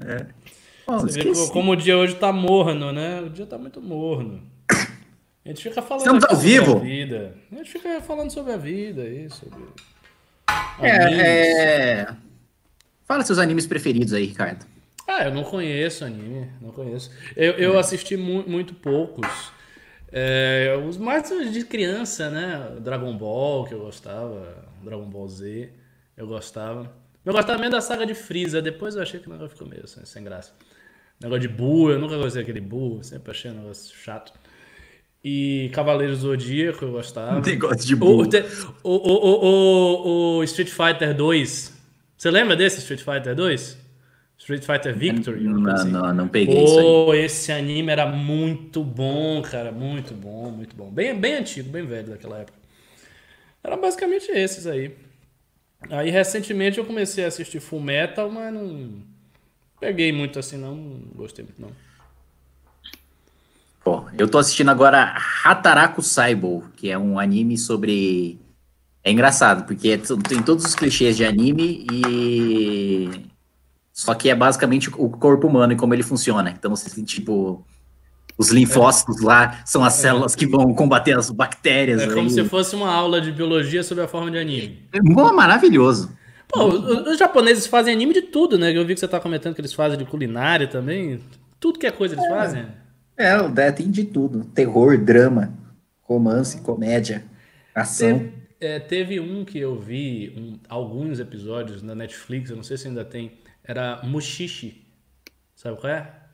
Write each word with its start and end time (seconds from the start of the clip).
É. 0.00 0.26
Você 0.86 1.22
vê 1.22 1.32
como 1.52 1.72
o 1.72 1.76
dia 1.76 1.96
hoje 1.96 2.14
tá 2.14 2.32
morno, 2.32 2.92
né? 2.92 3.20
O 3.20 3.30
dia 3.30 3.46
tá 3.46 3.58
muito 3.58 3.80
morno. 3.80 4.42
A 5.44 5.48
gente 5.48 5.62
fica 5.62 5.80
falando 5.80 6.00
Estamos 6.00 6.24
ao 6.24 6.36
vivo. 6.36 6.76
a 6.76 6.80
vida. 6.80 7.36
A 7.52 7.54
gente 7.56 7.70
fica 7.70 8.00
falando 8.00 8.30
sobre 8.30 8.52
a 8.52 8.56
vida 8.56 9.02
aí, 9.02 9.28
sobre. 9.30 9.64
É, 10.80 12.00
é... 12.00 12.08
Fala 13.04 13.24
seus 13.24 13.38
animes 13.38 13.66
preferidos 13.66 14.12
aí, 14.12 14.26
Ricardo. 14.26 14.66
Ah, 15.06 15.24
eu 15.24 15.32
não 15.32 15.44
conheço 15.44 16.04
anime, 16.04 16.50
não 16.60 16.72
conheço. 16.72 17.10
Eu, 17.36 17.52
eu 17.52 17.78
assisti 17.78 18.16
mu 18.16 18.44
muito 18.46 18.74
poucos. 18.74 19.52
É, 20.10 20.76
os 20.88 20.96
mais 20.96 21.28
de 21.52 21.64
criança, 21.64 22.28
né? 22.28 22.76
Dragon 22.80 23.16
Ball, 23.16 23.64
que 23.64 23.74
eu 23.74 23.80
gostava. 23.80 24.64
Dragon 24.82 25.04
Ball 25.04 25.28
Z, 25.28 25.70
eu 26.16 26.26
gostava. 26.26 26.92
Eu 27.26 27.32
gostava 27.32 27.58
mesmo 27.58 27.72
da 27.72 27.80
saga 27.80 28.06
de 28.06 28.14
Freeza. 28.14 28.62
Depois 28.62 28.94
eu 28.94 29.02
achei 29.02 29.18
que 29.18 29.26
o 29.26 29.32
negócio 29.32 29.50
ficou 29.50 29.68
meio 29.68 29.86
sem, 29.88 30.04
sem 30.06 30.22
graça. 30.22 30.52
Negócio 31.20 31.40
de 31.40 31.48
Buu, 31.48 31.90
eu 31.90 31.98
nunca 31.98 32.16
gostei 32.16 32.42
daquele 32.42 32.60
Buu. 32.60 33.02
Sempre 33.02 33.32
achei 33.32 33.50
um 33.50 33.54
negócio 33.54 33.94
chato. 33.96 34.32
E 35.24 35.68
Cavaleiros 35.72 36.20
do 36.20 36.28
Zodíaco 36.28 36.84
eu 36.84 36.92
gostava. 36.92 37.40
Negócio 37.44 37.84
de 37.84 37.96
Buu. 37.96 38.22
O, 38.84 38.90
o, 38.90 39.44
o, 39.44 40.36
o, 40.38 40.44
Street 40.44 40.70
Fighter 40.70 41.16
2. 41.16 41.74
Você 42.16 42.30
lembra 42.30 42.54
desse 42.54 42.78
Street 42.78 43.00
Fighter 43.00 43.34
2? 43.34 43.76
Street 44.38 44.62
Fighter 44.62 44.96
Victory? 44.96 45.42
Não, 45.42 45.72
assim. 45.72 45.90
não, 45.90 46.14
não 46.14 46.28
peguei 46.28 46.54
Pô, 46.54 46.64
isso 46.64 47.10
aí. 47.10 47.24
esse 47.24 47.50
anime 47.50 47.90
era 47.90 48.06
muito 48.06 48.84
bom, 48.84 49.42
cara. 49.42 49.72
Muito 49.72 50.14
bom, 50.14 50.52
muito 50.52 50.76
bom. 50.76 50.90
Bem, 50.92 51.18
bem 51.18 51.34
antigo, 51.34 51.70
bem 51.70 51.84
velho 51.84 52.10
daquela 52.10 52.38
época. 52.38 52.58
Era 53.64 53.76
basicamente 53.76 54.30
esses 54.30 54.64
aí. 54.64 54.94
Aí 55.90 56.10
recentemente 56.10 56.78
eu 56.78 56.84
comecei 56.84 57.24
a 57.24 57.28
assistir 57.28 57.60
Full 57.60 57.80
Metal, 57.80 58.30
mas 58.30 58.52
não 58.52 59.02
peguei 59.80 60.12
muito 60.12 60.38
assim, 60.38 60.56
não. 60.56 60.74
Não 60.74 61.00
gostei 61.14 61.44
muito, 61.44 61.60
não. 61.60 61.70
Pô, 63.86 64.04
eu 64.18 64.28
tô 64.28 64.38
assistindo 64.38 64.70
agora 64.70 65.16
Hataraku 65.44 66.02
Saibou, 66.02 66.64
que 66.76 66.90
é 66.90 66.98
um 66.98 67.18
anime 67.18 67.56
sobre. 67.56 68.40
É 69.04 69.12
engraçado, 69.12 69.64
porque 69.64 69.90
é 69.90 69.98
tem 70.28 70.42
todos 70.42 70.64
os 70.64 70.74
clichês 70.74 71.16
de 71.16 71.24
anime 71.24 71.86
e. 71.92 73.26
Só 73.92 74.14
que 74.14 74.28
é 74.28 74.34
basicamente 74.34 74.90
o 74.90 75.08
corpo 75.08 75.46
humano 75.46 75.72
e 75.72 75.76
como 75.76 75.94
ele 75.94 76.02
funciona. 76.02 76.50
Então, 76.50 76.74
você, 76.74 77.02
tipo. 77.04 77.64
Os 78.38 78.50
linfócitos 78.50 79.22
lá 79.22 79.62
são 79.64 79.82
as 79.82 79.94
células 79.94 80.34
que 80.34 80.46
vão 80.46 80.74
combater 80.74 81.16
as 81.16 81.30
bactérias. 81.30 82.02
É 82.02 82.06
como 82.08 82.22
aí. 82.22 82.30
se 82.30 82.44
fosse 82.44 82.76
uma 82.76 82.92
aula 82.92 83.20
de 83.20 83.32
biologia 83.32 83.82
sobre 83.82 84.04
a 84.04 84.08
forma 84.08 84.30
de 84.30 84.38
anime. 84.38 84.82
É 84.92 85.00
bom, 85.00 85.32
maravilhoso. 85.32 86.14
Pô, 86.48 86.66
os, 86.66 87.18
japoneses 87.18 87.66
fazem 87.66 87.94
anime 87.94 88.12
de 88.12 88.22
tudo, 88.22 88.58
né? 88.58 88.76
Eu 88.76 88.84
vi 88.84 88.94
que 88.94 89.00
você 89.00 89.08
tá 89.08 89.18
comentando 89.18 89.54
que 89.54 89.60
eles 89.60 89.72
fazem 89.72 89.98
de 89.98 90.04
culinária 90.04 90.68
também. 90.68 91.18
Tudo 91.58 91.78
que 91.78 91.86
é 91.86 91.90
coisa 91.90 92.14
eles 92.14 92.28
fazem. 92.28 92.66
É, 93.16 93.40
o 93.40 93.48
Dé 93.48 93.72
tem 93.72 93.90
de 93.90 94.04
tudo: 94.04 94.44
terror, 94.44 94.98
drama, 94.98 95.52
romance, 96.02 96.60
comédia, 96.60 97.24
ação. 97.74 98.18
Teve, 98.18 98.32
é, 98.60 98.78
teve 98.78 99.18
um 99.18 99.44
que 99.44 99.58
eu 99.58 99.80
vi, 99.80 100.32
um- 100.36 100.58
alguns 100.68 101.18
episódios 101.18 101.82
na 101.82 101.94
Netflix, 101.94 102.50
eu 102.50 102.56
não 102.56 102.62
sei 102.62 102.76
se 102.76 102.86
ainda 102.86 103.04
tem, 103.04 103.32
era 103.64 104.00
Mushishi. 104.04 104.86
Sabe 105.54 105.80
qual 105.80 105.92
é? 105.92 106.25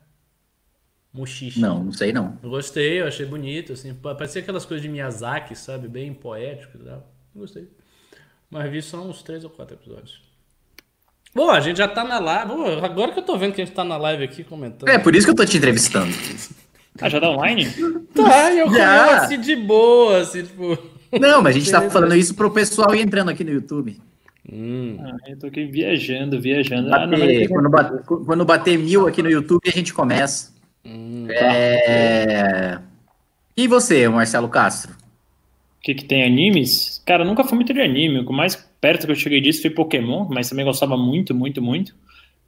Mushishi. 1.13 1.59
Não, 1.59 1.83
não 1.83 1.91
sei 1.91 2.11
não. 2.11 2.37
Eu 2.41 2.49
gostei, 2.49 3.01
eu 3.01 3.07
achei 3.07 3.25
bonito, 3.25 3.73
assim, 3.73 3.93
pa- 3.93 4.15
parecia 4.15 4.41
aquelas 4.41 4.65
coisas 4.65 4.81
de 4.81 4.89
Miyazaki, 4.89 5.55
sabe? 5.55 5.87
Bem 5.87 6.13
poético 6.13 6.77
e 6.81 6.85
tal. 6.85 7.07
Gostei. 7.35 7.67
Mas 8.49 8.71
vi 8.71 8.81
só 8.81 8.97
uns 9.01 9.21
três 9.21 9.43
ou 9.43 9.49
quatro 9.49 9.75
episódios. 9.75 10.21
Bom, 11.35 11.49
a 11.49 11.59
gente 11.59 11.77
já 11.77 11.87
tá 11.87 12.03
na 12.03 12.19
live. 12.19 12.47
Bom, 12.47 12.85
agora 12.85 13.11
que 13.11 13.19
eu 13.19 13.23
tô 13.23 13.37
vendo 13.37 13.53
que 13.53 13.61
a 13.61 13.65
gente 13.65 13.73
tá 13.73 13.83
na 13.83 13.97
live 13.97 14.23
aqui 14.23 14.43
comentando. 14.43 14.87
É, 14.89 14.99
por 14.99 15.15
isso 15.15 15.25
que 15.25 15.31
eu 15.31 15.35
tô 15.35 15.45
te 15.45 15.57
entrevistando. 15.57 16.11
Ah, 17.01 17.09
já 17.09 17.19
tá 17.19 17.27
online? 17.27 17.65
Tá, 18.13 18.53
e 18.53 18.59
eu 18.59 18.67
comento 18.69 18.85
assim 19.15 19.41
de 19.41 19.55
boa, 19.55 20.19
assim, 20.19 20.43
tipo. 20.43 20.77
Não, 21.19 21.41
mas 21.41 21.55
a 21.55 21.59
gente 21.59 21.71
tá 21.71 21.89
falando 21.89 22.15
isso 22.15 22.35
pro 22.35 22.51
pessoal 22.51 22.93
ir 22.93 23.01
entrando 23.01 23.29
aqui 23.31 23.43
no 23.43 23.49
YouTube. 23.51 23.99
Hum. 24.47 24.99
Ah, 25.01 25.15
eu 25.27 25.39
tô 25.39 25.47
aqui 25.47 25.65
viajando, 25.65 26.39
viajando. 26.39 26.93
Ah, 26.93 27.07
não, 27.07 27.17
Bater- 27.17 27.49
quando, 27.49 27.69
bater, 27.71 28.03
quando 28.03 28.45
bater 28.45 28.77
mil 28.77 29.07
aqui 29.07 29.23
no 29.23 29.29
YouTube, 29.31 29.67
a 29.67 29.71
gente 29.71 29.91
começa. 29.91 30.52
Hum, 30.85 31.27
É... 31.29 32.79
E 33.55 33.67
você, 33.67 34.07
Marcelo 34.09 34.49
Castro? 34.49 34.91
O 34.93 35.81
que, 35.83 35.93
que 35.95 36.05
tem 36.05 36.23
animes? 36.23 37.01
Cara, 37.05 37.25
nunca 37.25 37.43
fui 37.43 37.55
muito 37.55 37.73
de 37.73 37.81
anime. 37.81 38.19
O 38.19 38.33
mais 38.33 38.55
perto 38.79 39.05
que 39.05 39.11
eu 39.11 39.15
cheguei 39.15 39.41
disso 39.41 39.61
foi 39.61 39.69
Pokémon, 39.69 40.25
mas 40.29 40.49
também 40.49 40.65
gostava 40.65 40.97
muito, 40.97 41.35
muito, 41.35 41.61
muito. 41.61 41.89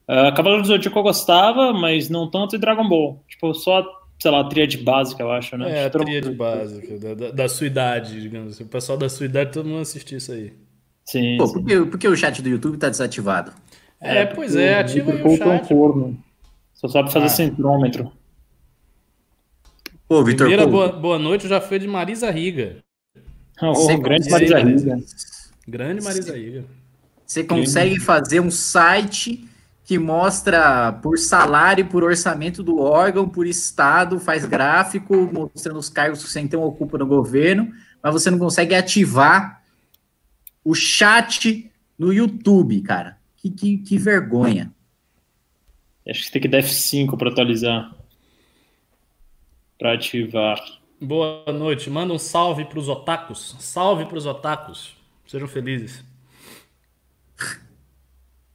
Uh, 0.08 0.34
Cavaleiro 0.36 0.62
do 0.62 0.68
Zodíaco 0.68 0.98
eu 1.00 1.04
gostava, 1.04 1.74
mas 1.74 2.10
não 2.10 2.30
tanto, 2.30 2.56
e 2.56 2.60
Dragon 2.60 2.88
Ball. 2.88 3.22
Tipo, 3.28 3.54
só, 3.54 3.84
sei 4.20 4.32
lá, 4.32 4.40
a 4.42 4.44
tríade 4.46 4.78
básica, 4.78 5.22
eu 5.22 5.32
acho, 5.32 5.58
né? 5.58 5.80
É, 5.82 5.86
a 5.86 5.90
todo 5.90 6.06
tríade 6.06 6.32
básica, 6.32 6.98
da, 6.98 7.14
da, 7.14 7.32
da 7.32 7.50
sua 7.50 7.68
idade, 7.68 8.22
digamos 8.22 8.54
assim. 8.54 8.64
O 8.64 8.68
pessoal 8.68 8.98
da 8.98 9.10
sua 9.10 9.26
idade, 9.26 9.52
todo 9.52 9.68
mundo 9.68 9.82
assistiu 9.82 10.18
isso 10.18 10.32
aí. 10.32 10.54
Sim, 11.06 11.38
Pô, 11.38 11.48
sim. 11.48 11.54
por 11.54 11.66
que, 11.66 11.86
por 11.86 12.00
que 12.00 12.08
o 12.08 12.16
chat 12.16 12.42
do 12.42 12.50
YouTube 12.50 12.78
tá 12.78 12.90
desativado? 12.90 13.52
É, 14.00 14.26
pois 14.26 14.56
é, 14.56 14.80
ativa 14.80 15.12
aí 15.12 15.22
o 15.24 15.38
chat. 15.38 15.68
forno. 15.68 16.18
Só 16.74 16.88
sabe 16.88 17.12
fazer 17.12 17.26
Ah. 17.26 17.30
centrômetro. 17.30 18.12
Pô, 20.08 20.24
Vitor 20.24 20.48
Primeira 20.48 20.64
Couto, 20.70 20.72
boa, 20.72 21.00
boa 21.00 21.20
noite 21.20 21.48
já 21.48 21.60
foi 21.60 21.80
de 21.80 21.88
Marisa 21.88 22.30
Riga. 22.30 22.78
Oh, 23.62 23.74
grande 23.98 24.30
consegue- 24.30 24.52
Marisa 24.52 24.60
Riga. 24.60 25.00
Grande 25.68 26.04
Marisa 26.04 26.36
Riga. 26.36 26.66
Você 27.26 27.44
consegue 27.44 28.00
fazer 28.00 28.40
um 28.40 28.52
site 28.52 29.48
que 29.84 29.98
mostra 29.98 30.92
por 30.94 31.18
salário, 31.18 31.88
por 31.88 32.04
orçamento 32.04 32.62
do 32.62 32.80
órgão, 32.80 33.28
por 33.28 33.48
estado, 33.48 34.20
faz 34.20 34.46
gráfico, 34.46 35.30
mostrando 35.32 35.80
os 35.80 35.90
cargos 35.90 36.24
que 36.24 36.30
você 36.30 36.40
então 36.40 36.62
ocupa 36.64 36.98
no 36.98 37.06
governo, 37.06 37.72
mas 38.02 38.14
você 38.14 38.30
não 38.30 38.38
consegue 38.38 38.76
ativar 38.76 39.64
o 40.64 40.74
chat 40.76 41.72
no 41.98 42.12
YouTube, 42.14 42.82
cara. 42.82 43.18
Que, 43.38 43.50
que, 43.50 43.78
que 43.78 43.98
vergonha. 43.98 44.72
Acho 46.08 46.26
que 46.26 46.32
tem 46.32 46.42
que 46.44 46.48
dar 46.48 46.60
F5 46.60 47.18
para 47.18 47.30
atualizar. 47.32 47.96
Para 49.78 49.94
ativar. 49.94 50.60
Boa 51.02 51.44
noite. 51.52 51.90
Manda 51.90 52.14
um 52.14 52.20
salve 52.20 52.66
pros 52.66 52.88
otakus. 52.88 53.56
Salve 53.60 54.06
pros 54.06 54.26
otakus. 54.26 54.96
Sejam 55.28 55.48
felizes. 55.48 56.04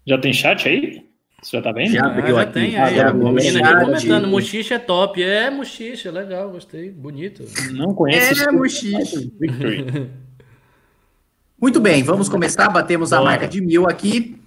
Já 0.06 0.18
tem 0.18 0.32
chat 0.32 0.66
aí? 0.68 1.06
Você 1.42 1.56
já 1.56 1.62
tá 1.62 1.72
vendo? 1.72 1.92
Já. 1.92 2.06
Ah, 2.06 2.10
porque 2.14 2.30
eu 2.30 2.34
já 2.36 2.42
aqui- 2.42 2.52
tem 2.52 2.76
Ah, 2.76 2.86
aí. 2.86 2.96
já 2.96 3.08
a 3.08 3.12
vi. 3.12 3.18
menina 3.18 3.42
Chat. 3.58 3.64
aqui 3.64 3.84
comentando. 3.84 4.28
Muxixa 4.28 4.74
é 4.74 4.78
top. 4.78 5.22
É, 5.22 5.50
Muxixa. 5.50 6.10
Legal, 6.10 6.50
gostei. 6.50 6.90
Bonito. 6.90 7.44
Não 7.72 7.94
conhece 7.94 8.42
É, 8.42 8.46
Victory. 9.38 10.10
Muito 11.60 11.78
bem, 11.80 12.02
vamos 12.02 12.28
começar. 12.28 12.68
Batemos 12.70 13.12
a 13.12 13.18
Bora. 13.18 13.30
marca 13.30 13.48
de 13.48 13.60
mil 13.60 13.86
aqui. 13.88 14.38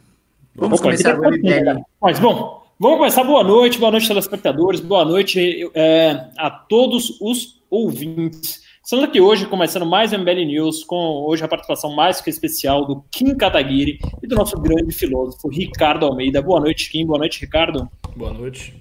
Vamos 0.55 0.79
Opa, 0.79 0.89
começar 0.89 1.19
o 1.19 1.23
MBL. 1.25 1.83
Mas, 2.01 2.19
bom, 2.19 2.62
vamos 2.83 2.97
começar. 2.97 3.23
Boa 3.23 3.45
noite, 3.45 3.79
boa 3.79 3.91
noite, 3.91 4.09
telespectadores, 4.09 4.81
boa 4.81 5.05
noite 5.05 5.71
é, 5.73 6.27
a 6.37 6.49
todos 6.49 7.17
os 7.21 7.63
ouvintes. 7.69 8.61
Estamos 8.83 9.05
aqui 9.05 9.21
hoje 9.21 9.45
começando 9.45 9.85
mais 9.85 10.11
um 10.11 10.17
MBL 10.17 10.45
News, 10.45 10.83
com 10.83 11.23
hoje 11.25 11.45
a 11.45 11.47
participação 11.47 11.95
mais 11.95 12.19
que 12.19 12.29
especial 12.29 12.85
do 12.85 13.01
Kim 13.09 13.37
Kataguiri 13.37 13.99
e 14.21 14.27
do 14.27 14.35
nosso 14.35 14.59
grande 14.59 14.93
filósofo 14.93 15.47
Ricardo 15.47 16.05
Almeida. 16.05 16.41
Boa 16.41 16.59
noite, 16.59 16.91
Kim. 16.91 17.05
Boa 17.05 17.19
noite, 17.19 17.39
Ricardo. 17.39 17.89
Boa 18.17 18.33
noite. 18.33 18.75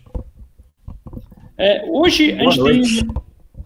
É, 1.57 1.85
hoje, 1.89 2.33
a 2.33 2.39
Boa 2.39 2.51
gente 2.51 2.61
noite. 2.61 3.05
tem, 3.07 3.15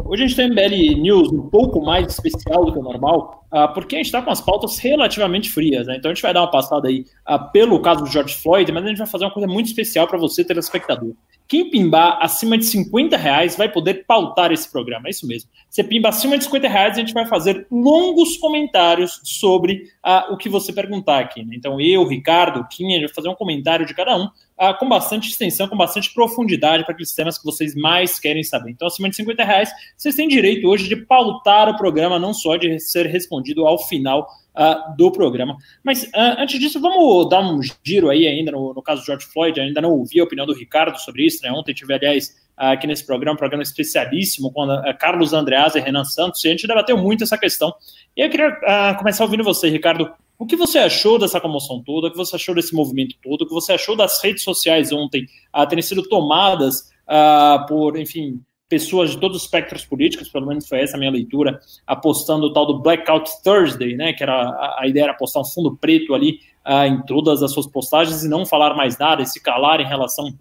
hoje 0.05 0.25
a 0.25 0.27
gente 0.27 0.37
tem 0.37 0.51
MBL 0.51 1.01
News 1.01 1.33
um 1.33 1.49
pouco 1.49 1.81
mais 1.81 2.07
especial 2.13 2.65
do 2.65 2.73
que 2.73 2.79
o 2.79 2.83
normal, 2.83 3.47
ah, 3.51 3.69
porque 3.69 3.97
a 3.97 3.99
gente 3.99 4.07
está 4.07 4.21
com 4.21 4.31
as 4.31 4.41
pautas 4.41 4.79
relativamente 4.79 5.51
frias. 5.51 5.87
Né? 5.87 5.97
Então 5.97 6.11
a 6.11 6.15
gente 6.15 6.23
vai 6.23 6.35
dar 6.35 6.43
uma 6.43 6.51
passada 6.51 6.89
aí 6.89 7.05
ah, 7.25 7.39
pelo 7.39 7.81
caso 7.81 8.05
do 8.05 8.11
George 8.11 8.35
Floyd, 8.35 8.71
mas 8.73 8.85
a 8.85 8.89
gente 8.89 8.99
vai 8.99 9.07
fazer 9.07 9.25
uma 9.25 9.31
coisa 9.31 9.49
muito 9.49 9.67
especial 9.67 10.07
para 10.07 10.19
você, 10.19 10.45
telespectador. 10.45 11.15
Quem 11.49 11.71
pimbar 11.71 12.19
acima 12.21 12.59
de 12.59 12.65
50 12.65 13.17
reais 13.17 13.57
vai 13.57 13.71
poder 13.71 14.05
pautar 14.05 14.51
esse 14.51 14.71
programa, 14.71 15.07
é 15.07 15.11
isso 15.11 15.27
mesmo. 15.29 15.49
Você 15.71 15.85
pimba 15.85 16.09
acima 16.09 16.37
de 16.37 16.45
50 16.45 16.69
reais, 16.69 16.97
a 16.97 17.01
gente 17.01 17.15
vai 17.15 17.25
fazer 17.25 17.67
longos 17.71 18.37
comentários 18.37 19.21
sobre 19.23 19.85
ah, 20.03 20.29
o 20.31 20.37
que 20.37 20.49
você 20.49 20.73
perguntar 20.73 21.21
aqui. 21.21 21.45
Né? 21.45 21.55
Então 21.57 21.81
eu, 21.81 22.07
Ricardo, 22.07 22.67
Kim, 22.69 22.89
a 22.89 22.91
gente 22.93 23.07
vai 23.07 23.15
fazer 23.15 23.29
um 23.29 23.35
comentário 23.35 23.87
de 23.87 23.95
cada 23.95 24.17
um 24.17 24.29
ah, 24.59 24.73
com 24.73 24.89
bastante 24.89 25.29
extensão, 25.29 25.69
com 25.69 25.77
bastante 25.77 26.13
profundidade 26.15 26.85
para 26.85 26.93
aqueles 26.93 27.15
temas 27.15 27.39
que 27.39 27.45
vocês 27.45 27.75
mais 27.75 28.19
querem 28.19 28.43
saber. 28.43 28.71
Então, 28.71 28.89
acima 28.89 29.09
de 29.09 29.17
50 29.17 29.45
reais, 29.45 29.71
vocês 29.97 30.15
têm 30.15 30.29
direito 30.29 30.67
hoje 30.67 30.89
de 30.89 30.97
pautar 30.97 31.69
o 31.69 31.77
programa, 31.77 32.19
não 32.19 32.33
só 32.33 32.57
de 32.57 32.79
ser 32.81 33.07
respondido 33.07 33.67
ao 33.67 33.79
final 33.87 34.27
ah, 34.55 34.95
do 34.97 35.13
programa. 35.13 35.57
Mas 35.85 36.09
ah, 36.15 36.37
antes 36.39 36.59
disso, 36.59 36.81
vamos 36.81 37.29
dar 37.29 37.41
um 37.41 37.61
giro 37.85 38.09
aí 38.09 38.27
ainda 38.27 38.53
no, 38.53 38.73
no 38.73 38.83
caso 38.83 39.03
do 39.03 39.07
George 39.07 39.27
Floyd. 39.27 39.61
Ainda 39.61 39.81
não 39.83 39.91
ouvi 39.91 40.21
a 40.21 40.25
opinião 40.25 40.47
do 40.47 40.55
Ricardo 40.55 40.99
sobre 40.99 41.27
isso. 41.27 41.43
Né? 41.43 41.53
Ontem 41.53 41.75
tive, 41.75 41.93
aliás, 41.93 42.35
aqui 42.57 42.87
nesse 42.87 43.05
programa, 43.05 43.35
um 43.35 43.39
programa 43.39 43.63
especialíssimo 43.63 44.51
com 44.51 44.63
ah, 44.63 44.95
Carlos 44.95 45.33
Andreasa 45.35 45.79
e 45.79 45.83
Renan 45.83 46.05
Santos, 46.05 46.43
e 46.43 46.49
a 46.49 46.51
gente 46.51 46.67
debateu 46.67 46.97
muito 46.97 47.23
essa 47.23 47.37
questão. 47.37 47.75
E 48.17 48.23
eu 48.23 48.31
queria 48.31 48.59
ah, 48.65 48.95
começar 48.95 49.25
ouvindo 49.25 49.45
você, 49.45 49.69
Ricardo. 49.69 50.11
O 50.39 50.47
que 50.47 50.57
você 50.57 50.79
achou 50.79 51.19
dessa 51.19 51.41
comoção 51.41 51.83
toda? 51.83 52.09
O 52.09 52.11
que 52.11 52.17
você 52.17 52.37
achou 52.37 52.55
desse 52.55 52.75
movimento 52.75 53.17
todo? 53.23 53.43
O 53.43 53.47
que 53.47 53.55
você 53.55 53.73
achou 53.73 53.97
das 53.97 54.23
redes 54.23 54.43
sociais 54.43 54.93
ontem 54.93 55.27
uh, 55.57 55.67
terem 55.67 55.83
sido 55.83 56.03
tomadas 56.03 56.91
uh, 57.09 57.67
por, 57.67 57.97
enfim, 57.99 58.41
pessoas 58.69 59.11
de 59.11 59.19
todos 59.19 59.39
os 59.39 59.45
espectros 59.45 59.85
políticos, 59.85 60.29
pelo 60.29 60.47
menos 60.47 60.69
foi 60.69 60.81
essa 60.81 60.97
a 60.97 60.99
minha 60.99 61.11
leitura, 61.11 61.59
apostando 61.87 62.47
o 62.47 62.53
tal 62.53 62.67
do 62.67 62.81
Blackout 62.81 63.31
Thursday, 63.43 63.97
né, 63.97 64.13
que 64.13 64.23
era 64.23 64.77
a, 64.79 64.87
ideia 64.87 65.05
era 65.05 65.15
postar 65.15 65.41
um 65.41 65.45
fundo 65.45 65.77
preto 65.77 66.15
ali 66.15 66.41
uh, 66.67 66.85
em 66.85 67.01
todas 67.03 67.43
as 67.43 67.53
suas 67.53 67.67
postagens 67.67 68.23
e 68.23 68.29
não 68.29 68.45
falar 68.45 68.75
mais 68.75 68.99
nada 68.99 69.23
e 69.23 69.27
se 69.27 69.41
calar 69.41 69.81
em 69.81 69.87
relação 69.87 70.35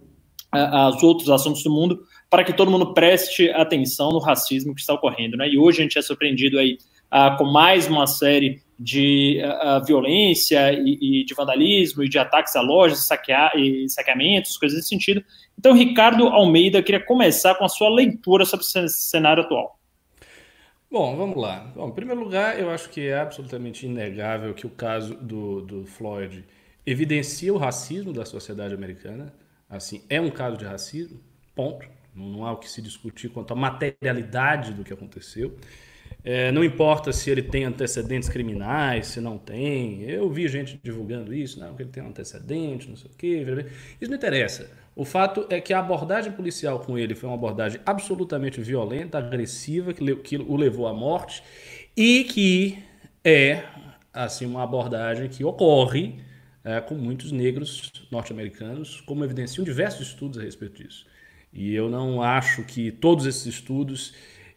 aos 0.51 1.03
outros 1.03 1.30
assuntos 1.30 1.63
do 1.63 1.69
mundo, 1.69 2.00
para 2.30 2.42
que 2.42 2.53
todo 2.53 2.71
mundo 2.71 2.94
preste 2.94 3.50
atenção 3.51 4.12
no 4.12 4.19
racismo 4.19 4.74
que 4.74 4.80
está 4.80 4.94
ocorrendo, 4.94 5.36
né? 5.36 5.50
E 5.50 5.57
hoje 5.57 5.80
a 5.80 5.83
gente 5.83 6.00
é 6.00 6.01
surpreendido 6.01 6.57
aí 6.57 6.77
uh, 7.13 7.38
com 7.38 7.46
mais 7.46 7.88
uma 7.88 8.07
série 8.07 8.62
de 8.78 9.42
uh, 9.44 9.84
violência 9.86 10.74
e, 10.74 11.22
e, 11.22 11.25
de 11.25 11.34
vandalismo 11.34 12.04
e 12.04 12.10
de 12.10 12.19
ataques 12.19 12.56
a 12.56 12.62
lojas, 12.62 13.07
saquear, 13.07 13.52
e 13.56 13.90
saqueamentos, 13.90 14.57
coisas 14.57 14.78
desse 14.78 14.90
sentido. 14.90 15.24
Então, 15.57 15.74
Ricardo 15.74 16.28
Almeida, 16.28 16.84
queria 16.84 17.04
começar 17.04 17.56
com 17.56 17.63
a 17.63 17.69
sua 17.69 17.90
leitura 17.90 18.46
sobre 18.46 18.66
o 18.66 18.90
cenário 18.90 19.44
atual. 19.44 19.80
Bom, 20.92 21.16
vamos 21.16 21.38
lá. 21.38 21.72
Bom, 21.75 21.90
em 21.90 21.92
primeiro 21.92 22.22
lugar, 22.22 22.60
eu 22.60 22.69
acho 22.69 22.90
que 22.90 23.07
é 23.07 23.19
absolutamente 23.19 23.86
inegável 23.86 24.54
que 24.54 24.68
o 24.68 24.69
caso 24.69 25.16
do, 25.16 25.62
do 25.62 25.86
Floyd 25.86 26.46
evidencia 26.86 27.54
o 27.54 27.57
racismo 27.57 28.13
da 28.13 28.25
sociedade 28.25 28.74
americana. 28.74 29.34
Assim, 29.69 30.04
é 30.10 30.22
um 30.22 30.30
caso 30.30 30.57
de 30.57 30.66
racismo, 30.66 31.19
ponto. 31.56 31.88
Não 32.13 32.46
há 32.46 32.54
o 32.54 32.57
que 32.57 32.69
se 32.69 32.81
discutir 32.81 33.30
quanto 33.30 33.52
à 33.52 33.56
materialidade 33.56 34.74
do 34.74 34.84
que 34.84 34.94
aconteceu. 34.94 35.57
É, 36.27 36.51
não 36.51 36.63
importa 36.63 37.13
se 37.13 37.30
ele 37.30 37.44
tem 37.44 37.66
antecedentes 37.66 38.27
criminais, 38.27 39.06
se 39.06 39.22
não 39.22 39.38
tem. 39.38 40.01
Eu 40.01 40.27
vi 40.27 40.48
gente 40.48 40.80
divulgando 40.83 41.31
isso, 41.31 41.60
não, 41.60 41.75
que 41.75 41.83
ele 41.83 41.92
tem 41.92 42.01
um 42.01 42.07
antecedente, 42.07 42.89
não 42.89 42.95
sei 42.95 43.12
o 43.12 43.13
quê. 43.16 43.45
Isso 44.01 44.10
não 44.10 44.18
interessa. 44.18 44.68
O 44.95 45.06
fato 45.06 45.45
é 45.51 45.62
que 45.62 45.72
a 45.72 45.77
abordagem 45.77 46.31
policial 46.31 46.80
com 46.80 46.98
ele 46.98 47.13
foi 47.13 47.30
uma 47.30 47.36
abordagem 47.36 47.80
absolutamente 47.86 48.60
violenta, 48.60 49.19
agressiva, 49.19 49.94
que, 49.94 50.16
que 50.16 50.38
o 50.38 50.56
levou 50.56 50.88
à 50.88 50.94
morte 50.95 51.44
e 51.95 52.24
que 52.24 52.80
é 53.24 53.63
assim 54.12 54.48
uma 54.48 54.63
abordagem 54.63 55.30
que 55.30 55.44
ocorre 55.44 56.16
é, 56.63 56.81
com 56.81 56.95
muitos 56.95 57.31
negros 57.31 57.92
norte-americanos, 58.10 59.00
como 59.01 59.24
evidenciam 59.24 59.63
diversos 59.63 60.07
estudos 60.07 60.39
a 60.39 60.42
respeito 60.42 60.81
disso. 60.81 61.06
E 61.54 61.75
eu 61.75 61.88
não 61.88 62.19
acho 62.19 62.63
que 62.63 62.92
todos 62.92 63.28
esses 63.28 63.45
estudos 63.45 64.13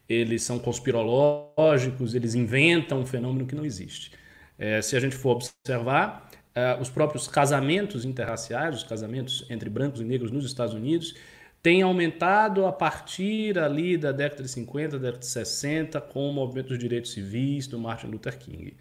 eles 0.09 0.43
são 0.43 0.59
conspirológicos, 0.59 2.15
eles 2.15 2.35
inventam 2.35 3.01
um 3.01 3.07
fenômeno 3.07 3.47
que 3.47 3.55
não 3.55 3.65
existe. 3.65 4.13
É, 4.59 4.81
se 4.81 4.97
a 4.97 5.01
gente 5.01 5.15
for 5.15 5.31
observar, 5.37 6.31
é, 6.55 6.77
os 6.81 6.89
próprios 6.89 7.29
casamentos 7.29 8.05
interraciais, 8.05 8.77
os 8.77 8.83
casamentos 8.83 9.45
entre 9.51 9.69
brancos 9.69 10.01
e 10.01 10.05
negros 10.05 10.31
nos 10.31 10.45
Estados 10.45 10.75
Unidos, 10.75 11.15
têm 11.63 11.83
aumentado 11.83 12.67
a 12.67 12.73
partir 12.73 13.59
ali 13.59 13.97
da 13.97 14.13
década 14.13 14.43
de 14.43 14.49
50, 14.49 14.99
década 14.99 15.19
de 15.19 15.27
60, 15.27 16.01
com 16.01 16.31
o 16.31 16.33
movimento 16.33 16.69
dos 16.69 16.79
direitos 16.79 17.13
civis 17.13 17.67
do 17.67 17.79
Martin 17.79 18.07
Luther 18.07 18.39
King. 18.39 18.75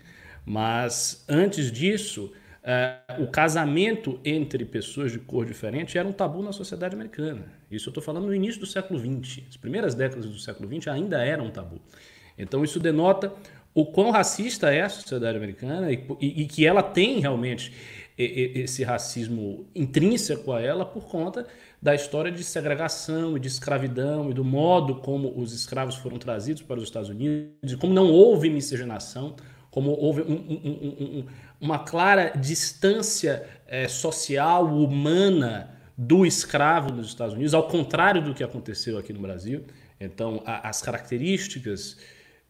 Mas 0.46 1.26
antes 1.28 1.72
disso, 1.72 2.32
Uh, 2.68 3.24
o 3.24 3.28
casamento 3.28 4.20
entre 4.26 4.66
pessoas 4.66 5.14
de 5.14 5.20
cor 5.20 5.46
diferente 5.46 5.98
era 5.98 6.06
um 6.06 6.12
tabu 6.12 6.44
na 6.44 6.52
sociedade 6.52 6.94
americana. 6.94 7.46
Isso 7.72 7.88
eu 7.88 7.92
estou 7.92 8.04
falando 8.04 8.26
no 8.26 8.36
início 8.36 8.60
do 8.60 8.66
século 8.66 9.00
XX. 9.00 9.46
As 9.48 9.56
primeiras 9.56 9.96
décadas 9.96 10.26
do 10.26 10.38
século 10.38 10.68
XX 10.68 10.90
ainda 10.90 11.24
era 11.24 11.42
um 11.42 11.50
tabu. 11.50 11.80
Então 12.38 12.66
isso 12.66 12.78
denota 12.78 13.32
o 13.74 13.86
quão 13.86 14.12
racista 14.12 14.70
é 14.70 14.82
a 14.82 14.90
sociedade 14.90 15.38
americana 15.38 15.94
e, 15.94 16.06
e, 16.20 16.42
e 16.42 16.46
que 16.46 16.66
ela 16.66 16.84
tem 16.84 17.22
realmente 17.22 17.72
esse 18.18 18.84
racismo 18.84 19.66
intrínseco 19.76 20.52
a 20.52 20.60
ela 20.60 20.84
por 20.84 21.06
conta 21.06 21.48
da 21.82 21.94
história 21.94 22.32
de 22.32 22.44
segregação 22.44 23.38
e 23.38 23.40
de 23.40 23.48
escravidão 23.48 24.30
e 24.30 24.34
do 24.34 24.44
modo 24.44 24.96
como 24.96 25.40
os 25.40 25.54
escravos 25.54 25.96
foram 25.96 26.18
trazidos 26.18 26.64
para 26.64 26.80
os 26.80 26.84
Estados 26.84 27.10
Unidos, 27.10 27.76
como 27.80 27.94
não 27.94 28.12
houve 28.12 28.50
miscigenação, 28.50 29.36
como 29.78 29.92
houve 29.92 30.24
um, 30.24 30.34
um, 30.34 31.20
um, 31.20 31.26
uma 31.62 31.78
clara 31.78 32.30
distância 32.36 33.48
é, 33.68 33.88
social, 33.88 34.66
humana 34.66 35.70
do 35.96 36.26
escravo 36.26 36.92
nos 36.92 37.10
Estados 37.10 37.36
Unidos, 37.36 37.54
ao 37.54 37.68
contrário 37.68 38.20
do 38.20 38.34
que 38.34 38.44
aconteceu 38.44 38.98
aqui 38.98 39.14
no 39.14 39.20
Brasil. 39.20 39.66
Então, 40.00 40.42
a, 40.48 40.68
as 40.68 40.82
características 40.82 41.96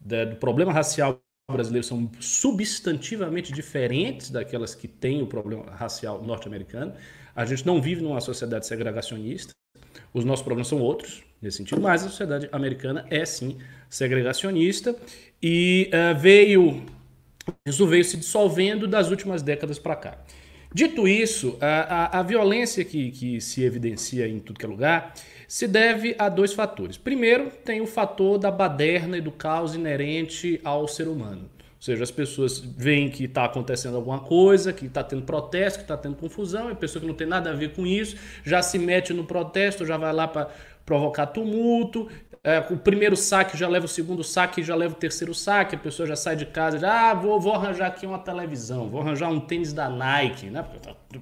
da, 0.00 0.24
do 0.24 0.36
problema 0.36 0.72
racial 0.72 1.20
brasileiro 1.52 1.86
são 1.86 2.10
substantivamente 2.18 3.52
diferentes 3.52 4.30
daquelas 4.30 4.74
que 4.74 4.88
tem 4.88 5.20
o 5.20 5.26
problema 5.26 5.70
racial 5.72 6.22
norte-americano. 6.22 6.94
A 7.36 7.44
gente 7.44 7.66
não 7.66 7.78
vive 7.78 8.00
numa 8.00 8.22
sociedade 8.22 8.66
segregacionista. 8.66 9.52
Os 10.14 10.24
nossos 10.24 10.42
problemas 10.42 10.68
são 10.68 10.80
outros 10.80 11.22
nesse 11.42 11.58
sentido, 11.58 11.82
mas 11.82 12.06
a 12.06 12.08
sociedade 12.08 12.48
americana 12.52 13.04
é 13.10 13.26
sim 13.26 13.58
segregacionista 13.90 14.96
e 15.42 15.90
uh, 15.92 16.18
veio 16.18 16.86
isso 17.66 17.86
veio 17.86 18.04
se 18.04 18.16
dissolvendo 18.16 18.86
das 18.86 19.10
últimas 19.10 19.42
décadas 19.42 19.78
para 19.78 19.96
cá. 19.96 20.18
Dito 20.72 21.08
isso, 21.08 21.56
a, 21.60 22.16
a, 22.16 22.20
a 22.20 22.22
violência 22.22 22.84
que, 22.84 23.10
que, 23.10 23.40
se 23.40 23.62
evidencia 23.62 24.28
em 24.28 24.38
tudo 24.38 24.58
que 24.58 24.66
é 24.66 24.68
lugar 24.68 25.14
se 25.46 25.66
deve 25.66 26.14
a 26.18 26.28
dois 26.28 26.52
fatores. 26.52 26.98
Primeiro, 26.98 27.50
tem 27.64 27.80
o 27.80 27.86
fator 27.86 28.38
da 28.38 28.50
baderna 28.50 29.16
e 29.16 29.20
do 29.20 29.32
caos 29.32 29.74
inerente 29.74 30.60
ao 30.62 30.86
ser 30.86 31.08
humano. 31.08 31.48
Ou 31.78 31.82
seja, 31.82 32.02
as 32.02 32.10
pessoas 32.10 32.58
veem 32.58 33.08
que 33.08 33.24
está 33.24 33.44
acontecendo 33.44 33.96
alguma 33.96 34.18
coisa, 34.18 34.72
que 34.72 34.86
está 34.86 35.02
tendo 35.02 35.22
protesto, 35.22 35.78
que 35.78 35.84
está 35.84 35.96
tendo 35.96 36.16
confusão, 36.16 36.68
e 36.68 36.72
a 36.72 36.76
pessoa 36.76 37.00
que 37.00 37.06
não 37.06 37.14
tem 37.14 37.26
nada 37.26 37.50
a 37.50 37.54
ver 37.54 37.72
com 37.72 37.86
isso 37.86 38.16
já 38.44 38.60
se 38.60 38.78
mete 38.78 39.14
no 39.14 39.24
protesto, 39.24 39.86
já 39.86 39.96
vai 39.96 40.12
lá 40.12 40.28
para 40.28 40.50
provocar 40.84 41.26
tumulto, 41.26 42.08
é, 42.48 42.66
o 42.70 42.78
primeiro 42.78 43.14
saque 43.14 43.58
já 43.58 43.68
leva 43.68 43.84
o 43.84 43.88
segundo 43.88 44.24
saque, 44.24 44.62
já 44.62 44.74
leva 44.74 44.94
o 44.94 44.96
terceiro 44.96 45.34
saque, 45.34 45.76
a 45.76 45.78
pessoa 45.78 46.08
já 46.08 46.16
sai 46.16 46.34
de 46.34 46.46
casa, 46.46 46.78
já, 46.78 47.10
ah, 47.10 47.12
vou, 47.12 47.38
vou 47.38 47.52
arranjar 47.52 47.88
aqui 47.88 48.06
uma 48.06 48.18
televisão, 48.18 48.88
vou 48.88 49.02
arranjar 49.02 49.28
um 49.28 49.38
tênis 49.38 49.74
da 49.74 49.90
Nike, 49.90 50.46
né? 50.46 50.64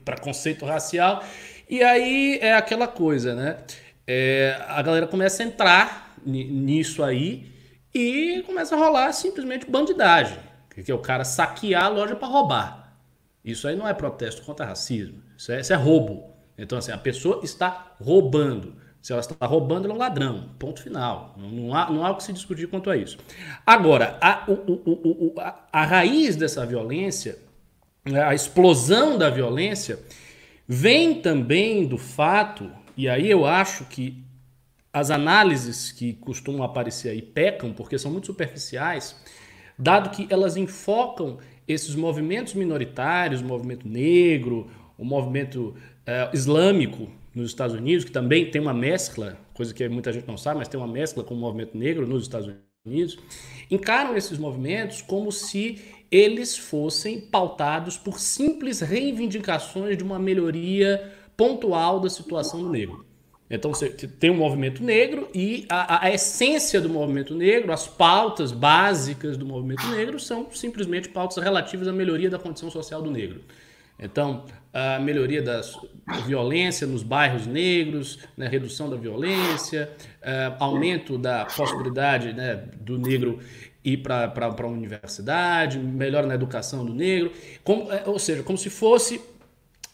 Para 0.05 0.19
conceito 0.19 0.64
racial. 0.64 1.25
E 1.69 1.82
aí 1.82 2.38
é 2.40 2.55
aquela 2.55 2.87
coisa, 2.87 3.34
né? 3.34 3.56
É, 4.06 4.56
a 4.69 4.81
galera 4.82 5.08
começa 5.08 5.43
a 5.43 5.46
entrar 5.46 6.14
nisso 6.25 7.02
aí 7.02 7.52
e 7.93 8.44
começa 8.46 8.76
a 8.76 8.78
rolar 8.78 9.12
simplesmente 9.12 9.69
bandidagem, 9.69 10.38
que 10.70 10.88
é 10.88 10.94
o 10.94 11.00
cara 11.00 11.25
saquear 11.25 11.87
a 11.87 11.88
loja 11.88 12.14
para 12.14 12.28
roubar. 12.28 12.94
Isso 13.44 13.67
aí 13.67 13.75
não 13.75 13.88
é 13.88 13.93
protesto 13.93 14.43
contra 14.43 14.64
racismo, 14.64 15.20
isso 15.37 15.50
é, 15.50 15.61
isso 15.61 15.73
é 15.73 15.76
roubo. 15.76 16.37
Então, 16.56 16.78
assim, 16.78 16.93
a 16.93 16.99
pessoa 16.99 17.40
está 17.43 17.96
roubando. 18.00 18.86
Se 19.06 19.12
ela 19.12 19.20
está 19.20 19.47
roubando, 19.47 19.85
ela 19.85 19.95
é 19.95 19.97
um 19.97 20.00
ladrão. 20.00 20.49
Ponto 20.59 20.83
final. 20.83 21.33
Não 21.38 21.73
há, 21.73 21.88
não 21.92 22.04
há 22.04 22.11
o 22.11 22.16
que 22.16 22.25
se 22.25 22.33
discutir 22.33 22.66
quanto 22.66 22.90
a 22.90 22.97
isso. 22.97 23.16
Agora, 23.64 24.19
a, 24.21 24.42
o, 24.49 24.52
o, 24.52 25.33
o, 25.33 25.40
a, 25.40 25.64
a 25.73 25.85
raiz 25.85 26.35
dessa 26.35 26.66
violência, 26.66 27.38
a 28.26 28.35
explosão 28.35 29.16
da 29.16 29.31
violência, 29.31 30.00
vem 30.66 31.21
também 31.21 31.87
do 31.87 31.97
fato, 31.97 32.69
e 32.97 33.09
aí 33.09 33.31
eu 33.31 33.47
acho 33.47 33.85
que 33.85 34.25
as 34.92 35.12
análises 35.12 35.92
que 35.92 36.14
costumam 36.14 36.64
aparecer 36.64 37.11
aí 37.11 37.23
pecam, 37.23 37.73
porque 37.73 37.97
são 38.00 38.11
muito 38.11 38.26
superficiais, 38.26 39.14
dado 39.78 40.11
que 40.11 40.26
elas 40.28 40.57
enfocam 40.57 41.38
esses 41.69 41.95
movimentos 41.95 42.54
minoritários, 42.54 43.40
o 43.40 43.45
movimento 43.45 43.87
negro, 43.87 44.69
o 44.99 45.04
movimento 45.04 45.76
uh, 46.09 46.35
islâmico, 46.35 47.09
nos 47.37 47.50
Estados 47.50 47.76
Unidos, 47.76 48.02
que 48.02 48.11
também 48.11 48.50
tem 48.50 48.61
uma 48.61 48.73
mescla, 48.73 49.37
coisa 49.52 49.75
que 49.75 49.87
muita 49.90 50.11
gente 50.11 50.26
não 50.26 50.38
sabe, 50.38 50.59
mas 50.59 50.69
tem 50.69 50.81
uma 50.81 50.88
mescla 50.88 51.23
com 51.23 51.35
o 51.35 51.37
movimento 51.37 51.76
negro 51.76 52.07
nos 52.07 52.23
Estados 52.23 52.50
Unidos, 52.85 53.19
encaram 53.71 54.16
esses 54.16 54.38
movimentos 54.38 55.02
como 55.02 55.31
se 55.31 55.83
eles 56.11 56.57
fossem 56.57 57.21
pautados 57.21 57.99
por 57.99 58.19
simples 58.19 58.81
reivindicações 58.81 59.99
de 59.99 60.02
uma 60.02 60.19
melhoria 60.19 61.12
pontual 61.37 62.00
da 62.00 62.09
situação 62.09 62.62
do 62.62 62.71
negro. 62.71 63.05
Então 63.50 63.73
você 63.73 63.90
tem 63.90 64.31
um 64.31 64.37
movimento 64.37 64.83
negro 64.83 65.28
e 65.35 65.66
a, 65.69 66.07
a, 66.07 66.11
essência 66.11 66.81
do 66.81 66.88
movimento 66.88 67.35
negro, 67.35 67.71
as 67.71 67.87
pautas 67.87 68.50
básicas 68.50 69.37
do 69.37 69.45
movimento 69.45 69.87
negro 69.88 70.19
são 70.19 70.50
simplesmente 70.50 71.11
pautas 71.11 71.45
relativas 71.45 71.87
à 71.87 71.93
melhoria 71.93 72.31
da 72.31 72.38
condição 72.38 72.71
social 72.71 73.02
do 73.02 73.11
negro. 73.11 73.43
Então, 73.99 74.45
a 74.76 74.99
melhoria 75.00 75.40
da 75.40 75.62
violência 76.26 76.87
nos 76.87 77.02
bairros 77.02 77.47
negros, 77.47 78.18
né, 78.37 78.47
redução 78.47 78.90
da 78.90 78.97
violência, 78.97 79.90
uh, 80.21 80.62
aumento 80.62 81.16
da 81.16 81.47
possibilidade 81.47 82.35
né, 82.35 82.56
do 82.83 82.99
negro 82.99 83.40
ir 83.83 83.99
para 83.99 84.30
a 84.37 84.66
universidade, 84.66 85.78
melhora 85.78 86.26
na 86.26 86.35
educação 86.35 86.85
do 86.85 86.92
negro, 86.92 87.33
como, 87.64 87.90
é, 87.90 88.02
ou 88.04 88.18
seja, 88.18 88.42
como 88.42 88.59
se 88.59 88.68
fosse 88.68 89.18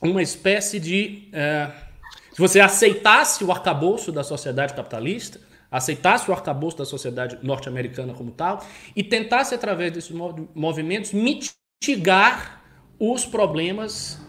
uma 0.00 0.20
espécie 0.20 0.80
de. 0.80 1.28
Uh, 1.28 1.92
se 2.32 2.40
você 2.40 2.58
aceitasse 2.58 3.44
o 3.44 3.52
arcabouço 3.52 4.10
da 4.10 4.24
sociedade 4.24 4.74
capitalista, 4.74 5.38
aceitasse 5.70 6.28
o 6.28 6.34
arcabouço 6.34 6.78
da 6.78 6.84
sociedade 6.84 7.38
norte-americana 7.40 8.14
como 8.14 8.32
tal, 8.32 8.66
e 8.96 9.04
tentasse, 9.04 9.54
através 9.54 9.92
desses 9.92 10.10
movimentos, 10.54 11.12
mitigar 11.12 12.62
os 12.98 13.24
problemas 13.24 14.20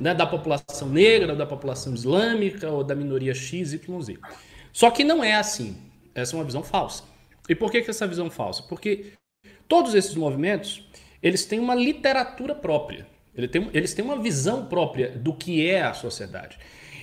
né, 0.00 0.14
da 0.14 0.26
população 0.26 0.88
negra, 0.88 1.34
da 1.34 1.46
população 1.46 1.94
islâmica 1.94 2.70
ou 2.70 2.84
da 2.84 2.94
minoria 2.94 3.34
X, 3.34 3.72
Y, 3.72 4.02
Z. 4.02 4.18
Só 4.72 4.90
que 4.90 5.04
não 5.04 5.22
é 5.24 5.34
assim. 5.34 5.76
Essa 6.14 6.34
é 6.34 6.38
uma 6.38 6.44
visão 6.44 6.62
falsa. 6.62 7.04
E 7.48 7.54
por 7.54 7.70
que, 7.70 7.82
que 7.82 7.90
essa 7.90 8.06
visão 8.06 8.30
falsa? 8.30 8.62
Porque 8.62 9.12
todos 9.68 9.94
esses 9.94 10.14
movimentos, 10.14 10.88
eles 11.22 11.44
têm 11.44 11.58
uma 11.58 11.74
literatura 11.74 12.54
própria. 12.54 13.06
Eles 13.72 13.92
têm 13.92 14.04
uma 14.04 14.18
visão 14.18 14.66
própria 14.66 15.10
do 15.10 15.32
que 15.34 15.66
é 15.66 15.82
a 15.82 15.92
sociedade. 15.92 16.58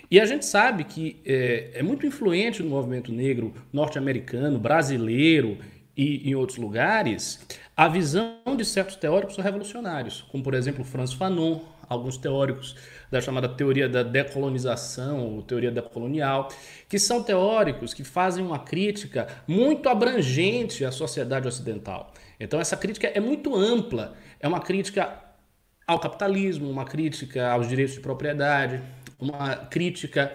E 0.10 0.20
a 0.20 0.26
gente 0.26 0.46
sabe 0.46 0.84
que 0.84 1.20
é, 1.26 1.72
é 1.76 1.84
muito 1.84 2.06
influente 2.06 2.62
no 2.62 2.70
movimento 2.70 3.12
negro 3.12 3.54
norte-americano, 3.72 4.60
brasileiro 4.60 5.58
e 5.96 6.30
em 6.30 6.36
outros 6.36 6.58
lugares 6.58 7.46
a 7.76 7.88
visão 7.88 8.38
de 8.56 8.66
certos 8.66 8.96
teóricos 8.96 9.38
revolucionários, 9.38 10.22
como 10.32 10.44
por 10.44 10.54
exemplo 10.54 10.84
Franz 10.84 11.14
Fanon, 11.14 11.60
alguns 11.94 12.18
teóricos 12.18 12.76
da 13.12 13.22
chamada 13.22 13.48
teoria 13.48 13.88
da 13.88 14.04
decolonização, 14.04 15.20
ou 15.20 15.42
teoria 15.42 15.72
decolonial, 15.72 16.50
que 16.90 16.98
são 16.98 17.24
teóricos 17.24 17.94
que 17.94 18.04
fazem 18.04 18.46
uma 18.46 18.60
crítica 18.60 19.28
muito 19.48 19.88
abrangente 19.88 20.84
à 20.84 20.92
sociedade 20.92 21.48
ocidental. 21.48 22.12
Então 22.40 22.60
essa 22.60 22.76
crítica 22.76 23.08
é 23.08 23.20
muito 23.20 23.56
ampla, 23.56 24.16
é 24.40 24.48
uma 24.48 24.60
crítica 24.60 25.18
ao 25.86 26.00
capitalismo, 26.00 26.70
uma 26.70 26.86
crítica 26.86 27.52
aos 27.52 27.68
direitos 27.68 27.94
de 27.94 28.02
propriedade, 28.02 28.82
uma 29.20 29.56
crítica 29.56 30.34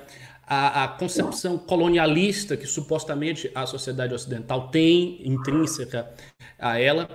à, 0.49 0.85
à, 0.85 0.89
concepção 0.89 1.59
colonialista 1.59 2.57
que 2.57 2.67
supostamente 2.67 3.51
a 3.55 3.67
sociedade 3.67 4.15
ocidental 4.15 4.69
tem 4.69 5.21
intrínseca 5.23 6.09
a 6.59 6.79
ela. 6.81 7.09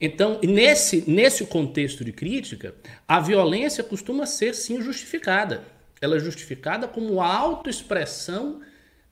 Então, 0.00 0.40
nesse, 0.42 1.08
nesse 1.08 1.46
contexto 1.46 2.04
de 2.04 2.12
crítica, 2.12 2.74
a 3.06 3.20
violência 3.20 3.84
costuma 3.84 4.26
ser 4.26 4.54
sim 4.54 4.82
justificada. 4.82 5.62
Ela 6.00 6.16
é 6.16 6.18
justificada 6.18 6.88
como 6.88 7.20
a 7.20 7.32
autoexpressão 7.32 8.60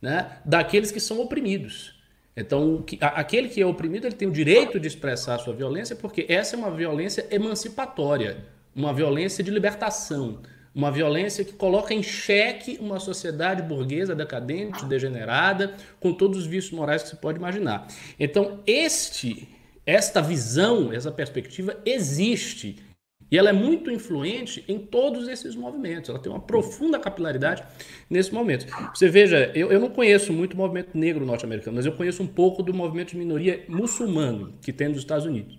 né, 0.03 0.39
daqueles 0.45 0.91
que 0.91 1.01
são 1.01 1.21
oprimidos. 1.21 1.97
Então, 2.37 2.85
aquele 3.01 3.49
que 3.49 3.61
é 3.61 3.67
oprimido 3.67 4.07
ele 4.07 4.15
tem 4.15 4.29
o 4.29 4.33
direito 4.33 4.79
de 4.79 4.87
expressar 4.87 5.35
a 5.35 5.39
sua 5.39 5.55
violência, 5.55 5.97
porque 5.97 6.25
essa 6.29 6.55
é 6.55 6.59
uma 6.59 6.71
violência 6.71 7.27
emancipatória, 7.31 8.45
uma 8.75 8.93
violência 8.93 9.43
de 9.43 9.51
libertação, 9.51 10.41
uma 10.75 10.91
violência 10.91 11.45
que 11.45 11.53
coloca 11.53 11.93
em 11.93 12.03
xeque 12.03 12.79
uma 12.81 13.01
sociedade 13.01 13.63
burguesa, 13.63 14.15
decadente, 14.15 14.85
degenerada, 14.85 15.75
com 15.99 16.13
todos 16.13 16.39
os 16.39 16.47
vícios 16.47 16.73
morais 16.73 17.03
que 17.03 17.09
se 17.09 17.17
pode 17.17 17.39
imaginar. 17.39 17.89
Então, 18.19 18.61
este, 18.67 19.49
esta 19.85 20.21
visão, 20.21 20.93
essa 20.93 21.11
perspectiva 21.11 21.77
existe. 21.85 22.77
E 23.31 23.37
ela 23.37 23.51
é 23.51 23.53
muito 23.53 23.91
influente 23.91 24.65
em 24.67 24.79
todos 24.79 25.29
esses 25.29 25.55
movimentos. 25.55 26.09
Ela 26.09 26.19
tem 26.19 26.33
uma 26.33 26.41
profunda 26.41 26.99
capilaridade 26.99 27.63
nesse 28.09 28.33
momento. 28.33 28.67
Você 28.95 29.09
veja, 29.09 29.51
eu, 29.55 29.71
eu 29.71 29.81
não 29.81 29.91
conheço 29.91 30.33
muito 30.33 30.55
o 30.55 30.57
movimento 30.57 30.97
negro 30.97 31.27
norte-americano, 31.27 31.77
mas 31.77 31.85
eu 31.85 31.93
conheço 31.93 32.23
um 32.23 32.27
pouco 32.27 32.63
do 32.63 32.73
movimento 32.73 33.11
de 33.11 33.19
minoria 33.19 33.65
muçulmano 33.69 34.55
que 34.63 34.73
tem 34.73 34.89
nos 34.89 34.99
Estados 34.99 35.27
Unidos. 35.27 35.59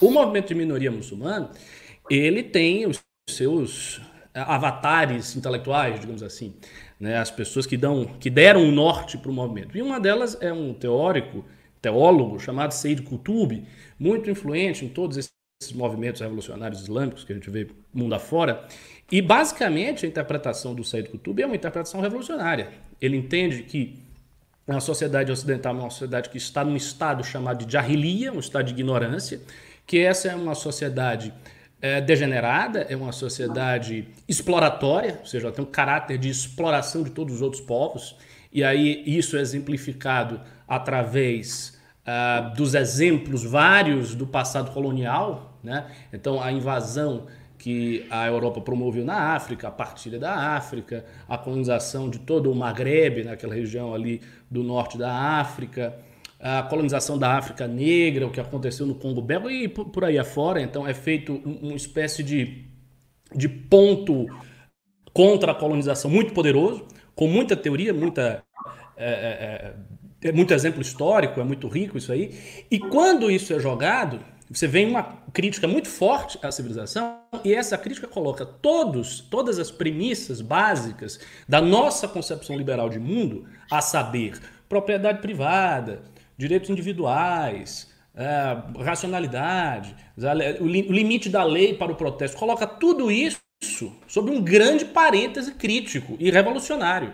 O 0.00 0.10
movimento 0.10 0.48
de 0.48 0.54
minoria 0.54 0.90
muçulmano, 0.90 1.50
ele 2.08 2.42
tem 2.42 2.86
os 2.86 2.98
seus 3.28 4.00
avatares 4.34 5.34
intelectuais, 5.36 6.00
digamos 6.00 6.22
assim, 6.22 6.54
né? 6.98 7.16
as 7.18 7.30
pessoas 7.30 7.66
que, 7.66 7.76
dão, 7.76 8.04
que 8.04 8.30
deram 8.30 8.62
um 8.62 8.70
norte 8.70 9.18
para 9.18 9.30
o 9.30 9.34
movimento. 9.34 9.76
E 9.76 9.82
uma 9.82 9.98
delas 9.98 10.36
é 10.40 10.52
um 10.52 10.72
teórico, 10.72 11.44
teólogo, 11.82 12.38
chamado 12.38 12.72
Said 12.72 13.02
Qutb, 13.02 13.64
muito 13.98 14.30
influente 14.30 14.84
em 14.84 14.88
todos 14.88 15.16
esses 15.16 15.30
movimentos 15.74 16.20
revolucionários 16.20 16.80
islâmicos 16.82 17.24
que 17.24 17.32
a 17.32 17.34
gente 17.34 17.50
vê 17.50 17.68
mundo 17.92 18.14
afora. 18.14 18.66
E 19.10 19.20
basicamente 19.20 20.06
a 20.06 20.08
interpretação 20.08 20.74
do 20.74 20.84
Said 20.84 21.08
Qutb 21.08 21.42
é 21.42 21.46
uma 21.46 21.56
interpretação 21.56 22.00
revolucionária. 22.00 22.68
Ele 23.00 23.16
entende 23.16 23.64
que 23.64 23.98
a 24.68 24.78
sociedade 24.78 25.32
ocidental 25.32 25.74
é 25.74 25.80
uma 25.80 25.90
sociedade 25.90 26.28
que 26.28 26.38
está 26.38 26.64
num 26.64 26.76
estado 26.76 27.24
chamado 27.24 27.64
de 27.64 27.72
jahiliya, 27.72 28.32
um 28.32 28.38
estado 28.38 28.66
de 28.66 28.72
ignorância, 28.72 29.40
que 29.84 29.98
essa 29.98 30.28
é 30.28 30.34
uma 30.36 30.54
sociedade 30.54 31.34
é 31.80 32.00
degenerada, 32.00 32.80
é 32.88 32.96
uma 32.96 33.12
sociedade 33.12 34.08
exploratória, 34.28 35.18
ou 35.20 35.26
seja, 35.26 35.46
ela 35.46 35.54
tem 35.54 35.64
um 35.64 35.70
caráter 35.70 36.18
de 36.18 36.28
exploração 36.28 37.02
de 37.02 37.10
todos 37.10 37.36
os 37.36 37.42
outros 37.42 37.62
povos, 37.62 38.16
e 38.52 38.62
aí 38.62 39.02
isso 39.06 39.36
é 39.36 39.40
exemplificado 39.40 40.40
através 40.68 41.78
uh, 42.06 42.54
dos 42.54 42.74
exemplos 42.74 43.44
vários 43.44 44.14
do 44.14 44.26
passado 44.26 44.72
colonial, 44.72 45.58
né? 45.62 45.86
Então, 46.12 46.42
a 46.42 46.52
invasão 46.52 47.26
que 47.56 48.06
a 48.10 48.26
Europa 48.26 48.60
promoveu 48.60 49.04
na 49.04 49.34
África, 49.34 49.68
a 49.68 49.70
partilha 49.70 50.18
da 50.18 50.34
África, 50.56 51.04
a 51.28 51.36
colonização 51.36 52.08
de 52.08 52.18
todo 52.18 52.50
o 52.50 52.54
Maghreb, 52.54 53.22
naquela 53.24 53.54
região 53.54 53.94
ali 53.94 54.22
do 54.50 54.62
norte 54.62 54.96
da 54.96 55.12
África, 55.12 55.94
a 56.40 56.62
colonização 56.62 57.18
da 57.18 57.36
África 57.36 57.68
Negra, 57.68 58.26
o 58.26 58.30
que 58.30 58.40
aconteceu 58.40 58.86
no 58.86 58.94
Congo 58.94 59.20
Belga 59.20 59.52
e 59.52 59.68
por 59.68 60.04
aí 60.04 60.18
afora. 60.18 60.60
Então 60.60 60.86
é 60.86 60.94
feito 60.94 61.34
uma 61.44 61.74
espécie 61.74 62.22
de, 62.22 62.64
de 63.34 63.48
ponto 63.48 64.26
contra 65.12 65.52
a 65.52 65.54
colonização 65.54 66.10
muito 66.10 66.32
poderoso, 66.32 66.86
com 67.14 67.28
muita 67.28 67.54
teoria, 67.54 67.92
muita, 67.92 68.42
é, 68.96 69.74
é, 70.22 70.28
é, 70.28 70.32
muito 70.32 70.54
exemplo 70.54 70.80
histórico, 70.80 71.40
é 71.40 71.44
muito 71.44 71.68
rico 71.68 71.98
isso 71.98 72.10
aí. 72.10 72.64
E 72.70 72.78
quando 72.78 73.30
isso 73.30 73.52
é 73.52 73.58
jogado, 73.58 74.20
você 74.50 74.66
vê 74.66 74.84
uma 74.84 75.02
crítica 75.32 75.68
muito 75.68 75.88
forte 75.88 76.38
à 76.42 76.50
civilização 76.50 77.20
e 77.44 77.54
essa 77.54 77.76
crítica 77.76 78.08
coloca 78.08 78.46
todos, 78.46 79.20
todas 79.20 79.58
as 79.58 79.70
premissas 79.70 80.40
básicas 80.40 81.20
da 81.46 81.60
nossa 81.60 82.08
concepção 82.08 82.56
liberal 82.56 82.88
de 82.88 82.98
mundo, 82.98 83.46
a 83.70 83.80
saber, 83.80 84.40
propriedade 84.68 85.20
privada, 85.20 86.02
direitos 86.40 86.70
individuais, 86.70 87.86
é, 88.14 88.82
racionalidade, 88.82 89.94
o, 90.58 90.66
li, 90.66 90.86
o 90.88 90.92
limite 90.92 91.28
da 91.28 91.44
lei 91.44 91.74
para 91.74 91.92
o 91.92 91.94
protesto, 91.94 92.36
coloca 92.38 92.66
tudo 92.66 93.12
isso 93.12 93.38
sob 94.08 94.30
um 94.30 94.40
grande 94.40 94.86
parêntese 94.86 95.52
crítico 95.52 96.16
e 96.18 96.30
revolucionário. 96.30 97.12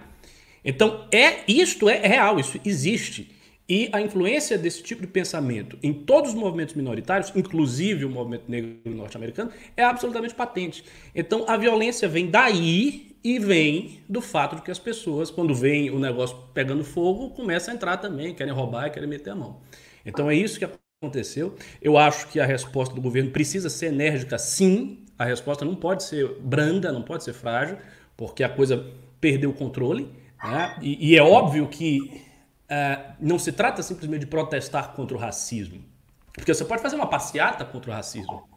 Então, 0.64 1.09
é 1.12 1.40
isto 1.49 1.88
é 1.88 2.06
real, 2.06 2.38
isso 2.38 2.61
existe. 2.64 3.33
E 3.68 3.88
a 3.92 4.00
influência 4.00 4.56
desse 4.56 4.80
tipo 4.80 5.00
de 5.00 5.09
pensamento 5.09 5.76
em 5.83 5.92
todos 5.92 6.30
os 6.30 6.37
movimentos 6.37 6.76
minoritários, 6.76 7.33
inclusive 7.35 8.04
o 8.04 8.09
movimento 8.09 8.45
negro 8.49 8.78
norte-americano, 8.87 9.50
é 9.76 9.83
absolutamente 9.83 10.35
patente. 10.35 10.85
Então, 11.12 11.45
a 11.49 11.56
violência 11.56 12.06
vem 12.09 12.30
daí 12.30 13.15
e 13.26 13.40
vem 13.40 14.04
do 14.09 14.21
fato 14.21 14.54
de 14.54 14.62
que 14.62 14.71
as 14.71 14.78
pessoas, 14.78 15.33
quando 15.33 15.52
veem 15.52 15.90
o 15.90 15.99
negócio 15.99 16.37
pegando 16.54 16.85
fogo, 16.85 17.30
começam 17.30 17.73
a 17.73 17.75
entrar 17.75 17.97
também, 17.97 18.33
querem 18.33 18.52
roubar 18.52 18.87
e 18.87 18.90
querem 18.90 19.09
meter 19.09 19.30
a 19.30 19.35
mão. 19.35 19.61
Então 20.04 20.30
é 20.30 20.35
isso 20.37 20.61
que 20.61 20.68
aconteceu. 21.02 21.56
Eu 21.83 21.99
acho 21.99 22.28
que 22.28 22.38
a 22.38 22.47
resposta 22.47 22.95
do 22.95 23.02
governo 23.02 23.33
precisa 23.33 23.68
ser 23.68 23.87
enérgica, 23.87 24.38
sim. 24.38 25.04
A 25.18 25.25
resposta 25.25 25.64
não 25.64 25.75
pode 25.75 26.04
ser 26.04 26.38
branda, 26.38 26.92
não 26.92 27.02
pode 27.02 27.25
ser 27.25 27.33
frágil, 27.33 27.78
porque 28.16 28.45
a 28.45 28.49
coisa 28.49 28.87
perdeu 29.21 29.50
o 29.50 29.52
controle. 29.52 30.09
Né? 30.45 30.76
E, 30.80 31.11
e, 31.11 31.18
é 31.18 31.23
óbvio 31.23 31.66
que 31.66 32.23
uh, 32.71 33.12
não 33.18 33.40
se 33.40 33.50
trata 33.50 33.83
simplesmente 33.83 34.21
de 34.21 34.26
protestar 34.28 34.92
contra 34.92 35.16
o 35.16 35.21
racismo. 35.21 35.85
Porque 36.33 36.54
você 36.54 36.64
pode 36.64 36.80
fazer 36.80 36.95
uma 36.95 37.09
passeata 37.09 37.64
contra 37.64 37.90
o 37.90 37.95
racismo. 37.95 38.49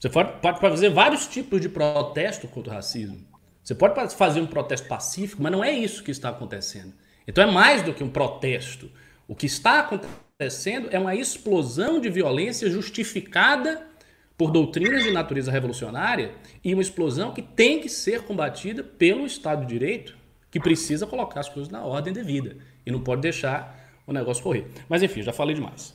Você 0.00 0.08
pode, 0.08 0.40
pode 0.40 0.60
fazer 0.60 0.88
vários 0.88 1.26
tipos 1.26 1.60
de 1.60 1.68
protesto 1.68 2.48
contra 2.48 2.72
o 2.72 2.74
racismo. 2.74 3.28
Você 3.68 3.74
pode 3.74 4.16
fazer 4.16 4.40
um 4.40 4.46
protesto 4.46 4.88
pacífico, 4.88 5.42
mas 5.42 5.52
não 5.52 5.62
é 5.62 5.70
isso 5.70 6.02
que 6.02 6.10
está 6.10 6.30
acontecendo. 6.30 6.94
Então 7.26 7.44
é 7.44 7.46
mais 7.46 7.82
do 7.82 7.92
que 7.92 8.02
um 8.02 8.08
protesto. 8.08 8.90
O 9.28 9.34
que 9.34 9.44
está 9.44 9.80
acontecendo 9.80 10.88
é 10.90 10.98
uma 10.98 11.14
explosão 11.14 12.00
de 12.00 12.08
violência 12.08 12.70
justificada 12.70 13.86
por 14.38 14.50
doutrinas 14.50 15.02
de 15.02 15.10
natureza 15.10 15.52
revolucionária 15.52 16.32
e 16.64 16.72
uma 16.72 16.80
explosão 16.80 17.34
que 17.34 17.42
tem 17.42 17.78
que 17.78 17.90
ser 17.90 18.22
combatida 18.22 18.82
pelo 18.82 19.26
Estado 19.26 19.66
de 19.66 19.78
Direito, 19.78 20.16
que 20.50 20.58
precisa 20.58 21.06
colocar 21.06 21.40
as 21.40 21.50
coisas 21.50 21.70
na 21.70 21.84
ordem 21.84 22.10
devida 22.10 22.56
e 22.86 22.90
não 22.90 23.02
pode 23.02 23.20
deixar 23.20 23.92
o 24.06 24.14
negócio 24.14 24.42
correr. 24.42 24.66
Mas 24.88 25.02
enfim, 25.02 25.20
já 25.20 25.34
falei 25.34 25.54
demais. 25.54 25.94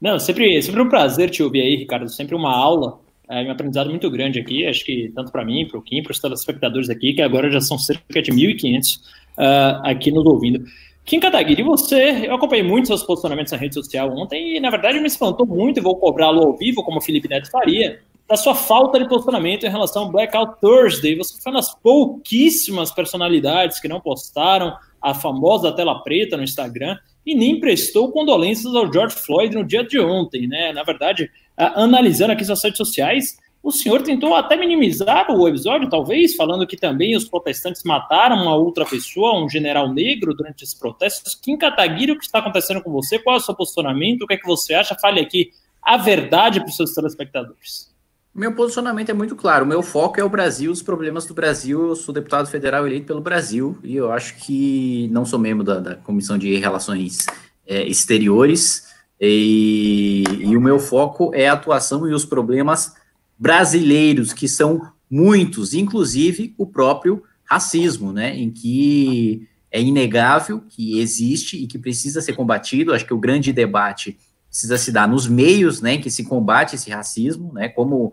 Não, 0.00 0.16
sempre, 0.20 0.62
sempre 0.62 0.80
um 0.80 0.88
prazer 0.88 1.28
te 1.28 1.42
ouvir 1.42 1.60
aí, 1.60 1.74
Ricardo. 1.74 2.08
Sempre 2.08 2.36
uma 2.36 2.54
aula 2.54 3.00
é 3.30 3.42
um 3.42 3.50
aprendizado 3.50 3.90
muito 3.90 4.10
grande 4.10 4.38
aqui, 4.38 4.66
acho 4.66 4.84
que 4.84 5.12
tanto 5.14 5.30
para 5.30 5.44
mim, 5.44 5.66
para 5.66 5.78
o 5.78 5.82
Kim, 5.82 6.02
para 6.02 6.12
os 6.12 6.18
telespectadores 6.18 6.88
aqui, 6.88 7.12
que 7.12 7.22
agora 7.22 7.50
já 7.50 7.60
são 7.60 7.78
cerca 7.78 8.22
de 8.22 8.32
1.500 8.32 8.96
uh, 8.96 9.02
ah, 9.38 9.82
aqui 9.84 10.10
nos 10.10 10.24
ouvindo. 10.24 10.64
Kim 11.04 11.20
Kataguiri, 11.20 11.62
você, 11.62 12.26
eu 12.26 12.34
acompanhei 12.34 12.62
muito 12.62 12.88
seus 12.88 13.02
posicionamentos 13.02 13.52
na 13.52 13.58
rede 13.58 13.74
social 13.74 14.14
ontem 14.14 14.56
e, 14.56 14.60
na 14.60 14.68
verdade, 14.68 15.00
me 15.00 15.06
espantou 15.06 15.46
muito, 15.46 15.78
e 15.78 15.82
vou 15.82 15.96
cobrá-lo 15.96 16.42
ao 16.42 16.56
vivo, 16.56 16.82
como 16.82 16.98
o 16.98 17.00
Felipe 17.00 17.28
Neto 17.28 17.50
faria, 17.50 18.00
da 18.28 18.36
sua 18.36 18.54
falta 18.54 18.98
de 18.98 19.08
posicionamento 19.08 19.64
em 19.64 19.70
relação 19.70 20.04
ao 20.04 20.12
Blackout 20.12 20.60
Thursday. 20.60 21.16
Você 21.16 21.40
foi 21.40 21.50
uma 21.50 21.60
das 21.60 21.74
pouquíssimas 21.80 22.92
personalidades 22.92 23.80
que 23.80 23.88
não 23.88 24.00
postaram 24.00 24.76
a 25.00 25.14
famosa 25.14 25.72
tela 25.72 26.02
preta 26.02 26.36
no 26.36 26.42
Instagram 26.42 26.98
e 27.24 27.34
nem 27.34 27.58
prestou 27.58 28.12
condolências 28.12 28.74
ao 28.74 28.92
George 28.92 29.16
Floyd 29.16 29.54
no 29.54 29.64
dia 29.64 29.82
de 29.82 29.98
ontem, 29.98 30.46
né? 30.46 30.72
Na 30.72 30.82
verdade, 30.82 31.30
analisando 31.58 32.32
aqui 32.32 32.44
suas 32.44 32.62
redes 32.62 32.78
sociais, 32.78 33.36
O 33.62 33.72
senhor 33.72 34.02
tentou 34.02 34.34
até 34.34 34.56
minimizar 34.56 35.30
o 35.30 35.48
episódio, 35.48 35.90
talvez, 35.90 36.34
falando 36.36 36.66
que 36.66 36.76
também 36.76 37.16
os 37.16 37.28
protestantes 37.28 37.82
mataram 37.82 38.36
uma 38.36 38.54
outra 38.54 38.84
pessoa, 38.86 39.38
um 39.38 39.48
general 39.48 39.92
negro, 39.92 40.34
durante 40.34 40.62
esses 40.62 40.74
protestos. 40.74 41.34
Kim 41.34 41.56
Kataguiri, 41.56 42.12
o 42.12 42.18
que 42.18 42.24
está 42.24 42.38
acontecendo 42.38 42.80
com 42.82 42.90
você? 42.92 43.18
Qual 43.18 43.36
é 43.36 43.38
o 43.38 43.42
seu 43.42 43.54
posicionamento? 43.54 44.22
O 44.22 44.26
que 44.26 44.34
é 44.34 44.36
que 44.36 44.46
você 44.46 44.74
acha? 44.74 44.94
Fale 44.94 45.20
aqui 45.20 45.50
a 45.82 45.96
verdade 45.96 46.60
para 46.60 46.68
os 46.68 46.76
seus 46.76 46.94
telespectadores. 46.94 47.88
Meu 48.32 48.54
posicionamento 48.54 49.10
é 49.10 49.14
muito 49.14 49.34
claro. 49.34 49.64
O 49.64 49.68
meu 49.68 49.82
foco 49.82 50.20
é 50.20 50.24
o 50.24 50.30
Brasil, 50.30 50.70
os 50.70 50.82
problemas 50.82 51.26
do 51.26 51.34
Brasil. 51.34 51.88
Eu 51.88 51.96
sou 51.96 52.14
deputado 52.14 52.46
federal 52.46 52.86
eleito 52.86 53.06
pelo 53.06 53.20
Brasil 53.20 53.76
e 53.82 53.96
eu 53.96 54.12
acho 54.12 54.36
que 54.36 55.08
não 55.10 55.26
sou 55.26 55.38
membro 55.38 55.64
da, 55.64 55.80
da 55.80 55.96
Comissão 55.96 56.38
de 56.38 56.56
Relações 56.56 57.26
é, 57.66 57.82
Exteriores. 57.82 58.86
E, 59.20 60.24
e, 60.38 60.56
o 60.56 60.60
meu 60.60 60.78
foco 60.78 61.32
é 61.34 61.48
a 61.48 61.54
atuação 61.54 62.08
e 62.08 62.12
os 62.12 62.24
problemas 62.24 62.94
brasileiros, 63.38 64.32
que 64.32 64.46
são 64.48 64.80
muitos, 65.10 65.74
inclusive 65.74 66.54
o 66.56 66.66
próprio 66.66 67.22
racismo, 67.44 68.12
né? 68.12 68.36
Em 68.36 68.50
que 68.50 69.48
é 69.70 69.80
inegável 69.80 70.62
que 70.68 71.00
existe 71.00 71.56
e 71.56 71.66
que 71.66 71.78
precisa 71.78 72.20
ser 72.20 72.34
combatido. 72.34 72.92
Acho 72.92 73.06
que 73.06 73.14
o 73.14 73.18
grande 73.18 73.52
debate 73.52 74.16
precisa 74.48 74.78
se 74.78 74.90
dar 74.90 75.06
nos 75.06 75.26
meios, 75.26 75.80
né, 75.80 75.98
que 75.98 76.10
se 76.10 76.24
combate 76.24 76.74
esse 76.74 76.90
racismo, 76.90 77.52
né, 77.52 77.68
como 77.68 78.12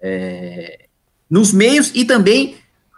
é, 0.00 0.86
nos 1.30 1.52
meios 1.52 1.92
e 1.94 2.04
também 2.04 2.56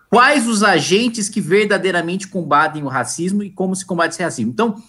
quais 0.09 0.49
os 0.49 0.63
agentes 0.63 1.29
que 1.29 1.41
verdadeiramente 1.41 2.29
combatem 2.29 2.83
o 2.83 2.89
racismo 2.89 3.43
e 3.43 3.51
como 3.51 3.77
se 3.77 3.85
combate 3.85 4.13
esse 4.13 4.23
racismo. 4.23 4.51
Então, 4.51 4.83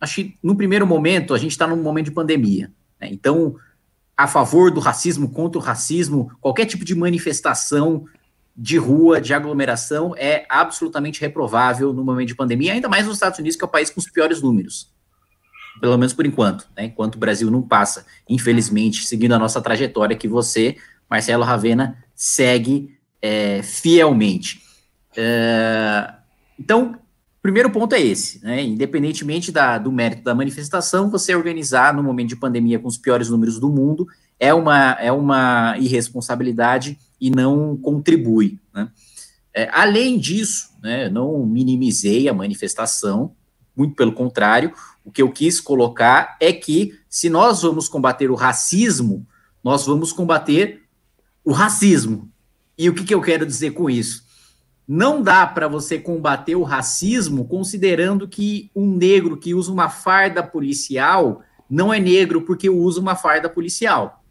acho 0.00 0.16
que 0.16 0.38
no 0.42 0.56
primeiro 0.56 0.86
momento 0.86 1.34
a 1.34 1.38
gente 1.38 1.52
está 1.52 1.66
num 1.66 1.82
momento 1.82 2.06
de 2.06 2.12
pandemia, 2.12 2.72
né, 3.00 3.08
então 3.10 3.56
a 4.16 4.26
favor 4.26 4.70
do 4.70 4.80
racismo, 4.80 5.30
contra 5.30 5.58
o 5.58 5.62
racismo, 5.62 6.30
qualquer 6.40 6.64
tipo 6.64 6.84
de 6.84 6.94
manifestação 6.94 8.06
de 8.56 8.78
rua, 8.78 9.20
de 9.20 9.34
aglomeração, 9.34 10.14
é 10.16 10.46
absolutamente 10.48 11.20
reprovável 11.20 11.92
no 11.92 12.02
momento 12.02 12.28
de 12.28 12.34
pandemia, 12.34 12.72
ainda 12.72 12.88
mais 12.88 13.04
nos 13.04 13.16
Estados 13.16 13.38
Unidos, 13.38 13.56
que 13.56 13.64
é 13.64 13.66
o 13.66 13.70
país 13.70 13.90
com 13.90 14.00
os 14.00 14.08
piores 14.08 14.40
números 14.40 14.90
pelo 15.80 15.96
menos 15.96 16.12
por 16.12 16.26
enquanto, 16.26 16.68
né? 16.76 16.84
Enquanto 16.84 17.16
o 17.16 17.18
Brasil 17.18 17.50
não 17.50 17.62
passa, 17.62 18.06
infelizmente, 18.28 19.04
seguindo 19.04 19.32
a 19.32 19.38
nossa 19.38 19.60
trajetória 19.60 20.16
que 20.16 20.28
você, 20.28 20.76
Marcelo 21.08 21.44
Ravena, 21.44 22.02
segue 22.14 22.96
é, 23.20 23.62
fielmente. 23.62 24.62
É, 25.16 26.14
então, 26.58 26.98
primeiro 27.46 27.70
ponto 27.70 27.94
é 27.94 28.00
esse, 28.00 28.44
né? 28.44 28.60
Independentemente 28.60 29.52
da, 29.52 29.78
do 29.78 29.92
mérito 29.92 30.24
da 30.24 30.34
manifestação, 30.34 31.08
você 31.08 31.32
organizar 31.32 31.94
no 31.94 32.02
momento 32.02 32.30
de 32.30 32.36
pandemia 32.36 32.76
com 32.76 32.88
os 32.88 32.98
piores 32.98 33.30
números 33.30 33.60
do 33.60 33.70
mundo 33.70 34.08
é 34.38 34.52
uma, 34.52 34.94
é 34.94 35.12
uma 35.12 35.76
irresponsabilidade 35.78 36.98
e 37.20 37.30
não 37.30 37.76
contribui. 37.76 38.58
Né? 38.74 38.88
É, 39.54 39.70
além 39.72 40.18
disso, 40.18 40.70
né, 40.82 41.08
não 41.08 41.46
minimizei 41.46 42.28
a 42.28 42.34
manifestação, 42.34 43.30
muito 43.76 43.94
pelo 43.94 44.10
contrário, 44.10 44.72
o 45.04 45.12
que 45.12 45.22
eu 45.22 45.30
quis 45.30 45.60
colocar 45.60 46.36
é 46.40 46.52
que 46.52 46.98
se 47.08 47.30
nós 47.30 47.62
vamos 47.62 47.88
combater 47.88 48.28
o 48.28 48.34
racismo, 48.34 49.24
nós 49.62 49.86
vamos 49.86 50.12
combater 50.12 50.82
o 51.44 51.52
racismo. 51.52 52.28
E 52.76 52.88
o 52.88 52.94
que, 52.94 53.04
que 53.04 53.14
eu 53.14 53.20
quero 53.20 53.46
dizer 53.46 53.70
com 53.70 53.88
isso? 53.88 54.25
Não 54.86 55.20
dá 55.20 55.46
para 55.46 55.66
você 55.66 55.98
combater 55.98 56.54
o 56.54 56.62
racismo 56.62 57.44
considerando 57.46 58.28
que 58.28 58.70
um 58.74 58.94
negro 58.96 59.36
que 59.36 59.52
usa 59.52 59.72
uma 59.72 59.88
farda 59.88 60.42
policial 60.42 61.42
não 61.68 61.92
é 61.92 61.98
negro 61.98 62.42
porque 62.42 62.70
usa 62.70 63.00
uma 63.00 63.16
farda 63.16 63.48
policial. 63.48 64.22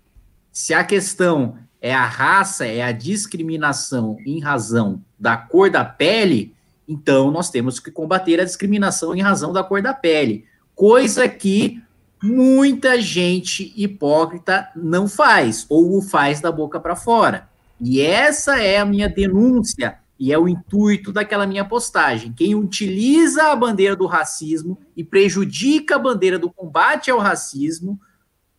Se 0.52 0.74
a 0.74 0.84
questão 0.84 1.58
é 1.82 1.94
a 1.94 2.06
raça, 2.06 2.66
é 2.66 2.82
a 2.82 2.94
discriminação 2.94 4.18
em 4.26 4.40
razão 4.40 5.04
da 5.20 5.36
cor 5.36 5.70
da 5.70 5.84
pele, 5.84 6.56
então 6.88 7.30
nós 7.30 7.50
temos 7.50 7.80
que 7.80 7.92
combater 7.92 8.40
a 8.40 8.46
discriminação 8.46 9.14
em 9.14 9.22
razão 9.22 9.52
da 9.52 9.64
cor 9.64 9.82
da 9.82 9.94
pele 9.94 10.46
coisa 10.76 11.28
que 11.28 11.82
muita 12.22 13.00
gente 13.00 13.74
hipócrita 13.76 14.70
não 14.76 15.08
faz, 15.08 15.66
ou 15.70 15.98
o 15.98 16.02
faz 16.02 16.42
da 16.42 16.52
boca 16.52 16.80
para 16.80 16.96
fora. 16.96 17.48
E 17.80 18.02
essa 18.02 18.60
é 18.62 18.78
a 18.78 18.86
minha 18.86 19.08
denúncia 19.08 19.98
e 20.20 20.32
é 20.32 20.40
o 20.40 20.48
intuito 20.48 21.12
daquela 21.12 21.46
minha 21.46 21.66
postagem. 21.66 22.32
Quem 22.34 22.56
utiliza 22.56 23.52
a 23.52 23.56
bandeira 23.56 23.96
do 23.96 24.06
racismo 24.06 24.80
e 24.96 25.04
prejudica 25.04 25.96
a 25.96 26.00
bandeira 26.00 26.40
do 26.40 26.52
combate 26.52 27.12
ao 27.12 27.20
racismo, 27.20 28.00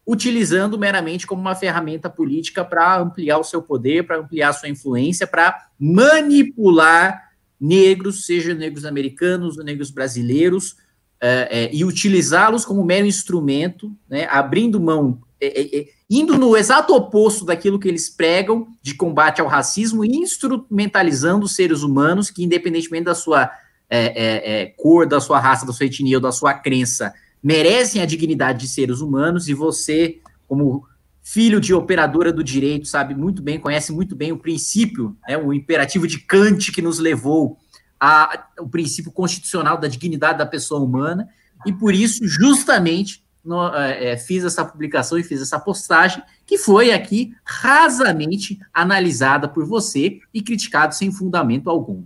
utilizando 0.06 0.78
meramente 0.78 1.26
como 1.26 1.40
uma 1.40 1.54
ferramenta 1.54 2.08
política 2.08 2.64
para 2.64 2.98
ampliar 2.98 3.38
o 3.38 3.44
seu 3.44 3.62
poder, 3.62 4.06
para 4.06 4.18
ampliar 4.18 4.52
sua 4.52 4.68
influência, 4.68 5.26
para 5.26 5.68
manipular 5.78 7.32
negros, 7.58 8.26
seja 8.26 8.54
negros 8.54 8.84
americanos 8.84 9.56
ou 9.56 9.64
negros 9.64 9.90
brasileiros, 9.90 10.76
é, 11.20 11.64
é, 11.64 11.74
e 11.74 11.84
utilizá-los 11.84 12.64
como 12.64 12.84
mero 12.84 13.06
instrumento, 13.06 13.96
né, 14.08 14.26
abrindo 14.30 14.78
mão, 14.78 15.22
é, 15.40 15.88
indo 16.08 16.38
no 16.38 16.56
exato 16.56 16.94
oposto 16.94 17.44
daquilo 17.44 17.78
que 17.78 17.88
eles 17.88 18.08
pregam 18.08 18.68
de 18.80 18.94
combate 18.94 19.40
ao 19.40 19.48
racismo 19.48 20.04
e 20.04 20.16
instrumentalizando 20.16 21.46
os 21.46 21.54
seres 21.54 21.82
humanos 21.82 22.30
que, 22.30 22.44
independentemente 22.44 23.04
da 23.04 23.14
sua 23.14 23.50
é, 23.90 24.72
cor, 24.76 25.06
da 25.06 25.20
sua 25.20 25.38
raça, 25.40 25.66
da 25.66 25.72
sua 25.72 25.86
etnia 25.86 26.16
ou 26.16 26.22
da 26.22 26.32
sua 26.32 26.54
crença, 26.54 27.12
merecem 27.42 28.02
a 28.02 28.06
dignidade 28.06 28.60
de 28.60 28.68
seres 28.68 29.00
humanos 29.00 29.48
e 29.48 29.54
você, 29.54 30.18
como 30.48 30.84
filho 31.22 31.60
de 31.60 31.74
operadora 31.74 32.32
do 32.32 32.42
direito, 32.42 32.86
sabe 32.86 33.14
muito 33.14 33.42
bem, 33.42 33.58
conhece 33.58 33.92
muito 33.92 34.14
bem 34.14 34.30
o 34.30 34.38
princípio, 34.38 35.16
né, 35.28 35.36
o 35.36 35.52
imperativo 35.52 36.06
de 36.06 36.20
Kant 36.20 36.70
que 36.70 36.80
nos 36.80 37.00
levou 37.00 37.58
a, 37.98 38.46
o 38.60 38.68
princípio 38.68 39.10
constitucional 39.10 39.76
da 39.76 39.88
dignidade 39.88 40.38
da 40.38 40.46
pessoa 40.46 40.80
humana, 40.80 41.28
e 41.64 41.72
por 41.72 41.94
isso, 41.94 42.26
justamente, 42.28 43.24
no, 43.46 43.74
é, 43.74 44.12
é, 44.12 44.16
fiz 44.16 44.44
essa 44.44 44.64
publicação 44.64 45.16
e 45.18 45.22
fiz 45.22 45.40
essa 45.40 45.58
postagem, 45.58 46.22
que 46.44 46.58
foi 46.58 46.92
aqui 46.92 47.32
rasamente 47.44 48.58
analisada 48.74 49.48
por 49.48 49.64
você 49.64 50.18
e 50.34 50.42
criticado 50.42 50.94
sem 50.94 51.12
fundamento 51.12 51.70
algum. 51.70 52.02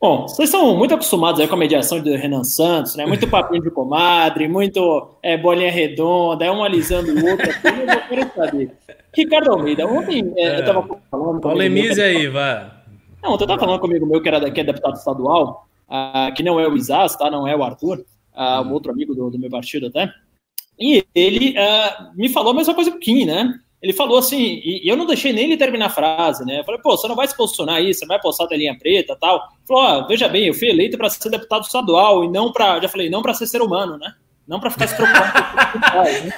Bom, 0.00 0.22
vocês 0.26 0.50
são 0.50 0.76
muito 0.76 0.92
acostumados 0.92 1.40
aí 1.40 1.46
com 1.46 1.54
a 1.54 1.58
mediação 1.58 2.02
de 2.02 2.16
Renan 2.16 2.42
Santos, 2.42 2.96
né? 2.96 3.06
Muito 3.06 3.28
papinho 3.28 3.62
de 3.62 3.70
comadre, 3.70 4.48
muito 4.48 5.16
é, 5.22 5.36
bolinha 5.36 5.70
redonda, 5.70 6.44
é 6.44 6.50
um 6.50 6.64
alisando 6.64 7.12
o 7.12 7.30
outro. 7.30 7.48
Aqui, 7.48 7.68
eu 7.68 8.08
quero 8.08 8.34
saber. 8.34 8.72
Ricardo 9.14 9.52
Almeida, 9.52 9.86
ontem 9.86 10.32
é, 10.36 10.56
eu 10.56 10.60
estava 10.60 11.00
falando. 11.08 11.40
Polemize 11.40 12.02
aí, 12.02 12.26
vai. 12.26 12.68
Não, 13.22 13.38
você 13.38 13.46
tá 13.46 13.56
falando 13.56 13.78
comigo 13.78 14.04
meu 14.04 14.20
que, 14.20 14.28
era, 14.28 14.50
que 14.50 14.60
é 14.60 14.64
deputado 14.64 14.96
estadual, 14.96 15.68
uh, 15.88 16.34
que 16.34 16.42
não 16.42 16.58
é 16.58 16.66
o 16.66 16.76
Isas, 16.76 17.14
tá? 17.14 17.30
Não 17.30 17.46
é 17.46 17.54
o 17.54 17.62
Arthur, 17.62 18.04
uh, 18.34 18.62
um 18.62 18.72
outro 18.72 18.92
amigo 18.92 19.14
do, 19.14 19.30
do, 19.30 19.38
meu 19.38 19.50
partido 19.50 19.86
até. 19.86 20.12
E 20.78 21.04
ele 21.14 21.50
uh, 21.50 22.16
me 22.16 22.28
falou 22.28 22.52
a 22.52 22.56
mesma 22.56 22.74
coisa 22.74 22.90
que 22.90 22.96
o 22.96 23.00
Kim, 23.00 23.24
né? 23.24 23.58
Ele 23.80 23.92
falou 23.92 24.18
assim, 24.18 24.60
e, 24.64 24.88
eu 24.88 24.96
não 24.96 25.06
deixei 25.06 25.32
nem 25.32 25.44
ele 25.44 25.56
terminar 25.56 25.86
a 25.86 25.90
frase, 25.90 26.44
né? 26.44 26.60
Eu 26.60 26.64
falei, 26.64 26.80
pô, 26.80 26.96
você 26.96 27.08
não 27.08 27.16
vai 27.16 27.26
se 27.26 27.36
posicionar 27.36 27.76
aí, 27.76 27.92
você 27.92 28.06
vai 28.06 28.20
postar 28.20 28.46
a 28.50 28.56
linha 28.56 28.78
preta 28.78 29.16
tal. 29.20 29.36
Ele 29.36 29.66
falou, 29.66 29.82
ó, 29.82 30.06
veja 30.06 30.28
bem, 30.28 30.46
eu 30.46 30.54
fui 30.54 30.68
eleito 30.68 30.96
para 30.96 31.10
ser 31.10 31.30
deputado 31.30 31.64
estadual 31.64 32.24
e 32.24 32.28
não 32.28 32.52
para, 32.52 32.80
já 32.80 32.88
falei, 32.88 33.10
não 33.10 33.22
para 33.22 33.34
ser 33.34 33.46
ser 33.46 33.60
humano, 33.60 33.98
né? 33.98 34.14
Não 34.46 34.58
para 34.58 34.70
ficar 34.70 34.88
se 34.88 34.96
preocupando 34.96 35.32
com 35.32 35.78
o 35.78 35.80
que 35.80 35.90
faz, 35.90 36.24
né? 36.24 36.32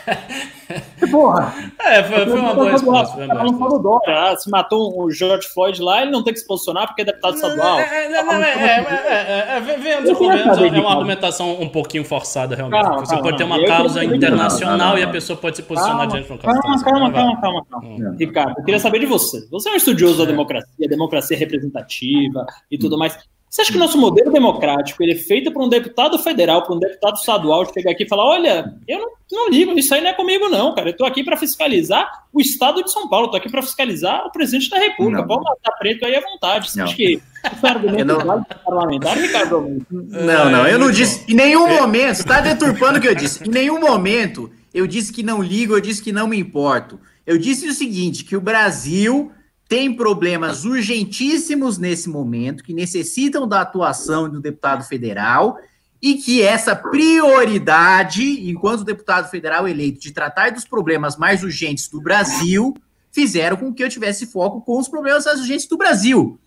Porra! 1.11 1.55
É, 1.81 2.03
foi, 2.03 2.27
foi 2.27 2.41
uma 2.41 2.55
boa 2.55 2.71
resposta. 2.71 3.15
Foi 3.17 3.27
uma 3.27 3.79
Dória, 3.79 4.33
ah, 4.33 4.37
se 4.37 4.51
matou 4.51 5.03
o 5.03 5.11
George 5.11 5.49
Floyd 5.49 5.83
lá, 5.83 6.03
ele 6.03 6.11
não 6.11 6.23
tem 6.23 6.33
que 6.33 6.41
se 6.41 6.47
posicionar 6.47 6.87
porque 6.87 7.03
é 7.03 7.05
deputado 7.07 7.35
estadual. 7.35 7.79
É, 7.79 8.05
é, 8.05 8.23
não, 8.23 8.33
é, 8.35 8.53
é, 8.53 9.57
é, 9.57 10.81
uma 10.81 10.91
argumentação 10.91 11.61
um 11.61 11.69
pouquinho 11.69 12.05
forçada, 12.05 12.55
realmente. 12.55 12.87
Você 13.01 13.17
pode 13.19 13.37
ter 13.37 13.45
uma 13.45 13.65
causa 13.65 14.05
internacional 14.05 14.99
e 14.99 15.03
a 15.03 15.09
pessoa 15.09 15.39
pode 15.39 15.57
se 15.57 15.63
posicionar 15.63 16.07
diante 16.07 16.27
de 16.27 16.33
uma 16.33 16.39
causa 16.39 16.59
internacional. 16.59 17.13
Calma, 17.13 17.41
calma, 17.41 17.67
calma, 17.71 18.17
Ricardo, 18.19 18.55
eu 18.59 18.65
queria 18.65 18.81
saber 18.81 18.99
de 18.99 19.07
você. 19.07 19.47
Você 19.51 19.69
é 19.69 19.73
um 19.73 19.77
estudioso 19.77 20.19
da 20.19 20.25
democracia, 20.25 20.89
democracia 20.89 21.37
representativa 21.37 22.47
e 22.71 22.79
tudo 22.79 22.99
mais. 22.99 23.19
Você 23.55 23.63
acha 23.63 23.71
que 23.71 23.77
o 23.77 23.81
nosso 23.81 23.97
modelo 23.97 24.33
democrático 24.33 25.01
ele 25.01 25.13
é 25.13 25.17
feito 25.17 25.53
para 25.53 25.63
um 25.63 25.69
deputado 25.69 26.19
federal, 26.19 26.65
para 26.65 26.75
um 26.75 26.79
deputado 26.81 27.15
estadual 27.15 27.65
chegar 27.73 27.93
aqui 27.93 28.03
e 28.03 28.09
falar: 28.09 28.25
olha, 28.25 28.75
eu 28.89 28.99
não, 28.99 29.11
não 29.31 29.49
ligo, 29.49 29.79
isso 29.79 29.95
aí 29.95 30.01
não 30.01 30.11
é 30.11 30.13
comigo, 30.13 30.49
não, 30.49 30.75
cara. 30.75 30.89
Eu 30.89 30.91
estou 30.91 31.07
aqui 31.07 31.23
para 31.23 31.37
fiscalizar 31.37 32.25
o 32.33 32.41
Estado 32.41 32.83
de 32.83 32.91
São 32.91 33.09
Paulo, 33.09 33.27
estou 33.27 33.39
aqui 33.39 33.49
para 33.49 33.63
fiscalizar 33.63 34.27
o 34.27 34.33
presidente 34.33 34.69
da 34.69 34.79
República. 34.81 35.21
Não. 35.21 35.29
Pode 35.29 35.45
matar 35.45 35.71
preto 35.79 36.05
aí 36.05 36.17
à 36.17 36.21
vontade. 36.21 36.69
Você 36.69 36.81
não. 36.81 36.87
acha 36.87 36.97
que 36.97 37.13
isso 37.13 37.23
é 37.45 37.69
argumento 37.71 38.05
não... 38.07 38.45
parlamentar, 38.65 39.17
Ricardo? 39.17 39.87
Não, 39.89 40.51
não, 40.51 40.67
eu 40.67 40.77
não 40.77 40.91
disse. 40.91 41.25
Em 41.33 41.37
nenhum 41.37 41.69
momento, 41.69 42.17
você 42.17 42.23
está 42.23 42.41
deturpando 42.41 42.99
o 42.99 43.01
que 43.01 43.07
eu 43.07 43.15
disse. 43.15 43.49
Em 43.49 43.53
nenhum 43.53 43.79
momento 43.79 44.51
eu 44.75 44.85
disse 44.85 45.13
que 45.13 45.23
não 45.23 45.41
ligo, 45.41 45.75
eu 45.75 45.81
disse 45.81 46.03
que 46.03 46.11
não 46.11 46.27
me 46.27 46.37
importo. 46.37 46.99
Eu 47.25 47.39
disse 47.39 47.69
o 47.69 47.73
seguinte: 47.73 48.25
que 48.25 48.35
o 48.35 48.41
Brasil 48.41 49.31
tem 49.69 49.95
problemas 49.95 50.65
urgentíssimos 50.65 51.79
nesse 51.79 52.09
momento, 52.09 52.63
que 52.63 52.75
necessitam 52.75 53.49
da 53.49 53.63
atuação 53.63 54.29
do 54.29 54.41
deputado 54.41 54.85
federal, 54.85 55.59
e 56.03 56.17
que 56.17 56.43
essa 56.43 56.77
prioridade, 56.77 58.49
enquanto 58.51 58.85
deputado 58.85 59.31
federal 59.31 59.67
eleito, 59.67 60.01
de 60.01 60.13
tratar 60.13 60.53
dos 60.53 60.67
problemas 60.67 61.17
mais 61.17 61.43
urgentes 61.43 61.89
do 61.89 62.01
Brasil, 62.01 62.75
fizeram 63.11 63.57
com 63.57 63.73
que 63.73 63.83
eu 63.83 63.89
tivesse 63.89 64.27
foco 64.27 64.61
com 64.61 64.79
os 64.79 64.89
problemas 64.89 65.25
das 65.25 65.41
urgentes 65.41 65.67
do 65.67 65.79
Brasil. 65.79 66.39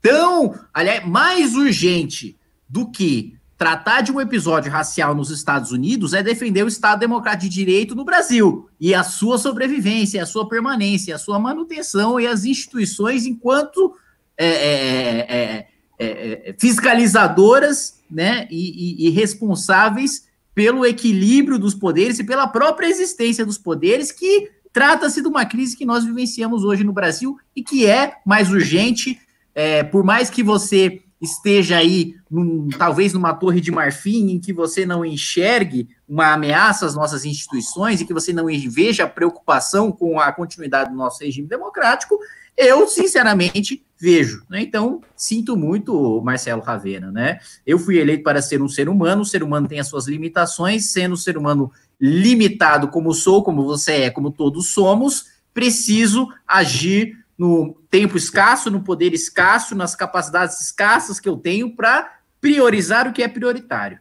Então, 0.00 0.54
aliás, 0.72 1.06
mais 1.06 1.54
urgente 1.54 2.36
do 2.68 2.90
que 2.90 3.35
tratar 3.56 4.02
de 4.02 4.12
um 4.12 4.20
episódio 4.20 4.70
racial 4.70 5.14
nos 5.14 5.30
Estados 5.30 5.72
Unidos 5.72 6.12
é 6.12 6.22
defender 6.22 6.62
o 6.62 6.68
Estado 6.68 7.00
Democrático 7.00 7.48
de 7.48 7.54
Direito 7.54 7.94
no 7.94 8.04
Brasil 8.04 8.68
e 8.78 8.94
a 8.94 9.02
sua 9.02 9.38
sobrevivência, 9.38 10.22
a 10.22 10.26
sua 10.26 10.48
permanência, 10.48 11.14
a 11.14 11.18
sua 11.18 11.38
manutenção 11.38 12.20
e 12.20 12.26
as 12.26 12.44
instituições 12.44 13.24
enquanto 13.24 13.96
é, 14.36 14.46
é, 14.46 15.66
é, 15.98 16.54
fiscalizadoras 16.58 18.02
né, 18.10 18.46
e, 18.50 19.04
e, 19.04 19.08
e 19.08 19.10
responsáveis 19.10 20.26
pelo 20.54 20.84
equilíbrio 20.84 21.58
dos 21.58 21.74
poderes 21.74 22.18
e 22.18 22.24
pela 22.24 22.46
própria 22.46 22.86
existência 22.86 23.44
dos 23.44 23.58
poderes, 23.58 24.12
que 24.12 24.50
trata-se 24.72 25.22
de 25.22 25.28
uma 25.28 25.46
crise 25.46 25.76
que 25.76 25.86
nós 25.86 26.04
vivenciamos 26.04 26.62
hoje 26.62 26.84
no 26.84 26.92
Brasil 26.92 27.38
e 27.54 27.62
que 27.62 27.86
é 27.86 28.18
mais 28.26 28.50
urgente, 28.50 29.18
é, 29.54 29.82
por 29.82 30.04
mais 30.04 30.28
que 30.28 30.42
você 30.42 31.02
esteja 31.20 31.78
aí, 31.78 32.14
num, 32.30 32.68
talvez 32.68 33.12
numa 33.12 33.32
torre 33.34 33.60
de 33.60 33.70
marfim, 33.70 34.30
em 34.30 34.38
que 34.38 34.52
você 34.52 34.84
não 34.84 35.04
enxergue 35.04 35.88
uma 36.08 36.32
ameaça 36.32 36.86
às 36.86 36.94
nossas 36.94 37.24
instituições 37.24 38.00
e 38.00 38.04
que 38.04 38.12
você 38.12 38.32
não 38.32 38.46
veja 38.68 39.06
preocupação 39.06 39.90
com 39.90 40.20
a 40.20 40.32
continuidade 40.32 40.90
do 40.90 40.96
nosso 40.96 41.22
regime 41.24 41.48
democrático, 41.48 42.18
eu, 42.56 42.86
sinceramente, 42.88 43.84
vejo. 43.98 44.44
Né? 44.48 44.62
Então, 44.62 45.00
sinto 45.14 45.56
muito, 45.56 46.20
Marcelo 46.22 46.62
Ravena. 46.62 47.10
Né? 47.10 47.38
Eu 47.66 47.78
fui 47.78 47.98
eleito 47.98 48.22
para 48.22 48.40
ser 48.40 48.62
um 48.62 48.68
ser 48.68 48.88
humano, 48.88 49.22
o 49.22 49.26
ser 49.26 49.42
humano 49.42 49.68
tem 49.68 49.80
as 49.80 49.88
suas 49.88 50.06
limitações, 50.06 50.90
sendo 50.92 51.12
um 51.12 51.16
ser 51.16 51.36
humano 51.36 51.70
limitado 52.00 52.88
como 52.88 53.12
sou, 53.12 53.42
como 53.42 53.64
você 53.64 53.92
é, 54.02 54.10
como 54.10 54.30
todos 54.30 54.68
somos, 54.68 55.26
preciso 55.52 56.28
agir 56.46 57.16
no 57.38 57.74
tempo 57.90 58.16
escasso, 58.16 58.70
no 58.70 58.82
poder 58.82 59.12
escasso, 59.12 59.74
nas 59.74 59.94
capacidades 59.94 60.60
escassas 60.60 61.20
que 61.20 61.28
eu 61.28 61.36
tenho 61.36 61.74
para 61.74 62.18
priorizar 62.40 63.08
o 63.08 63.12
que 63.12 63.22
é 63.22 63.28
prioritário. 63.28 63.98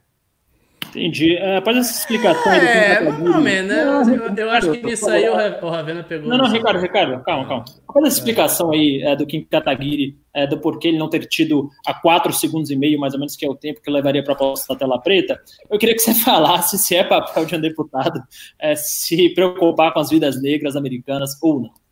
Entendi. 0.95 1.35
Uh, 1.35 1.57
após 1.57 1.75
essa 1.75 1.99
explicação. 1.99 2.53
É, 2.53 3.01
mais 3.01 3.35
ou 3.35 3.41
menos. 3.41 4.07
Né? 4.07 4.15
Eu, 4.15 4.45
eu, 4.45 4.51
acho 4.51 4.71
que 4.71 4.83
nisso 4.83 5.09
aí 5.09 5.27
o 5.27 5.69
Ravena 5.69 6.03
pegou. 6.03 6.29
Não, 6.29 6.37
não, 6.37 6.49
Ricardo, 6.49 6.79
Ricardo, 6.79 7.21
calma, 7.23 7.47
calma. 7.47 7.65
Após 7.87 8.07
essa 8.07 8.17
explicação 8.17 8.71
aí 8.71 9.01
é, 9.03 9.15
do 9.15 9.25
Kim 9.25 9.43
Kataguiri, 9.43 10.17
é, 10.33 10.47
do 10.47 10.57
porquê 10.59 10.87
ele 10.87 10.97
não 10.97 11.09
ter 11.09 11.25
tido 11.25 11.69
a 11.85 11.93
4 11.93 12.31
segundos 12.31 12.71
e 12.71 12.75
meio, 12.77 12.99
mais 12.99 13.13
ou 13.13 13.19
menos, 13.19 13.35
que 13.35 13.45
é 13.45 13.49
o 13.49 13.55
tempo 13.55 13.81
que 13.81 13.91
levaria 13.91 14.23
para 14.23 14.35
postar 14.35 14.73
a 14.73 14.77
tela 14.77 15.01
preta, 15.01 15.39
eu 15.69 15.77
queria 15.77 15.95
que 15.95 16.01
você 16.01 16.13
falasse 16.23 16.77
se 16.77 16.95
é 16.95 17.03
papel 17.03 17.45
de 17.45 17.55
um 17.55 17.61
deputado 17.61 18.21
é, 18.59 18.75
se 18.75 19.29
preocupar 19.29 19.93
com 19.93 19.99
as 19.99 20.09
vidas 20.09 20.41
negras 20.41 20.75
americanas 20.75 21.37
ou 21.41 21.59
não. 21.59 21.84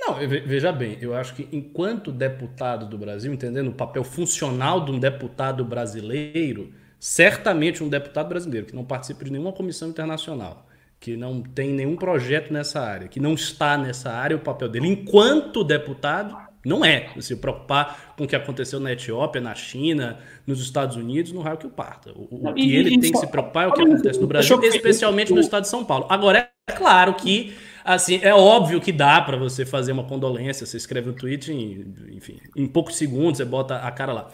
Não, 0.00 0.14
veja 0.14 0.72
bem, 0.72 0.96
eu 1.00 1.14
acho 1.14 1.34
que 1.34 1.46
enquanto 1.52 2.10
deputado 2.10 2.86
do 2.86 2.96
Brasil, 2.96 3.32
entendendo 3.32 3.68
o 3.68 3.74
papel 3.74 4.02
funcional 4.02 4.82
de 4.82 4.90
um 4.90 4.98
deputado 4.98 5.62
brasileiro, 5.62 6.72
certamente 6.98 7.84
um 7.84 7.88
deputado 7.88 8.28
brasileiro 8.28 8.66
que 8.66 8.74
não 8.74 8.84
participa 8.84 9.24
de 9.24 9.30
nenhuma 9.30 9.52
comissão 9.52 9.90
internacional, 9.90 10.66
que 10.98 11.16
não 11.18 11.42
tem 11.42 11.70
nenhum 11.70 11.96
projeto 11.96 12.50
nessa 12.50 12.80
área, 12.80 13.08
que 13.08 13.20
não 13.20 13.34
está 13.34 13.76
nessa 13.76 14.10
área, 14.10 14.36
o 14.36 14.40
papel 14.40 14.70
dele, 14.70 14.88
enquanto 14.88 15.62
deputado, 15.62 16.34
não 16.64 16.82
é 16.84 17.10
se 17.20 17.36
preocupar 17.36 18.14
com 18.16 18.24
o 18.24 18.26
que 18.26 18.36
aconteceu 18.36 18.80
na 18.80 18.92
Etiópia, 18.92 19.40
na 19.40 19.54
China, 19.54 20.18
nos 20.46 20.60
Estados 20.62 20.96
Unidos, 20.96 21.32
no 21.32 21.40
raio 21.40 21.58
que 21.58 21.66
o 21.66 21.70
parta. 21.70 22.10
O, 22.12 22.48
o 22.48 22.54
que 22.54 22.74
ele 22.74 22.98
tem 22.98 23.12
que 23.12 23.18
se 23.18 23.26
preocupar 23.26 23.64
é 23.64 23.68
o 23.68 23.72
que 23.72 23.82
acontece 23.82 24.20
no 24.20 24.26
Brasil, 24.26 24.62
especialmente 24.64 25.32
no 25.32 25.40
estado 25.40 25.62
de 25.62 25.68
São 25.68 25.84
Paulo. 25.84 26.06
Agora, 26.08 26.50
é 26.68 26.72
claro 26.72 27.14
que 27.14 27.54
assim, 27.94 28.20
é 28.22 28.34
óbvio 28.34 28.80
que 28.80 28.92
dá 28.92 29.20
para 29.20 29.36
você 29.36 29.64
fazer 29.64 29.92
uma 29.92 30.04
condolência, 30.04 30.66
você 30.66 30.76
escreve 30.76 31.10
um 31.10 31.12
tweet, 31.12 31.52
em, 31.52 31.94
enfim, 32.12 32.38
em 32.56 32.66
poucos 32.66 32.96
segundos 32.96 33.38
você 33.38 33.44
bota 33.44 33.76
a 33.76 33.90
cara 33.90 34.12
lá. 34.12 34.28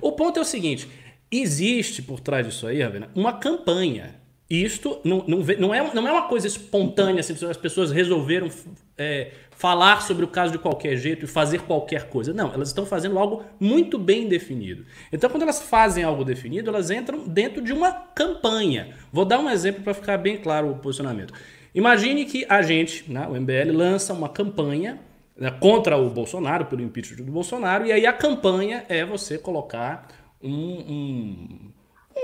O 0.00 0.12
ponto 0.12 0.38
é 0.38 0.42
o 0.42 0.44
seguinte, 0.44 0.88
existe 1.30 2.02
por 2.02 2.20
trás 2.20 2.46
disso 2.46 2.66
aí, 2.66 2.82
Ravena, 2.82 3.10
uma 3.14 3.32
campanha. 3.32 4.16
Isto 4.50 4.98
não, 5.04 5.24
não, 5.28 5.38
não, 5.58 5.74
é, 5.74 5.94
não 5.94 6.08
é 6.08 6.12
uma 6.12 6.26
coisa 6.26 6.46
espontânea, 6.46 7.20
assim, 7.20 7.34
as 7.46 7.56
pessoas 7.56 7.90
resolveram 7.90 8.48
é, 8.96 9.32
falar 9.50 10.00
sobre 10.00 10.24
o 10.24 10.28
caso 10.28 10.52
de 10.52 10.58
qualquer 10.58 10.96
jeito 10.96 11.26
e 11.26 11.28
fazer 11.28 11.60
qualquer 11.62 12.08
coisa. 12.08 12.32
Não, 12.32 12.54
elas 12.54 12.68
estão 12.68 12.86
fazendo 12.86 13.18
algo 13.18 13.44
muito 13.60 13.98
bem 13.98 14.26
definido. 14.26 14.86
Então, 15.12 15.28
quando 15.28 15.42
elas 15.42 15.60
fazem 15.60 16.02
algo 16.02 16.24
definido, 16.24 16.70
elas 16.70 16.90
entram 16.90 17.28
dentro 17.28 17.60
de 17.60 17.74
uma 17.74 17.92
campanha. 17.92 18.94
Vou 19.12 19.26
dar 19.26 19.38
um 19.38 19.50
exemplo 19.50 19.82
para 19.82 19.92
ficar 19.92 20.16
bem 20.16 20.38
claro 20.38 20.70
o 20.70 20.76
posicionamento. 20.76 21.34
Imagine 21.78 22.24
que 22.24 22.44
a 22.48 22.60
gente, 22.60 23.08
né, 23.08 23.24
o 23.28 23.40
MBL, 23.40 23.70
lança 23.72 24.12
uma 24.12 24.28
campanha 24.28 24.98
né, 25.36 25.48
contra 25.48 25.96
o 25.96 26.10
Bolsonaro, 26.10 26.66
pelo 26.66 26.82
impeachment 26.82 27.24
do 27.24 27.30
Bolsonaro, 27.30 27.86
e 27.86 27.92
aí 27.92 28.04
a 28.04 28.12
campanha 28.12 28.84
é 28.88 29.04
você 29.04 29.38
colocar 29.38 30.08
um, 30.42 30.50
um, 30.50 31.72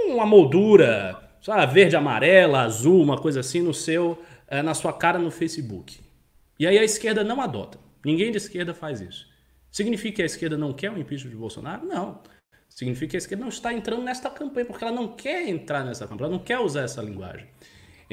uma 0.08 0.26
moldura, 0.26 1.30
sabe, 1.40 1.72
verde, 1.72 1.94
amarela, 1.94 2.62
azul, 2.62 3.00
uma 3.00 3.16
coisa 3.16 3.38
assim 3.38 3.62
no 3.62 3.72
seu, 3.72 4.20
é, 4.48 4.60
na 4.60 4.74
sua 4.74 4.92
cara 4.92 5.20
no 5.20 5.30
Facebook. 5.30 6.00
E 6.58 6.66
aí 6.66 6.76
a 6.76 6.82
esquerda 6.82 7.22
não 7.22 7.40
adota. 7.40 7.78
Ninguém 8.04 8.32
de 8.32 8.38
esquerda 8.38 8.74
faz 8.74 9.00
isso. 9.00 9.24
Significa 9.70 10.16
que 10.16 10.22
a 10.22 10.26
esquerda 10.26 10.58
não 10.58 10.72
quer 10.72 10.90
o 10.90 10.98
impeachment 10.98 11.30
de 11.30 11.36
Bolsonaro? 11.36 11.86
Não. 11.86 12.20
Significa 12.68 13.10
que 13.12 13.16
a 13.16 13.18
esquerda 13.18 13.42
não 13.42 13.50
está 13.50 13.72
entrando 13.72 14.02
nesta 14.02 14.28
campanha, 14.30 14.66
porque 14.66 14.82
ela 14.82 14.92
não 14.92 15.06
quer 15.06 15.48
entrar 15.48 15.84
nessa 15.84 16.08
campanha, 16.08 16.26
ela 16.26 16.38
não 16.38 16.44
quer 16.44 16.58
usar 16.58 16.82
essa 16.82 17.00
linguagem. 17.00 17.46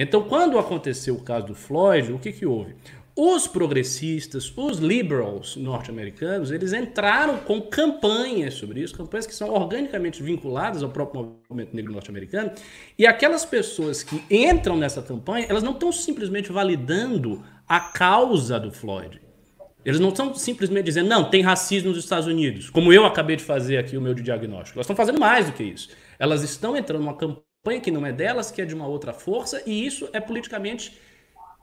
Então, 0.02 0.24
quando 0.24 0.58
aconteceu 0.58 1.14
o 1.14 1.22
caso 1.22 1.46
do 1.46 1.54
Floyd, 1.54 2.12
o 2.12 2.18
que, 2.18 2.32
que 2.32 2.44
houve? 2.44 2.74
Os 3.16 3.46
progressistas, 3.46 4.52
os 4.58 4.80
liberals 4.80 5.56
norte-americanos, 5.56 6.50
eles 6.50 6.74
entraram 6.74 7.38
com 7.38 7.62
campanhas 7.62 8.56
sobre 8.56 8.82
isso, 8.82 8.96
campanhas 8.96 9.28
que 9.28 9.36
são 9.36 9.52
organicamente 9.52 10.24
vinculadas 10.24 10.82
ao 10.82 10.90
próprio 10.90 11.38
movimento 11.48 11.76
negro 11.76 11.94
norte-americano, 11.94 12.52
e 12.98 13.06
aquelas 13.06 13.46
pessoas 13.46 14.02
que 14.02 14.24
entram 14.28 14.76
nessa 14.76 15.04
campanha, 15.04 15.46
elas 15.48 15.62
não 15.62 15.74
estão 15.74 15.92
simplesmente 15.92 16.52
validando 16.52 17.44
a 17.68 17.80
causa 17.80 18.60
do 18.60 18.72
Floyd. 18.72 19.22
Eles 19.86 20.00
não 20.00 20.10
estão 20.10 20.34
simplesmente 20.34 20.86
dizendo, 20.86 21.10
não, 21.10 21.30
tem 21.30 21.44
racismo 21.44 21.90
nos 21.90 22.00
Estados 22.00 22.26
Unidos, 22.26 22.72
como 22.72 22.92
eu 22.92 23.06
acabei 23.06 23.36
de 23.36 23.44
fazer 23.44 23.78
aqui 23.78 23.96
o 23.98 24.02
meu 24.02 24.16
diagnóstico. 24.16 24.80
Elas 24.80 24.86
estão 24.86 24.96
fazendo 24.96 25.20
mais 25.20 25.46
do 25.46 25.52
que 25.52 25.64
isso. 25.64 25.90
Elas 26.18 26.42
estão 26.42 26.76
entrando 26.76 27.02
numa 27.02 27.16
campanha 27.16 27.42
campanha 27.42 27.51
que 27.82 27.92
não 27.92 28.06
é 28.06 28.12
delas, 28.12 28.50
que 28.50 28.62
é 28.62 28.66
de 28.66 28.74
uma 28.74 28.88
outra 28.88 29.14
força, 29.14 29.62
e 29.68 29.86
isso 29.86 30.10
é 30.14 30.20
politicamente 30.20 31.00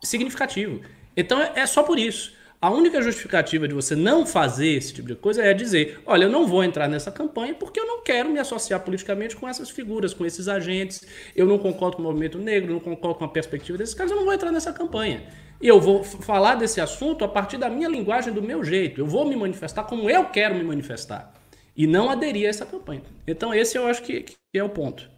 significativo. 0.02 0.80
Então 1.16 1.40
é 1.40 1.66
só 1.66 1.82
por 1.82 1.98
isso. 1.98 2.36
A 2.60 2.70
única 2.70 3.00
justificativa 3.00 3.68
de 3.68 3.74
você 3.74 3.94
não 3.94 4.26
fazer 4.26 4.68
esse 4.68 4.92
tipo 4.92 5.08
de 5.08 5.16
coisa 5.16 5.42
é 5.42 5.52
dizer: 5.52 6.00
olha, 6.06 6.24
eu 6.24 6.30
não 6.30 6.46
vou 6.46 6.62
entrar 6.62 6.88
nessa 6.88 7.10
campanha 7.10 7.54
porque 7.54 7.78
eu 7.78 7.86
não 7.86 8.02
quero 8.02 8.30
me 8.30 8.38
associar 8.38 8.80
politicamente 8.80 9.36
com 9.36 9.48
essas 9.48 9.70
figuras, 9.70 10.14
com 10.14 10.24
esses 10.24 10.46
agentes. 10.48 11.04
Eu 11.34 11.46
não 11.46 11.58
concordo 11.58 11.96
com 11.96 12.02
o 12.02 12.06
movimento 12.06 12.38
negro, 12.38 12.72
não 12.72 12.80
concordo 12.80 13.18
com 13.18 13.24
a 13.24 13.28
perspectiva 13.28 13.78
desses 13.78 13.94
caras, 13.94 14.12
eu 14.12 14.18
não 14.18 14.24
vou 14.24 14.34
entrar 14.34 14.52
nessa 14.52 14.72
campanha. 14.72 15.24
E 15.60 15.66
eu 15.66 15.80
vou 15.80 16.04
falar 16.04 16.54
desse 16.54 16.80
assunto 16.80 17.24
a 17.24 17.28
partir 17.28 17.58
da 17.58 17.68
minha 17.68 17.88
linguagem, 17.88 18.32
do 18.32 18.42
meu 18.42 18.62
jeito. 18.62 19.00
Eu 19.00 19.06
vou 19.06 19.26
me 19.26 19.34
manifestar 19.34 19.84
como 19.84 20.08
eu 20.08 20.26
quero 20.26 20.54
me 20.54 20.62
manifestar. 20.62 21.34
E 21.76 21.86
não 21.86 22.08
aderir 22.10 22.46
a 22.46 22.50
essa 22.50 22.66
campanha. 22.66 23.02
Então, 23.26 23.52
esse 23.54 23.76
eu 23.76 23.86
acho 23.86 24.02
que, 24.02 24.22
que 24.22 24.36
é 24.54 24.62
o 24.62 24.68
ponto. 24.68 25.17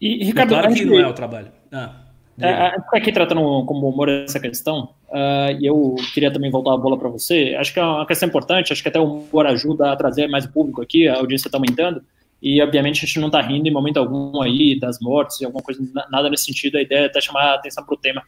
E, 0.00 0.24
Ricardo, 0.24 0.50
claro 0.50 0.74
que 0.74 0.84
não 0.84 0.98
é 0.98 1.06
o 1.06 1.12
trabalho. 1.12 1.50
Ah, 1.72 2.06
é, 2.38 2.76
está 2.76 2.98
aqui 2.98 3.10
tratando 3.12 3.40
como 3.64 3.88
humor 3.88 4.10
essa 4.10 4.38
questão, 4.38 4.90
uh, 5.08 5.58
e 5.58 5.64
eu 5.64 5.96
queria 6.12 6.30
também 6.30 6.50
voltar 6.50 6.74
a 6.74 6.76
bola 6.76 6.98
para 6.98 7.08
você. 7.08 7.56
Acho 7.58 7.72
que 7.72 7.80
é 7.80 7.82
uma 7.82 8.06
questão 8.06 8.28
importante, 8.28 8.72
acho 8.72 8.82
que 8.82 8.88
até 8.88 9.00
o 9.00 9.20
humor 9.20 9.46
ajuda 9.46 9.90
a 9.90 9.96
trazer 9.96 10.26
mais 10.26 10.46
público 10.46 10.82
aqui, 10.82 11.08
a 11.08 11.16
audiência 11.16 11.48
está 11.48 11.56
aumentando, 11.56 12.02
e 12.42 12.60
obviamente 12.62 12.98
a 12.98 13.06
gente 13.06 13.18
não 13.18 13.28
está 13.28 13.40
rindo 13.40 13.66
em 13.66 13.72
momento 13.72 13.96
algum 13.96 14.42
aí 14.42 14.78
das 14.78 15.00
mortes, 15.00 15.42
alguma 15.42 15.62
coisa, 15.62 15.80
nada 16.10 16.28
nesse 16.28 16.44
sentido, 16.44 16.76
a 16.76 16.82
ideia 16.82 17.00
é 17.00 17.06
até 17.06 17.20
chamar 17.22 17.52
a 17.52 17.54
atenção 17.54 17.84
para 17.84 17.94
o 17.94 17.98
tema. 17.98 18.22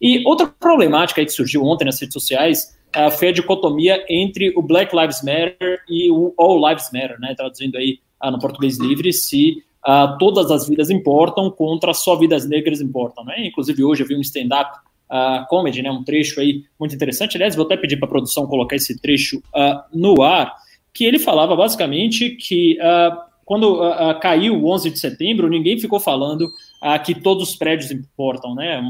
E 0.00 0.26
outra 0.26 0.46
problemática 0.46 1.22
que 1.22 1.30
surgiu 1.30 1.62
ontem 1.64 1.84
nas 1.84 2.00
redes 2.00 2.14
sociais 2.14 2.78
uh, 2.96 3.10
foi 3.10 3.28
a 3.28 3.32
dicotomia 3.32 4.02
entre 4.08 4.54
o 4.56 4.62
Black 4.62 4.96
Lives 4.96 5.22
Matter 5.22 5.82
e 5.86 6.10
o 6.10 6.32
All 6.38 6.66
Lives 6.66 6.90
Matter, 6.94 7.20
né, 7.20 7.34
traduzindo 7.34 7.76
aí 7.76 7.98
uh, 8.24 8.30
no 8.30 8.38
português 8.38 8.78
livre, 8.78 9.12
se 9.12 9.62
uh, 9.86 10.18
todas 10.18 10.50
as 10.50 10.68
vidas 10.68 10.90
importam 10.90 11.50
contra 11.50 11.92
só 11.92 12.16
vidas 12.16 12.48
negras 12.48 12.80
importam, 12.80 13.24
né? 13.24 13.46
Inclusive 13.46 13.82
hoje 13.84 14.02
eu 14.02 14.06
vi 14.06 14.16
um 14.16 14.20
stand-up 14.20 14.70
uh, 15.10 15.46
comedy, 15.48 15.82
né? 15.82 15.90
Um 15.90 16.04
trecho 16.04 16.40
aí 16.40 16.64
muito 16.78 16.94
interessante. 16.94 17.36
Aliás, 17.36 17.56
vou 17.56 17.64
até 17.64 17.76
pedir 17.76 17.96
para 17.96 18.06
a 18.06 18.10
produção 18.10 18.46
colocar 18.46 18.76
esse 18.76 19.00
trecho 19.00 19.38
uh, 19.38 19.80
no 19.92 20.22
ar, 20.22 20.54
que 20.92 21.04
ele 21.04 21.18
falava 21.18 21.54
basicamente 21.54 22.30
que 22.30 22.76
quando 23.44 23.80
caiu 24.20 24.56
o 24.56 24.72
11 24.72 24.90
de 24.90 24.98
setembro, 24.98 25.48
ninguém 25.48 25.78
ficou 25.78 25.98
falando 25.98 26.50
que 27.04 27.14
todos 27.14 27.50
os 27.50 27.56
prédios 27.56 27.90
importam, 27.90 28.56
né? 28.56 28.80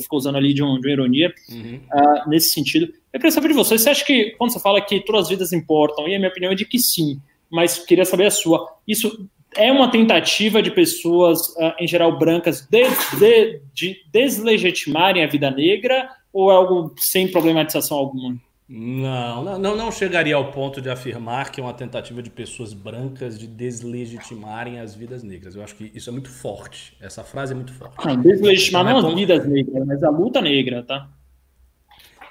Ficou 0.00 0.18
usando 0.18 0.36
ali 0.36 0.54
de, 0.54 0.62
um, 0.62 0.80
de 0.80 0.86
uma 0.86 0.92
ironia 0.92 1.32
uhum. 1.50 1.80
nesse 2.28 2.50
sentido. 2.50 2.92
Eu 3.12 3.18
queria 3.18 3.32
saber 3.32 3.48
de 3.48 3.54
você, 3.54 3.76
você 3.76 3.90
acha 3.90 4.04
que 4.04 4.36
quando 4.38 4.52
você 4.52 4.60
fala 4.60 4.80
que 4.80 5.00
todas 5.00 5.22
as 5.22 5.28
vidas 5.28 5.52
importam, 5.52 6.06
e 6.06 6.14
a 6.14 6.18
minha 6.18 6.30
opinião 6.30 6.52
é 6.52 6.54
de 6.54 6.64
que 6.64 6.78
sim, 6.78 7.20
mas 7.50 7.78
queria 7.78 8.04
saber 8.04 8.26
a 8.26 8.30
sua. 8.30 8.68
Isso 8.86 9.28
é 9.56 9.72
uma 9.72 9.90
tentativa 9.90 10.62
de 10.62 10.70
pessoas, 10.70 11.48
uh, 11.56 11.74
em 11.80 11.86
geral 11.86 12.18
brancas, 12.18 12.60
de, 12.62 12.84
de, 13.18 13.60
de 13.72 13.96
deslegitimarem 14.12 15.24
a 15.24 15.26
vida 15.26 15.50
negra 15.50 16.10
ou 16.32 16.50
é 16.50 16.54
algo 16.54 16.94
sem 16.98 17.28
problematização 17.28 17.96
alguma? 17.96 18.36
Não, 18.70 19.58
não, 19.58 19.74
não 19.74 19.90
chegaria 19.90 20.36
ao 20.36 20.50
ponto 20.50 20.82
de 20.82 20.90
afirmar 20.90 21.50
que 21.50 21.58
é 21.58 21.64
uma 21.64 21.72
tentativa 21.72 22.22
de 22.22 22.28
pessoas 22.28 22.74
brancas 22.74 23.38
de 23.38 23.46
deslegitimarem 23.46 24.78
as 24.78 24.94
vidas 24.94 25.22
negras. 25.22 25.56
Eu 25.56 25.64
acho 25.64 25.74
que 25.74 25.90
isso 25.94 26.10
é 26.10 26.12
muito 26.12 26.28
forte. 26.28 26.94
Essa 27.00 27.24
frase 27.24 27.54
é 27.54 27.56
muito 27.56 27.72
forte. 27.72 28.06
Não, 28.06 28.20
deslegitimar 28.20 28.82
então, 28.82 28.94
não, 28.96 29.02
não 29.02 29.08
é 29.08 29.12
as 29.12 29.18
vidas 29.18 29.48
negras, 29.48 29.86
mas 29.86 30.02
a 30.02 30.10
luta 30.10 30.42
negra, 30.42 30.82
tá? 30.82 31.08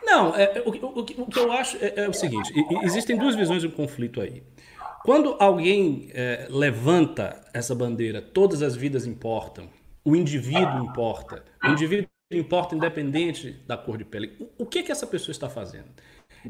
Não, 0.06 0.36
é, 0.36 0.62
o, 0.64 0.70
o, 0.70 1.00
o, 1.00 1.04
que 1.04 1.40
eu 1.40 1.52
acho 1.52 1.76
é, 1.82 2.06
é 2.06 2.08
o 2.08 2.14
seguinte: 2.14 2.54
existem 2.84 3.18
duas 3.18 3.36
visões 3.36 3.64
do 3.64 3.72
conflito 3.72 4.22
aí. 4.22 4.44
Quando 5.08 5.38
alguém 5.40 6.10
é, 6.14 6.48
levanta 6.50 7.40
essa 7.54 7.74
bandeira, 7.74 8.22
todas 8.22 8.62
as 8.62 8.76
vidas 8.76 9.06
importam, 9.06 9.70
o 10.04 10.14
indivíduo 10.14 10.84
importa, 10.84 11.46
o 11.64 11.68
indivíduo 11.70 12.10
importa 12.30 12.76
independente 12.76 13.56
da 13.66 13.78
cor 13.78 13.98
de 13.98 14.04
pele. 14.04 14.36
O, 14.58 14.66
que 14.66 14.84
que 14.84 14.92
essa 14.92 15.08
pessoa 15.08 15.32
está 15.32 15.48
fazendo? 15.48 15.88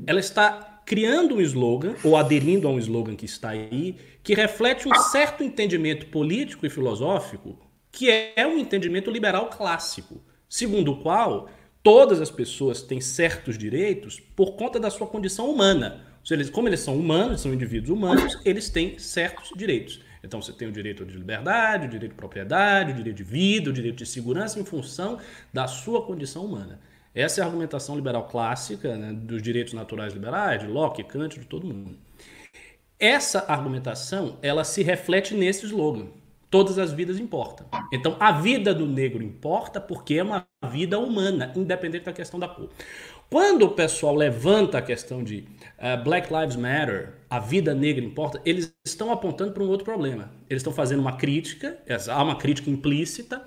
ela 0.07 0.19
está 0.19 0.81
criando 0.87 1.35
um 1.35 1.41
slogan, 1.41 1.93
ou 2.03 2.17
aderindo 2.17 2.67
a 2.67 2.71
um 2.71 2.79
slogan 2.79 3.15
que 3.15 3.25
está 3.25 3.49
aí, 3.49 3.95
que 4.23 4.33
reflete 4.33 4.87
um 4.87 4.95
certo 4.95 5.43
entendimento 5.43 6.07
político 6.07 6.65
e 6.65 6.69
filosófico, 6.71 7.59
que 7.91 8.09
é 8.09 8.47
um 8.47 8.57
entendimento 8.57 9.11
liberal 9.11 9.51
clássico, 9.51 10.19
segundo 10.49 10.93
o 10.93 11.03
qual 11.03 11.47
todas 11.83 12.19
as 12.19 12.31
pessoas 12.31 12.81
têm 12.81 12.99
certos 13.01 13.55
direitos 13.55 14.19
por 14.19 14.55
conta 14.55 14.79
da 14.79 14.89
sua 14.89 15.05
condição 15.05 15.47
humana. 15.47 16.06
Como 16.51 16.67
eles 16.67 16.81
são 16.81 16.97
humanos, 16.97 17.41
são 17.41 17.53
indivíduos 17.53 17.89
humanos, 17.89 18.39
eles 18.43 18.69
têm 18.69 18.99
certos 18.99 19.51
direitos. 19.55 20.01
Então 20.23 20.41
você 20.41 20.51
tem 20.51 20.67
o 20.67 20.71
direito 20.71 21.05
de 21.05 21.17
liberdade, 21.17 21.87
o 21.87 21.89
direito 21.89 22.11
de 22.11 22.17
propriedade, 22.17 22.91
o 22.91 22.95
direito 22.95 23.15
de 23.15 23.23
vida, 23.23 23.69
o 23.69 23.73
direito 23.73 23.97
de 23.97 24.05
segurança 24.05 24.59
em 24.59 24.65
função 24.65 25.19
da 25.53 25.67
sua 25.67 26.05
condição 26.05 26.45
humana. 26.45 26.79
Essa 27.15 27.41
é 27.41 27.43
a 27.43 27.47
argumentação 27.47 27.95
liberal 27.95 28.27
clássica 28.27 28.95
né, 28.95 29.13
dos 29.13 29.41
direitos 29.41 29.73
naturais 29.73 30.13
liberais, 30.13 30.61
de 30.61 30.67
Locke, 30.67 31.03
Kant, 31.03 31.39
de 31.39 31.45
todo 31.45 31.65
mundo. 31.65 31.97
Essa 32.99 33.45
argumentação, 33.47 34.37
ela 34.41 34.63
se 34.63 34.83
reflete 34.83 35.33
nesse 35.33 35.65
slogan. 35.65 36.07
Todas 36.49 36.77
as 36.77 36.93
vidas 36.93 37.19
importam. 37.19 37.67
Então, 37.91 38.15
a 38.19 38.31
vida 38.31 38.73
do 38.73 38.85
negro 38.85 39.21
importa 39.21 39.81
porque 39.81 40.15
é 40.15 40.23
uma 40.23 40.47
vida 40.69 40.97
humana, 40.97 41.51
independente 41.55 42.05
da 42.05 42.13
questão 42.13 42.39
da 42.39 42.47
cor. 42.47 42.69
Quando 43.29 43.63
o 43.63 43.69
pessoal 43.71 44.15
levanta 44.15 44.77
a 44.77 44.81
questão 44.81 45.21
de 45.21 45.45
uh, 45.77 46.01
Black 46.03 46.33
Lives 46.33 46.55
Matter, 46.55 47.13
a 47.29 47.39
vida 47.39 47.73
negra 47.73 48.03
importa, 48.03 48.41
eles 48.45 48.73
estão 48.85 49.11
apontando 49.11 49.51
para 49.51 49.63
um 49.63 49.67
outro 49.67 49.83
problema. 49.83 50.31
Eles 50.49 50.61
estão 50.61 50.71
fazendo 50.71 50.99
uma 50.99 51.17
crítica, 51.17 51.77
há 52.09 52.23
uma 52.23 52.37
crítica 52.37 52.69
implícita, 52.69 53.45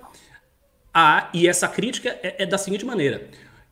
e 1.33 1.47
essa 1.47 1.67
crítica 1.67 2.09
é, 2.21 2.43
é 2.43 2.45
da 2.45 2.59
seguinte 2.59 2.85
maneira: 2.85 3.27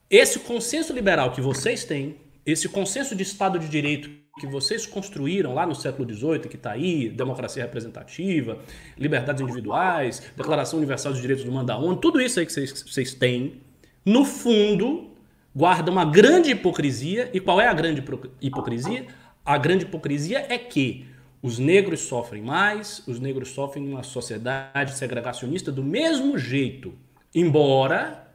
esse 0.09 0.39
consenso 0.39 0.93
liberal 0.93 1.31
que 1.31 1.41
vocês 1.41 1.83
têm, 1.83 2.15
esse 2.43 2.67
consenso 2.67 3.15
de 3.15 3.21
Estado 3.21 3.59
de 3.59 3.67
Direito 3.67 4.09
que 4.39 4.47
vocês 4.47 4.85
construíram 4.85 5.53
lá 5.53 5.65
no 5.65 5.75
século 5.75 6.11
XVIII, 6.11 6.39
que 6.39 6.55
está 6.55 6.71
aí, 6.71 7.09
democracia 7.09 7.61
representativa, 7.61 8.57
liberdades 8.97 9.41
individuais, 9.41 10.23
Declaração 10.35 10.79
Universal 10.79 11.11
dos 11.11 11.21
Direitos 11.21 11.45
Humanos 11.45 11.67
da 11.67 11.77
ONU, 11.77 11.97
tudo 11.97 12.21
isso 12.21 12.39
aí 12.39 12.45
que 12.45 12.53
vocês 12.53 13.13
têm, 13.13 13.61
no 14.05 14.23
fundo, 14.23 15.11
guarda 15.55 15.91
uma 15.91 16.05
grande 16.05 16.51
hipocrisia. 16.51 17.29
E 17.33 17.39
qual 17.39 17.59
é 17.59 17.67
a 17.67 17.73
grande 17.73 18.03
hipocrisia? 18.41 19.07
A 19.45 19.57
grande 19.57 19.85
hipocrisia 19.85 20.45
é 20.49 20.57
que 20.57 21.07
os 21.41 21.57
negros 21.57 22.01
sofrem 22.01 22.41
mais, 22.41 23.01
os 23.07 23.19
negros 23.19 23.49
sofrem 23.49 23.85
numa 23.85 24.03
sociedade 24.03 24.97
segregacionista 24.97 25.71
do 25.71 25.83
mesmo 25.83 26.37
jeito, 26.37 26.93
embora 27.33 28.27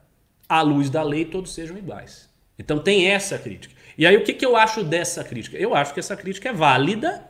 à 0.48 0.62
luz 0.62 0.88
da 0.88 1.02
lei, 1.02 1.24
todos 1.24 1.52
sejam 1.52 1.76
iguais. 1.76 2.30
Então 2.58 2.78
tem 2.78 3.08
essa 3.10 3.38
crítica. 3.38 3.74
E 3.96 4.06
aí 4.06 4.16
o 4.16 4.24
que, 4.24 4.32
que 4.32 4.44
eu 4.44 4.56
acho 4.56 4.82
dessa 4.82 5.22
crítica? 5.22 5.56
Eu 5.56 5.74
acho 5.74 5.92
que 5.92 6.00
essa 6.00 6.16
crítica 6.16 6.48
é 6.48 6.52
válida 6.52 7.24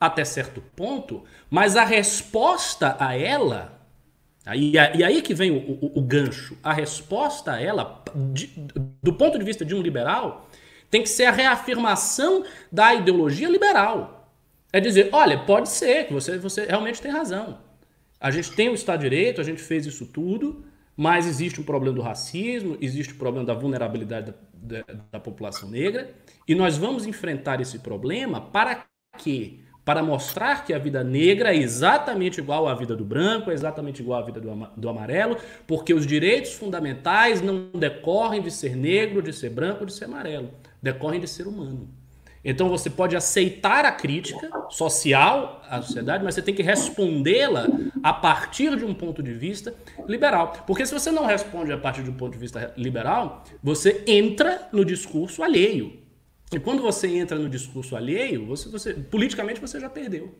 até 0.00 0.24
certo 0.24 0.60
ponto, 0.76 1.24
mas 1.48 1.76
a 1.76 1.84
resposta 1.84 2.96
a 2.98 3.16
ela, 3.16 3.80
e 4.54 4.78
aí 4.78 5.22
que 5.22 5.32
vem 5.32 5.50
o, 5.50 5.56
o, 5.56 5.98
o 5.98 6.02
gancho, 6.02 6.58
a 6.62 6.72
resposta 6.72 7.52
a 7.52 7.60
ela, 7.60 8.03
de, 8.32 8.50
do 9.02 9.12
ponto 9.12 9.38
de 9.38 9.44
vista 9.44 9.64
de 9.64 9.74
um 9.74 9.80
liberal, 9.80 10.48
tem 10.90 11.02
que 11.02 11.08
ser 11.08 11.24
a 11.24 11.30
reafirmação 11.30 12.44
da 12.70 12.94
ideologia 12.94 13.48
liberal. 13.48 14.30
É 14.72 14.80
dizer, 14.80 15.08
olha, 15.12 15.38
pode 15.38 15.68
ser 15.68 16.06
que 16.06 16.12
você, 16.12 16.38
você 16.38 16.66
realmente 16.66 17.00
tem 17.00 17.10
razão. 17.10 17.58
A 18.20 18.30
gente 18.30 18.52
tem 18.52 18.68
o 18.68 18.74
Estado 18.74 19.00
de 19.00 19.10
Direito, 19.10 19.40
a 19.40 19.44
gente 19.44 19.60
fez 19.60 19.86
isso 19.86 20.06
tudo, 20.06 20.64
mas 20.96 21.26
existe 21.26 21.60
um 21.60 21.64
problema 21.64 21.96
do 21.96 22.02
racismo, 22.02 22.76
existe 22.80 23.12
o 23.12 23.16
um 23.16 23.18
problema 23.18 23.46
da 23.46 23.54
vulnerabilidade 23.54 24.32
da, 24.54 24.82
da, 24.82 24.94
da, 25.12 25.20
população 25.20 25.68
negra, 25.68 26.14
e 26.46 26.54
nós 26.54 26.78
vamos 26.78 27.06
enfrentar 27.06 27.60
esse 27.60 27.80
problema 27.80 28.40
para 28.40 28.86
quê? 29.18 29.63
Para 29.84 30.02
mostrar 30.02 30.64
que 30.64 30.72
a 30.72 30.78
vida 30.78 31.04
negra 31.04 31.54
é 31.54 31.58
exatamente 31.58 32.40
igual 32.40 32.66
à 32.66 32.74
vida 32.74 32.96
do 32.96 33.04
branco, 33.04 33.50
é 33.50 33.54
exatamente 33.54 34.00
igual 34.00 34.20
à 34.20 34.24
vida 34.24 34.40
do, 34.40 34.88
amarelo, 34.88 35.36
porque 35.66 35.92
os 35.92 36.06
direitos 36.06 36.54
fundamentais 36.54 37.42
não 37.42 37.68
decorrem 37.74 38.40
de 38.40 38.50
ser 38.50 38.74
negro, 38.74 39.20
de 39.20 39.32
ser 39.32 39.50
branco, 39.50 39.84
de 39.84 39.92
ser 39.92 40.06
amarelo, 40.06 40.50
decorrem 40.82 41.20
de 41.20 41.28
ser 41.28 41.46
humano. 41.46 41.88
Então 42.42 42.68
você 42.68 42.88
pode 42.88 43.14
aceitar 43.14 43.84
a 43.84 43.92
crítica 43.92 44.50
social 44.70 45.62
à 45.68 45.80
sociedade, 45.80 46.24
mas 46.24 46.34
você 46.34 46.42
tem 46.42 46.54
que 46.54 46.62
respondê-la 46.62 47.66
a 48.02 48.12
partir 48.12 48.76
de 48.76 48.84
um 48.84 48.92
ponto 48.92 49.22
de 49.22 49.32
vista 49.32 49.74
liberal. 50.06 50.52
Porque 50.66 50.84
se 50.84 50.92
você 50.92 51.10
não 51.10 51.24
responde 51.24 51.72
a 51.72 51.78
partir 51.78 52.02
de 52.02 52.10
um 52.10 52.14
ponto 52.14 52.32
de 52.32 52.38
vista 52.38 52.72
liberal, 52.76 53.44
você 53.62 54.02
entra 54.06 54.68
no 54.72 54.84
discurso 54.84 55.42
alheio. 55.42 56.03
E 56.54 56.60
quando 56.60 56.82
você 56.82 57.08
entra 57.08 57.36
no 57.36 57.48
discurso 57.48 57.96
alheio, 57.96 58.46
você, 58.46 58.68
você 58.68 58.94
politicamente 58.94 59.60
você 59.60 59.80
já 59.80 59.90
perdeu. 59.90 60.32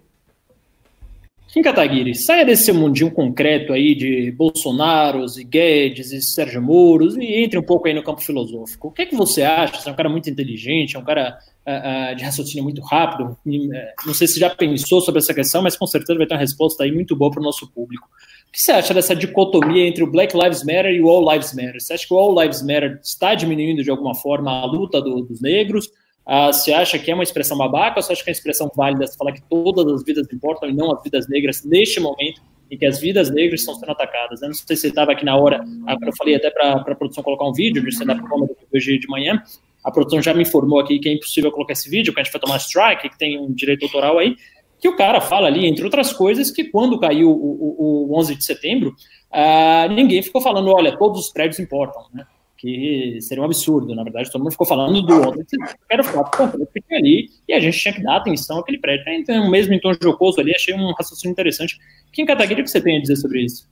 Kim 1.49 1.63
Kataguiri, 1.63 2.17
saia 2.17 2.45
desse 2.45 2.73
mundinho 2.73 3.13
concreto 3.13 3.73
aí 3.73 3.95
de 3.95 4.33
Bolsonaros 4.33 5.39
e 5.39 5.45
Guedes 5.45 6.11
e 6.11 6.21
Sérgio 6.21 6.61
Moro 6.61 7.21
e 7.21 7.45
entre 7.45 7.59
um 7.59 7.63
pouco 7.63 7.87
aí 7.87 7.95
no 7.95 8.03
campo 8.03 8.21
filosófico. 8.21 8.89
O 8.89 8.91
que 8.91 9.03
é 9.03 9.07
que 9.07 9.15
você 9.15 9.43
acha? 9.43 9.81
Você 9.81 9.89
é 9.89 9.93
um 9.93 9.95
cara 9.95 10.09
muito 10.09 10.29
inteligente, 10.29 10.97
é 10.97 10.99
um 10.99 11.05
cara 11.05 11.39
uh, 11.65 12.13
uh, 12.13 12.17
de 12.17 12.25
raciocínio 12.25 12.65
muito 12.65 12.83
rápido. 12.83 13.37
E, 13.47 13.69
uh, 13.69 13.73
não 14.05 14.15
sei 14.15 14.27
se 14.27 14.41
já 14.41 14.51
pensou 14.51 15.01
sobre 15.01 15.21
essa 15.21 15.33
questão, 15.33 15.63
mas 15.63 15.77
com 15.77 15.87
certeza 15.87 16.19
vai 16.19 16.27
ter 16.27 16.35
uma 16.35 16.41
resposta 16.41 16.83
aí 16.83 16.91
muito 16.91 17.15
boa 17.15 17.31
para 17.31 17.41
o 17.41 17.45
nosso 17.45 17.71
público. 17.71 18.09
O 18.49 18.53
que 18.53 18.61
você 18.61 18.73
acha 18.73 18.93
dessa 18.93 19.15
dicotomia 19.15 19.87
entre 19.87 20.03
o 20.03 20.11
Black 20.11 20.37
Lives 20.37 20.65
Matter 20.65 20.93
e 20.93 21.01
o 21.01 21.09
All 21.09 21.33
Lives 21.33 21.55
Matter? 21.55 21.81
Você 21.81 21.93
acha 21.93 22.07
que 22.07 22.15
o 22.15 22.19
All 22.19 22.41
Lives 22.41 22.63
Matter 22.63 22.99
está 23.01 23.35
diminuindo 23.37 23.85
de 23.85 23.91
alguma 23.91 24.15
forma 24.17 24.51
a 24.51 24.65
luta 24.65 25.01
do, 25.01 25.23
dos 25.23 25.41
negros? 25.41 25.89
Ah, 26.27 26.53
você 26.53 26.73
acha 26.73 26.99
que 26.99 27.11
é 27.11 27.15
uma 27.15 27.23
expressão 27.23 27.57
babaca 27.57 27.99
ou 27.99 28.03
você 28.03 28.13
acha 28.13 28.25
que 28.25 28.31
é 28.31 28.33
uma 28.33 28.37
expressão 28.37 28.71
válida? 28.75 29.07
Falar 29.19 29.33
que 29.33 29.43
todas 29.43 29.87
as 29.93 30.05
vidas 30.05 30.27
importam 30.33 30.69
e 30.69 30.73
não 30.73 30.93
as 30.93 31.03
vidas 31.03 31.29
negras 31.29 31.63
neste 31.65 32.01
momento 32.01 32.41
em 32.71 32.79
que 32.79 32.87
as 32.87 32.99
vidas 32.99 33.31
negras 33.31 33.61
estão 33.61 33.75
sendo 33.75 33.93
atacadas? 33.93 34.41
Eu 34.41 34.49
não 34.49 34.55
sei 34.55 34.75
se 34.75 34.83
você 34.83 34.89
estava 34.89 35.13
aqui 35.13 35.25
na 35.25 35.37
hora, 35.37 35.63
eu 36.03 36.17
falei 36.17 36.35
até 36.35 36.51
para 36.51 36.73
a 36.73 36.95
produção 36.95 37.23
colocar 37.23 37.45
um 37.45 37.53
vídeo 37.53 37.83
de 37.83 37.91
stand-up 37.91 38.23
comedy 38.27 38.55
hoje 38.73 38.99
de 38.99 39.07
manhã. 39.07 39.43
A 39.85 39.91
produção 39.91 40.23
já 40.23 40.33
me 40.33 40.43
informou 40.43 40.81
aqui 40.81 40.99
que 40.99 41.11
é 41.11 41.13
impossível 41.13 41.53
colocar 41.53 41.75
esse 41.75 41.91
vídeo, 41.91 42.15
que 42.15 42.21
a 42.21 42.25
gente 42.25 42.33
vai 42.33 42.41
tomar 42.41 42.57
strike, 42.57 43.11
que 43.11 43.19
tem 43.19 43.39
um 43.39 43.53
direito 43.53 43.85
autoral 43.85 44.19
aí, 44.19 44.35
que 44.81 44.89
o 44.89 44.97
cara 44.97 45.21
fala 45.21 45.47
ali, 45.47 45.67
entre 45.67 45.85
outras 45.85 46.11
coisas, 46.11 46.51
que 46.51 46.65
quando 46.65 46.99
caiu 46.99 47.31
o, 47.31 48.07
o, 48.07 48.13
o 48.13 48.19
11 48.19 48.35
de 48.35 48.45
setembro, 48.45 48.95
uh, 49.31 49.93
ninguém 49.93 50.23
ficou 50.23 50.41
falando, 50.41 50.71
olha, 50.71 50.97
todos 50.97 51.21
os 51.21 51.31
prédios 51.31 51.59
importam, 51.59 52.03
né? 52.15 52.27
Que 52.57 53.19
seria 53.21 53.43
um 53.43 53.47
absurdo, 53.47 53.95
na 53.95 54.03
verdade, 54.03 54.31
todo 54.31 54.43
mundo 54.43 54.53
ficou 54.53 54.67
falando 54.67 55.03
do 55.03 55.15
outro, 55.15 55.45
era 55.91 56.03
o 56.03 56.05
fato 56.05 56.37
concreto 56.37 56.73
que 56.73 56.95
ali, 56.95 57.29
e 57.49 57.53
a 57.53 57.61
gente 57.61 57.79
tinha 57.79 57.95
que 57.95 58.03
dar 58.03 58.17
atenção 58.17 58.59
àquele 58.59 58.79
prédio. 58.79 59.05
Então, 59.09 59.51
mesmo 59.51 59.75
em 59.75 59.81
tom 59.81 59.93
jocoso 60.01 60.41
ali, 60.41 60.55
achei 60.55 60.75
um 60.75 60.93
raciocínio 60.93 61.33
interessante. 61.33 61.79
Quem 62.13 62.25
Kataguiri, 62.25 62.61
o 62.61 62.65
que 62.65 62.71
você 62.71 62.81
tem 62.81 62.99
a 62.99 63.01
dizer 63.01 63.17
sobre 63.17 63.45
isso? 63.45 63.69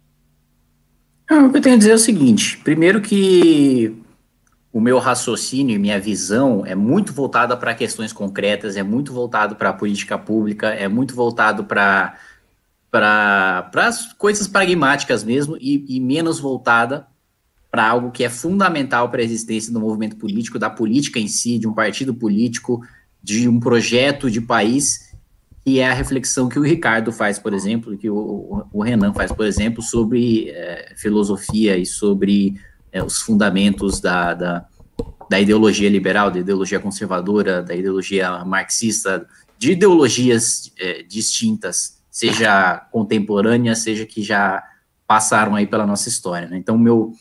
Ah, 1.31 1.47
o 1.47 1.51
que 1.51 1.59
eu 1.59 1.63
tenho 1.63 1.77
a 1.77 1.79
dizer 1.79 1.93
é 1.93 1.95
o 1.95 1.99
seguinte, 1.99 2.59
primeiro 2.59 3.01
que 3.01 3.97
o 4.73 4.81
meu 4.81 4.99
raciocínio 4.99 5.77
e 5.77 5.79
minha 5.79 6.01
visão 6.01 6.65
é 6.67 6.75
muito 6.75 7.13
voltada 7.13 7.57
para 7.57 7.75
questões 7.75 8.13
concretas, 8.13 8.77
é 8.77 8.83
muito 8.83 9.13
voltado 9.13 9.55
para 9.55 9.69
a 9.69 9.73
política 9.73 10.19
pública, 10.19 10.69
é 10.69 10.89
muito 10.89 11.15
voltado 11.15 11.65
para 11.65 12.19
para 12.91 13.71
as 13.75 14.13
coisas 14.13 14.47
pragmáticas 14.47 15.25
mesmo 15.25 15.57
e, 15.59 15.83
e 15.97 15.99
menos 15.99 16.39
voltada 16.39 17.07
para 17.73 17.89
algo 17.89 18.11
que 18.11 18.23
é 18.23 18.29
fundamental 18.29 19.09
para 19.09 19.23
a 19.23 19.25
existência 19.25 19.73
do 19.73 19.81
movimento 19.81 20.17
político, 20.17 20.59
da 20.59 20.69
política 20.69 21.19
em 21.19 21.27
si, 21.27 21.59
de 21.59 21.67
um 21.67 21.73
partido 21.73 22.13
político, 22.13 22.83
de 23.23 23.49
um 23.49 23.59
projeto 23.59 24.31
de 24.31 24.43
país, 24.43 25.11
que 25.65 25.81
é 25.81 25.91
a 25.91 25.95
reflexão 25.95 26.51
que 26.51 26.59
o 26.59 26.63
Ricardo 26.63 27.11
faz, 27.11 27.39
por 27.39 27.55
exemplo, 27.55 27.97
que 27.97 28.11
o, 28.11 28.67
o 28.71 28.83
Renan 28.83 29.15
faz, 29.15 29.33
por 29.33 29.47
exemplo, 29.47 29.83
sobre 29.83 30.51
é, 30.51 30.93
filosofia 30.97 31.79
e 31.79 31.87
sobre 31.87 32.61
é, 32.93 33.03
os 33.03 33.23
fundamentos 33.23 34.01
da, 34.01 34.35
da, 34.35 34.67
da 35.31 35.41
ideologia 35.41 35.89
liberal, 35.89 36.31
da 36.31 36.41
ideologia 36.41 36.79
conservadora, 36.79 37.63
da 37.63 37.75
ideologia 37.75 38.45
marxista, 38.45 39.27
de 39.59 39.73
ideologias 39.73 40.71
é, 40.79 41.03
distintas 41.05 42.03
seja 42.13 42.77
contemporânea, 42.93 43.75
seja 43.75 44.05
que 44.05 44.23
já 44.23 44.63
passaram 45.07 45.55
aí 45.55 45.67
pela 45.67 45.87
nossa 45.87 46.11
história. 46.11 46.47
Né? 46.47 46.59
Então, 46.59 46.77
meu, 46.77 47.15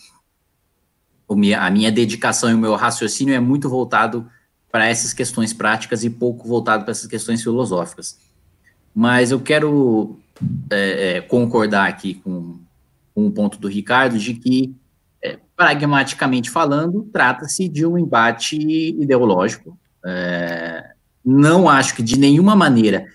a 1.31 1.69
minha 1.69 1.91
dedicação 1.91 2.49
e 2.49 2.53
o 2.53 2.57
meu 2.57 2.75
raciocínio 2.75 3.33
é 3.33 3.39
muito 3.39 3.69
voltado 3.69 4.27
para 4.71 4.87
essas 4.87 5.13
questões 5.13 5.53
práticas 5.53 6.03
e 6.03 6.09
pouco 6.09 6.47
voltado 6.47 6.83
para 6.83 6.91
essas 6.91 7.07
questões 7.07 7.43
filosóficas. 7.43 8.17
Mas 8.93 9.31
eu 9.31 9.39
quero 9.39 10.19
é, 10.69 11.17
é, 11.17 11.21
concordar 11.21 11.87
aqui 11.87 12.15
com, 12.15 12.59
com 13.13 13.27
o 13.27 13.31
ponto 13.31 13.57
do 13.57 13.67
Ricardo 13.67 14.17
de 14.17 14.33
que, 14.33 14.75
é, 15.21 15.39
pragmaticamente 15.55 16.49
falando, 16.49 17.07
trata-se 17.11 17.67
de 17.67 17.85
um 17.85 17.97
embate 17.97 18.57
ideológico. 18.57 19.77
É, 20.05 20.91
não 21.23 21.69
acho 21.69 21.95
que 21.95 22.03
de 22.03 22.17
nenhuma 22.17 22.55
maneira 22.55 23.05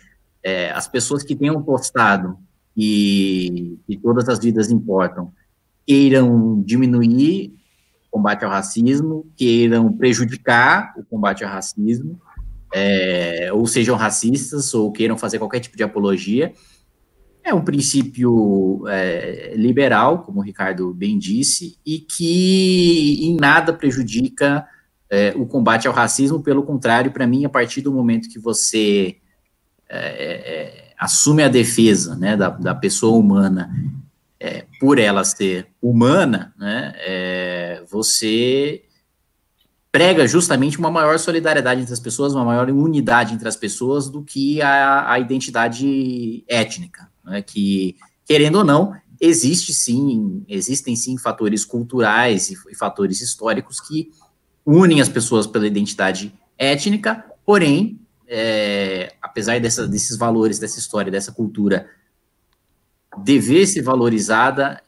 é, 0.43 0.71
as 0.71 0.87
pessoas 0.87 1.23
que 1.23 1.35
tenham 1.35 1.63
postado 1.63 2.39
e, 2.77 3.79
e 3.89 3.97
todas 3.97 4.29
as 4.29 4.39
vidas 4.39 4.71
importam 4.71 5.33
queiram 5.87 6.61
diminuir 6.63 7.55
combate 8.11 8.45
ao 8.45 8.51
racismo, 8.51 9.27
queiram 9.37 9.93
prejudicar 9.93 10.95
o 10.97 11.05
combate 11.05 11.45
ao 11.45 11.51
racismo, 11.51 12.21
é, 12.73 13.51
ou 13.53 13.67
sejam 13.67 13.97
racistas, 13.97 14.75
ou 14.75 14.91
queiram 14.93 15.17
fazer 15.17 15.39
qualquer 15.39 15.61
tipo 15.61 15.77
de 15.77 15.83
apologia. 15.83 16.53
É 17.45 17.55
um 17.55 17.65
princípio 17.65 18.85
é, 18.89 19.55
liberal, 19.57 20.25
como 20.25 20.41
o 20.41 20.43
Ricardo 20.43 20.93
bem 20.93 21.19
disse, 21.19 21.79
e 21.87 21.99
que 22.01 23.25
em 23.25 23.37
nada 23.37 23.73
prejudica 23.73 24.67
é, 25.09 25.33
o 25.37 25.47
combate 25.47 25.87
ao 25.87 25.95
racismo, 25.95 26.43
pelo 26.43 26.63
contrário, 26.63 27.13
para 27.13 27.27
mim, 27.27 27.45
a 27.45 27.49
partir 27.49 27.81
do 27.81 27.93
momento 27.93 28.29
que 28.29 28.39
você 28.39 29.17
é, 29.89 29.99
é, 29.99 30.95
assume 30.99 31.43
a 31.43 31.49
defesa 31.49 32.17
né, 32.17 32.37
da, 32.37 32.49
da 32.51 32.75
pessoa 32.75 33.17
humana 33.17 33.71
é, 34.39 34.67
por 34.79 34.99
ela 34.99 35.25
ser 35.25 35.69
humana, 35.81 36.55
né, 36.59 36.95
é, 36.99 37.83
você 37.91 38.83
prega 39.91 40.29
justamente 40.29 40.79
uma 40.79 40.91
maior 40.91 41.19
solidariedade 41.19 41.81
entre 41.81 41.93
as 41.95 42.01
pessoas, 42.01 42.35
uma 42.35 42.45
maior 42.45 42.69
unidade 42.69 43.33
entre 43.33 43.49
as 43.49 43.57
pessoas 43.57 44.11
do 44.11 44.23
que 44.23 44.61
a, 44.61 45.11
a 45.11 45.19
identidade 45.19 46.45
étnica, 46.47 47.09
né, 47.25 47.41
que, 47.41 47.97
querendo 48.27 48.57
ou 48.57 48.65
não, 48.65 48.95
existe 49.19 49.73
sim, 49.73 50.45
existem 50.49 50.95
sim 50.95 51.17
fatores 51.17 51.65
culturais 51.65 52.51
e, 52.51 52.57
e 52.71 52.75
fatores 52.75 53.23
históricos 53.23 53.81
que 53.81 54.11
unem 54.67 55.01
as 55.01 55.09
pessoas 55.09 55.47
pela 55.47 55.67
identidade 55.67 56.35
étnica, 56.59 57.25
porém, 57.45 57.99
é, 58.29 59.15
apesar 59.23 59.61
dessa, 59.61 59.87
desses 59.87 60.17
valores, 60.17 60.59
dessa 60.59 60.79
história, 60.79 61.11
dessa 61.11 61.33
cultura 61.33 61.89
dever 63.19 63.67
ser 63.67 63.83
valorizada 63.83 64.83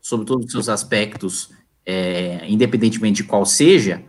sobre 0.00 0.26
todos 0.26 0.46
os 0.46 0.52
seus 0.52 0.68
aspectos, 0.68 1.50
é, 1.84 2.44
independentemente 2.48 3.22
de 3.22 3.28
qual 3.28 3.44
seja, 3.44 4.02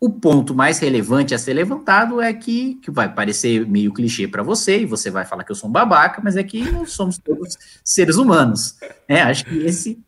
o 0.00 0.10
ponto 0.10 0.54
mais 0.54 0.78
relevante 0.78 1.34
a 1.34 1.38
ser 1.38 1.54
levantado 1.54 2.20
é 2.20 2.32
que, 2.32 2.76
que 2.76 2.90
vai 2.90 3.12
parecer 3.12 3.66
meio 3.66 3.92
clichê 3.92 4.28
para 4.28 4.42
você, 4.42 4.82
e 4.82 4.86
você 4.86 5.10
vai 5.10 5.24
falar 5.24 5.42
que 5.44 5.50
eu 5.50 5.56
sou 5.56 5.68
um 5.68 5.72
babaca, 5.72 6.20
mas 6.22 6.36
é 6.36 6.42
que 6.44 6.70
nós 6.70 6.92
somos 6.92 7.18
todos 7.18 7.56
seres 7.84 8.16
humanos. 8.16 8.76
Né? 9.08 9.22
Acho 9.22 9.44
que 9.44 9.56
esse 9.58 9.98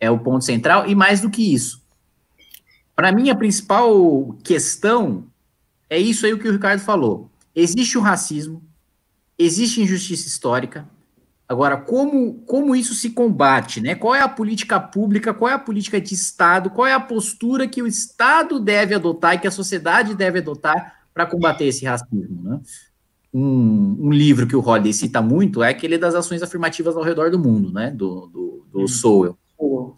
é 0.00 0.10
o 0.10 0.18
ponto 0.18 0.44
central, 0.44 0.88
e 0.88 0.94
mais 0.94 1.20
do 1.20 1.30
que 1.30 1.54
isso. 1.54 1.80
Para 2.94 3.12
mim, 3.12 3.30
a 3.30 3.36
principal 3.36 4.36
questão 4.42 5.26
é 5.88 5.98
isso 5.98 6.26
aí 6.26 6.32
o 6.32 6.38
que 6.38 6.48
o 6.48 6.52
Ricardo 6.52 6.80
falou. 6.80 7.30
Existe 7.54 7.96
o 7.96 8.00
racismo, 8.00 8.62
existe 9.38 9.80
injustiça 9.80 10.26
histórica, 10.26 10.88
Agora, 11.48 11.76
como, 11.76 12.34
como 12.44 12.74
isso 12.74 12.92
se 12.92 13.10
combate, 13.10 13.80
né? 13.80 13.94
Qual 13.94 14.14
é 14.14 14.20
a 14.20 14.28
política 14.28 14.80
pública, 14.80 15.32
qual 15.32 15.48
é 15.48 15.54
a 15.54 15.58
política 15.58 16.00
de 16.00 16.12
Estado, 16.12 16.70
qual 16.70 16.86
é 16.86 16.92
a 16.92 17.00
postura 17.00 17.68
que 17.68 17.80
o 17.80 17.86
Estado 17.86 18.58
deve 18.58 18.94
adotar 18.94 19.34
e 19.34 19.38
que 19.38 19.46
a 19.46 19.52
sociedade 19.52 20.14
deve 20.14 20.40
adotar 20.40 20.96
para 21.14 21.24
combater 21.24 21.66
esse 21.66 21.84
racismo, 21.84 22.42
né? 22.42 22.60
Um, 23.32 23.96
um, 24.00 24.10
livro 24.10 24.46
que 24.46 24.56
o 24.56 24.66
Holiday 24.66 24.92
cita 24.92 25.20
muito 25.20 25.62
é 25.62 25.68
aquele 25.68 25.98
das 25.98 26.14
ações 26.14 26.42
afirmativas 26.42 26.96
ao 26.96 27.02
redor 27.02 27.30
do 27.30 27.38
mundo, 27.38 27.70
né? 27.72 27.90
Do, 27.90 28.26
do, 28.26 28.66
do 28.72 28.80
hum. 28.82 28.88
Sowell. 28.88 29.38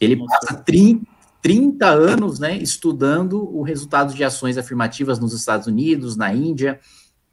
Ele 0.00 0.16
passa 0.16 0.54
30, 0.54 1.06
30 1.40 1.87
anos, 1.87 2.38
né, 2.38 2.56
estudando 2.58 3.42
o 3.56 3.62
resultado 3.62 4.14
de 4.14 4.22
ações 4.22 4.58
afirmativas 4.58 5.18
nos 5.18 5.32
Estados 5.32 5.66
Unidos, 5.66 6.16
na 6.16 6.32
Índia, 6.32 6.78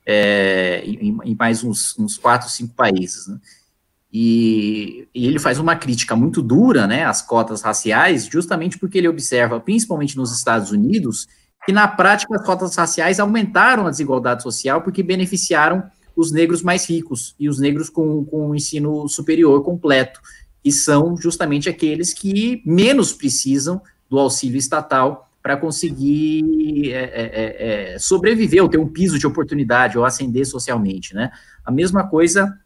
é, 0.06 0.84
em, 0.86 1.18
em 1.24 1.36
mais 1.36 1.64
uns, 1.64 1.98
uns 1.98 2.18
quatro, 2.18 2.50
cinco 2.50 2.74
países, 2.76 3.28
né? 3.28 3.40
E, 4.18 5.10
e, 5.14 5.28
ele 5.28 5.40
faz 5.40 5.60
uma 5.60 5.76
crítica 5.76 6.16
muito 6.16 6.42
dura 6.42 6.88
né, 6.88 7.04
às 7.04 7.22
cotas 7.22 7.62
raciais, 7.62 8.26
justamente 8.28 8.80
porque 8.80 8.98
ele 8.98 9.10
observa, 9.10 9.60
principalmente 9.60 10.16
nos 10.16 10.34
Estados 10.34 10.72
Unidos, 10.72 11.28
que 11.66 11.74
na 11.74 11.86
prática 11.86 12.34
as 12.34 12.46
cotas 12.46 12.74
raciais 12.78 13.20
aumentaram 13.20 13.86
a 13.86 13.90
desigualdade 13.90 14.42
social 14.42 14.82
porque 14.82 15.04
beneficiaram 15.04 15.84
os 16.16 16.32
negros 16.32 16.64
mais 16.64 16.90
ricos 16.90 17.36
e 17.38 17.50
os 17.50 17.60
negros 17.60 17.90
com, 17.90 18.24
com 18.24 18.52
o 18.52 18.56
ensino 18.56 19.06
superior 19.10 19.62
completo, 19.66 20.22
que 20.64 20.72
são 20.72 21.18
justamente 21.18 21.68
aqueles 21.68 22.14
que 22.14 22.64
menos 22.66 23.12
precisam 23.12 23.82
do 24.10 24.18
auxílio 24.18 24.58
estatal 24.58 25.30
para 25.44 25.58
conseguir 25.58 26.90
é, 26.94 27.04
é, 27.04 27.32
é, 27.34 27.94
é 27.96 28.00
sobreviver 28.00 28.64
ou 28.64 28.70
ter 28.70 28.78
um 28.78 28.88
piso 28.88 29.20
de 29.20 29.28
oportunidade 29.28 29.98
ou 29.98 30.06
ascender 30.06 30.48
socialmente. 30.48 31.14
Né? 31.14 31.30
A 31.66 31.70
mesma 31.70 32.08
coisa 32.08 32.58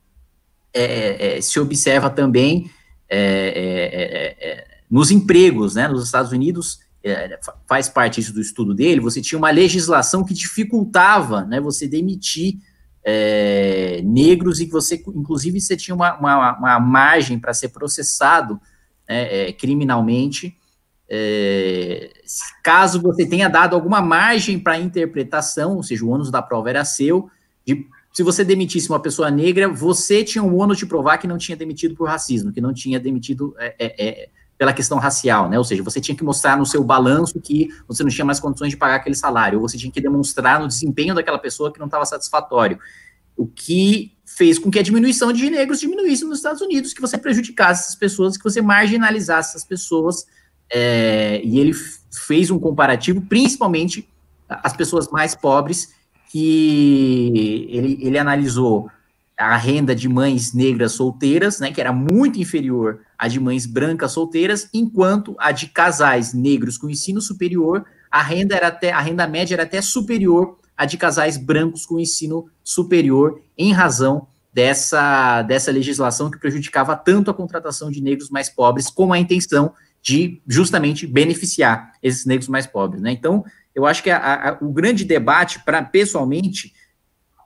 é, 0.74 1.38
é, 1.38 1.42
se 1.42 1.60
observa 1.60 2.10
também 2.10 2.70
é, 3.10 3.18
é, 3.18 4.48
é, 4.50 4.68
nos 4.90 5.12
empregos, 5.12 5.76
né? 5.76 5.88
Nos 5.88 6.06
Estados 6.06 6.32
Unidos 6.32 6.80
faz 7.66 7.88
parte 7.88 8.20
isso 8.20 8.34
do 8.34 8.42
estudo 8.42 8.74
dele. 8.74 9.00
Você 9.00 9.22
tinha 9.22 9.40
uma 9.40 9.50
legislação 9.50 10.24
que 10.24 10.34
dificultava, 10.34 11.46
né? 11.46 11.60
Você 11.60 11.88
demitir 11.88 12.58
negros 14.04 14.60
e 14.60 14.66
que 14.66 14.72
você, 14.72 15.02
inclusive, 15.16 15.60
você 15.60 15.76
tinha 15.76 15.96
uma, 15.96 16.18
uma, 16.20 16.58
uma 16.58 16.80
margem 16.80 17.40
para 17.40 17.54
ser 17.54 17.70
processado 17.70 18.60
né, 19.08 19.52
criminalmente. 19.54 20.56
caso 22.62 23.02
você 23.02 23.26
tenha 23.26 23.48
dado 23.48 23.76
alguma 23.76 24.02
margem 24.02 24.60
para 24.60 24.78
interpretação, 24.78 25.78
ou 25.78 25.84
seja, 25.84 26.06
o 26.06 26.10
ônus 26.10 26.30
da 26.30 26.42
prova 26.42 26.70
era 26.70 26.86
seu, 26.86 27.30
de 27.66 27.88
se 28.20 28.24
você 28.24 28.44
demitisse 28.44 28.90
uma 28.90 29.00
pessoa 29.00 29.32
negra, 29.32 29.70
você 29.70 30.26
tinha 30.26 30.44
um 30.44 30.60
ônus 30.60 30.78
de 30.78 30.86
provar 30.86 31.18
que 31.20 31.26
não 31.26 31.38
tinha 31.38 31.56
demitido 31.56 31.96
por 31.96 32.10
racismo, 32.10 32.52
que 32.52 32.60
não 32.60 32.74
tinha 32.74 33.00
demitido 33.00 33.56
é, 33.58 33.76
é, 33.80 34.08
é, 34.08 34.30
pela 34.58 34.74
questão 34.74 34.98
racial, 34.98 35.48
né? 35.48 35.58
Ou 35.58 35.64
seja, 35.64 35.82
você 35.82 36.02
tinha 36.02 36.14
que 36.14 36.22
mostrar 36.22 36.58
no 36.58 36.66
seu 36.66 36.84
balanço 36.84 37.40
que 37.40 37.70
você 37.88 38.04
não 38.04 38.10
tinha 38.10 38.26
mais 38.26 38.38
condições 38.38 38.72
de 38.72 38.76
pagar 38.76 38.96
aquele 38.96 39.16
salário, 39.16 39.58
ou 39.62 39.66
você 39.70 39.78
tinha 39.78 39.90
que 39.90 40.02
demonstrar 40.02 40.60
no 40.60 40.68
desempenho 40.68 41.16
daquela 41.16 41.40
pessoa 41.40 41.72
que 41.72 41.80
não 41.80 41.86
estava 41.86 42.04
satisfatório. 42.04 42.78
O 43.38 43.48
que 43.48 44.12
fez 44.26 44.60
com 44.60 44.70
que 44.70 44.80
a 44.80 44.84
diminuição 44.84 45.32
de 45.32 45.50
negros 45.50 45.80
diminuísse 45.80 46.26
nos 46.26 46.40
Estados 46.40 46.62
Unidos, 46.62 46.92
que 46.92 47.00
você 47.00 47.18
prejudicasse 47.18 47.84
essas 47.84 47.96
pessoas, 47.96 48.36
que 48.36 48.44
você 48.44 48.62
marginalizasse 48.62 49.52
essas 49.52 49.64
pessoas. 49.64 50.26
É, 50.70 51.40
e 51.42 51.58
ele 51.58 51.72
fez 52.12 52.52
um 52.52 52.60
comparativo, 52.60 53.22
principalmente 53.22 54.10
as 54.50 54.76
pessoas 54.76 55.08
mais 55.10 55.36
pobres, 55.36 55.98
que 56.30 57.68
ele, 57.70 57.98
ele 58.02 58.18
analisou 58.18 58.90
a 59.36 59.58
renda 59.58 59.96
de 59.96 60.08
mães 60.08 60.54
negras 60.54 60.92
solteiras, 60.92 61.60
né, 61.60 61.72
que 61.72 61.82
era 61.82 61.92
muito 61.92 62.40
inferior 62.40 63.00
à 63.18 63.28
de 63.28 63.40
mães 63.40 63.66
brancas 63.66 64.12
solteiras, 64.12 64.70
enquanto 64.74 65.36
a 65.40 65.52
de 65.52 65.68
casais 65.68 66.34
negros 66.34 66.78
com 66.78 66.90
ensino 66.90 67.22
superior, 67.22 67.86
a 68.12 68.22
renda 68.22 68.56
era 68.56 68.68
até 68.68 68.92
a 68.92 69.00
renda 69.00 69.26
média 69.26 69.56
era 69.56 69.64
até 69.64 69.82
superior 69.82 70.58
à 70.78 70.86
de 70.86 70.98
casais 70.98 71.36
brancos 71.36 71.86
com 71.86 72.00
ensino 72.00 72.48
superior, 72.64 73.42
em 73.58 73.72
razão 73.72 74.28
dessa, 74.54 75.42
dessa 75.42 75.72
legislação 75.72 76.30
que 76.30 76.40
prejudicava 76.40 76.96
tanto 76.96 77.32
a 77.32 77.34
contratação 77.34 77.90
de 77.90 78.02
negros 78.02 78.30
mais 78.30 78.50
pobres, 78.50 78.90
com 78.90 79.12
a 79.12 79.20
intenção 79.20 79.74
de 80.02 80.42
justamente 80.48 81.06
beneficiar 81.06 81.94
esses 82.02 82.26
negros 82.26 82.48
mais 82.48 82.66
pobres, 82.66 83.02
né? 83.02 83.12
Então, 83.12 83.44
eu 83.74 83.86
acho 83.86 84.04
que 84.04 84.10
a, 84.10 84.50
a, 84.50 84.58
o 84.62 84.72
grande 84.72 85.06
debate, 85.06 85.60
para 85.64 85.84
pessoalmente, 85.84 86.74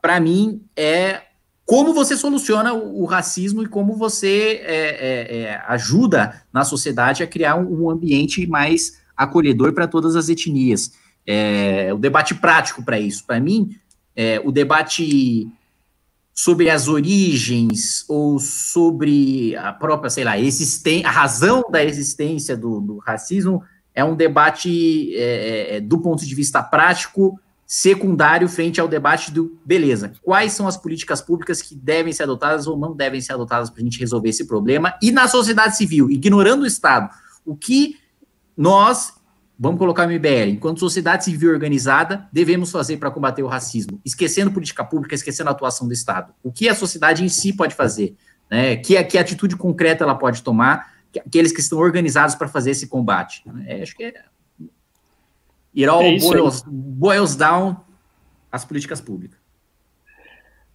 para 0.01 0.19
mim, 0.19 0.61
é 0.75 1.21
como 1.65 1.93
você 1.93 2.15
soluciona 2.15 2.73
o, 2.73 3.03
o 3.03 3.05
racismo 3.05 3.63
e 3.63 3.67
como 3.67 3.95
você 3.95 4.61
é, 4.63 4.75
é, 4.75 5.37
é, 5.37 5.61
ajuda 5.67 6.43
na 6.51 6.63
sociedade 6.63 7.23
a 7.23 7.27
criar 7.27 7.55
um, 7.55 7.83
um 7.83 7.89
ambiente 7.89 8.45
mais 8.47 9.01
acolhedor 9.15 9.73
para 9.73 9.87
todas 9.87 10.15
as 10.15 10.29
etnias. 10.29 10.91
É, 11.25 11.93
o 11.93 11.97
debate 11.97 12.35
prático 12.35 12.83
para 12.83 12.99
isso, 12.99 13.25
para 13.25 13.39
mim, 13.39 13.77
é, 14.15 14.41
o 14.43 14.51
debate 14.51 15.47
sobre 16.33 16.69
as 16.69 16.87
origens 16.87 18.03
ou 18.09 18.39
sobre 18.39 19.55
a 19.55 19.71
própria, 19.71 20.09
sei 20.09 20.23
lá, 20.23 20.33
a 20.33 21.11
razão 21.11 21.63
da 21.69 21.83
existência 21.83 22.57
do, 22.57 22.81
do 22.81 22.97
racismo, 22.97 23.63
é 23.95 24.03
um 24.03 24.15
debate 24.15 25.15
é, 25.15 25.21
é, 25.21 25.75
é, 25.77 25.79
do 25.81 25.99
ponto 25.99 26.25
de 26.25 26.35
vista 26.35 26.61
prático 26.63 27.39
secundário 27.65 28.47
frente 28.47 28.79
ao 28.79 28.87
debate 28.87 29.31
do 29.31 29.57
beleza, 29.65 30.13
quais 30.21 30.53
são 30.53 30.67
as 30.67 30.77
políticas 30.77 31.21
públicas 31.21 31.61
que 31.61 31.75
devem 31.75 32.13
ser 32.13 32.23
adotadas 32.23 32.67
ou 32.67 32.77
não 32.77 32.95
devem 32.95 33.21
ser 33.21 33.33
adotadas 33.33 33.69
para 33.69 33.81
a 33.81 33.83
gente 33.83 33.99
resolver 33.99 34.29
esse 34.29 34.45
problema, 34.45 34.93
e 35.01 35.11
na 35.11 35.27
sociedade 35.27 35.75
civil, 35.77 36.11
ignorando 36.11 36.63
o 36.63 36.67
Estado, 36.67 37.09
o 37.45 37.55
que 37.55 37.97
nós, 38.55 39.13
vamos 39.57 39.79
colocar 39.79 40.07
o 40.07 40.11
MBL, 40.11 40.51
enquanto 40.51 40.79
sociedade 40.79 41.25
civil 41.25 41.51
organizada, 41.51 42.27
devemos 42.31 42.69
fazer 42.69 42.97
para 42.97 43.09
combater 43.09 43.41
o 43.41 43.47
racismo, 43.47 43.99
esquecendo 44.05 44.51
política 44.51 44.83
pública, 44.83 45.15
esquecendo 45.15 45.49
a 45.49 45.53
atuação 45.53 45.87
do 45.87 45.93
Estado. 45.93 46.33
O 46.43 46.51
que 46.51 46.69
a 46.69 46.75
sociedade 46.75 47.23
em 47.23 47.29
si 47.29 47.53
pode 47.53 47.73
fazer, 47.73 48.15
né? 48.51 48.75
que, 48.75 49.01
que 49.05 49.17
atitude 49.17 49.55
concreta 49.55 50.03
ela 50.03 50.15
pode 50.15 50.43
tomar, 50.43 50.92
aqueles 51.19 51.51
que 51.51 51.59
estão 51.59 51.79
organizados 51.79 52.35
para 52.35 52.47
fazer 52.47 52.71
esse 52.71 52.87
combate. 52.87 53.43
É, 53.65 53.81
acho 53.81 53.95
que 53.95 54.03
é 54.03 54.13
It 55.75 55.87
all 55.87 56.01
é 56.03 56.17
boils, 56.19 56.63
boils 56.67 57.35
down 57.35 57.77
as 58.51 58.63
políticas 58.63 59.01
públicas. 59.01 59.41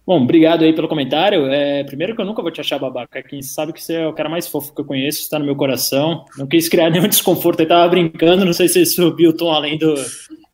Bom, 0.05 0.23
obrigado 0.23 0.63
aí 0.63 0.73
pelo 0.73 0.87
comentário. 0.87 1.45
É, 1.45 1.83
primeiro 1.83 2.15
que 2.15 2.21
eu 2.21 2.25
nunca 2.25 2.41
vou 2.41 2.51
te 2.51 2.59
achar 2.59 2.79
babaca. 2.79 3.21
Quem 3.21 3.41
sabe 3.41 3.71
que 3.71 3.81
você 3.81 3.93
é 3.93 4.07
o 4.07 4.13
cara 4.13 4.27
mais 4.27 4.47
fofo 4.47 4.73
que 4.73 4.81
eu 4.81 4.85
conheço, 4.85 5.21
está 5.21 5.37
no 5.37 5.45
meu 5.45 5.55
coração. 5.55 6.25
Não 6.37 6.47
quis 6.47 6.67
criar 6.67 6.89
nenhum 6.91 7.07
desconforto, 7.07 7.61
eu 7.61 7.67
tava 7.67 7.87
brincando, 7.87 8.43
não 8.43 8.51
sei 8.51 8.67
se 8.67 8.85
você 8.85 8.85
subiu 8.87 9.29
o 9.29 9.33
tom 9.33 9.51
além 9.51 9.77
do, 9.77 9.93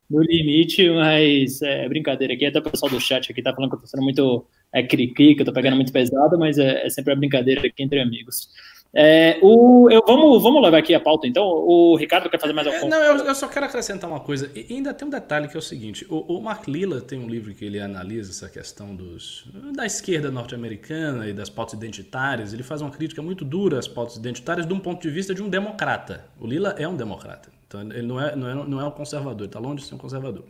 do 0.10 0.22
limite, 0.22 0.90
mas 0.90 1.62
é 1.62 1.88
brincadeira 1.88 2.34
aqui. 2.34 2.46
Até 2.46 2.60
o 2.60 2.64
pessoal 2.64 2.92
do 2.92 3.00
chat 3.00 3.32
aqui 3.32 3.42
tá 3.42 3.54
falando 3.54 3.72
que 3.72 3.78
eu 3.78 3.82
tô 3.82 3.88
sendo 3.88 4.04
muito 4.04 4.46
é, 4.74 4.84
cri-cri, 4.84 5.36
que 5.36 5.42
eu 5.42 5.46
tô 5.46 5.54
pegando 5.54 5.78
muito 5.78 5.94
pesado, 5.94 6.38
mas 6.38 6.58
é, 6.58 6.86
é 6.86 6.90
sempre 6.90 7.14
a 7.14 7.16
brincadeira 7.16 7.66
aqui 7.66 7.82
entre 7.82 8.02
amigos. 8.02 8.50
É, 8.98 9.38
o, 9.42 9.90
eu, 9.92 10.02
vamos, 10.08 10.42
vamos 10.42 10.64
levar 10.64 10.78
aqui 10.78 10.96
a 10.96 11.00
pauta, 11.02 11.28
então. 11.28 11.44
O 11.44 11.98
Ricardo 11.98 12.30
quer 12.30 12.40
fazer 12.40 12.54
mais 12.54 12.66
alguma 12.66 12.90
coisa? 12.90 12.98
Não, 12.98 13.06
eu, 13.06 13.26
eu, 13.26 13.36
só 13.36 13.46
quero 13.46 13.66
acrescentar 13.66 14.10
uma 14.10 14.22
coisa. 14.22 14.50
E 14.56 14.74
ainda 14.74 14.94
tem 14.94 15.06
um 15.06 15.12
detalhe 15.12 15.50
que 15.50 15.58
é 15.58 15.60
o 15.60 15.62
seguinte: 15.62 16.06
o, 16.10 16.38
o 16.38 16.42
Mark 16.42 16.66
Lilla 16.68 17.02
tem 17.02 17.20
um 17.20 17.28
livro 17.28 17.54
que 17.54 17.66
ele 17.66 17.78
analisa 17.78 18.32
essa 18.32 18.48
questão 18.48 18.96
dos, 18.96 19.46
da 19.76 19.86
esquerda 19.86 20.32
norte-americana 20.32 21.28
e 21.28 21.34
das 21.34 21.50
pautas 21.50 21.74
identitárias. 21.74 22.54
Ele 22.54 22.64
faz 22.64 22.82
uma 22.82 22.90
crítica 22.90 23.22
muito 23.22 23.44
dura 23.44 23.78
às 23.78 23.88
pautas 23.88 24.16
identitárias 24.16 24.66
de 24.66 24.74
um 24.74 24.80
ponto 24.80 25.02
de 25.02 25.10
vista 25.10 25.36
de 25.36 25.44
um 25.44 25.50
democrata. 25.50 26.26
O 26.40 26.48
Lilla 26.48 26.74
é 26.78 26.88
um 26.88 26.96
democrata. 26.96 27.50
Então, 27.68 27.82
ele 27.82 28.04
não 28.04 28.22
é, 28.22 28.34
não 28.34 28.50
é, 28.50 28.56
não 28.56 28.80
é 28.80 28.86
um 28.86 28.92
conservador, 28.92 29.48
está 29.48 29.60
longe 29.60 29.82
de 29.82 29.90
ser 29.90 29.96
um 29.96 29.98
conservador. 29.98 30.46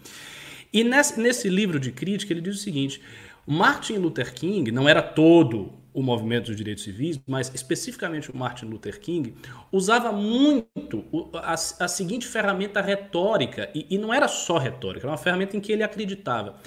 E 0.71 0.83
nesse, 0.83 1.19
nesse 1.19 1.49
livro 1.49 1.79
de 1.79 1.91
crítica, 1.91 2.31
ele 2.31 2.41
diz 2.41 2.57
o 2.57 2.59
seguinte: 2.59 3.01
Martin 3.47 3.93
Luther 3.93 4.31
King 4.35 4.71
não 4.71 4.87
era 4.87 5.01
todo 5.01 5.73
o 5.95 6.03
movimento 6.03 6.47
dos 6.47 6.57
direitos 6.57 6.83
civis, 6.83 7.17
mas 7.25 7.49
especificamente 7.55 8.29
o 8.29 8.35
Martin 8.35 8.65
Luther 8.65 8.99
King, 8.99 9.33
usava 9.71 10.11
muito 10.11 11.05
a, 11.35 11.53
a 11.53 11.87
seguinte 11.87 12.27
ferramenta 12.27 12.81
retórica, 12.81 13.71
e, 13.73 13.87
e 13.89 13.97
não 13.97 14.13
era 14.13 14.27
só 14.27 14.57
retórica, 14.57 15.05
era 15.05 15.11
uma 15.11 15.17
ferramenta 15.17 15.55
em 15.55 15.61
que 15.61 15.71
ele 15.71 15.83
acreditava. 15.83 16.57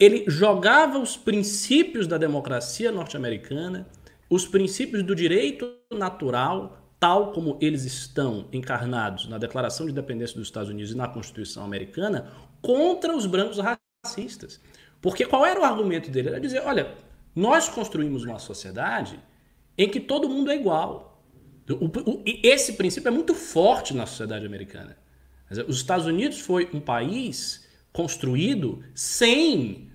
Ele 0.00 0.24
jogava 0.26 0.98
os 0.98 1.18
princípios 1.18 2.06
da 2.06 2.16
democracia 2.16 2.90
norte-americana, 2.90 3.86
os 4.30 4.46
princípios 4.46 5.02
do 5.02 5.14
direito 5.14 5.70
natural, 5.92 6.78
tal 6.98 7.32
como 7.32 7.58
eles 7.60 7.84
estão 7.84 8.48
encarnados 8.54 9.28
na 9.28 9.36
Declaração 9.36 9.84
de 9.84 9.92
Independência 9.92 10.34
dos 10.34 10.48
Estados 10.48 10.70
Unidos 10.70 10.92
e 10.92 10.96
na 10.96 11.06
Constituição 11.06 11.62
Americana, 11.62 12.32
contra 12.62 13.14
os 13.14 13.26
brancos 13.26 13.58
racistas. 13.58 14.62
Porque 14.98 15.26
qual 15.26 15.44
era 15.44 15.60
o 15.60 15.64
argumento 15.64 16.10
dele? 16.10 16.30
Era 16.30 16.40
dizer, 16.40 16.62
olha, 16.64 16.94
nós 17.34 17.68
construímos 17.68 18.24
uma 18.24 18.38
sociedade 18.38 19.18
em 19.76 19.88
que 19.88 20.00
todo 20.00 20.28
mundo 20.28 20.50
é 20.50 20.56
igual. 20.56 21.22
O, 21.68 21.86
o, 21.86 22.22
esse 22.24 22.74
princípio 22.74 23.08
é 23.08 23.12
muito 23.12 23.34
forte 23.34 23.94
na 23.94 24.06
sociedade 24.06 24.44
americana. 24.44 24.96
Os 25.68 25.76
Estados 25.76 26.06
Unidos 26.06 26.40
foi 26.40 26.68
um 26.72 26.80
país 26.80 27.66
construído 27.92 28.82
sem 28.94 29.90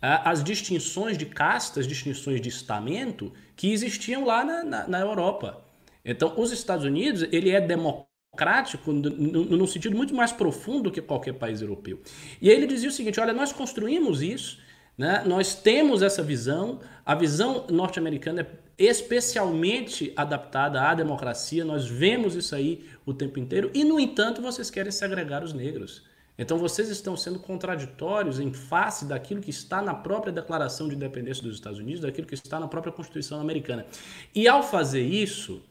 as 0.00 0.42
distinções 0.44 1.18
de 1.18 1.26
castas, 1.26 1.86
distinções 1.86 2.40
de 2.40 2.48
estamento 2.48 3.32
que 3.54 3.72
existiam 3.72 4.24
lá 4.24 4.44
na, 4.44 4.62
na, 4.62 4.88
na 4.88 5.00
Europa. 5.00 5.64
Então, 6.04 6.34
os 6.38 6.52
Estados 6.52 6.84
Unidos 6.84 7.26
ele 7.32 7.50
é 7.50 7.60
democrático 7.60 8.92
no, 8.92 9.66
sentido 9.66 9.96
muito 9.96 10.14
mais 10.14 10.32
profundo 10.32 10.84
do 10.84 10.92
que 10.92 11.02
qualquer 11.02 11.34
país 11.34 11.60
europeu. 11.60 12.00
E 12.40 12.50
aí 12.50 12.56
ele 12.56 12.66
dizia 12.66 12.88
o 12.88 12.92
seguinte: 12.92 13.18
olha, 13.18 13.32
nós 13.32 13.52
construímos 13.52 14.22
isso 14.22 14.58
né? 14.96 15.22
Nós 15.26 15.54
temos 15.54 16.02
essa 16.02 16.22
visão, 16.22 16.80
a 17.04 17.14
visão 17.14 17.66
norte-americana 17.70 18.42
é 18.42 18.84
especialmente 18.84 20.12
adaptada 20.16 20.80
à 20.82 20.94
democracia, 20.94 21.64
nós 21.64 21.86
vemos 21.86 22.34
isso 22.34 22.54
aí 22.54 22.84
o 23.04 23.12
tempo 23.12 23.38
inteiro, 23.38 23.70
e 23.74 23.84
no 23.84 24.00
entanto 24.00 24.40
vocês 24.40 24.70
querem 24.70 24.90
segregar 24.90 25.42
os 25.42 25.52
negros. 25.52 26.04
Então 26.38 26.58
vocês 26.58 26.90
estão 26.90 27.16
sendo 27.16 27.38
contraditórios 27.38 28.38
em 28.38 28.52
face 28.52 29.06
daquilo 29.06 29.40
que 29.40 29.50
está 29.50 29.80
na 29.80 29.94
própria 29.94 30.32
Declaração 30.32 30.88
de 30.88 30.94
Independência 30.94 31.42
dos 31.42 31.54
Estados 31.54 31.78
Unidos, 31.78 32.02
daquilo 32.02 32.26
que 32.26 32.34
está 32.34 32.60
na 32.60 32.68
própria 32.68 32.92
Constituição 32.92 33.40
americana. 33.40 33.86
E 34.34 34.46
ao 34.46 34.62
fazer 34.62 35.02
isso, 35.02 35.62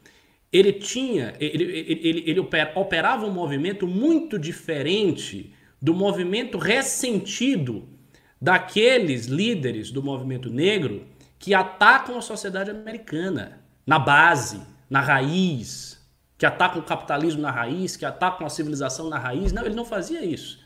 ele 0.52 0.72
tinha, 0.72 1.34
ele, 1.38 1.62
ele, 1.62 2.08
ele, 2.08 2.30
ele 2.30 2.40
operava 2.74 3.26
um 3.26 3.30
movimento 3.32 3.86
muito 3.86 4.38
diferente 4.38 5.54
do 5.80 5.94
movimento 5.94 6.58
ressentido 6.58 7.88
daqueles 8.46 9.26
líderes 9.26 9.90
do 9.90 10.00
movimento 10.00 10.48
negro 10.48 11.04
que 11.36 11.52
atacam 11.52 12.16
a 12.16 12.22
sociedade 12.22 12.70
americana 12.70 13.58
na 13.84 13.98
base, 13.98 14.60
na 14.88 15.00
raiz, 15.00 16.00
que 16.38 16.46
atacam 16.46 16.80
o 16.80 16.84
capitalismo 16.84 17.42
na 17.42 17.50
raiz, 17.50 17.96
que 17.96 18.04
atacam 18.04 18.46
a 18.46 18.48
civilização 18.48 19.10
na 19.10 19.18
raiz. 19.18 19.52
Não, 19.52 19.66
ele 19.66 19.74
não 19.74 19.84
fazia 19.84 20.24
isso. 20.24 20.60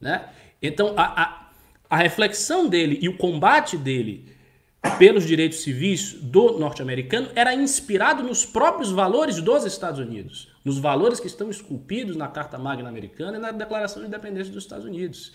Né? 0.00 0.28
Então, 0.62 0.94
a, 0.96 1.22
a, 1.22 1.50
a 1.90 1.96
reflexão 1.96 2.68
dele 2.68 3.00
e 3.02 3.08
o 3.08 3.16
combate 3.16 3.76
dele 3.76 4.32
pelos 4.96 5.26
direitos 5.26 5.60
civis 5.60 6.12
do 6.12 6.56
norte-americano 6.56 7.30
era 7.34 7.52
inspirado 7.52 8.22
nos 8.22 8.46
próprios 8.46 8.92
valores 8.92 9.42
dos 9.42 9.64
Estados 9.64 9.98
Unidos, 9.98 10.54
nos 10.64 10.78
valores 10.78 11.18
que 11.18 11.26
estão 11.26 11.50
esculpidos 11.50 12.14
na 12.14 12.28
Carta 12.28 12.58
Magna 12.58 12.88
Americana 12.88 13.38
e 13.38 13.40
na 13.40 13.50
Declaração 13.50 14.02
de 14.02 14.06
Independência 14.06 14.52
dos 14.52 14.62
Estados 14.62 14.84
Unidos. 14.84 15.32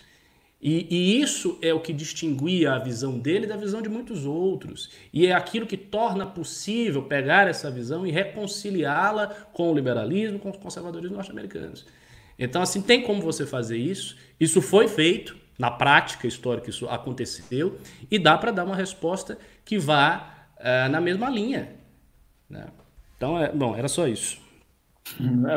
E, 0.60 0.88
e, 0.90 1.20
isso 1.20 1.56
é 1.62 1.72
o 1.72 1.78
que 1.78 1.92
distinguia 1.92 2.72
a 2.72 2.78
visão 2.78 3.16
dele 3.16 3.46
da 3.46 3.56
visão 3.56 3.80
de 3.80 3.88
muitos 3.88 4.26
outros. 4.26 4.90
E 5.12 5.26
é 5.26 5.32
aquilo 5.32 5.66
que 5.66 5.76
torna 5.76 6.26
possível 6.26 7.02
pegar 7.02 7.46
essa 7.46 7.70
visão 7.70 8.04
e 8.04 8.10
reconciliá-la 8.10 9.28
com 9.52 9.70
o 9.70 9.74
liberalismo, 9.74 10.38
com 10.40 10.50
os 10.50 10.56
conservadores 10.56 11.10
norte-americanos. 11.12 11.86
Então, 12.36 12.60
assim, 12.60 12.82
tem 12.82 13.02
como 13.02 13.22
você 13.22 13.46
fazer 13.46 13.78
isso. 13.78 14.16
Isso 14.38 14.60
foi 14.60 14.88
feito, 14.88 15.36
na 15.56 15.70
prática 15.70 16.26
histórica, 16.26 16.70
isso 16.70 16.88
aconteceu, 16.88 17.78
e 18.10 18.18
dá 18.18 18.36
para 18.36 18.50
dar 18.50 18.64
uma 18.64 18.76
resposta 18.76 19.38
que 19.64 19.78
vá 19.78 20.48
uh, 20.58 20.90
na 20.90 21.00
mesma 21.00 21.30
linha. 21.30 21.70
Né? 22.50 22.66
Então, 23.16 23.40
é, 23.40 23.52
bom, 23.52 23.76
era 23.76 23.86
só 23.86 24.08
isso. 24.08 24.40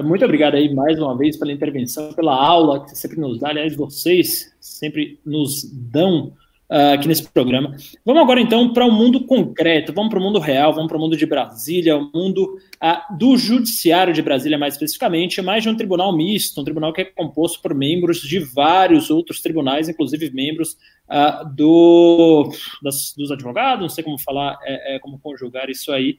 Muito 0.04 0.24
obrigado 0.24 0.56
aí 0.56 0.74
mais 0.74 0.98
uma 0.98 1.18
vez 1.18 1.38
pela 1.38 1.52
intervenção, 1.52 2.14
pela 2.14 2.34
aula 2.34 2.84
que 2.84 2.92
você 2.92 2.96
sempre 2.96 3.20
nos 3.20 3.40
dá. 3.40 3.50
Aliás, 3.50 3.76
vocês 3.76 4.51
sempre 4.82 5.20
nos 5.24 5.64
dão 5.72 6.34
uh, 6.68 6.94
aqui 6.96 7.08
nesse 7.08 7.30
programa. 7.30 7.76
Vamos 8.04 8.24
agora 8.24 8.42
então 8.42 8.74
para 8.74 8.84
o 8.84 8.90
um 8.90 8.92
mundo 8.92 9.28
concreto, 9.28 9.94
vamos 9.94 10.10
para 10.10 10.18
o 10.18 10.22
mundo 10.24 10.40
real, 10.40 10.74
vamos 10.74 10.88
para 10.88 10.98
o 10.98 11.00
mundo 11.00 11.16
de 11.16 11.24
Brasília, 11.28 11.96
o 11.96 12.10
mundo 12.12 12.58
uh, 12.84 13.16
do 13.16 13.38
judiciário 13.38 14.12
de 14.12 14.24
Brasília 14.24 14.58
mais 14.58 14.74
especificamente, 14.74 15.40
mais 15.40 15.62
de 15.62 15.70
um 15.70 15.78
tribunal 15.78 16.18
misto, 16.18 16.60
um 16.60 16.64
tribunal 16.64 16.92
que 16.92 17.02
é 17.02 17.06
composto 17.06 17.62
por 17.62 17.76
membros 17.76 18.22
de 18.22 18.40
vários 18.40 19.12
outros 19.12 19.40
tribunais, 19.40 19.88
inclusive 19.88 20.32
membros 20.32 20.76
uh, 21.08 21.48
do, 21.54 22.52
das, 22.82 23.14
dos 23.16 23.32
advogados, 23.32 23.82
não 23.82 23.90
sei 23.90 24.04
como 24.04 24.18
falar, 24.18 24.58
é, 24.64 24.96
é, 24.96 25.00
como 25.00 25.20
conjugar 25.20 25.70
isso 25.70 25.92
aí, 25.92 26.18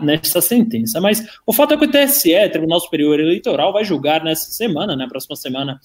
nessa 0.00 0.40
sentença. 0.40 1.00
Mas 1.00 1.22
o 1.46 1.52
fato 1.52 1.74
é 1.74 1.76
que 1.76 1.84
o 1.84 1.90
TSE, 1.90 2.48
Tribunal 2.50 2.80
Superior 2.80 3.20
Eleitoral, 3.20 3.72
vai 3.72 3.84
julgar 3.84 4.24
nessa 4.24 4.50
semana, 4.50 4.96
na 4.96 5.04
né, 5.04 5.08
próxima 5.08 5.36
semana, 5.36 5.80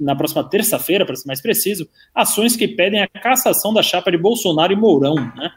na 0.00 0.16
próxima 0.16 0.42
terça-feira, 0.48 1.04
para 1.04 1.14
ser 1.16 1.26
mais 1.26 1.42
preciso, 1.42 1.88
ações 2.14 2.56
que 2.56 2.66
pedem 2.66 3.02
a 3.02 3.08
cassação 3.08 3.72
da 3.72 3.82
chapa 3.82 4.10
de 4.10 4.16
Bolsonaro 4.16 4.72
e 4.72 4.76
Mourão. 4.76 5.14
Né? 5.14 5.50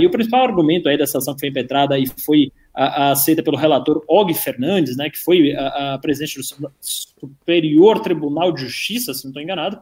E 0.00 0.06
o 0.06 0.10
principal 0.10 0.44
argumento 0.44 0.88
aí 0.88 0.96
dessa 0.96 1.18
ação 1.18 1.34
que 1.34 1.40
foi 1.40 1.50
impetrada 1.50 1.98
e 1.98 2.06
foi 2.06 2.50
aceita 2.74 3.42
pelo 3.42 3.56
relator 3.56 4.02
Og 4.08 4.34
Fernandes, 4.34 4.96
né, 4.96 5.08
que 5.08 5.18
foi 5.18 5.54
a 5.54 5.98
presidente 6.00 6.38
do 6.38 6.72
Superior 6.80 8.00
Tribunal 8.00 8.50
de 8.52 8.62
Justiça, 8.62 9.14
se 9.14 9.24
não 9.24 9.30
estou 9.30 9.42
enganado, 9.42 9.78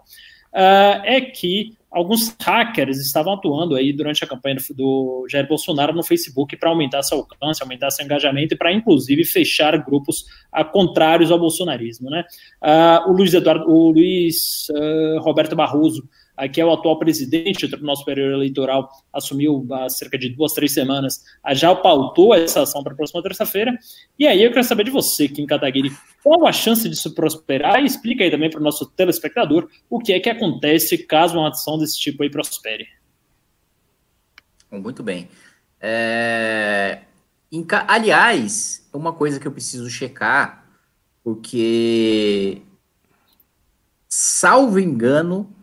é 0.55 1.21
que 1.21 1.77
alguns 1.93 2.35
hackers 2.41 2.99
estavam 2.99 3.35
atuando 3.35 3.77
aí 3.77 3.93
durante 3.93 4.25
a 4.25 4.27
campanha 4.27 4.57
do 4.75 5.27
Jair 5.29 5.47
Bolsonaro 5.47 5.93
no 5.93 6.03
Facebook 6.03 6.57
para 6.57 6.71
aumentar 6.71 7.03
seu 7.03 7.19
alcance, 7.19 7.63
aumentar 7.63 7.91
seu 7.91 8.05
engajamento 8.05 8.55
e 8.55 8.57
para 8.57 8.73
inclusive 8.73 9.25
fechar 9.25 9.77
grupos 9.77 10.25
uh, 10.57 10.65
contrários 10.73 11.31
ao 11.31 11.39
bolsonarismo, 11.39 12.09
né? 12.09 12.25
Uh, 12.63 13.11
o 13.11 13.13
Luiz 13.13 13.35
Eduardo, 13.35 13.71
o 13.71 13.91
Luiz 13.91 14.69
uh, 14.71 15.21
Roberto 15.21 15.55
Barroso 15.55 16.09
que 16.51 16.61
é 16.61 16.65
o 16.65 16.73
atual 16.73 16.99
presidente 16.99 17.67
do 17.67 17.71
Tribunal 17.71 17.97
Superior 17.97 18.33
Eleitoral, 18.33 18.91
assumiu 19.13 19.67
há 19.71 19.89
cerca 19.89 20.19
de 20.19 20.31
duas, 20.31 20.53
três 20.53 20.73
semanas, 20.73 21.23
já 21.53 21.75
pautou 21.75 22.35
essa 22.35 22.63
ação 22.63 22.83
para 22.83 22.93
a 22.95 22.97
próxima 22.97 23.23
terça-feira. 23.23 23.79
E 24.19 24.27
aí 24.27 24.43
eu 24.43 24.51
quero 24.51 24.65
saber 24.65 24.85
de 24.85 24.91
você, 24.91 25.29
Kim 25.29 25.47
Kataguiri, 25.47 25.91
qual 26.23 26.47
a 26.47 26.53
chance 26.53 26.89
disso 26.89 27.15
prosperar? 27.15 27.83
E 27.83 27.87
explica 27.87 28.25
aí 28.25 28.31
também 28.31 28.51
para 28.51 28.61
o 28.61 28.63
nosso 28.63 28.87
telespectador 28.87 29.69
o 29.89 29.99
que 29.99 30.13
é 30.13 30.21
que 30.21 30.31
acontece 30.31 30.99
caso 30.99 31.39
uma 31.39 31.51
ação 31.51 31.79
desse 31.79 31.99
tipo 31.99 32.23
aí 32.23 32.31
prospere. 32.31 32.87
Muito 34.71 35.03
bem. 35.03 35.29
É... 35.81 37.01
Aliás, 37.87 38.89
uma 38.93 39.13
coisa 39.13 39.39
que 39.39 39.47
eu 39.47 39.53
preciso 39.53 39.91
checar, 39.91 40.67
porque, 41.23 42.63
salvo 44.09 44.81
engano, 44.81 45.55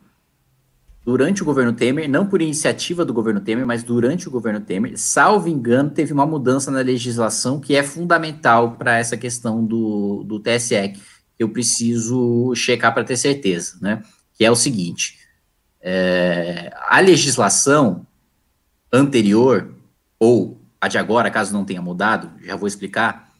durante 1.10 1.42
o 1.42 1.44
governo 1.44 1.72
Temer, 1.72 2.08
não 2.08 2.24
por 2.24 2.40
iniciativa 2.40 3.04
do 3.04 3.12
governo 3.12 3.40
Temer, 3.40 3.66
mas 3.66 3.82
durante 3.82 4.28
o 4.28 4.30
governo 4.30 4.60
Temer, 4.60 4.96
salvo 4.96 5.48
engano, 5.48 5.90
teve 5.90 6.12
uma 6.12 6.24
mudança 6.24 6.70
na 6.70 6.78
legislação 6.78 7.58
que 7.58 7.74
é 7.74 7.82
fundamental 7.82 8.76
para 8.76 8.96
essa 8.96 9.16
questão 9.16 9.64
do, 9.64 10.22
do 10.22 10.38
TSE. 10.38 10.92
Eu 11.36 11.48
preciso 11.48 12.54
checar 12.54 12.94
para 12.94 13.02
ter 13.02 13.16
certeza, 13.16 13.76
né? 13.82 14.04
Que 14.34 14.44
é 14.44 14.50
o 14.52 14.54
seguinte: 14.54 15.18
é, 15.80 16.72
a 16.86 17.00
legislação 17.00 18.06
anterior, 18.92 19.74
ou 20.16 20.60
a 20.80 20.86
de 20.86 20.96
agora, 20.96 21.28
caso 21.28 21.52
não 21.52 21.64
tenha 21.64 21.82
mudado, 21.82 22.30
já 22.40 22.54
vou 22.54 22.68
explicar, 22.68 23.32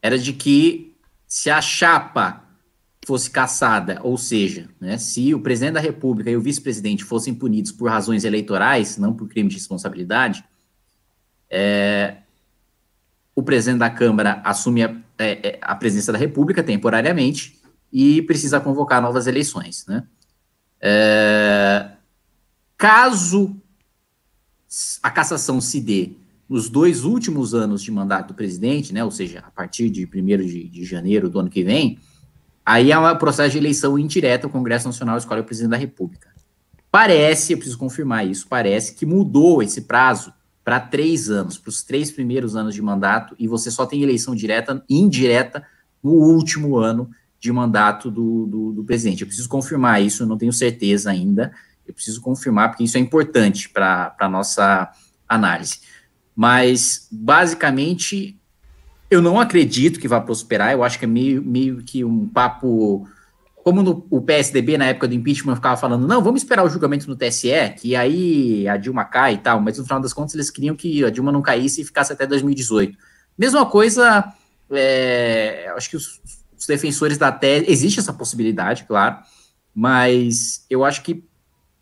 era 0.00 0.16
de 0.16 0.32
que 0.32 0.94
se 1.26 1.50
a 1.50 1.60
chapa 1.60 2.44
fosse 3.10 3.28
caçada, 3.28 3.98
ou 4.04 4.16
seja, 4.16 4.68
né, 4.80 4.96
se 4.96 5.34
o 5.34 5.40
presidente 5.40 5.74
da 5.74 5.80
República 5.80 6.30
e 6.30 6.36
o 6.36 6.40
vice-presidente 6.40 7.02
fossem 7.02 7.34
punidos 7.34 7.72
por 7.72 7.90
razões 7.90 8.22
eleitorais, 8.22 8.96
não 8.98 9.12
por 9.12 9.28
crime 9.28 9.48
de 9.48 9.56
responsabilidade, 9.56 10.44
é, 11.50 12.18
o 13.34 13.42
presidente 13.42 13.80
da 13.80 13.90
Câmara 13.90 14.40
assume 14.44 14.84
a, 14.84 14.96
é, 15.18 15.48
é 15.48 15.58
a, 15.60 15.74
presidência 15.74 16.12
da 16.12 16.18
República 16.20 16.62
temporariamente 16.62 17.60
e 17.92 18.22
precisa 18.22 18.60
convocar 18.60 19.02
novas 19.02 19.26
eleições. 19.26 19.84
Né? 19.88 20.04
É, 20.80 21.90
caso 22.78 23.60
a 25.02 25.10
cassação 25.10 25.60
se 25.60 25.80
dê 25.80 26.12
nos 26.48 26.68
dois 26.68 27.02
últimos 27.02 27.54
anos 27.54 27.82
de 27.82 27.90
mandato 27.90 28.28
do 28.28 28.34
presidente, 28.34 28.94
né, 28.94 29.02
ou 29.02 29.10
seja, 29.10 29.40
a 29.40 29.50
partir 29.50 29.90
de 29.90 30.04
1 30.06 30.46
de, 30.46 30.68
de 30.68 30.84
janeiro 30.84 31.28
do 31.28 31.40
ano 31.40 31.50
que 31.50 31.64
vem, 31.64 31.98
Aí 32.70 32.92
é 32.92 32.96
um 32.96 33.16
processo 33.16 33.50
de 33.50 33.58
eleição 33.58 33.98
indireta, 33.98 34.46
o 34.46 34.50
Congresso 34.50 34.86
Nacional 34.86 35.18
escolhe 35.18 35.40
o 35.40 35.44
presidente 35.44 35.72
da 35.72 35.76
República. 35.76 36.28
Parece, 36.88 37.52
eu 37.52 37.56
preciso 37.56 37.76
confirmar 37.76 38.24
isso, 38.24 38.46
parece 38.48 38.94
que 38.94 39.04
mudou 39.04 39.60
esse 39.60 39.80
prazo 39.80 40.32
para 40.62 40.78
três 40.78 41.28
anos, 41.28 41.58
para 41.58 41.68
os 41.68 41.82
três 41.82 42.12
primeiros 42.12 42.54
anos 42.54 42.72
de 42.72 42.80
mandato, 42.80 43.34
e 43.40 43.48
você 43.48 43.72
só 43.72 43.84
tem 43.86 44.04
eleição 44.04 44.36
direta, 44.36 44.84
indireta, 44.88 45.66
no 46.00 46.12
último 46.12 46.76
ano 46.76 47.10
de 47.40 47.50
mandato 47.50 48.08
do, 48.08 48.46
do, 48.46 48.72
do 48.72 48.84
presidente. 48.84 49.22
Eu 49.22 49.26
preciso 49.26 49.48
confirmar 49.48 50.00
isso, 50.00 50.22
eu 50.22 50.28
não 50.28 50.38
tenho 50.38 50.52
certeza 50.52 51.10
ainda, 51.10 51.52
eu 51.84 51.92
preciso 51.92 52.20
confirmar, 52.20 52.68
porque 52.68 52.84
isso 52.84 52.96
é 52.96 53.00
importante 53.00 53.68
para 53.68 54.14
a 54.16 54.28
nossa 54.28 54.92
análise. 55.28 55.80
Mas, 56.36 57.08
basicamente, 57.10 58.39
eu 59.10 59.20
não 59.20 59.40
acredito 59.40 59.98
que 59.98 60.06
vá 60.06 60.20
prosperar, 60.20 60.72
eu 60.72 60.84
acho 60.84 60.98
que 60.98 61.04
é 61.04 61.08
meio, 61.08 61.42
meio 61.42 61.82
que 61.82 62.04
um 62.04 62.28
papo. 62.28 63.08
Como 63.62 63.82
no, 63.82 64.06
o 64.08 64.22
PSDB, 64.22 64.78
na 64.78 64.86
época 64.86 65.06
do 65.06 65.14
impeachment, 65.14 65.56
ficava 65.56 65.76
falando, 65.76 66.06
não, 66.06 66.22
vamos 66.22 66.40
esperar 66.40 66.64
o 66.64 66.70
julgamento 66.70 67.06
no 67.06 67.16
TSE, 67.16 67.74
que 67.76 67.94
aí 67.94 68.66
a 68.66 68.78
Dilma 68.78 69.04
cai 69.04 69.34
e 69.34 69.38
tal, 69.38 69.60
mas 69.60 69.76
no 69.76 69.84
final 69.84 70.00
das 70.00 70.14
contas 70.14 70.34
eles 70.34 70.50
queriam 70.50 70.74
que 70.74 71.04
a 71.04 71.10
Dilma 71.10 71.30
não 71.30 71.42
caísse 71.42 71.82
e 71.82 71.84
ficasse 71.84 72.10
até 72.10 72.26
2018. 72.26 72.96
Mesma 73.36 73.66
coisa, 73.66 74.32
é, 74.70 75.70
acho 75.76 75.90
que 75.90 75.96
os, 75.96 76.22
os 76.58 76.66
defensores 76.66 77.18
da 77.18 77.30
tese, 77.30 77.66
existe 77.70 78.00
essa 78.00 78.14
possibilidade, 78.14 78.84
claro, 78.84 79.18
mas 79.74 80.64
eu 80.70 80.82
acho 80.82 81.02
que 81.02 81.22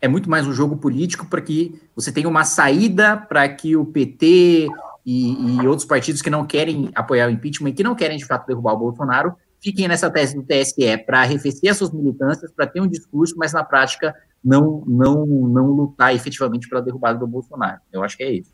é 0.01 0.07
muito 0.07 0.29
mais 0.29 0.45
um 0.47 0.53
jogo 0.53 0.75
político 0.77 1.25
para 1.27 1.41
que 1.41 1.79
você 1.95 2.11
tenha 2.11 2.27
uma 2.27 2.43
saída 2.43 3.15
para 3.15 3.47
que 3.47 3.75
o 3.75 3.85
PT, 3.85 4.67
e, 5.05 5.61
e, 5.61 5.67
outros 5.67 5.87
partidos 5.87 6.21
que 6.21 6.29
não 6.29 6.45
querem 6.45 6.89
apoiar 6.93 7.27
o 7.27 7.31
impeachment 7.31 7.73
que 7.73 7.83
não 7.83 7.95
querem, 7.95 8.17
de 8.17 8.25
fato, 8.25 8.47
derrubar 8.47 8.73
o 8.73 8.77
Bolsonaro, 8.77 9.35
fiquem 9.61 9.87
nessa 9.87 10.09
tese 10.09 10.35
do 10.35 10.43
TSE 10.43 10.97
para 11.05 11.21
arrefecer 11.21 11.71
as 11.71 11.77
suas 11.77 11.91
militâncias, 11.91 12.51
para 12.51 12.67
ter 12.67 12.81
um 12.81 12.87
discurso, 12.87 13.35
mas 13.37 13.53
na 13.53 13.63
prática 13.63 14.13
não, 14.43 14.83
não, 14.87 15.25
não 15.25 15.67
lutar 15.67 16.15
efetivamente 16.15 16.67
pela 16.69 16.81
derrubada 16.81 17.19
do 17.19 17.27
Bolsonaro. 17.27 17.81
Eu 17.91 18.03
acho 18.03 18.17
que 18.17 18.23
é 18.23 18.31
isso. 18.31 18.51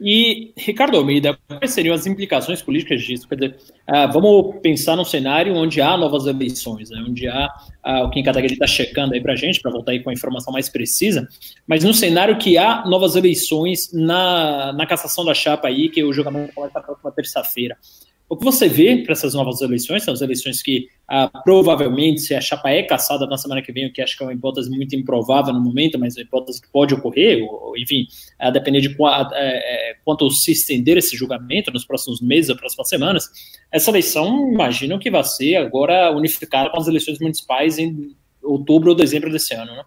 E, 0.00 0.52
Ricardo 0.56 0.96
Almeida, 0.96 1.38
quais 1.46 1.72
seriam 1.72 1.94
as 1.94 2.06
implicações 2.06 2.62
políticas 2.62 3.02
disso? 3.02 3.28
Quer 3.28 3.34
dizer, 3.34 3.56
uh, 3.86 4.10
vamos 4.10 4.56
pensar 4.62 4.96
num 4.96 5.04
cenário 5.04 5.54
onde 5.54 5.80
há 5.82 5.94
novas 5.96 6.26
eleições, 6.26 6.88
né? 6.88 7.04
onde 7.06 7.28
há, 7.28 7.48
uh, 7.84 8.04
o 8.04 8.10
Kim 8.10 8.22
Kataguiri 8.22 8.54
está 8.54 8.66
checando 8.66 9.12
aí 9.12 9.20
para 9.20 9.34
a 9.34 9.36
gente, 9.36 9.60
para 9.60 9.70
voltar 9.70 9.92
aí 9.92 10.02
com 10.02 10.08
a 10.08 10.12
informação 10.12 10.52
mais 10.52 10.70
precisa, 10.70 11.28
mas 11.66 11.84
num 11.84 11.92
cenário 11.92 12.38
que 12.38 12.56
há 12.56 12.84
novas 12.86 13.14
eleições 13.14 13.92
na, 13.92 14.72
na 14.72 14.86
cassação 14.86 15.22
da 15.22 15.34
chapa 15.34 15.68
aí, 15.68 15.90
que 15.90 16.02
o 16.02 16.12
julgamento 16.12 16.54
começa 16.54 16.78
na 16.78 16.84
próxima 16.84 17.12
terça-feira. 17.12 17.76
O 18.30 18.36
que 18.36 18.44
você 18.44 18.68
vê 18.68 18.98
para 18.98 19.12
essas 19.12 19.34
novas 19.34 19.60
eleições, 19.60 20.04
são 20.04 20.14
as 20.14 20.20
eleições 20.20 20.62
que 20.62 20.86
ah, 21.08 21.28
provavelmente, 21.42 22.20
se 22.20 22.32
a 22.32 22.40
chapa 22.40 22.70
é 22.70 22.80
caçada 22.84 23.26
na 23.26 23.36
semana 23.36 23.60
que 23.60 23.72
vem, 23.72 23.88
o 23.88 23.92
que 23.92 24.00
acho 24.00 24.16
que 24.16 24.22
é 24.22 24.26
uma 24.26 24.32
hipótese 24.32 24.70
muito 24.70 24.94
improvável 24.94 25.52
no 25.52 25.60
momento, 25.60 25.98
mas 25.98 26.16
é 26.16 26.20
uma 26.20 26.26
hipótese 26.26 26.62
que 26.62 26.68
pode 26.70 26.94
ocorrer, 26.94 27.42
ou, 27.42 27.76
enfim, 27.76 28.06
a 28.38 28.52
depender 28.52 28.82
de 28.82 28.94
qual, 28.94 29.34
é, 29.34 29.90
é, 29.90 29.96
quanto 30.04 30.30
se 30.30 30.52
estender 30.52 30.96
esse 30.96 31.16
julgamento 31.16 31.72
nos 31.72 31.84
próximos 31.84 32.20
meses, 32.20 32.50
nas 32.50 32.58
próximas 32.60 32.88
semanas, 32.88 33.24
essa 33.72 33.90
eleição, 33.90 34.52
imagino 34.52 34.96
que 35.00 35.10
vai 35.10 35.24
ser 35.24 35.56
agora 35.56 36.16
unificada 36.16 36.70
com 36.70 36.78
as 36.78 36.86
eleições 36.86 37.18
municipais 37.18 37.78
em 37.80 38.14
outubro 38.40 38.90
ou 38.90 38.94
dezembro 38.94 39.32
desse 39.32 39.54
ano. 39.54 39.72
Né? 39.72 39.82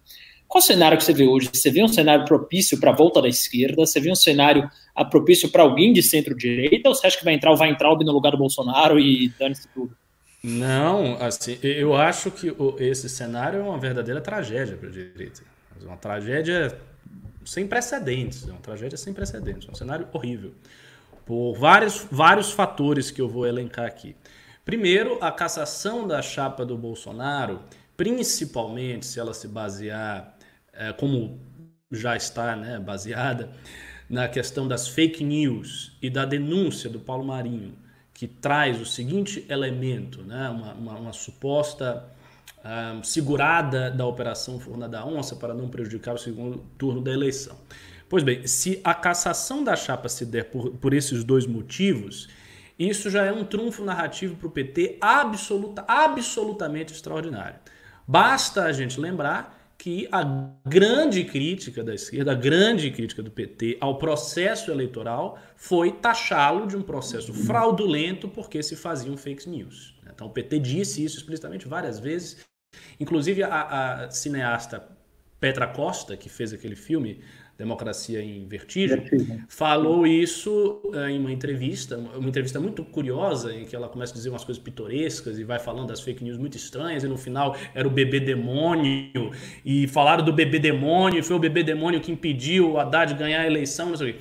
Qual 0.54 0.62
cenário 0.62 0.96
que 0.96 1.04
você 1.04 1.14
vê 1.14 1.26
hoje? 1.26 1.50
Você 1.52 1.72
vê 1.72 1.82
um 1.82 1.88
cenário 1.88 2.26
propício 2.26 2.80
para 2.80 2.92
a 2.92 2.94
volta 2.94 3.20
da 3.20 3.28
esquerda? 3.28 3.84
Você 3.84 4.00
vê 4.00 4.12
um 4.12 4.16
cenário 4.16 4.70
ah, 4.94 5.04
propício 5.04 5.50
para 5.50 5.64
alguém 5.64 5.92
de 5.92 6.04
centro-direita? 6.04 6.88
Ou 6.88 6.94
você 6.94 7.08
acha 7.08 7.18
que 7.18 7.26
vai 7.26 7.34
entrar 7.34 7.52
o 7.52 7.58
Weintraub 7.60 8.04
no 8.04 8.12
lugar 8.12 8.34
do 8.34 8.38
Bolsonaro 8.38 9.00
e 9.00 9.34
dane-se 9.40 9.68
tudo? 9.70 9.98
Não, 10.44 11.16
assim, 11.20 11.58
eu 11.64 11.96
acho 11.96 12.30
que 12.30 12.56
esse 12.78 13.10
cenário 13.10 13.62
é 13.62 13.64
uma 13.64 13.80
verdadeira 13.80 14.22
tragédia 14.22 14.78
para 14.78 14.90
a 14.90 14.92
direita. 14.92 15.42
Uma 15.82 15.98
tragédia 15.98 16.78
sem 17.44 17.66
precedentes, 17.66 18.48
é 18.48 18.52
uma 18.52 18.62
tragédia 18.62 18.96
sem 18.96 19.12
precedentes, 19.12 19.68
é 19.68 19.72
um 19.72 19.76
cenário 19.76 20.08
horrível. 20.14 20.54
Por 21.26 21.56
vários, 21.56 22.06
vários 22.12 22.52
fatores 22.52 23.10
que 23.10 23.20
eu 23.20 23.28
vou 23.28 23.48
elencar 23.48 23.88
aqui. 23.88 24.16
Primeiro, 24.64 25.18
a 25.20 25.32
cassação 25.32 26.08
da 26.08 26.22
chapa 26.22 26.64
do 26.64 26.78
Bolsonaro, 26.78 27.60
principalmente 27.98 29.08
se 29.08 29.20
ela 29.20 29.34
se 29.34 29.48
basear 29.48 30.33
é, 30.74 30.92
como 30.92 31.40
já 31.92 32.16
está 32.16 32.56
né, 32.56 32.80
baseada 32.80 33.50
na 34.10 34.28
questão 34.28 34.68
das 34.68 34.88
fake 34.88 35.24
news 35.24 35.98
e 36.02 36.10
da 36.10 36.26
denúncia 36.26 36.90
do 36.90 37.00
Paulo 37.00 37.24
Marinho, 37.24 37.78
que 38.14 38.28
traz 38.28 38.82
o 38.82 38.86
seguinte 38.86 39.46
elemento, 39.50 40.22
né, 40.24 40.50
uma, 40.50 40.74
uma, 40.74 40.94
uma 40.96 41.14
suposta 41.14 42.06
um, 42.64 42.68
ah, 42.68 43.00
segurada 43.04 43.92
da 43.92 44.06
Operação 44.06 44.60
Forna 44.60 44.88
da 44.88 45.06
Onça 45.06 45.36
para 45.36 45.54
não 45.54 45.68
prejudicar 45.70 46.16
o 46.16 46.18
segundo 46.18 46.60
turno 46.78 47.02
da 47.02 47.12
eleição. 47.12 47.58
Pois 48.10 48.24
bem, 48.24 48.46
se 48.46 48.80
a 48.84 48.94
cassação 48.94 49.64
da 49.64 49.76
chapa 49.76 50.08
se 50.08 50.26
der 50.26 50.46
por, 50.46 50.72
por 50.72 50.94
esses 50.94 51.24
dois 51.24 51.48
motivos, 51.48 52.30
isso 52.78 53.10
já 53.10 53.26
é 53.26 53.32
um 53.32 53.44
trunfo 53.44 53.84
narrativo 53.84 54.36
para 54.36 54.48
o 54.48 54.52
PT 54.52 54.98
absoluta, 55.02 55.84
absolutamente 55.88 56.94
extraordinário. 56.94 57.60
Basta 58.08 58.64
a 58.64 58.72
gente 58.72 59.00
lembrar 59.00 59.63
que 59.84 60.08
a 60.14 60.24
grande 60.66 61.26
crítica 61.26 61.84
da 61.84 61.94
esquerda, 61.94 62.32
a 62.32 62.36
grande 62.36 62.90
crítica 62.90 63.22
do 63.22 63.30
PT 63.30 63.78
ao 63.82 63.98
processo 63.98 64.72
eleitoral 64.72 65.38
foi 65.58 65.92
taxá-lo 65.92 66.66
de 66.66 66.78
um 66.78 66.82
processo 66.82 67.34
fraudulento 67.34 68.30
porque 68.30 68.64
se 68.64 68.78
faziam 68.78 69.18
fake 69.18 69.50
news. 69.50 69.94
Então 70.10 70.28
o 70.28 70.30
PT 70.30 70.60
disse 70.60 71.04
isso 71.04 71.18
explicitamente 71.18 71.68
várias 71.68 72.00
vezes. 72.00 72.46
Inclusive 72.98 73.44
a, 73.44 74.06
a 74.06 74.10
cineasta 74.10 74.88
Petra 75.38 75.68
Costa, 75.68 76.16
que 76.16 76.30
fez 76.30 76.54
aquele 76.54 76.78
filme 76.78 77.22
Democracia 77.58 78.22
em 78.22 78.48
Vertigem, 78.48 79.04
falou 79.48 80.08
isso 80.08 80.82
uh, 80.86 81.08
em 81.08 81.20
uma 81.20 81.32
entrevista, 81.32 81.98
uma 81.98 82.28
entrevista 82.28 82.60
muito 82.60 82.84
curiosa, 82.84 83.54
em 83.54 83.64
que 83.64 83.76
ela 83.76 83.88
começa 83.88 84.12
a 84.12 84.16
dizer 84.16 84.30
umas 84.30 84.44
coisas 84.44 84.62
pitorescas 84.62 85.38
e 85.38 85.44
vai 85.44 85.60
falando 85.60 85.88
das 85.88 86.02
fake 86.02 86.24
news 86.24 86.38
muito 86.38 86.58
estranhas, 86.58 87.04
e 87.04 87.08
no 87.08 87.18
final 87.18 87.56
era 87.76 87.88
o 87.88 87.92
bebê 87.92 88.20
demônio, 88.20 89.32
e 89.64 89.88
falaram 89.88 90.26
do 90.26 90.34
bebê 90.34 90.58
demônio, 90.58 91.20
e 91.20 91.24
foi 91.24 91.36
o 91.36 91.40
bebê 91.40 91.62
demônio 91.62 92.02
que 92.02 92.12
impediu 92.12 92.72
o 92.72 92.80
Haddad 92.80 93.14
ganhar 93.14 93.42
a 93.42 93.46
eleição, 93.46 93.90
não 93.90 93.98
sei 93.98 94.12
o 94.12 94.14
quê. 94.14 94.20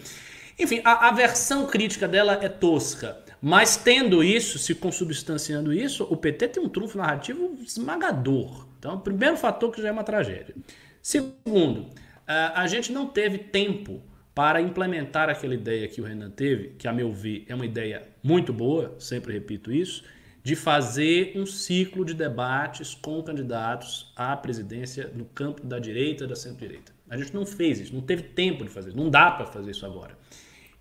Enfim, 0.58 0.80
a, 0.84 1.08
a 1.08 1.12
versão 1.12 1.66
crítica 1.66 2.06
dela 2.06 2.38
é 2.40 2.48
tosca, 2.48 3.18
Mas 3.40 3.76
tendo 3.76 4.22
isso, 4.22 4.58
se 4.58 4.74
consubstanciando 4.74 5.72
isso, 5.72 6.06
o 6.10 6.16
PT 6.16 6.48
tem 6.48 6.62
um 6.62 6.68
trunfo 6.68 6.98
narrativo 6.98 7.56
esmagador. 7.64 8.68
Então, 8.78 9.00
primeiro 9.00 9.36
fator 9.36 9.72
que 9.72 9.80
já 9.80 9.88
é 9.88 9.92
uma 9.92 10.04
tragédia. 10.04 10.54
Segundo, 11.00 11.86
a 12.26 12.66
gente 12.66 12.92
não 12.92 13.06
teve 13.06 13.38
tempo 13.38 14.02
para 14.34 14.60
implementar 14.60 15.28
aquela 15.28 15.54
ideia 15.54 15.88
que 15.88 16.00
o 16.00 16.04
Renan 16.04 16.30
teve, 16.30 16.70
que 16.78 16.88
a 16.88 16.92
meu 16.92 17.12
ver 17.12 17.44
é 17.48 17.54
uma 17.54 17.66
ideia 17.66 18.08
muito 18.22 18.52
boa, 18.52 18.94
sempre 18.98 19.32
repito 19.32 19.70
isso, 19.70 20.04
de 20.42 20.56
fazer 20.56 21.32
um 21.36 21.46
ciclo 21.46 22.04
de 22.04 22.14
debates 22.14 22.94
com 22.94 23.22
candidatos 23.22 24.12
à 24.16 24.36
presidência 24.36 25.10
no 25.14 25.24
campo 25.26 25.64
da 25.64 25.78
direita 25.78 26.24
e 26.24 26.26
da 26.26 26.34
centro-direita. 26.34 26.92
A 27.08 27.16
gente 27.16 27.34
não 27.34 27.44
fez 27.44 27.78
isso, 27.78 27.94
não 27.94 28.00
teve 28.00 28.22
tempo 28.22 28.64
de 28.64 28.70
fazer 28.70 28.94
não 28.94 29.10
dá 29.10 29.30
para 29.30 29.46
fazer 29.46 29.70
isso 29.70 29.84
agora. 29.84 30.16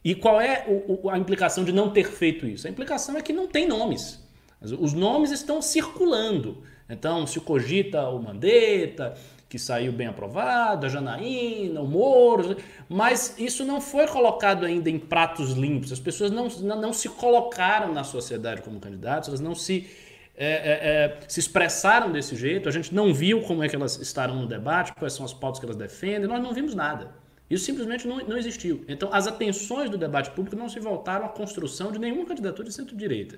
E 0.03 0.15
qual 0.15 0.41
é 0.41 0.65
a 1.11 1.17
implicação 1.17 1.63
de 1.63 1.71
não 1.71 1.91
ter 1.91 2.05
feito 2.05 2.47
isso? 2.47 2.65
A 2.65 2.69
implicação 2.69 3.17
é 3.17 3.21
que 3.21 3.31
não 3.31 3.47
tem 3.47 3.67
nomes. 3.67 4.19
Os 4.61 4.93
nomes 4.93 5.31
estão 5.31 5.61
circulando. 5.61 6.63
Então, 6.89 7.27
se 7.27 7.39
cogita 7.39 8.07
o 8.09 8.21
Mandetta, 8.21 9.15
que 9.51 9.59
saiu 9.59 9.91
bem 9.91 10.07
aprovado, 10.07 10.85
a 10.85 10.89
Janaína, 10.89 11.81
o 11.81 11.85
Moro, 11.85 12.55
mas 12.87 13.35
isso 13.37 13.65
não 13.65 13.81
foi 13.81 14.07
colocado 14.07 14.65
ainda 14.65 14.89
em 14.89 14.97
pratos 14.97 15.51
limpos. 15.51 15.91
As 15.91 15.99
pessoas 15.99 16.31
não, 16.31 16.47
não 16.47 16.93
se 16.93 17.09
colocaram 17.09 17.93
na 17.93 18.05
sociedade 18.05 18.61
como 18.61 18.79
candidatos, 18.79 19.27
elas 19.27 19.41
não 19.41 19.53
se, 19.53 19.89
é, 20.37 20.45
é, 20.45 20.53
é, 20.53 21.19
se 21.27 21.41
expressaram 21.41 22.13
desse 22.13 22.33
jeito, 22.33 22.69
a 22.69 22.71
gente 22.71 22.95
não 22.95 23.13
viu 23.13 23.41
como 23.41 23.61
é 23.61 23.67
que 23.67 23.75
elas 23.75 23.99
estarão 23.99 24.35
no 24.35 24.47
debate, 24.47 24.93
quais 24.93 25.11
são 25.11 25.25
as 25.25 25.33
pautas 25.33 25.59
que 25.59 25.65
elas 25.65 25.75
defendem, 25.75 26.29
nós 26.29 26.41
não 26.41 26.53
vimos 26.53 26.73
nada. 26.73 27.13
Isso 27.49 27.65
simplesmente 27.65 28.07
não, 28.07 28.19
não 28.19 28.37
existiu. 28.37 28.85
Então, 28.87 29.09
as 29.11 29.27
atenções 29.27 29.89
do 29.89 29.97
debate 29.97 30.31
público 30.31 30.55
não 30.55 30.69
se 30.69 30.79
voltaram 30.79 31.25
à 31.25 31.29
construção 31.29 31.91
de 31.91 31.99
nenhuma 31.99 32.25
candidatura 32.25 32.69
de 32.69 32.73
centro-direita, 32.73 33.37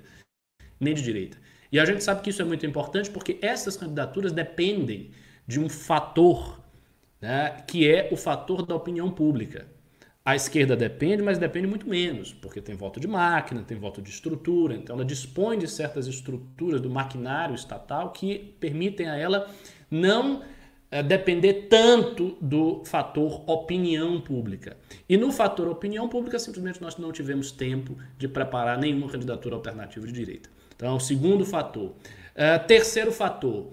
nem 0.78 0.94
de 0.94 1.02
direita. 1.02 1.36
E 1.72 1.80
a 1.80 1.84
gente 1.84 2.04
sabe 2.04 2.22
que 2.22 2.30
isso 2.30 2.40
é 2.40 2.44
muito 2.44 2.64
importante 2.64 3.10
porque 3.10 3.36
essas 3.42 3.76
candidaturas 3.76 4.30
dependem 4.30 5.10
de 5.46 5.60
um 5.60 5.68
fator 5.68 6.60
né, 7.20 7.62
que 7.66 7.90
é 7.90 8.10
o 8.12 8.16
fator 8.16 8.66
da 8.66 8.74
opinião 8.74 9.10
pública. 9.10 9.66
A 10.22 10.36
esquerda 10.36 10.74
depende, 10.74 11.22
mas 11.22 11.38
depende 11.38 11.66
muito 11.66 11.88
menos, 11.88 12.32
porque 12.32 12.60
tem 12.60 12.74
voto 12.74 12.98
de 12.98 13.06
máquina, 13.06 13.62
tem 13.62 13.78
voto 13.78 14.00
de 14.00 14.10
estrutura, 14.10 14.74
então 14.74 14.96
ela 14.96 15.04
dispõe 15.04 15.58
de 15.58 15.68
certas 15.68 16.06
estruturas 16.06 16.80
do 16.80 16.88
maquinário 16.88 17.54
estatal 17.54 18.10
que 18.10 18.56
permitem 18.58 19.06
a 19.08 19.16
ela 19.16 19.50
não 19.90 20.42
é, 20.90 21.02
depender 21.02 21.66
tanto 21.68 22.36
do 22.40 22.82
fator 22.84 23.42
opinião 23.50 24.20
pública. 24.20 24.76
E 25.08 25.16
no 25.16 25.32
fator 25.32 25.68
opinião 25.68 26.08
pública, 26.08 26.38
simplesmente 26.38 26.80
nós 26.80 26.96
não 26.96 27.10
tivemos 27.10 27.50
tempo 27.50 27.96
de 28.16 28.28
preparar 28.28 28.78
nenhuma 28.78 29.08
candidatura 29.08 29.56
alternativa 29.56 30.06
de 30.06 30.12
direita. 30.12 30.48
Então, 30.76 31.00
segundo 31.00 31.44
fator. 31.44 31.90
Uh, 32.34 32.66
terceiro 32.66 33.12
fator, 33.12 33.72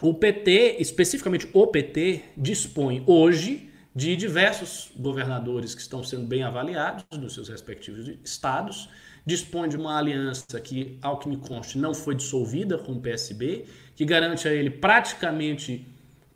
o 0.00 0.12
PT, 0.12 0.76
especificamente 0.78 1.48
o 1.52 1.66
PT, 1.66 2.22
dispõe 2.36 3.02
hoje 3.06 3.70
de 3.94 4.14
diversos 4.14 4.90
governadores 4.94 5.74
que 5.74 5.80
estão 5.80 6.04
sendo 6.04 6.26
bem 6.26 6.42
avaliados 6.42 7.04
nos 7.18 7.32
seus 7.32 7.48
respectivos 7.48 8.06
estados, 8.22 8.90
dispõe 9.24 9.70
de 9.70 9.76
uma 9.76 9.96
aliança 9.96 10.60
que, 10.60 10.98
ao 11.00 11.18
que 11.18 11.28
me 11.28 11.38
conste, 11.38 11.78
não 11.78 11.94
foi 11.94 12.14
dissolvida 12.14 12.76
com 12.76 12.92
o 12.92 13.00
PSB, 13.00 13.64
que 13.94 14.04
garante 14.04 14.46
a 14.46 14.52
ele 14.52 14.68
praticamente 14.68 15.86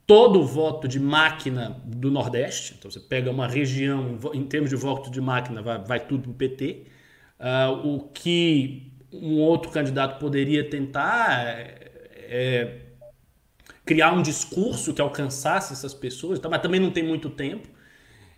todo 0.07 0.41
o 0.41 0.47
voto 0.47 0.89
de 0.89 0.99
máquina 0.99 1.81
do 1.85 2.11
Nordeste. 2.11 2.75
Então 2.79 2.91
você 2.91 2.99
pega 2.99 3.31
uma 3.31 3.47
região, 3.47 4.19
em 4.33 4.45
termos 4.45 4.71
de 4.71 4.77
voto 4.77 5.11
de 5.11 5.21
máquina, 5.21 5.61
vai, 5.61 5.79
vai 5.79 6.01
tudo 6.01 6.23
para 6.23 6.31
o 6.31 6.35
PT. 6.35 6.87
Uh, 7.39 7.95
o 7.95 8.01
que 8.09 8.91
um 9.13 9.39
outro 9.39 9.71
candidato 9.71 10.19
poderia 10.19 10.69
tentar 10.69 11.47
é, 11.47 11.91
é 12.15 12.89
criar 13.91 14.12
um 14.12 14.22
discurso 14.22 14.95
que 14.95 15.01
alcançasse 15.03 15.72
essas 15.72 15.93
pessoas, 15.93 16.38
mas 16.49 16.62
também 16.62 16.78
não 16.78 16.93
tem 16.93 17.03
muito 17.03 17.28
tempo. 17.28 17.66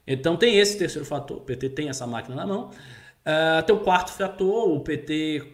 Então 0.06 0.34
tem 0.34 0.56
esse 0.56 0.78
terceiro 0.78 1.04
fator, 1.04 1.36
o 1.36 1.40
PT 1.42 1.68
tem 1.68 1.90
essa 1.90 2.06
máquina 2.06 2.34
na 2.34 2.46
mão. 2.46 2.70
Uh, 2.70 3.62
tem 3.66 3.76
o 3.76 3.80
quarto 3.80 4.12
fator, 4.12 4.70
o 4.70 4.80
PT 4.80 5.52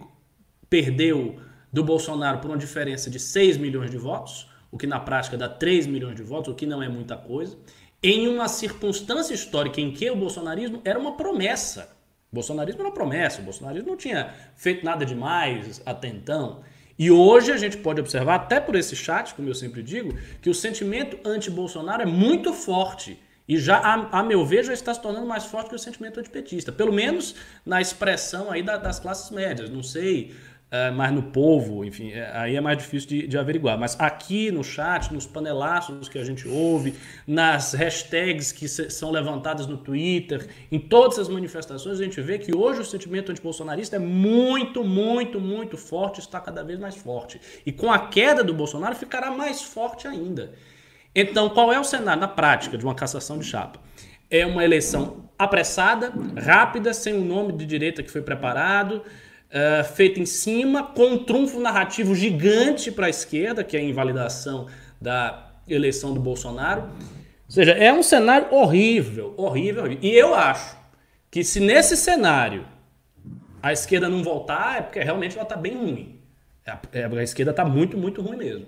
perdeu 0.70 1.40
do 1.72 1.82
Bolsonaro 1.82 2.38
por 2.38 2.48
uma 2.48 2.56
diferença 2.56 3.10
de 3.10 3.18
6 3.18 3.56
milhões 3.56 3.90
de 3.90 3.98
votos, 3.98 4.48
o 4.70 4.78
que 4.78 4.86
na 4.86 5.00
prática 5.00 5.36
dá 5.36 5.48
3 5.48 5.88
milhões 5.88 6.14
de 6.14 6.22
votos, 6.22 6.52
o 6.52 6.54
que 6.54 6.64
não 6.64 6.80
é 6.80 6.88
muita 6.88 7.16
coisa, 7.16 7.58
em 8.00 8.28
uma 8.28 8.46
circunstância 8.46 9.34
histórica 9.34 9.80
em 9.80 9.90
que 9.90 10.08
o 10.08 10.14
bolsonarismo 10.14 10.80
era 10.84 10.96
uma 10.96 11.16
promessa. 11.16 11.96
O 12.30 12.36
bolsonarismo 12.36 12.82
era 12.82 12.88
uma 12.88 12.94
promessa, 12.94 13.40
o 13.40 13.44
bolsonarismo 13.44 13.88
não 13.88 13.96
tinha 13.96 14.32
feito 14.54 14.84
nada 14.84 15.04
demais 15.04 15.82
até 15.84 16.06
então. 16.06 16.60
E 16.98 17.10
hoje 17.10 17.52
a 17.52 17.56
gente 17.56 17.76
pode 17.76 18.00
observar, 18.00 18.34
até 18.34 18.58
por 18.58 18.74
esse 18.74 18.96
chat, 18.96 19.34
como 19.34 19.48
eu 19.48 19.54
sempre 19.54 19.82
digo, 19.82 20.18
que 20.42 20.50
o 20.50 20.54
sentimento 20.54 21.16
anti-Bolsonaro 21.24 22.02
é 22.02 22.06
muito 22.06 22.52
forte. 22.52 23.22
E 23.46 23.56
já, 23.56 23.78
a, 23.78 24.18
a, 24.18 24.22
meu 24.22 24.44
ver, 24.44 24.64
já 24.64 24.72
está 24.72 24.92
se 24.92 25.00
tornando 25.00 25.26
mais 25.26 25.44
forte 25.44 25.70
que 25.70 25.76
o 25.76 25.78
sentimento 25.78 26.18
antipetista. 26.18 26.72
Pelo 26.72 26.92
menos 26.92 27.36
na 27.64 27.80
expressão 27.80 28.50
aí 28.50 28.62
da, 28.62 28.76
das 28.76 28.98
classes 28.98 29.30
médias. 29.30 29.70
Não 29.70 29.82
sei 29.82 30.34
é, 30.70 30.90
mas 30.90 31.10
no 31.12 31.22
povo, 31.22 31.82
enfim, 31.82 32.12
é, 32.12 32.30
aí 32.34 32.54
é 32.54 32.60
mais 32.60 32.76
difícil 32.76 33.08
de, 33.08 33.26
de, 33.26 33.38
averiguar. 33.38 33.78
Mas 33.78 33.98
aqui 33.98 34.50
no 34.50 34.62
chat, 34.62 35.10
nos 35.14 35.26
panelaços 35.26 36.10
que 36.10 36.18
a 36.18 36.24
gente 36.24 36.46
ouve, 36.46 36.94
nas 37.26 37.72
hashtags 37.72 38.52
que 38.52 38.68
se, 38.68 38.90
são 38.90 39.10
levantadas 39.10 39.66
no 39.66 39.78
Twitter, 39.78 40.46
em 40.70 40.78
todas 40.78 41.18
as 41.18 41.28
manifestações, 41.28 41.98
a 41.98 42.04
gente 42.04 42.20
vê 42.20 42.38
que 42.38 42.54
hoje 42.54 42.82
o 42.82 42.84
sentimento 42.84 43.32
antibolsonarista 43.32 43.96
é 43.96 43.98
muito, 43.98 44.84
muito, 44.84 45.40
muito 45.40 45.78
forte, 45.78 46.20
está 46.20 46.38
cada 46.38 46.62
vez 46.62 46.78
mais 46.78 46.96
forte. 46.96 47.40
E 47.64 47.72
com 47.72 47.90
a 47.90 47.98
queda 47.98 48.44
do 48.44 48.52
Bolsonaro 48.52 48.94
ficará 48.94 49.30
mais 49.30 49.62
forte 49.62 50.06
ainda. 50.06 50.52
Então, 51.14 51.48
qual 51.48 51.72
é 51.72 51.80
o 51.80 51.84
cenário 51.84 52.20
na 52.20 52.28
prática 52.28 52.76
de 52.76 52.84
uma 52.84 52.94
cassação 52.94 53.38
de 53.38 53.46
chapa? 53.46 53.80
É 54.30 54.44
uma 54.44 54.62
eleição 54.62 55.30
apressada, 55.38 56.12
rápida, 56.36 56.92
sem 56.92 57.14
um 57.14 57.24
nome 57.24 57.54
de 57.54 57.64
direita 57.64 58.02
que 58.02 58.10
foi 58.10 58.20
preparado 58.20 59.02
uh, 59.48 59.84
feita 59.84 60.20
em 60.20 60.26
cima, 60.26 60.82
com 60.82 61.06
um 61.12 61.24
trunfo 61.24 61.60
narrativo 61.60 62.14
gigante 62.14 62.90
para 62.90 63.06
a 63.06 63.10
esquerda, 63.10 63.64
que 63.64 63.76
é 63.76 63.80
a 63.80 63.82
invalidação 63.82 64.66
da 65.00 65.52
eleição 65.68 66.14
do 66.14 66.20
Bolsonaro. 66.20 66.82
Ou 66.82 67.50
seja, 67.50 67.72
é 67.72 67.92
um 67.92 68.02
cenário 68.02 68.52
horrível, 68.52 69.34
horrível. 69.36 69.90
E 70.00 70.10
eu 70.10 70.34
acho 70.34 70.76
que 71.30 71.42
se 71.42 71.60
nesse 71.60 71.96
cenário 71.96 72.66
a 73.62 73.72
esquerda 73.72 74.08
não 74.08 74.22
voltar, 74.22 74.78
é 74.78 74.82
porque 74.82 75.00
realmente 75.00 75.34
ela 75.36 75.44
está 75.44 75.56
bem 75.56 75.76
ruim. 75.76 76.20
A, 76.66 76.78
é, 76.92 77.04
a 77.04 77.22
esquerda 77.22 77.50
está 77.50 77.64
muito, 77.64 77.96
muito 77.96 78.20
ruim 78.22 78.36
mesmo. 78.36 78.66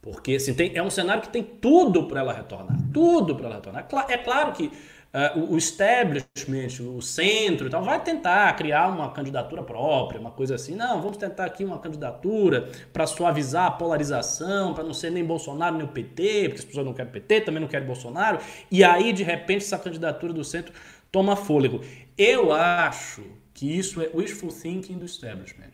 Porque 0.00 0.36
assim, 0.36 0.54
tem, 0.54 0.74
é 0.74 0.82
um 0.82 0.88
cenário 0.88 1.22
que 1.22 1.28
tem 1.28 1.42
tudo 1.42 2.06
para 2.06 2.20
ela 2.20 2.32
retornar. 2.32 2.76
Tudo 2.92 3.34
para 3.36 3.46
ela 3.46 3.56
retornar. 3.56 3.86
É 4.08 4.16
claro 4.16 4.52
que 4.52 4.70
Uh, 5.12 5.54
o 5.54 5.58
establishment, 5.58 6.80
o 6.80 7.02
centro 7.02 7.66
e 7.66 7.70
tal, 7.70 7.82
vai 7.82 8.00
tentar 8.00 8.54
criar 8.54 8.86
uma 8.86 9.10
candidatura 9.10 9.60
própria, 9.60 10.20
uma 10.20 10.30
coisa 10.30 10.54
assim. 10.54 10.76
Não, 10.76 11.02
vamos 11.02 11.16
tentar 11.16 11.46
aqui 11.46 11.64
uma 11.64 11.80
candidatura 11.80 12.70
para 12.92 13.08
suavizar 13.08 13.66
a 13.66 13.70
polarização, 13.72 14.72
para 14.72 14.84
não 14.84 14.94
ser 14.94 15.10
nem 15.10 15.24
Bolsonaro 15.24 15.76
nem 15.76 15.84
o 15.84 15.88
PT, 15.88 16.44
porque 16.44 16.60
as 16.60 16.64
pessoas 16.64 16.86
não 16.86 16.94
querem 16.94 17.10
PT, 17.10 17.40
também 17.40 17.60
não 17.60 17.66
querem 17.66 17.84
Bolsonaro. 17.84 18.38
E 18.70 18.84
aí, 18.84 19.12
de 19.12 19.24
repente, 19.24 19.64
essa 19.64 19.78
candidatura 19.78 20.32
do 20.32 20.44
centro 20.44 20.72
toma 21.10 21.34
fôlego. 21.34 21.80
Eu 22.16 22.52
acho 22.52 23.24
que 23.52 23.66
isso 23.76 24.00
é 24.00 24.10
wishful 24.14 24.50
thinking 24.50 24.96
do 24.96 25.06
establishment. 25.06 25.72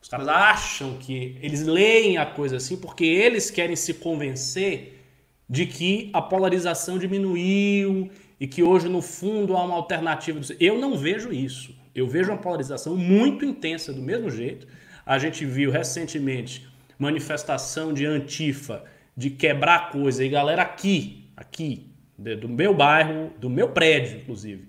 Os 0.00 0.08
caras 0.08 0.26
acham 0.26 0.96
que 0.96 1.38
eles 1.42 1.66
leem 1.66 2.16
a 2.16 2.24
coisa 2.24 2.56
assim 2.56 2.78
porque 2.78 3.04
eles 3.04 3.50
querem 3.50 3.76
se 3.76 3.92
convencer 3.92 4.98
de 5.46 5.66
que 5.66 6.08
a 6.14 6.22
polarização 6.22 6.98
diminuiu 6.98 8.10
e 8.40 8.46
que 8.46 8.62
hoje, 8.62 8.88
no 8.88 9.02
fundo, 9.02 9.54
há 9.54 9.62
uma 9.62 9.76
alternativa. 9.76 10.40
Eu 10.58 10.78
não 10.78 10.96
vejo 10.96 11.30
isso. 11.30 11.78
Eu 11.94 12.08
vejo 12.08 12.30
uma 12.30 12.38
polarização 12.38 12.96
muito 12.96 13.44
intensa 13.44 13.92
do 13.92 14.00
mesmo 14.00 14.30
jeito. 14.30 14.66
A 15.04 15.18
gente 15.18 15.44
viu 15.44 15.70
recentemente 15.70 16.66
manifestação 16.98 17.92
de 17.92 18.06
antifa, 18.06 18.84
de 19.16 19.28
quebrar 19.28 19.90
coisa, 19.90 20.24
e 20.24 20.28
galera 20.28 20.62
aqui, 20.62 21.30
aqui, 21.36 21.90
do 22.16 22.48
meu 22.48 22.74
bairro, 22.74 23.30
do 23.38 23.50
meu 23.50 23.70
prédio, 23.70 24.18
inclusive, 24.18 24.68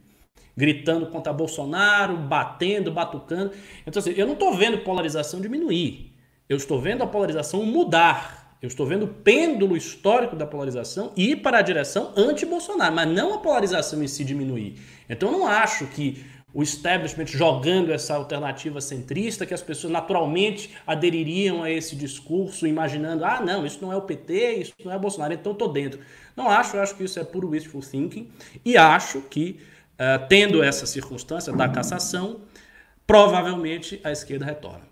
gritando 0.55 1.07
contra 1.07 1.31
Bolsonaro, 1.31 2.17
batendo, 2.17 2.91
batucando. 2.91 3.51
Então, 3.85 3.99
assim, 3.99 4.13
eu 4.17 4.25
não 4.25 4.33
estou 4.33 4.53
vendo 4.53 4.79
polarização 4.79 5.39
diminuir. 5.39 6.13
Eu 6.49 6.57
estou 6.57 6.79
vendo 6.81 7.03
a 7.03 7.07
polarização 7.07 7.65
mudar. 7.65 8.40
Eu 8.61 8.67
estou 8.67 8.85
vendo 8.85 9.05
o 9.05 9.07
pêndulo 9.07 9.75
histórico 9.75 10.35
da 10.35 10.45
polarização 10.45 11.11
ir 11.17 11.37
para 11.37 11.57
a 11.57 11.61
direção 11.63 12.13
anti-Bolsonaro, 12.15 12.93
mas 12.93 13.09
não 13.09 13.33
a 13.33 13.39
polarização 13.39 14.03
em 14.03 14.07
si 14.07 14.23
diminuir. 14.23 14.79
Então 15.09 15.31
eu 15.31 15.39
não 15.39 15.47
acho 15.47 15.87
que 15.87 16.23
o 16.53 16.61
establishment 16.61 17.25
jogando 17.25 17.91
essa 17.91 18.13
alternativa 18.13 18.79
centrista, 18.79 19.47
que 19.47 19.53
as 19.53 19.63
pessoas 19.63 19.91
naturalmente 19.91 20.71
adeririam 20.85 21.63
a 21.63 21.71
esse 21.71 21.95
discurso, 21.95 22.67
imaginando, 22.67 23.25
ah, 23.25 23.41
não, 23.41 23.65
isso 23.65 23.79
não 23.81 23.91
é 23.91 23.95
o 23.95 24.01
PT, 24.01 24.53
isso 24.55 24.73
não 24.83 24.91
é 24.91 24.99
Bolsonaro, 24.99 25.33
então 25.33 25.53
estou 25.53 25.71
dentro. 25.71 25.99
Não 26.35 26.49
acho, 26.49 26.77
acho 26.77 26.95
que 26.95 27.03
isso 27.03 27.19
é 27.19 27.23
puro 27.23 27.49
wishful 27.49 27.81
thinking, 27.81 28.29
e 28.65 28.77
acho 28.77 29.21
que, 29.21 29.59
uh, 29.93 30.27
tendo 30.27 30.61
essa 30.61 30.85
circunstância 30.85 31.51
da 31.53 31.67
cassação, 31.67 32.41
provavelmente 33.07 33.99
a 34.03 34.11
esquerda 34.11 34.45
retorna. 34.45 34.90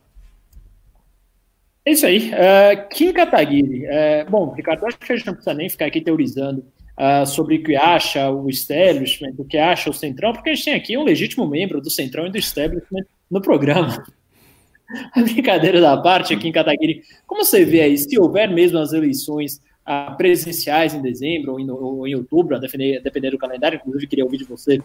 É 1.86 1.92
isso 1.92 2.06
aí. 2.06 2.32
Uh, 2.32 2.90
Kim 2.90 3.14
Kataguiri. 3.14 3.86
Uh, 3.86 4.30
bom, 4.30 4.52
Ricardo, 4.52 4.86
acho 4.86 4.98
que 4.98 5.12
a 5.12 5.16
gente 5.16 5.26
não 5.26 5.34
precisa 5.34 5.54
nem 5.54 5.70
ficar 5.70 5.86
aqui 5.86 6.02
teorizando 6.02 6.64
uh, 7.00 7.26
sobre 7.26 7.56
o 7.56 7.64
que 7.64 7.76
acha 7.76 8.30
o 8.30 8.50
establishment, 8.50 9.34
o 9.38 9.46
que 9.46 9.58
acha 9.58 9.90
o 9.90 9.94
Centrão, 9.94 10.34
porque 10.34 10.50
a 10.50 10.54
gente 10.54 10.66
tem 10.66 10.74
aqui 10.74 10.98
um 10.98 11.04
legítimo 11.04 11.48
membro 11.48 11.82
do 11.82 11.90
Centrão 11.90 12.28
e 12.28 12.32
do 12.32 12.38
establishment 12.38 13.06
no 13.32 13.42
programa. 13.42 14.04
A 15.16 15.22
brincadeira 15.22 15.80
da 15.80 15.96
parte 15.98 16.34
aqui 16.34 16.48
em 16.48 16.52
Kataguiri. 16.52 17.04
Como 17.28 17.46
você 17.46 17.64
vê 17.64 17.82
aí, 17.82 17.96
se 17.96 18.20
houver 18.20 18.50
mesmo 18.50 18.80
as 18.80 18.92
eleições 18.92 19.62
uh, 19.88 20.18
presenciais 20.18 20.96
em 20.96 21.02
dezembro 21.02 21.54
ou 21.54 21.60
em, 21.60 21.70
ou 21.70 22.08
em 22.08 22.16
outubro, 22.16 22.56
a 22.56 22.60
depender, 22.60 23.00
depender, 23.00 23.30
do 23.30 23.38
calendário, 23.38 23.78
inclusive 23.78 24.08
queria 24.08 24.26
ouvir 24.26 24.38
de 24.38 24.46
você 24.46 24.80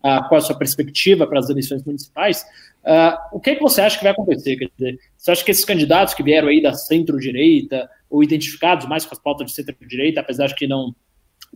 qual 0.00 0.34
é 0.34 0.36
a 0.36 0.40
sua 0.40 0.56
perspectiva 0.56 1.26
para 1.26 1.38
as 1.38 1.50
eleições 1.50 1.84
municipais, 1.84 2.42
uh, 2.84 3.36
o 3.36 3.40
que, 3.40 3.50
é 3.50 3.54
que 3.54 3.62
você 3.62 3.80
acha 3.80 3.98
que 3.98 4.04
vai 4.04 4.12
acontecer? 4.12 4.56
Quer 4.56 4.70
dizer, 4.76 4.98
você 5.16 5.30
acha 5.32 5.44
que 5.44 5.50
esses 5.50 5.64
candidatos 5.64 6.14
que 6.14 6.22
vieram 6.22 6.48
aí 6.48 6.62
da 6.62 6.74
centro-direita, 6.74 7.88
ou 8.08 8.22
identificados 8.22 8.86
mais 8.86 9.04
com 9.04 9.14
as 9.14 9.18
pautas 9.18 9.46
de 9.46 9.52
centro-direita, 9.54 10.20
apesar 10.20 10.46
de 10.46 10.54
que 10.54 10.66
não 10.66 10.94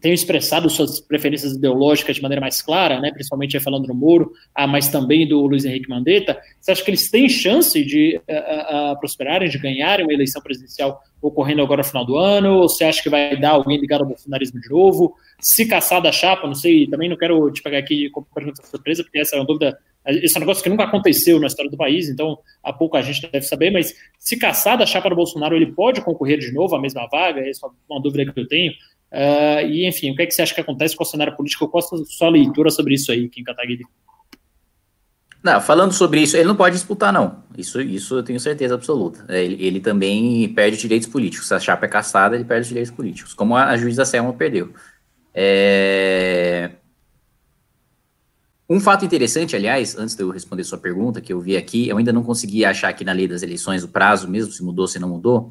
tenham 0.01 0.15
expressado 0.15 0.69
suas 0.71 1.01
preferências 1.01 1.53
ideológicas 1.53 2.17
de 2.17 2.23
maneira 2.23 2.41
mais 2.41 2.63
clara, 2.63 3.01
né, 3.01 3.11
principalmente 3.13 3.59
falando 3.61 3.87
do 3.87 3.95
Moro, 3.95 4.33
ah, 4.55 4.67
mas 4.67 4.89
também 4.89 5.29
do 5.29 5.41
Luiz 5.47 5.65
Henrique 5.65 5.89
Mandetta, 5.89 6.41
você 6.61 6.73
acha 6.73 6.83
que 6.83 6.91
eles 6.91 7.11
têm 7.11 7.29
chance 7.29 7.85
de 7.85 8.21
uh, 8.29 8.93
uh, 8.93 8.99
prosperarem, 8.99 9.49
de 9.49 9.59
ganharem 9.59 10.07
uma 10.07 10.13
eleição 10.13 10.41
presidencial 10.43 11.01
ocorrendo 11.21 11.63
agora 11.63 11.83
no 11.83 11.89
final 11.89 12.05
do 12.05 12.17
ano? 12.17 12.61
Ou 12.61 12.69
você 12.69 12.85
acha 12.85 13.03
que 13.03 13.11
vai 13.11 13.39
dar 13.39 13.51
alguém 13.51 13.79
ligado 13.79 14.03
ao 14.03 14.07
bolsonarismo 14.07 14.61
de 14.61 14.71
novo? 14.71 15.15
Se 15.39 15.67
caçar 15.67 16.01
da 16.01 16.11
chapa, 16.11 16.47
não 16.47 16.55
sei, 16.55 16.87
também 16.87 17.09
não 17.09 17.17
quero 17.17 17.51
te 17.51 17.63
pegar 17.63 17.79
aqui 17.79 18.09
com 18.11 18.23
pergunta 18.23 18.63
surpresa, 18.65 19.03
porque 19.03 19.19
essa 19.19 19.37
é 19.37 19.39
uma 19.39 19.47
dúvida, 19.47 19.79
esse 20.07 20.35
é 20.35 20.39
um 20.39 20.41
negócio 20.41 20.63
que 20.63 20.71
nunca 20.71 20.85
aconteceu 20.85 21.39
na 21.39 21.47
história 21.47 21.71
do 21.71 21.77
país, 21.77 22.09
então 22.09 22.39
há 22.63 22.73
pouco 22.73 22.97
a 22.97 23.03
gente 23.03 23.29
deve 23.31 23.45
saber, 23.45 23.71
mas 23.71 23.95
se 24.19 24.39
caçar 24.39 24.79
da 24.79 24.87
chapa 24.87 25.11
do 25.11 25.17
Bolsonaro, 25.17 25.55
ele 25.55 25.67
pode 25.67 26.01
concorrer 26.01 26.39
de 26.39 26.53
novo 26.53 26.75
à 26.75 26.81
mesma 26.81 27.07
vaga? 27.07 27.41
Essa 27.41 27.67
é 27.67 27.71
uma 27.89 28.01
dúvida 28.01 28.33
que 28.33 28.41
eu 28.41 28.49
tenho. 28.49 28.73
Uh, 29.13 29.67
e, 29.67 29.89
enfim, 29.89 30.13
o 30.13 30.17
que, 30.17 30.23
é 30.23 30.27
que 30.27 30.33
você 30.33 30.43
acha 30.43 30.55
que 30.55 30.61
acontece 30.61 30.95
com 30.95 31.03
o 31.03 31.07
cenário 31.07 31.37
político? 31.37 31.69
Qual 31.69 31.83
a 31.83 32.05
sua 32.05 32.31
leitura 32.31 32.71
sobre 32.71 32.95
isso 32.95 33.11
aí, 33.11 33.29
Kim 33.29 33.43
Kataguiri? 33.43 33.85
Não, 35.43 35.61
falando 35.61 35.93
sobre 35.93 36.21
isso, 36.21 36.37
ele 36.37 36.47
não 36.47 36.55
pode 36.55 36.77
disputar, 36.77 37.13
não. 37.13 37.43
Isso, 37.57 37.81
isso 37.81 38.17
eu 38.17 38.23
tenho 38.23 38.39
certeza 38.39 38.75
absoluta. 38.75 39.25
É, 39.29 39.43
ele, 39.43 39.65
ele 39.65 39.81
também 39.81 40.47
perde 40.53 40.77
direitos 40.77 41.09
políticos. 41.09 41.49
Se 41.49 41.55
a 41.55 41.59
chapa 41.59 41.87
é 41.87 41.89
caçada, 41.89 42.37
ele 42.37 42.45
perde 42.45 42.69
direitos 42.69 42.93
políticos, 42.93 43.33
como 43.33 43.57
a, 43.57 43.65
a 43.65 43.77
juíza 43.77 44.05
Selma 44.05 44.33
perdeu. 44.35 44.73
É... 45.35 46.71
Um 48.69 48.79
fato 48.79 49.05
interessante, 49.05 49.57
aliás, 49.57 49.97
antes 49.97 50.15
de 50.15 50.23
eu 50.23 50.31
responder 50.31 50.63
sua 50.63 50.79
pergunta, 50.79 51.21
que 51.21 51.33
eu 51.33 51.41
vi 51.41 51.57
aqui, 51.57 51.89
eu 51.89 51.97
ainda 51.97 52.13
não 52.13 52.23
consegui 52.23 52.65
achar 52.65 52.89
aqui 52.89 53.05
na 53.05 53.13
lei 53.13 53.27
das 53.27 53.43
eleições 53.43 53.83
o 53.83 53.89
prazo 53.89 54.29
mesmo, 54.29 54.53
se 54.53 54.63
mudou, 54.63 54.87
se 54.87 54.99
não 54.99 55.09
mudou, 55.09 55.51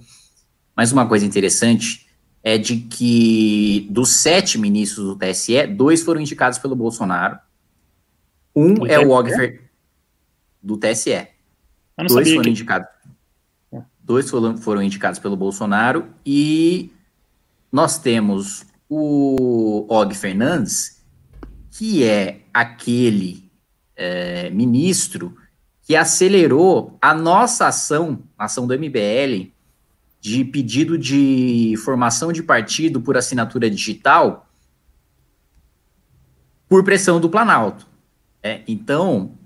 mas 0.74 0.94
uma 0.94 1.06
coisa 1.06 1.26
interessante 1.26 2.09
é 2.44 2.58
de 2.58 2.78
que 2.78 3.88
dos 3.90 4.18
sete 4.18 4.58
ministros 4.58 5.06
do 5.06 5.16
TSE, 5.16 5.68
dois 5.68 6.02
foram 6.02 6.22
indicados 6.22 6.58
pelo 6.58 6.76
Bolsonaro. 6.76 7.38
Um 8.56 8.86
é 8.86 9.00
o 9.00 9.12
Og 9.12 9.30
do 10.62 10.78
TSE. 10.78 11.28
Dois 12.08 12.30
foram 12.30 12.44
que... 12.44 12.50
indicados. 12.50 12.88
Dois 14.02 14.30
foram, 14.30 14.58
foram 14.58 14.82
indicados 14.82 15.20
pelo 15.20 15.36
Bolsonaro 15.36 16.08
e 16.26 16.92
nós 17.72 18.00
temos 18.00 18.66
o 18.90 19.86
Og 19.88 20.16
Fernandes, 20.16 21.04
que 21.72 22.04
é 22.04 22.42
aquele 22.52 23.50
é, 23.96 24.50
ministro 24.50 25.36
que 25.84 25.96
acelerou 25.96 26.98
a 27.02 27.14
nossa 27.14 27.68
ação, 27.68 28.24
a 28.38 28.46
ação 28.46 28.66
do 28.66 28.74
MBL, 28.74 29.52
de 30.20 30.44
pedido 30.44 30.98
de 30.98 31.76
formação 31.84 32.32
de 32.32 32.44
partido 32.44 33.00
por 33.00 33.16
assinatura 33.16 33.70
digital 33.70 34.48
por 36.68 36.84
pressão 36.84 37.20
do 37.20 37.30
Planalto. 37.30 37.88
É, 38.44 38.62
então, 38.68 39.38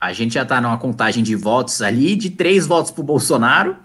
a 0.00 0.12
gente 0.12 0.34
já 0.34 0.42
está 0.42 0.60
numa 0.60 0.78
contagem 0.78 1.22
de 1.22 1.36
votos 1.36 1.80
ali 1.80 2.16
de 2.16 2.30
três 2.30 2.66
votos 2.66 2.90
para 2.90 3.00
o 3.00 3.04
Bolsonaro 3.04 3.76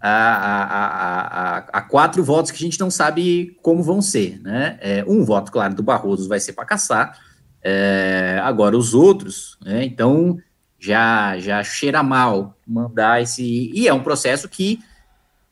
a, 0.00 0.08
a, 0.08 0.86
a, 0.86 1.58
a, 1.58 1.82
quatro 1.82 2.24
votos 2.24 2.50
que 2.50 2.56
a 2.56 2.60
gente 2.60 2.80
não 2.80 2.90
sabe 2.90 3.58
como 3.62 3.82
vão 3.82 4.00
ser. 4.00 4.40
Né? 4.40 4.78
É, 4.80 5.04
um 5.06 5.24
voto, 5.24 5.52
claro, 5.52 5.74
do 5.74 5.82
Barroso 5.82 6.28
vai 6.28 6.40
ser 6.40 6.54
para 6.54 6.64
caçar, 6.64 7.18
é, 7.62 8.40
agora 8.42 8.76
os 8.76 8.94
outros, 8.94 9.58
né? 9.62 9.84
então 9.84 10.38
já, 10.78 11.38
já 11.38 11.62
cheira 11.62 12.02
mal 12.02 12.56
mandar 12.66 13.20
esse. 13.20 13.70
E 13.74 13.86
é 13.86 13.92
um 13.92 14.02
processo 14.02 14.48
que 14.48 14.80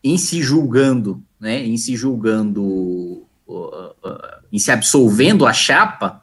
em 0.03 0.17
se 0.17 0.43
julgando, 0.43 1.23
né, 1.41 1.65
em 1.65 1.77
se 1.77 1.97
julgando, 1.97 2.63
uh, 2.65 3.27
uh, 3.47 4.43
em 4.53 4.59
se 4.59 4.71
absolvendo 4.71 5.47
a 5.47 5.53
chapa, 5.53 6.23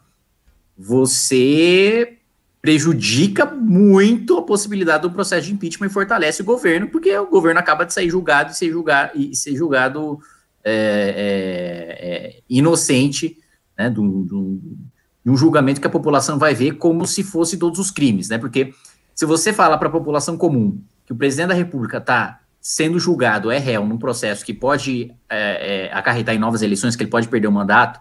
você 0.78 2.18
prejudica 2.62 3.46
muito 3.46 4.38
a 4.38 4.42
possibilidade 4.42 5.04
do 5.04 5.12
processo 5.12 5.48
de 5.48 5.54
impeachment 5.54 5.88
e 5.88 5.92
fortalece 5.92 6.42
o 6.42 6.46
governo, 6.46 6.88
porque 6.88 7.16
o 7.16 7.28
governo 7.28 7.60
acaba 7.60 7.86
de 7.86 7.94
sair 7.94 8.10
julgado 8.10 8.52
e 8.52 8.56
ser 8.56 8.72
julgado, 8.72 9.12
e 9.16 9.36
ser 9.36 9.56
julgado 9.56 10.20
é, 10.64 10.74
é, 10.74 12.08
é, 12.10 12.42
inocente, 12.50 13.38
né, 13.78 13.88
de 13.88 14.00
um 14.00 15.38
julgamento 15.38 15.80
que 15.80 15.86
a 15.86 15.92
população 15.92 16.40
vai 16.40 16.56
ver 16.56 16.74
como 16.74 17.06
se 17.06 17.24
fosse 17.24 17.58
todos 17.58 17.78
os 17.78 17.92
crimes, 17.92 18.30
né? 18.30 18.40
Porque 18.40 18.74
se 19.14 19.26
você 19.26 19.54
fala 19.54 19.78
para 19.78 19.88
a 19.88 19.92
população 19.92 20.36
comum 20.36 20.82
que 21.06 21.14
o 21.14 21.16
presidente 21.16 21.50
da 21.50 21.54
República 21.54 22.00
está 22.00 22.42
sendo 22.68 23.00
julgado 23.00 23.52
é 23.52 23.60
réu 23.60 23.86
num 23.86 23.96
processo 23.96 24.44
que 24.44 24.52
pode 24.52 25.12
é, 25.30 25.86
é, 25.86 25.94
acarretar 25.94 26.34
em 26.34 26.40
novas 26.40 26.64
eleições, 26.64 26.96
que 26.96 27.04
ele 27.04 27.12
pode 27.12 27.28
perder 27.28 27.48
o 27.48 27.52
mandato, 27.52 28.00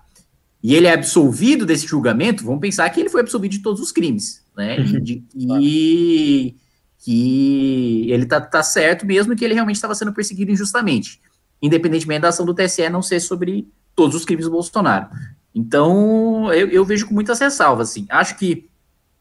e 0.63 0.75
ele 0.75 0.87
é 0.87 0.95
absolvido 0.95 1.67
desse 1.67 1.87
julgamento, 1.87 2.43
vamos 2.43 2.63
pensar 2.63 2.89
que 2.89 2.99
ele 2.99 3.11
foi 3.11 3.21
absolvido 3.21 3.53
de 3.53 3.59
todos 3.59 3.79
os 3.79 3.93
crimes, 3.93 4.43
né? 4.57 4.81
E, 4.81 5.01
de, 5.03 5.25
e 5.35 6.57
que 6.99 8.11
ele 8.11 8.25
tá, 8.25 8.41
tá 8.41 8.63
certo 8.63 9.05
mesmo 9.05 9.37
que 9.37 9.45
ele 9.45 9.53
realmente 9.53 9.77
estava 9.77 9.95
sendo 9.95 10.15
perseguido 10.15 10.51
injustamente, 10.51 11.21
independentemente 11.61 12.23
da 12.23 12.29
ação 12.29 12.47
do 12.47 12.55
TSE 12.55 12.89
não 12.89 13.03
ser 13.03 13.21
sobre 13.21 13.69
todos 13.95 14.17
os 14.17 14.25
crimes 14.25 14.47
do 14.47 14.51
Bolsonaro. 14.51 15.09
Então, 15.55 16.51
eu, 16.55 16.69
eu 16.71 16.87
vejo 16.87 17.07
com 17.07 17.13
muitas 17.13 17.39
ressalvas, 17.39 17.91
assim. 17.91 18.07
Acho 18.09 18.39
que 18.39 18.67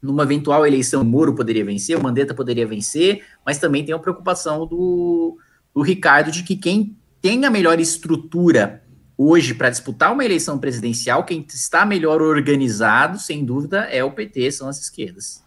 numa 0.03 0.23
eventual 0.23 0.67
eleição, 0.67 1.01
o 1.01 1.05
Moro 1.05 1.33
poderia 1.33 1.63
vencer, 1.63 1.97
o 1.97 2.03
Mandetta 2.03 2.35
poderia 2.35 2.67
vencer, 2.67 3.23
mas 3.45 3.57
também 3.57 3.85
tem 3.85 3.95
a 3.95 3.99
preocupação 3.99 4.67
do, 4.67 5.37
do 5.73 5.81
Ricardo 5.81 6.29
de 6.29 6.43
que 6.43 6.57
quem 6.57 6.95
tem 7.21 7.45
a 7.45 7.49
melhor 7.49 7.79
estrutura 7.79 8.83
hoje 9.17 9.53
para 9.53 9.69
disputar 9.69 10.11
uma 10.11 10.25
eleição 10.25 10.59
presidencial, 10.59 11.23
quem 11.23 11.45
está 11.47 11.85
melhor 11.85 12.21
organizado, 12.21 13.17
sem 13.17 13.45
dúvida, 13.45 13.85
é 13.85 14.03
o 14.03 14.11
PT, 14.11 14.51
são 14.51 14.67
as 14.67 14.81
esquerdas. 14.81 15.41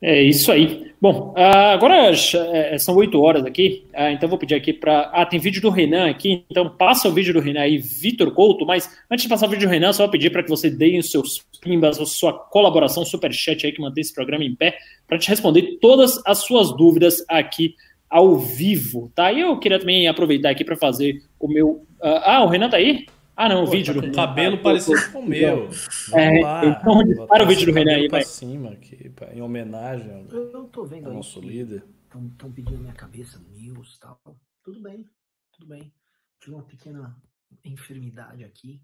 É 0.00 0.22
isso 0.22 0.52
aí. 0.52 0.92
Bom, 1.00 1.34
ah, 1.36 1.72
agora 1.72 2.12
é, 2.12 2.78
são 2.78 2.94
oito 2.96 3.20
horas 3.20 3.44
aqui, 3.44 3.84
ah, 3.92 4.12
então 4.12 4.28
vou 4.28 4.38
pedir 4.38 4.54
aqui 4.54 4.72
para. 4.72 5.10
Ah, 5.12 5.26
tem 5.26 5.40
vídeo 5.40 5.60
do 5.60 5.70
Renan 5.70 6.08
aqui, 6.08 6.44
então 6.48 6.68
passa 6.68 7.08
o 7.08 7.12
vídeo 7.12 7.32
do 7.32 7.40
Renan 7.40 7.62
aí, 7.62 7.78
Vitor 7.78 8.32
Couto, 8.32 8.64
mas 8.64 8.96
antes 9.10 9.24
de 9.24 9.28
passar 9.28 9.46
o 9.46 9.50
vídeo 9.50 9.68
do 9.68 9.70
Renan, 9.70 9.92
só 9.92 10.04
vou 10.04 10.10
pedir 10.10 10.30
para 10.30 10.42
que 10.42 10.48
você 10.48 10.70
dê 10.70 10.98
os 10.98 11.10
seus 11.10 11.44
pimbas, 11.58 12.00
a 12.00 12.06
sua 12.06 12.32
colaboração, 12.32 13.04
super 13.04 13.32
chat 13.32 13.66
aí 13.66 13.72
que 13.72 13.80
mantém 13.80 14.02
esse 14.02 14.14
programa 14.14 14.44
em 14.44 14.54
pé, 14.54 14.78
para 15.06 15.18
te 15.18 15.28
responder 15.28 15.78
todas 15.80 16.20
as 16.24 16.38
suas 16.38 16.74
dúvidas 16.76 17.24
aqui 17.28 17.74
ao 18.08 18.38
vivo, 18.38 19.12
tá? 19.14 19.32
E 19.32 19.40
eu 19.40 19.58
queria 19.58 19.78
também 19.78 20.08
aproveitar 20.08 20.50
aqui 20.50 20.64
para 20.64 20.76
fazer 20.76 21.22
o 21.38 21.48
meu. 21.48 21.86
ah, 22.00 22.42
o 22.44 22.48
Renan 22.48 22.70
tá 22.70 22.78
aí? 22.78 23.06
Ah, 23.36 23.48
não, 23.48 23.62
o 23.62 23.66
vídeo 23.66 23.94
tá 23.94 24.00
do 24.00 24.12
cabelo 24.12 24.56
ah, 24.56 24.62
parecido 24.62 25.12
com 25.12 25.20
o 25.20 25.26
meu. 25.26 25.68
É, 26.12 26.40
então 26.66 27.04
dispara 27.04 27.44
o 27.44 27.46
vídeo 27.46 27.66
do 27.66 27.72
Renan 27.72 27.94
aí, 27.94 28.08
vai. 28.08 28.24
cima 28.24 28.70
aqui, 28.70 29.10
pra, 29.10 29.32
em 29.32 29.40
homenagem 29.40 30.12
ao, 30.12 30.24
eu 30.24 30.64
tô 30.64 30.84
vendo 30.84 31.06
ao 31.06 31.14
nosso 31.14 31.40
líder. 31.40 31.84
Estão 32.32 32.50
pedindo 32.50 32.78
minha 32.78 32.94
cabeça, 32.94 33.40
news 33.54 33.94
e 33.94 34.00
tal. 34.00 34.20
Tudo 34.64 34.80
bem, 34.80 35.06
tudo 35.52 35.68
bem. 35.68 35.92
Tive 36.40 36.56
uma 36.56 36.64
pequena 36.64 37.16
enfermidade 37.64 38.42
aqui. 38.42 38.80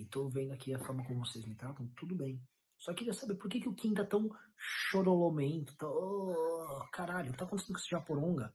E 0.00 0.06
tô 0.06 0.30
vendo 0.30 0.54
aqui 0.54 0.74
a 0.74 0.78
forma 0.78 1.04
como 1.04 1.26
vocês 1.26 1.44
me 1.44 1.54
tratam, 1.54 1.86
tudo 1.94 2.14
bem. 2.14 2.40
Só 2.78 2.94
queria 2.94 3.12
saber 3.12 3.34
por 3.34 3.50
que, 3.50 3.60
que 3.60 3.68
o 3.68 3.74
Kim 3.74 3.92
tá 3.92 4.02
tão 4.02 4.30
chorolomento, 4.56 5.76
tão... 5.76 5.90
Oh, 5.90 6.86
caralho, 6.90 7.36
tá 7.36 7.44
acontecendo 7.44 7.74
com 7.74 7.80
esse 7.80 7.90
Japoronga? 7.90 8.50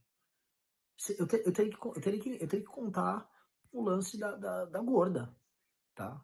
Eu, 1.20 1.28
te, 1.28 1.44
eu, 1.46 1.54
teria 1.54 1.72
que, 1.72 1.86
eu, 1.86 2.02
teria 2.02 2.20
que, 2.20 2.30
eu 2.30 2.48
teria 2.48 2.66
que 2.66 2.72
contar 2.72 3.30
o 3.72 3.84
lance 3.84 4.18
da, 4.18 4.36
da, 4.36 4.66
da 4.66 4.82
gorda, 4.82 5.32
tá? 5.94 6.20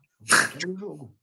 o 0.67 0.75
jogo. 0.75 1.15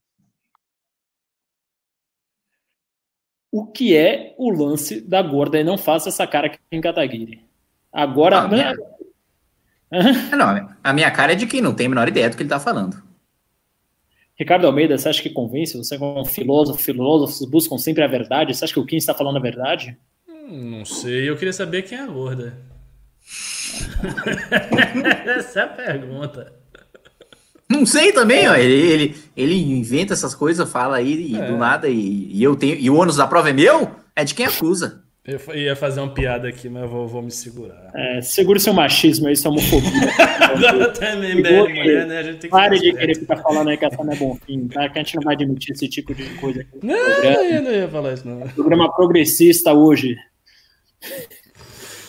O 3.50 3.72
que 3.72 3.96
é 3.96 4.36
o 4.38 4.52
lance 4.52 5.00
da 5.00 5.20
gorda? 5.22 5.58
E 5.58 5.64
não 5.64 5.76
faça 5.76 6.08
essa 6.08 6.24
cara 6.24 6.46
aqui 6.46 6.60
em 6.70 6.80
Kataguiri. 6.80 7.50
Agora. 7.92 8.42
Não, 8.42 8.50
minha... 8.50 8.74
não, 10.36 10.76
a 10.84 10.92
minha 10.92 11.10
cara 11.10 11.32
é 11.32 11.34
de 11.34 11.48
quem 11.48 11.60
não 11.60 11.74
tem 11.74 11.86
a 11.86 11.88
menor 11.88 12.06
ideia 12.06 12.30
do 12.30 12.36
que 12.36 12.44
ele 12.44 12.50
tá 12.50 12.60
falando. 12.60 13.07
Ricardo 14.38 14.66
Almeida, 14.66 14.96
você 14.96 15.08
acha 15.08 15.22
que 15.22 15.30
convence? 15.30 15.76
Você 15.76 15.96
é 15.96 16.00
um 16.00 16.24
filósofo, 16.24 16.80
filósofos 16.80 17.44
buscam 17.48 17.76
sempre 17.76 18.04
a 18.04 18.06
verdade. 18.06 18.54
Você 18.54 18.64
acha 18.64 18.72
que 18.72 18.78
o 18.80 18.86
Kim 18.86 18.96
está 18.96 19.12
falando 19.12 19.36
a 19.36 19.40
verdade? 19.40 19.96
Hum, 20.28 20.78
não 20.78 20.84
sei, 20.84 21.28
eu 21.28 21.36
queria 21.36 21.52
saber 21.52 21.82
quem 21.82 21.98
é 21.98 22.02
a 22.02 22.06
gorda. 22.06 22.56
Essa 25.26 25.60
é 25.60 25.62
a 25.64 25.66
pergunta. 25.66 26.52
Não 27.68 27.84
sei 27.84 28.12
também, 28.12 28.48
ó. 28.48 28.54
Ele, 28.54 28.72
ele, 28.72 29.16
ele 29.36 29.54
inventa 29.56 30.14
essas 30.14 30.34
coisas, 30.34 30.70
fala 30.70 30.96
aí 30.98 31.32
e 31.32 31.36
É. 31.36 31.46
do 31.46 31.58
nada, 31.58 31.88
e, 31.88 32.30
e 32.32 32.42
eu 32.42 32.54
tenho. 32.56 32.76
E 32.76 32.88
o 32.88 32.94
ônus 32.96 33.16
da 33.16 33.26
prova 33.26 33.50
é 33.50 33.52
meu? 33.52 33.90
É 34.16 34.24
de 34.24 34.34
quem 34.34 34.46
acusa. 34.46 35.02
Eu 35.28 35.54
ia 35.54 35.76
fazer 35.76 36.00
uma 36.00 36.08
piada 36.08 36.48
aqui, 36.48 36.70
mas 36.70 36.84
eu 36.84 36.88
vou, 36.88 37.06
vou 37.06 37.20
me 37.20 37.30
segurar. 37.30 37.90
É, 37.94 38.22
segure 38.22 38.58
seu 38.58 38.72
machismo 38.72 39.28
aí, 39.28 39.36
sua 39.36 39.50
homofobia. 39.50 39.90
Mulher, 41.68 42.06
né? 42.06 42.18
A 42.18 42.22
gente 42.22 42.38
tem 42.38 42.40
que 42.40 42.48
Pare 42.48 42.80
de 42.80 42.94
querer 42.94 43.14
ficar 43.14 43.36
falando 43.36 43.68
aí 43.68 43.76
que 43.76 43.84
essa 43.84 44.02
não 44.02 44.10
é 44.10 44.16
bom 44.16 44.34
fim, 44.46 44.66
tá? 44.68 44.88
Que 44.88 44.98
a 44.98 45.02
gente 45.02 45.16
não 45.16 45.22
vai 45.22 45.34
admitir 45.34 45.74
esse 45.74 45.86
tipo 45.86 46.14
de 46.14 46.24
coisa 46.36 46.62
aqui. 46.62 46.78
Não, 46.82 46.96
programa. 46.96 47.44
eu 47.44 47.62
não 47.62 47.70
ia 47.70 47.88
falar 47.88 48.14
isso, 48.14 48.26
não. 48.26 48.48
Programa 48.48 48.90
progressista 48.90 49.74
hoje. 49.74 50.16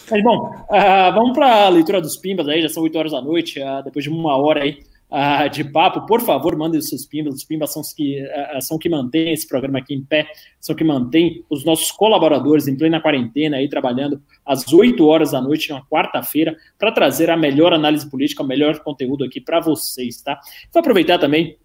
Mas 0.10 0.24
bom, 0.24 0.56
ah, 0.72 1.12
vamos 1.12 1.34
para 1.34 1.66
a 1.66 1.70
leitura 1.70 2.00
dos 2.00 2.16
pimbas 2.16 2.48
aí, 2.48 2.62
já 2.62 2.70
são 2.70 2.84
8 2.84 2.98
horas 2.98 3.12
da 3.12 3.22
noite, 3.22 3.62
ah, 3.62 3.82
depois 3.82 4.06
de 4.06 4.10
uma 4.10 4.38
hora 4.38 4.64
aí 4.64 4.80
ah, 5.12 5.48
de 5.48 5.64
papo, 5.64 6.06
por 6.06 6.22
favor, 6.22 6.56
mandem 6.56 6.80
os 6.80 6.88
seus 6.88 7.06
pimbas, 7.06 7.34
os 7.34 7.44
pimbas 7.44 7.74
são 7.74 7.82
os 7.82 7.92
que, 7.92 8.22
ah, 8.22 8.62
são 8.62 8.78
que 8.78 8.88
mantêm 8.88 9.34
esse 9.34 9.48
programa 9.48 9.80
aqui 9.80 9.94
em 9.94 10.04
pé, 10.04 10.28
são 10.60 10.76
que 10.76 10.84
mantêm 10.84 11.44
os 11.50 11.66
nossos 11.66 11.92
colaboradores 11.92 12.68
em 12.68 12.78
plena 12.78 13.02
quarentena 13.02 13.58
aí, 13.58 13.68
trabalhando 13.68 14.22
às 14.46 14.72
8 14.72 15.04
horas 15.06 15.32
da 15.32 15.42
noite, 15.42 15.72
na 15.72 15.82
quarta-feira, 15.82 16.56
para 16.78 16.92
trazer 16.92 17.30
a 17.30 17.38
melhor 17.38 17.74
análise 17.74 18.10
política, 18.10 18.44
o 18.44 18.48
melhor 18.48 18.80
conteúdo 18.80 19.24
aqui 19.24 19.42
para 19.42 19.60
vocês, 19.60 20.22
tá? 20.22 20.40
Vou 20.72 20.82
aproveitar 20.82 21.18
também, 21.18 21.58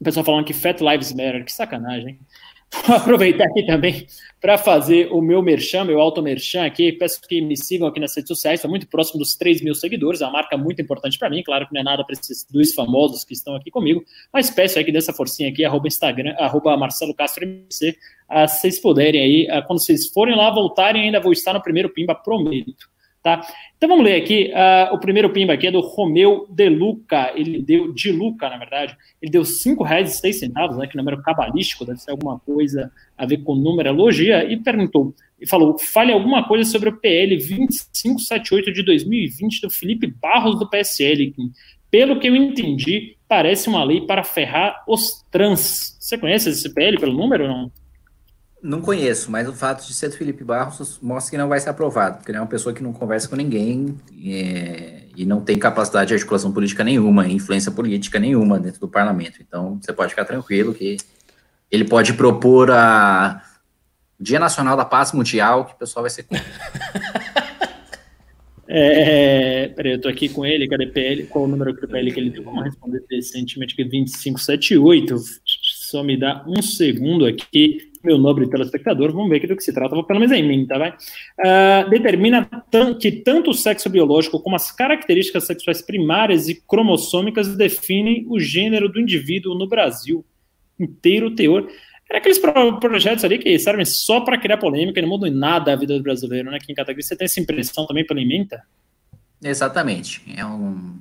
o 0.00 0.04
pessoal 0.04 0.24
falando 0.24 0.44
que 0.44 0.52
Fat 0.52 0.80
Lives 0.80 1.12
Matter, 1.12 1.44
que 1.44 1.52
sacanagem, 1.52 2.08
hein? 2.10 2.18
Aproveitar 2.86 3.44
aqui 3.44 3.64
também 3.64 4.06
para 4.40 4.58
fazer 4.58 5.10
o 5.10 5.20
meu 5.22 5.42
merchan, 5.42 5.84
meu 5.84 6.00
auto 6.00 6.22
merchan 6.22 6.64
aqui. 6.64 6.92
Peço 6.92 7.20
que 7.26 7.40
me 7.40 7.56
sigam 7.56 7.88
aqui 7.88 7.98
nas 7.98 8.14
redes 8.14 8.28
sociais. 8.28 8.58
Estou 8.58 8.70
muito 8.70 8.86
próximo 8.86 9.18
dos 9.18 9.34
3 9.36 9.62
mil 9.62 9.74
seguidores, 9.74 10.20
é 10.20 10.24
uma 10.24 10.32
marca 10.32 10.56
muito 10.56 10.80
importante 10.80 11.18
para 11.18 11.30
mim. 11.30 11.42
Claro 11.42 11.66
que 11.66 11.74
não 11.74 11.80
é 11.80 11.84
nada 11.84 12.04
para 12.04 12.12
esses 12.12 12.46
dois 12.50 12.74
famosos 12.74 13.24
que 13.24 13.32
estão 13.32 13.56
aqui 13.56 13.70
comigo, 13.70 14.04
mas 14.32 14.50
peço 14.50 14.78
aí 14.78 14.84
que 14.84 14.92
dessa 14.92 15.12
forcinha 15.12 15.48
aqui, 15.48 15.64
arroba 15.64 15.88
Instagram, 15.88 16.34
arroba 16.38 16.76
Marcelo 16.76 17.14
Castro 17.14 17.44
MC, 17.44 17.96
vocês 18.48 18.80
puderem 18.80 19.20
aí, 19.48 19.62
quando 19.66 19.82
vocês 19.82 20.08
forem 20.08 20.36
lá, 20.36 20.50
voltarem, 20.50 21.04
ainda 21.04 21.20
vou 21.20 21.32
estar 21.32 21.54
no 21.54 21.62
primeiro 21.62 21.88
Pimba, 21.88 22.14
prometo. 22.14 22.97
Tá? 23.28 23.46
Então 23.76 23.90
vamos 23.90 24.06
ler 24.06 24.22
aqui. 24.22 24.50
ah, 24.54 24.88
o 24.92 24.98
primeiro 24.98 25.28
Pimba 25.28 25.52
aqui 25.52 25.66
é 25.66 25.70
do 25.70 25.80
Romeu 25.80 26.46
De 26.48 26.66
Luca. 26.70 27.30
Ele 27.34 27.60
deu, 27.60 27.92
de 27.92 28.10
Luca, 28.10 28.48
na 28.48 28.56
verdade, 28.56 28.96
ele 29.20 29.30
deu 29.30 29.42
R$ 29.42 29.48
5,06, 29.48 30.78
né? 30.78 30.86
Que 30.86 30.96
número 30.96 31.20
cabalístico, 31.20 31.84
deve 31.84 32.00
ser 32.00 32.12
alguma 32.12 32.38
coisa 32.38 32.90
a 33.18 33.26
ver 33.26 33.38
com 33.38 33.54
numerologia, 33.54 34.50
e 34.50 34.56
perguntou, 34.56 35.14
e 35.38 35.46
falou: 35.46 35.78
fale 35.78 36.10
alguma 36.10 36.48
coisa 36.48 36.70
sobre 36.70 36.88
o 36.88 36.96
PL 36.96 37.36
2578 37.36 38.72
de 38.72 38.82
2020 38.82 39.60
do 39.60 39.70
Felipe 39.70 40.06
Barros 40.06 40.58
do 40.58 40.68
PSL. 40.68 41.30
que, 41.32 41.50
Pelo 41.90 42.18
que 42.18 42.28
eu 42.28 42.34
entendi, 42.34 43.16
parece 43.28 43.68
uma 43.68 43.84
lei 43.84 44.00
para 44.00 44.24
ferrar 44.24 44.82
os 44.88 45.22
trans. 45.30 45.98
Você 46.00 46.16
conhece 46.16 46.48
esse 46.48 46.72
PL 46.72 46.98
pelo 46.98 47.12
número 47.12 47.44
ou 47.44 47.50
não? 47.50 47.72
Não 48.60 48.80
conheço, 48.80 49.30
mas 49.30 49.48
o 49.48 49.52
fato 49.52 49.86
de 49.86 49.94
ser 49.94 50.08
do 50.08 50.16
Felipe 50.16 50.42
Barros 50.42 50.98
mostra 51.00 51.30
que 51.30 51.38
não 51.38 51.48
vai 51.48 51.60
ser 51.60 51.70
aprovado, 51.70 52.16
porque 52.16 52.30
ele 52.30 52.38
é 52.38 52.40
uma 52.40 52.46
pessoa 52.46 52.74
que 52.74 52.82
não 52.82 52.92
conversa 52.92 53.28
com 53.28 53.36
ninguém 53.36 53.96
é, 54.26 55.04
e 55.16 55.24
não 55.24 55.40
tem 55.40 55.56
capacidade 55.56 56.08
de 56.08 56.14
articulação 56.14 56.52
política 56.52 56.82
nenhuma, 56.82 57.28
influência 57.28 57.70
política 57.70 58.18
nenhuma 58.18 58.58
dentro 58.58 58.80
do 58.80 58.88
parlamento. 58.88 59.40
Então, 59.40 59.78
você 59.80 59.92
pode 59.92 60.10
ficar 60.10 60.24
tranquilo 60.24 60.74
que 60.74 60.96
ele 61.70 61.84
pode 61.84 62.14
propor 62.14 62.70
a 62.72 63.42
Dia 64.18 64.40
Nacional 64.40 64.76
da 64.76 64.84
Paz 64.84 65.12
Mundial, 65.12 65.64
que 65.64 65.74
o 65.74 65.76
pessoal 65.76 66.02
vai 66.02 66.10
ser 66.10 66.24
contra. 66.24 66.44
É, 68.70 69.68
peraí, 69.68 69.92
eu 69.92 70.00
tô 70.00 70.08
aqui 70.08 70.28
com 70.28 70.44
ele, 70.44 70.68
cadê 70.68 70.86
PL? 70.86 71.24
Qual 71.24 71.46
o 71.46 71.48
número 71.48 71.72
do 71.72 71.88
PL 71.88 72.12
que 72.12 72.20
ele 72.20 72.28
deu? 72.28 72.44
Vamos 72.44 72.64
responder 72.64 73.02
decentemente 73.08 73.72
aqui, 73.72 73.82
2578. 73.82 75.16
Só 75.88 76.02
me 76.02 76.18
dá 76.18 76.44
um 76.46 76.60
segundo 76.60 77.24
aqui, 77.24 77.87
meu 78.02 78.18
nobre 78.18 78.48
telespectador, 78.48 79.12
vamos 79.12 79.28
ver 79.28 79.46
do 79.46 79.56
que 79.56 79.62
se 79.62 79.72
trata, 79.72 79.94
vou 79.94 80.04
pelo 80.04 80.20
menos 80.20 80.34
em 80.36 80.46
mim, 80.46 80.66
tá? 80.66 80.78
Vai? 80.78 80.94
Ah, 81.40 81.86
determina 81.88 82.48
que 83.00 83.12
tanto 83.12 83.50
o 83.50 83.54
sexo 83.54 83.88
biológico 83.88 84.40
como 84.40 84.56
as 84.56 84.70
características 84.70 85.46
sexuais 85.46 85.82
primárias 85.82 86.48
e 86.48 86.62
cromossômicas 86.66 87.56
definem 87.56 88.26
o 88.28 88.38
gênero 88.38 88.88
do 88.88 89.00
indivíduo 89.00 89.54
no 89.54 89.68
Brasil 89.68 90.24
inteiro 90.78 91.34
teor. 91.34 91.68
Era 92.08 92.18
aqueles 92.20 92.38
pro- 92.38 92.78
projetos 92.80 93.22
ali 93.24 93.38
que 93.38 93.58
servem 93.58 93.84
só 93.84 94.20
para 94.20 94.38
criar 94.38 94.56
polêmica 94.56 94.98
e 94.98 95.02
não 95.02 95.08
mudam 95.10 95.28
em 95.28 95.34
nada 95.34 95.72
a 95.72 95.76
vida 95.76 95.94
do 95.96 96.02
brasileiro, 96.02 96.50
né? 96.50 96.56
Aqui 96.56 96.72
em 96.72 96.74
Cataguiri, 96.74 97.02
você 97.02 97.14
tem 97.14 97.26
essa 97.26 97.38
impressão 97.40 97.86
também 97.86 98.06
pela 98.06 98.20
emenda? 98.20 98.62
Exatamente. 99.42 100.22
É 100.36 100.44
um. 100.44 100.96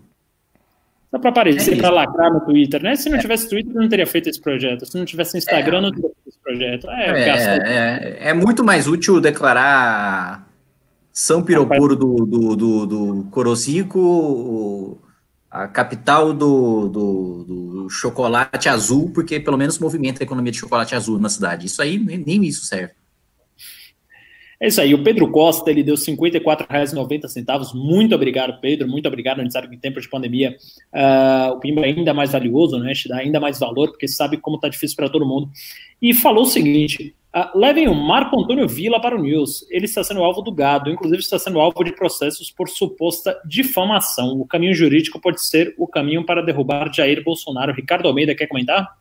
Só 1.10 1.18
para 1.18 1.30
aparecer, 1.30 1.76
É 1.76 1.78
para 1.78 1.90
lacrar 1.90 2.34
no 2.34 2.42
Twitter, 2.42 2.84
né? 2.84 2.96
Se 2.98 3.10
não 3.10 3.18
tivesse 3.18 3.50
Twitter, 3.50 3.74
eu 3.74 3.82
não 3.82 3.88
teria 3.88 4.06
feito 4.06 4.30
esse 4.30 4.42
projeto. 4.42 4.86
Se 4.86 4.98
não 4.98 5.06
tivesse 5.06 5.38
Instagram, 5.38 5.78
eu 5.78 5.82
não 5.84 5.92
teria 5.92 6.12
projeto. 6.48 6.90
É. 6.90 7.20
É, 7.20 8.28
é, 8.28 8.30
é 8.30 8.34
muito 8.34 8.64
mais 8.64 8.88
útil 8.88 9.20
declarar 9.20 10.48
São 11.12 11.44
Piropuro 11.44 11.96
do, 11.96 12.26
do, 12.26 12.56
do, 12.56 12.86
do 12.86 13.24
Corocico, 13.30 15.02
a 15.52 15.68
capital 15.68 16.34
do, 16.34 16.88
do, 16.88 17.44
do 17.44 17.90
chocolate 17.90 18.70
azul, 18.70 19.12
porque 19.14 19.40
pelo 19.40 19.58
menos 19.58 19.78
movimenta 19.80 20.24
a 20.24 20.26
economia 20.26 20.52
de 20.52 20.60
chocolate 20.60 20.96
azul 20.96 21.20
na 21.20 21.30
cidade. 21.30 21.66
Isso 21.66 21.82
aí, 21.82 22.00
nem, 22.00 22.18
nem 22.18 22.46
isso 22.46 22.66
serve. 22.66 22.94
É 24.60 24.68
isso 24.68 24.82
aí. 24.82 24.94
O 24.94 25.04
Pedro 25.04 25.30
Costa, 25.32 25.70
ele 25.70 25.84
deu 25.84 25.96
R$ 25.96 26.02
54,90. 26.02 27.74
Muito 27.76 28.16
obrigado, 28.16 28.60
Pedro. 28.60 28.88
Muito 28.88 29.08
obrigado. 29.08 29.40
A 29.40 29.44
gente 29.44 29.54
sabe 29.54 29.68
que 29.70 29.76
em 29.76 29.80
tempo 29.80 30.02
de 30.02 30.10
pandemia 30.10 30.58
ah, 30.92 31.52
o 31.54 31.60
Pimba 31.60 31.82
é 31.82 31.86
ainda 31.86 32.14
mais 32.14 32.32
valioso, 32.32 32.80
né? 32.80 32.94
Te 32.94 33.08
dá 33.08 33.18
ainda 33.18 33.40
mais 33.40 33.60
valor, 33.60 33.90
porque 33.90 34.08
sabe 34.08 34.38
como 34.38 34.60
tá 34.60 34.68
difícil 34.68 34.96
para 34.96 35.10
todo 35.10 35.28
mundo. 35.28 35.50
E 36.02 36.12
falou 36.12 36.44
o 36.44 36.48
seguinte: 36.48 37.16
ah, 37.32 37.52
levem 37.54 37.88
o 37.88 37.94
Marco 37.94 38.42
Antônio 38.42 38.68
Vila 38.68 39.00
para 39.00 39.16
o 39.16 39.22
News. 39.22 39.64
Ele 39.70 39.86
está 39.86 40.04
sendo 40.04 40.24
alvo 40.24 40.42
do 40.42 40.52
gado, 40.52 40.90
inclusive 40.90 41.22
está 41.22 41.38
sendo 41.38 41.60
alvo 41.60 41.84
de 41.84 41.92
processos 41.92 42.50
por 42.50 42.68
suposta 42.68 43.40
difamação. 43.46 44.42
O 44.42 44.46
caminho 44.48 44.74
jurídico 44.74 45.22
pode 45.22 45.46
ser 45.46 45.76
o 45.78 45.88
caminho 45.88 46.26
para 46.26 46.42
derrubar 46.42 46.92
Jair 46.92 47.24
Bolsonaro. 47.24 47.74
Ricardo 47.74 48.08
Almeida, 48.08 48.34
quer 48.34 48.48
comentar? 48.48 48.98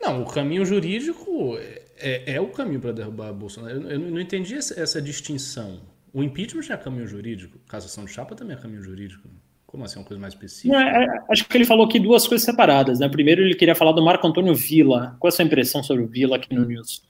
Não, 0.00 0.22
o 0.22 0.26
caminho 0.26 0.64
jurídico 0.64 1.58
é, 2.02 2.34
é 2.34 2.40
o 2.40 2.48
caminho 2.48 2.80
para 2.80 2.92
derrubar 2.92 3.28
a 3.28 3.32
Bolsonaro. 3.32 3.82
Eu, 3.82 3.90
eu 3.90 3.98
não 3.98 4.20
entendi 4.20 4.54
essa, 4.54 4.78
essa 4.80 5.00
distinção. 5.00 5.80
O 6.12 6.22
impeachment 6.22 6.64
é 6.70 6.76
caminho 6.76 7.06
jurídico, 7.06 7.58
cassação 7.68 8.04
de 8.04 8.12
chapa 8.12 8.34
também 8.34 8.56
é 8.56 8.60
caminho 8.60 8.82
jurídico. 8.82 9.28
Como 9.66 9.84
assim, 9.84 9.98
uma 9.98 10.04
coisa 10.04 10.20
mais 10.20 10.34
específica? 10.34 10.76
É- 10.76 11.04
é- 11.04 11.24
acho 11.30 11.48
que 11.48 11.56
ele 11.56 11.64
falou 11.64 11.86
aqui 11.86 11.98
duas 11.98 12.26
coisas 12.26 12.44
separadas, 12.44 12.98
né? 13.00 13.08
Primeiro, 13.08 13.40
ele 13.40 13.54
queria 13.54 13.74
falar 13.74 13.92
do 13.92 14.04
Marco 14.04 14.26
Antônio 14.26 14.54
Vila. 14.54 15.16
Qual 15.18 15.28
é 15.28 15.32
a 15.32 15.34
sua 15.34 15.44
impressão 15.46 15.82
sobre 15.82 16.02
o 16.02 16.06
Vila 16.06 16.36
aqui 16.36 16.54
no 16.54 16.66
News? 16.66 17.02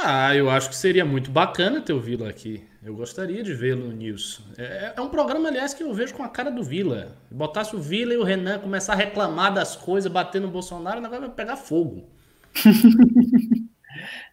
Ah, 0.00 0.34
eu 0.34 0.50
acho 0.50 0.68
que 0.68 0.76
seria 0.76 1.04
muito 1.04 1.30
bacana 1.30 1.80
ter 1.80 1.92
o 1.92 2.00
Vila 2.00 2.28
aqui. 2.28 2.62
Eu 2.84 2.94
gostaria 2.94 3.42
de 3.42 3.54
vê-lo 3.54 3.86
no 3.86 3.92
News. 3.92 4.40
É, 4.56 4.94
é 4.96 5.00
um 5.00 5.08
programa, 5.08 5.48
aliás, 5.48 5.74
que 5.74 5.82
eu 5.82 5.92
vejo 5.94 6.14
com 6.14 6.22
a 6.24 6.28
cara 6.28 6.50
do 6.50 6.62
Vila. 6.62 7.16
Botasse 7.30 7.76
o 7.76 7.80
Vila 7.80 8.14
e 8.14 8.16
o 8.16 8.24
Renan 8.24 8.58
começar 8.58 8.94
a 8.94 8.96
reclamar 8.96 9.54
das 9.54 9.76
coisas, 9.76 10.10
bater 10.10 10.40
no 10.40 10.48
Bolsonaro, 10.48 10.98
o 10.98 11.02
negócio 11.02 11.22
vai 11.26 11.30
pegar 11.30 11.56
fogo. 11.56 12.08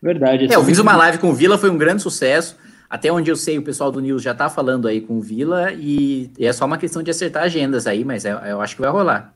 Verdade. 0.01 0.51
É, 0.51 0.55
eu 0.55 0.63
fiz 0.63 0.79
uma 0.79 0.95
live 0.95 1.17
com 1.17 1.29
o 1.29 1.33
Vila, 1.33 1.57
foi 1.57 1.69
um 1.69 1.77
grande 1.77 2.01
sucesso. 2.01 2.57
Até 2.89 3.11
onde 3.11 3.31
eu 3.31 3.35
sei, 3.35 3.57
o 3.57 3.63
pessoal 3.63 3.91
do 3.91 3.99
News 3.99 4.21
já 4.21 4.33
tá 4.33 4.49
falando 4.49 4.87
aí 4.87 5.01
com 5.01 5.17
o 5.17 5.21
Vila 5.21 5.73
e 5.73 6.29
é 6.39 6.53
só 6.53 6.65
uma 6.65 6.77
questão 6.77 7.01
de 7.01 7.11
acertar 7.11 7.43
agendas 7.43 7.87
aí, 7.87 8.05
mas 8.05 8.25
é- 8.25 8.51
eu 8.51 8.61
acho 8.61 8.75
que 8.75 8.81
vai 8.81 8.91
rolar. 8.91 9.33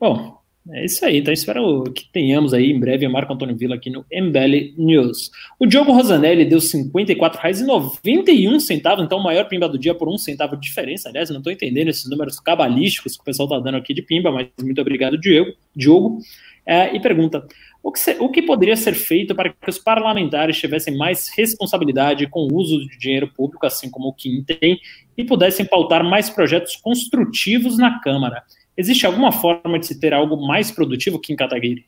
Bom, 0.00 0.38
é 0.70 0.84
isso 0.84 1.04
aí. 1.04 1.18
Então 1.18 1.32
espero 1.32 1.84
que 1.94 2.10
tenhamos 2.10 2.54
aí 2.54 2.70
em 2.70 2.80
breve 2.80 3.06
o 3.06 3.12
Marco 3.12 3.32
Antônio 3.32 3.54
Vila 3.54 3.74
aqui 3.74 3.90
no 3.90 4.04
MBL 4.10 4.72
News. 4.78 5.30
O 5.58 5.66
Diogo 5.66 5.92
Rosanelli 5.92 6.44
deu 6.46 6.58
R$ 6.58 6.64
54,91, 6.64 9.04
então 9.04 9.18
o 9.18 9.22
maior 9.22 9.46
pimba 9.46 9.68
do 9.68 9.78
dia 9.78 9.94
por 9.94 10.08
um 10.08 10.16
centavo 10.16 10.56
de 10.56 10.62
diferença. 10.66 11.10
Aliás, 11.10 11.28
eu 11.28 11.34
não 11.34 11.40
estou 11.40 11.52
entendendo 11.52 11.88
esses 11.88 12.08
números 12.08 12.40
cabalísticos 12.40 13.14
que 13.14 13.20
o 13.20 13.24
pessoal 13.24 13.46
está 13.46 13.60
dando 13.60 13.76
aqui 13.76 13.92
de 13.92 14.00
pimba, 14.02 14.32
mas 14.32 14.48
muito 14.62 14.80
obrigado, 14.80 15.18
Diego. 15.18 15.52
Diogo. 15.76 16.18
É, 16.66 16.94
e 16.96 17.00
pergunta: 17.00 17.46
o 17.82 17.92
que, 17.92 17.98
se- 17.98 18.16
o 18.18 18.30
que 18.30 18.40
poderia 18.40 18.76
ser 18.76 18.94
feito 18.94 19.34
para 19.34 19.50
que 19.50 19.70
os 19.70 19.78
parlamentares 19.78 20.56
tivessem 20.56 20.96
mais 20.96 21.28
responsabilidade 21.36 22.26
com 22.28 22.40
o 22.40 22.54
uso 22.54 22.78
de 22.88 22.98
dinheiro 22.98 23.30
público, 23.34 23.66
assim 23.66 23.90
como 23.90 24.08
o 24.08 24.14
Kim 24.14 24.42
tem, 24.42 24.80
e 25.16 25.24
pudessem 25.24 25.66
pautar 25.66 26.02
mais 26.02 26.30
projetos 26.30 26.76
construtivos 26.76 27.76
na 27.76 28.00
Câmara? 28.00 28.42
Existe 28.76 29.06
alguma 29.06 29.30
forma 29.30 29.78
de 29.78 29.86
se 29.86 30.00
ter 30.00 30.14
algo 30.14 30.36
mais 30.46 30.70
produtivo 30.70 31.20
em 31.28 31.36
Kataguiri? 31.36 31.86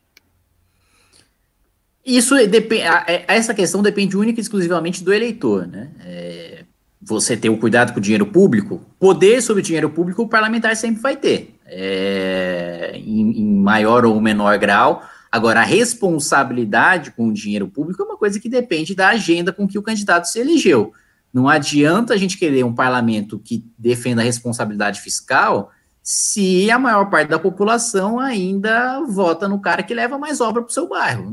Isso 2.05 2.35
depende. 2.47 2.85
Essa 3.27 3.53
questão 3.53 3.83
depende 3.83 4.17
única 4.17 4.39
e 4.39 4.43
exclusivamente 4.43 5.03
do 5.03 5.13
eleitor, 5.13 5.67
né? 5.67 5.91
É, 6.05 6.65
você 7.03 7.37
ter 7.37 7.49
o 7.49 7.59
cuidado 7.59 7.93
com 7.93 7.99
o 7.99 8.03
dinheiro 8.03 8.27
público, 8.27 8.81
poder 8.99 9.43
sobre 9.43 9.61
o 9.61 9.65
dinheiro 9.65 9.91
público 9.91 10.23
o 10.23 10.29
parlamentar 10.29 10.77
sempre 10.77 11.03
vai 11.03 11.17
ter. 11.17 11.56
É, 11.67 12.93
em, 12.95 13.41
em 13.41 13.57
maior 13.59 14.05
ou 14.05 14.21
menor 14.21 14.59
grau. 14.59 15.03
Agora, 15.31 15.61
a 15.61 15.65
responsabilidade 15.65 17.11
com 17.11 17.29
o 17.29 17.33
dinheiro 17.33 17.69
público 17.69 18.03
é 18.03 18.05
uma 18.05 18.17
coisa 18.17 18.41
que 18.41 18.49
depende 18.49 18.95
da 18.95 19.09
agenda 19.09 19.53
com 19.53 19.67
que 19.67 19.79
o 19.79 19.83
candidato 19.83 20.27
se 20.27 20.39
elegeu. 20.39 20.93
Não 21.33 21.49
adianta 21.49 22.15
a 22.15 22.17
gente 22.17 22.39
querer 22.39 22.65
um 22.65 22.75
parlamento 22.75 23.39
que 23.39 23.65
defenda 23.77 24.23
a 24.23 24.25
responsabilidade 24.25 25.01
fiscal 25.01 25.71
se 26.03 26.71
a 26.71 26.79
maior 26.79 27.11
parte 27.11 27.29
da 27.29 27.39
população 27.39 28.21
ainda 28.21 29.03
vota 29.03 29.49
no 29.49 29.61
cara 29.61 29.83
que 29.83 29.93
leva 29.93 30.17
mais 30.17 30.41
obra 30.41 30.63
para 30.63 30.71
o 30.71 30.73
seu 30.73 30.89
bairro. 30.89 31.31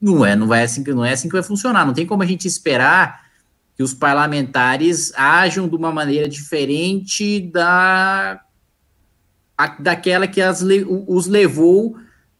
Não 0.00 0.24
é, 0.24 0.34
não 0.34 0.46
vai 0.46 0.62
assim, 0.62 0.82
não 0.84 1.04
é 1.04 1.12
assim 1.12 1.28
que 1.28 1.34
vai 1.34 1.42
funcionar. 1.42 1.84
Não 1.84 1.92
tem 1.92 2.06
como 2.06 2.22
a 2.22 2.26
gente 2.26 2.46
esperar 2.46 3.22
que 3.76 3.82
os 3.82 3.92
parlamentares 3.92 5.12
ajam 5.16 5.68
de 5.68 5.76
uma 5.76 5.92
maneira 5.92 6.28
diferente 6.28 7.40
da 7.40 8.40
a, 9.56 9.66
daquela 9.66 10.26
que 10.26 10.40
as, 10.40 10.62
os 11.06 11.26
levou 11.26 11.96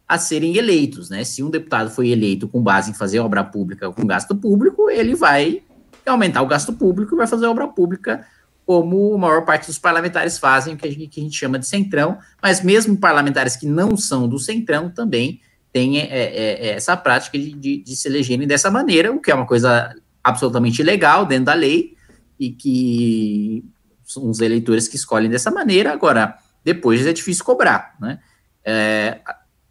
a 0.08 0.18
serem 0.18 0.56
eleitos, 0.56 1.08
né? 1.08 1.24
Se 1.24 1.42
um 1.42 1.50
deputado 1.50 1.90
foi 1.90 2.10
eleito 2.10 2.46
com 2.46 2.62
base 2.62 2.90
em 2.90 2.94
fazer 2.94 3.18
obra 3.20 3.42
pública 3.42 3.90
com 3.90 4.06
gasto 4.06 4.34
público, 4.34 4.90
ele 4.90 5.14
vai 5.14 5.62
aumentar 6.04 6.42
o 6.42 6.46
gasto 6.46 6.72
público 6.72 7.14
e 7.14 7.18
vai 7.18 7.26
fazer 7.26 7.46
obra 7.46 7.68
pública 7.68 8.26
como 8.64 9.14
a 9.14 9.18
maior 9.18 9.44
parte 9.44 9.66
dos 9.66 9.78
parlamentares 9.78 10.38
fazem, 10.38 10.76
que 10.76 10.86
a 10.86 10.90
gente, 10.90 11.06
que 11.08 11.20
a 11.20 11.22
gente 11.22 11.36
chama 11.36 11.58
de 11.58 11.66
centrão, 11.66 12.18
mas 12.40 12.62
mesmo 12.62 12.96
parlamentares 12.96 13.56
que 13.56 13.66
não 13.66 13.96
são 13.96 14.28
do 14.28 14.38
centrão 14.38 14.88
também 14.88 15.40
têm 15.72 15.98
é, 15.98 16.04
é, 16.04 16.66
é 16.66 16.68
essa 16.74 16.96
prática 16.96 17.38
de, 17.38 17.52
de, 17.54 17.82
de 17.82 17.96
se 17.96 18.06
elegerem 18.06 18.46
dessa 18.46 18.70
maneira, 18.70 19.10
o 19.10 19.20
que 19.20 19.30
é 19.30 19.34
uma 19.34 19.46
coisa 19.46 19.94
absolutamente 20.22 20.82
legal 20.82 21.26
dentro 21.26 21.46
da 21.46 21.54
lei, 21.54 21.96
e 22.38 22.50
que 22.50 23.64
são 24.04 24.28
os 24.28 24.40
eleitores 24.40 24.88
que 24.88 24.96
escolhem 24.96 25.30
dessa 25.30 25.50
maneira. 25.50 25.92
Agora, 25.92 26.36
depois 26.64 27.06
é 27.06 27.12
difícil 27.12 27.44
cobrar, 27.44 27.94
né? 28.00 28.18
É, 28.64 29.20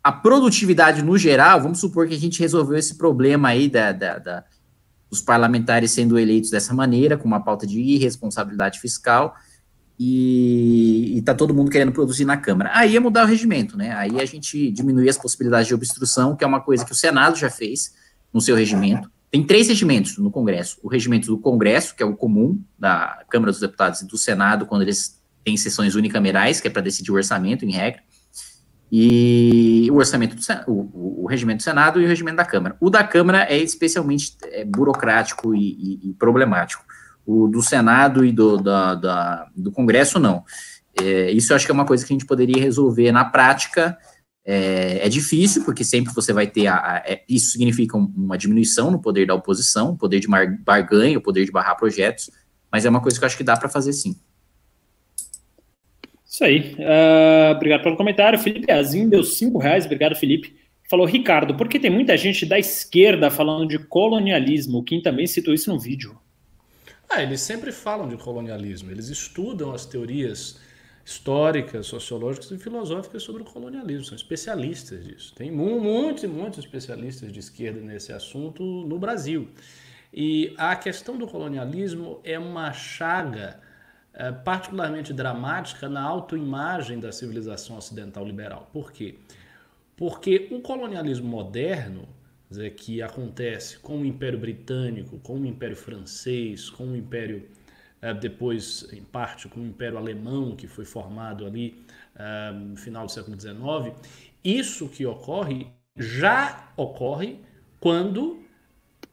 a 0.04 0.12
produtividade 0.12 1.02
no 1.04 1.18
geral, 1.18 1.62
vamos 1.62 1.80
supor 1.80 2.08
que 2.08 2.16
a 2.16 2.20
gente 2.20 2.40
resolveu 2.40 2.78
esse 2.78 2.96
problema 2.96 3.50
aí 3.50 3.70
da, 3.70 3.92
da, 3.92 4.18
da, 4.18 4.44
dos 5.10 5.22
parlamentares 5.22 5.92
sendo 5.92 6.18
eleitos 6.18 6.50
dessa 6.50 6.74
maneira, 6.74 7.18
com 7.18 7.28
uma 7.28 7.44
pauta 7.44 7.68
de 7.68 7.80
irresponsabilidade 7.80 8.80
fiscal, 8.80 9.36
e 10.00 11.20
está 11.20 11.36
todo 11.36 11.54
mundo 11.54 11.70
querendo 11.70 11.92
produzir 11.92 12.26
na 12.26 12.36
Câmara. 12.36 12.72
Aí 12.74 12.96
é 12.96 13.00
mudar 13.00 13.24
o 13.24 13.28
regimento, 13.28 13.78
né? 13.78 13.94
Aí 13.94 14.20
a 14.20 14.26
gente 14.26 14.72
diminui 14.72 15.08
as 15.08 15.18
possibilidades 15.18 15.68
de 15.68 15.76
obstrução, 15.76 16.36
que 16.36 16.44
é 16.44 16.48
uma 16.48 16.60
coisa 16.60 16.84
que 16.84 16.92
o 16.92 16.96
Senado 16.96 17.38
já 17.38 17.52
fez 17.52 17.94
no 18.34 18.42
seu 18.42 18.56
regimento. 18.56 19.12
Tem 19.30 19.46
três 19.46 19.68
regimentos 19.68 20.18
no 20.18 20.32
Congresso. 20.32 20.80
O 20.82 20.90
regimento 20.90 21.28
do 21.28 21.38
Congresso, 21.38 21.96
que 21.96 22.02
é 22.02 22.06
o 22.06 22.16
comum 22.16 22.60
da 22.80 23.24
Câmara 23.30 23.52
dos 23.52 23.62
Deputados 23.62 24.02
e 24.02 24.08
do 24.08 24.18
Senado, 24.18 24.66
quando 24.66 24.82
eles 24.82 25.21
tem 25.44 25.58
sessões 25.58 25.96
unicamerais, 25.96 26.62
que 26.62 26.68
é 26.68 26.72
para 26.72 26.82
decidir 26.82 27.12
o 27.12 27.16
orçamento, 27.16 27.66
em 27.66 27.72
regra, 27.72 28.02
e 28.92 29.88
o 29.90 29.96
orçamento 29.96 30.36
do 30.36 30.42
o, 30.68 31.24
o, 31.24 31.26
regimento 31.26 31.60
do 31.60 31.64
Senado 31.64 32.02
e 32.02 32.04
o 32.04 32.08
regimento 32.08 32.36
da 32.36 32.46
Câmara. 32.46 32.76
O 32.80 32.90
da 32.90 33.04
Câmara 33.04 33.46
é 33.50 33.58
especialmente 33.58 34.36
é, 34.44 34.66
burocrático 34.66 35.56
e, 35.56 35.60
e, 35.60 36.10
e, 36.10 36.14
problemático. 36.14 36.84
O 37.26 37.48
do 37.48 37.62
Senado 37.62 38.26
e 38.26 38.34
do, 38.34 38.58
da, 38.58 38.96
da, 38.96 39.48
do 39.56 39.72
Congresso, 39.72 40.20
não. 40.20 40.44
É, 41.02 41.32
isso 41.32 41.54
eu 41.54 41.56
acho 41.56 41.66
que 41.66 41.72
é 41.72 41.74
uma 41.74 41.86
coisa 41.86 42.06
que 42.06 42.12
a 42.12 42.16
gente 42.16 42.26
poderia 42.26 42.62
resolver 42.62 43.14
na 43.14 43.24
prática. 43.24 43.98
É, 44.44 45.06
é 45.06 45.08
difícil, 45.08 45.64
porque 45.64 45.86
sempre 45.86 46.14
você 46.14 46.34
vai 46.34 46.48
ter. 46.48 46.68
A, 46.68 46.76
a, 46.76 46.98
é, 47.06 47.24
isso 47.30 47.52
significa 47.52 47.96
uma 47.96 48.38
diminuição 48.38 48.92
no 48.92 49.00
poder 49.00 49.26
da 49.26 49.34
oposição, 49.34 49.96
poder 49.96 50.20
de 50.20 50.28
barganha, 50.28 51.18
o 51.18 51.22
poder 51.22 51.46
de 51.46 51.52
barrar 51.52 51.76
projetos, 51.76 52.30
mas 52.70 52.84
é 52.84 52.90
uma 52.90 53.00
coisa 53.00 53.18
que 53.18 53.24
eu 53.24 53.28
acho 53.28 53.38
que 53.38 53.44
dá 53.44 53.56
para 53.56 53.70
fazer 53.70 53.94
sim. 53.94 54.18
Isso 56.32 56.46
aí. 56.46 56.78
Uh, 56.80 57.52
obrigado 57.52 57.84
pelo 57.84 57.98
comentário. 57.98 58.40
Felipe 58.40 58.72
Azim 58.72 59.10
deu 59.10 59.22
cinco 59.22 59.58
reais. 59.58 59.86
Obrigado, 59.86 60.16
Felipe. 60.16 60.56
Falou, 60.90 61.06
Ricardo, 61.06 61.58
por 61.58 61.68
que 61.68 61.78
tem 61.78 61.92
muita 61.92 62.16
gente 62.16 62.46
da 62.46 62.58
esquerda 62.58 63.30
falando 63.30 63.68
de 63.68 63.78
colonialismo? 63.78 64.78
O 64.78 64.84
Kim 64.84 65.02
também 65.02 65.28
citou 65.28 65.54
isso 65.54 65.70
no 65.70 65.78
vídeo. 65.78 66.18
Ah, 67.10 67.22
eles 67.22 67.42
sempre 67.42 67.74
falam 67.74 68.08
de 68.08 68.16
colonialismo. 68.16 68.90
Eles 68.90 69.10
estudam 69.10 69.74
as 69.74 69.86
teorias 69.86 70.58
históricas, 71.04 71.88
sociológicas 71.88 72.50
e 72.50 72.58
filosóficas 72.58 73.24
sobre 73.24 73.42
o 73.42 73.46
colonialismo. 73.46 74.06
São 74.06 74.16
especialistas 74.16 75.04
disso. 75.04 75.36
Tem 75.36 75.52
muitos 75.52 76.24
e 76.24 76.28
muitos 76.28 76.60
especialistas 76.60 77.30
de 77.34 77.40
esquerda 77.40 77.82
nesse 77.82 78.14
assunto 78.14 78.64
no 78.64 78.98
Brasil. 78.98 79.50
E 80.14 80.54
a 80.58 80.78
questão 80.78 81.18
do 81.18 81.28
colonialismo 81.28 82.22
é 82.24 82.40
uma 82.40 82.72
chaga 82.72 83.60
é, 84.22 84.32
particularmente 84.32 85.12
dramática 85.12 85.90
na 85.90 86.04
autoimagem 86.04 87.00
da 87.00 87.12
civilização 87.12 87.76
ocidental 87.76 88.24
liberal. 88.24 88.70
Por 88.72 88.92
quê? 88.92 89.16
Porque 89.98 90.48
o 90.52 90.62
colonialismo 90.62 91.28
moderno, 91.28 92.08
dizer, 92.48 92.76
que 92.76 93.02
acontece 93.02 93.80
com 93.80 94.00
o 94.00 94.06
Império 94.06 94.38
Britânico, 94.38 95.18
com 95.22 95.40
o 95.40 95.46
Império 95.48 95.76
Francês, 95.76 96.70
com 96.70 96.84
o 96.84 96.96
Império, 96.96 97.50
é, 98.00 98.14
depois, 98.14 98.88
em 98.94 99.02
parte, 99.02 99.48
com 99.48 99.60
o 99.60 99.66
Império 99.66 99.98
Alemão, 99.98 100.56
que 100.56 100.68
foi 100.68 100.86
formado 100.86 101.44
ali 101.44 101.84
é, 102.16 102.52
no 102.52 102.78
final 102.78 103.08
do 103.08 103.12
século 103.12 103.36
XIX, 103.40 103.96
isso 104.44 104.88
que 104.88 105.04
ocorre 105.04 105.66
já 105.98 106.72
ocorre 106.78 107.40
quando 107.80 108.44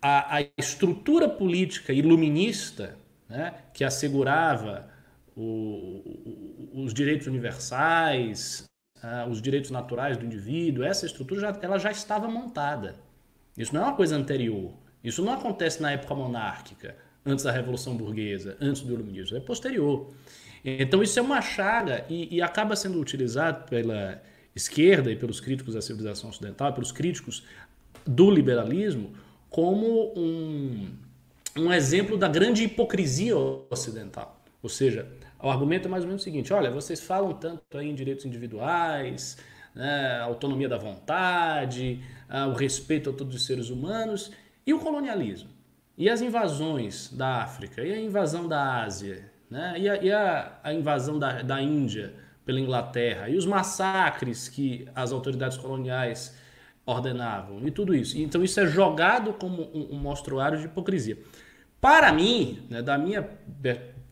a, 0.02 0.36
a 0.36 0.46
estrutura 0.58 1.30
política 1.30 1.94
iluminista 1.94 2.94
né, 3.26 3.54
que 3.72 3.84
assegurava 3.84 4.97
o, 5.40 6.82
os 6.84 6.92
direitos 6.92 7.28
universais, 7.28 8.64
uh, 8.96 9.30
os 9.30 9.40
direitos 9.40 9.70
naturais 9.70 10.16
do 10.16 10.26
indivíduo, 10.26 10.82
essa 10.84 11.06
estrutura 11.06 11.40
já, 11.40 11.58
ela 11.62 11.78
já 11.78 11.92
estava 11.92 12.26
montada. 12.26 12.96
Isso 13.56 13.72
não 13.72 13.82
é 13.82 13.84
uma 13.84 13.96
coisa 13.96 14.16
anterior. 14.16 14.72
Isso 15.02 15.24
não 15.24 15.32
acontece 15.32 15.80
na 15.80 15.92
época 15.92 16.14
monárquica, 16.14 16.96
antes 17.24 17.44
da 17.44 17.52
Revolução 17.52 17.96
Burguesa, 17.96 18.56
antes 18.60 18.82
do 18.82 18.92
Iluminismo, 18.92 19.36
é 19.36 19.40
posterior. 19.40 20.12
Então 20.64 21.02
isso 21.02 21.18
é 21.18 21.22
uma 21.22 21.40
chaga 21.40 22.04
e, 22.08 22.36
e 22.36 22.42
acaba 22.42 22.74
sendo 22.74 23.00
utilizado 23.00 23.68
pela 23.68 24.20
esquerda 24.56 25.10
e 25.10 25.14
pelos 25.14 25.40
críticos 25.40 25.74
da 25.74 25.80
civilização 25.80 26.30
ocidental, 26.30 26.72
pelos 26.72 26.90
críticos 26.90 27.44
do 28.04 28.28
liberalismo, 28.28 29.12
como 29.48 30.12
um, 30.16 30.88
um 31.56 31.72
exemplo 31.72 32.18
da 32.18 32.26
grande 32.26 32.64
hipocrisia 32.64 33.36
ocidental. 33.70 34.42
Ou 34.60 34.68
seja, 34.68 35.06
o 35.40 35.48
argumento 35.48 35.86
é 35.86 35.90
mais 35.90 36.02
ou 36.02 36.08
menos 36.08 36.22
o 36.22 36.24
seguinte: 36.24 36.52
olha, 36.52 36.70
vocês 36.70 37.00
falam 37.00 37.32
tanto 37.32 37.78
aí 37.78 37.88
em 37.88 37.94
direitos 37.94 38.24
individuais, 38.24 39.38
né, 39.74 40.20
autonomia 40.20 40.68
da 40.68 40.78
vontade, 40.78 42.02
o 42.50 42.52
respeito 42.52 43.10
a 43.10 43.12
todos 43.12 43.36
os 43.36 43.46
seres 43.46 43.70
humanos, 43.70 44.32
e 44.66 44.74
o 44.74 44.80
colonialismo? 44.80 45.50
E 45.96 46.08
as 46.08 46.20
invasões 46.20 47.12
da 47.12 47.42
África? 47.42 47.82
E 47.82 47.92
a 47.92 48.00
invasão 48.00 48.48
da 48.48 48.82
Ásia? 48.82 49.30
Né, 49.50 49.74
e, 49.78 49.88
a, 49.88 50.02
e 50.02 50.12
a, 50.12 50.58
a 50.62 50.74
invasão 50.74 51.18
da, 51.18 51.42
da 51.42 51.62
Índia 51.62 52.14
pela 52.44 52.60
Inglaterra? 52.60 53.28
E 53.28 53.36
os 53.36 53.46
massacres 53.46 54.48
que 54.48 54.86
as 54.94 55.12
autoridades 55.12 55.56
coloniais 55.56 56.36
ordenavam? 56.84 57.66
E 57.66 57.70
tudo 57.70 57.94
isso. 57.94 58.18
Então, 58.18 58.42
isso 58.42 58.60
é 58.60 58.66
jogado 58.66 59.32
como 59.32 59.62
um, 59.74 59.96
um 59.96 59.98
mostruário 59.98 60.58
de 60.58 60.66
hipocrisia. 60.66 61.18
Para 61.80 62.12
mim, 62.12 62.66
né, 62.68 62.82
da 62.82 62.98
minha 62.98 63.22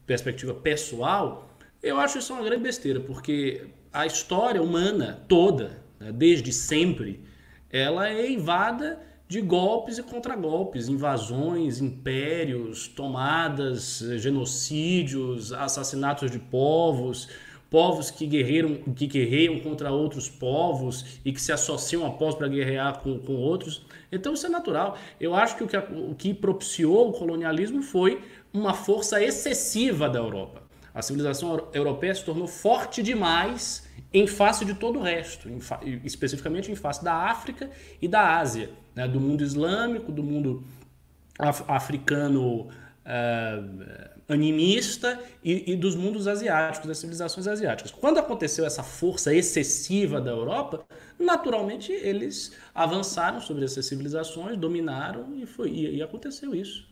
perspectiva 0.06 0.54
pessoal, 0.54 1.50
eu 1.82 1.98
acho 1.98 2.18
isso 2.18 2.32
uma 2.32 2.42
grande 2.42 2.62
besteira, 2.62 3.00
porque 3.00 3.66
a 3.92 4.06
história 4.06 4.62
humana 4.62 5.24
toda, 5.28 5.82
né, 5.98 6.12
desde 6.12 6.52
sempre, 6.52 7.20
ela 7.70 8.08
é 8.08 8.30
invada 8.30 9.00
de 9.28 9.40
golpes 9.40 9.98
e 9.98 10.02
contragolpes, 10.02 10.88
invasões, 10.88 11.80
impérios, 11.80 12.86
tomadas, 12.86 13.98
genocídios, 14.18 15.52
assassinatos 15.52 16.30
de 16.30 16.38
povos, 16.38 17.28
povos 17.68 18.10
que 18.10 18.26
guerreiram, 18.26 18.76
que 18.94 19.06
guerreiam 19.06 19.58
contra 19.58 19.90
outros 19.90 20.28
povos 20.28 21.20
e 21.24 21.32
que 21.32 21.40
se 21.40 21.50
associam 21.50 22.06
a 22.06 22.10
povos 22.10 22.36
para 22.36 22.46
guerrear 22.46 23.00
com, 23.00 23.18
com 23.18 23.34
outros. 23.34 23.84
Então 24.10 24.32
isso 24.34 24.46
é 24.46 24.48
natural. 24.48 24.96
Eu 25.20 25.34
acho 25.34 25.56
que 25.56 25.64
o 25.64 25.66
que, 25.66 25.76
o 25.76 26.14
que 26.14 26.32
propiciou 26.32 27.08
o 27.08 27.12
colonialismo 27.12 27.82
foi 27.82 28.22
uma 28.52 28.74
força 28.74 29.22
excessiva 29.22 30.08
da 30.08 30.18
Europa. 30.18 30.62
A 30.94 31.02
civilização 31.02 31.68
europeia 31.74 32.14
se 32.14 32.24
tornou 32.24 32.46
forte 32.46 33.02
demais 33.02 33.86
em 34.12 34.26
face 34.26 34.64
de 34.64 34.74
todo 34.74 34.98
o 34.98 35.02
resto, 35.02 35.48
em 35.48 35.60
especificamente 36.04 36.72
em 36.72 36.74
face 36.74 37.04
da 37.04 37.12
África 37.12 37.70
e 38.00 38.08
da 38.08 38.38
Ásia, 38.38 38.70
né? 38.94 39.06
do 39.06 39.20
mundo 39.20 39.44
islâmico, 39.44 40.10
do 40.10 40.22
mundo 40.22 40.64
af 41.38 41.62
africano 41.68 42.68
uh, 43.06 44.14
animista 44.28 45.20
e, 45.44 45.72
e, 45.72 45.76
dos 45.76 45.94
mundos 45.94 46.26
asiáticos, 46.26 46.88
das 46.88 46.98
civilizações 46.98 47.46
asiáticas. 47.46 47.92
Quando 47.92 48.18
aconteceu 48.18 48.64
essa 48.64 48.82
força 48.82 49.34
excessiva 49.34 50.20
da 50.20 50.30
Europa, 50.30 50.84
naturalmente 51.18 51.92
eles 51.92 52.52
avançaram 52.74 53.40
sobre 53.40 53.64
essas 53.64 53.86
civilizações, 53.86 54.56
dominaram 54.56 55.36
e, 55.36 55.46
foi, 55.46 55.70
e, 55.70 55.96
e 55.96 56.02
aconteceu 56.02 56.54
isso. 56.54 56.88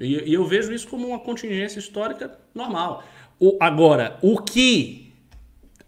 E, 0.00 0.30
e 0.30 0.34
eu 0.34 0.44
vejo 0.44 0.72
isso 0.72 0.88
como 0.88 1.08
uma 1.08 1.18
contingência 1.18 1.78
histórica 1.78 2.38
normal. 2.54 3.02
O, 3.38 3.56
agora, 3.60 4.18
o 4.22 4.40
que 4.40 5.06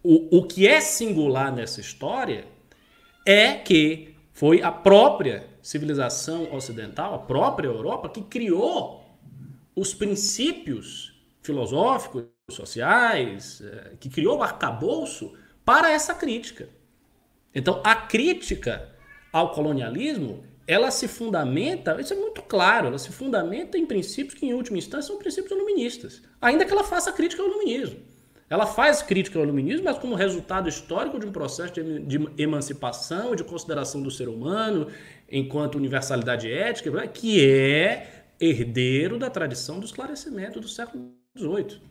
O, 0.03 0.39
o 0.39 0.47
que 0.47 0.67
é 0.67 0.81
singular 0.81 1.53
nessa 1.53 1.81
história 1.81 2.47
é 3.27 3.53
que 3.53 4.15
foi 4.33 4.63
a 4.63 4.73
própria 4.73 5.47
civilização 5.61 6.55
ocidental, 6.55 7.15
a 7.15 7.19
própria 7.19 7.69
Europa, 7.69 8.09
que 8.09 8.23
criou 8.23 9.05
os 9.77 9.93
princípios 9.93 11.13
filosóficos, 11.43 12.25
sociais, 12.51 13.61
eh, 13.61 13.93
que 14.01 14.09
criou 14.09 14.39
o 14.39 14.43
arcabouço 14.43 15.35
para 15.65 15.91
essa 15.93 16.15
crítica. 16.15 16.69
Então, 17.55 17.81
a 17.85 17.95
crítica 17.95 18.89
ao 19.31 19.53
colonialismo, 19.53 20.43
ela 20.71 20.93
se 20.93 21.09
fundamenta, 21.09 22.01
isso 22.01 22.13
é 22.13 22.17
muito 22.17 22.43
claro, 22.43 22.87
ela 22.87 22.99
se 22.99 23.11
fundamenta 23.11 23.77
em 23.77 23.85
princípios 23.85 24.35
que, 24.35 24.47
em 24.47 24.55
última 24.55 24.79
instância, 24.79 25.09
são 25.09 25.19
princípios 25.19 25.51
iluministas. 25.51 26.23
Ainda 26.41 26.65
que 26.65 26.71
ela 26.71 26.85
faça 26.85 27.11
crítica 27.11 27.43
ao 27.43 27.49
iluminismo. 27.49 27.99
Ela 28.49 28.65
faz 28.65 29.03
crítica 29.03 29.37
ao 29.37 29.45
iluminismo, 29.45 29.85
mas 29.85 29.99
como 29.99 30.15
resultado 30.15 30.69
histórico 30.69 31.19
de 31.19 31.27
um 31.27 31.33
processo 31.33 31.73
de, 31.73 32.21
emancipação, 32.39 33.35
de 33.35 33.43
consideração 33.43 34.01
do 34.01 34.13
ser 34.13 34.29
humano 34.29 34.87
enquanto 35.29 35.75
universalidade 35.75 36.49
ética, 36.49 37.09
que 37.09 37.45
é 37.45 38.27
herdeiro 38.41 39.19
da 39.19 39.29
tradição 39.29 39.81
do 39.81 39.87
esclarecimento 39.87 40.61
do 40.61 40.69
século 40.69 41.13
XVIII. 41.37 41.83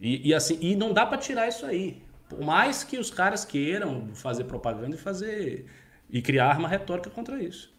E, 0.00 0.30
e 0.30 0.34
assim, 0.34 0.58
e 0.60 0.74
não 0.74 0.92
dá 0.92 1.06
para 1.06 1.18
tirar 1.18 1.46
isso 1.46 1.64
aí. 1.64 2.02
Por 2.28 2.40
mais 2.40 2.82
que 2.82 2.98
os 2.98 3.08
caras 3.08 3.44
queiram 3.44 4.08
fazer 4.14 4.44
propaganda 4.44 4.96
e 4.96 4.98
fazer 4.98 5.66
e 6.10 6.20
criar 6.20 6.48
arma 6.48 6.66
retórica 6.66 7.08
contra 7.08 7.40
isso. 7.40 7.75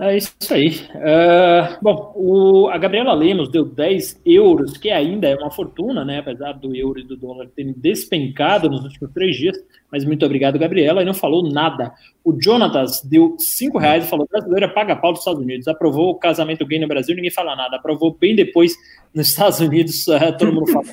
É 0.00 0.16
isso 0.16 0.32
aí. 0.50 0.80
Uh, 0.94 1.78
bom, 1.80 2.12
o, 2.16 2.68
a 2.68 2.76
Gabriela 2.76 3.12
Lemos 3.12 3.48
deu 3.48 3.64
10 3.64 4.22
euros, 4.26 4.76
que 4.76 4.90
ainda 4.90 5.28
é 5.28 5.36
uma 5.36 5.50
fortuna, 5.50 6.04
né? 6.04 6.18
Apesar 6.18 6.54
do 6.54 6.74
euro 6.74 6.98
e 6.98 7.04
do 7.04 7.16
dólar 7.16 7.46
terem 7.54 7.72
despencado 7.76 8.68
nos 8.68 8.82
últimos 8.82 9.12
três 9.12 9.36
dias. 9.36 9.56
Mas 9.92 10.04
muito 10.04 10.24
obrigado, 10.26 10.58
Gabriela, 10.58 11.02
e 11.02 11.04
não 11.04 11.14
falou 11.14 11.48
nada. 11.48 11.92
O 12.24 12.36
Jonatas 12.40 13.02
deu 13.02 13.36
5 13.38 13.78
reais 13.78 14.04
e 14.04 14.08
falou: 14.08 14.26
brasileira 14.28 14.68
paga 14.68 14.96
pau 14.96 15.12
dos 15.12 15.20
Estados 15.20 15.40
Unidos. 15.40 15.68
Aprovou 15.68 16.10
o 16.10 16.18
casamento 16.18 16.66
gay 16.66 16.80
no 16.80 16.88
Brasil, 16.88 17.14
ninguém 17.14 17.30
fala 17.30 17.54
nada. 17.54 17.76
Aprovou 17.76 18.16
bem 18.18 18.34
depois 18.34 18.74
nos 19.14 19.28
Estados 19.28 19.60
Unidos, 19.60 20.06
uh, 20.08 20.18
todo 20.36 20.52
mundo 20.52 20.72
fala: 20.72 20.86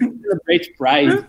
Great 0.46 0.74
Pride. 0.78 1.26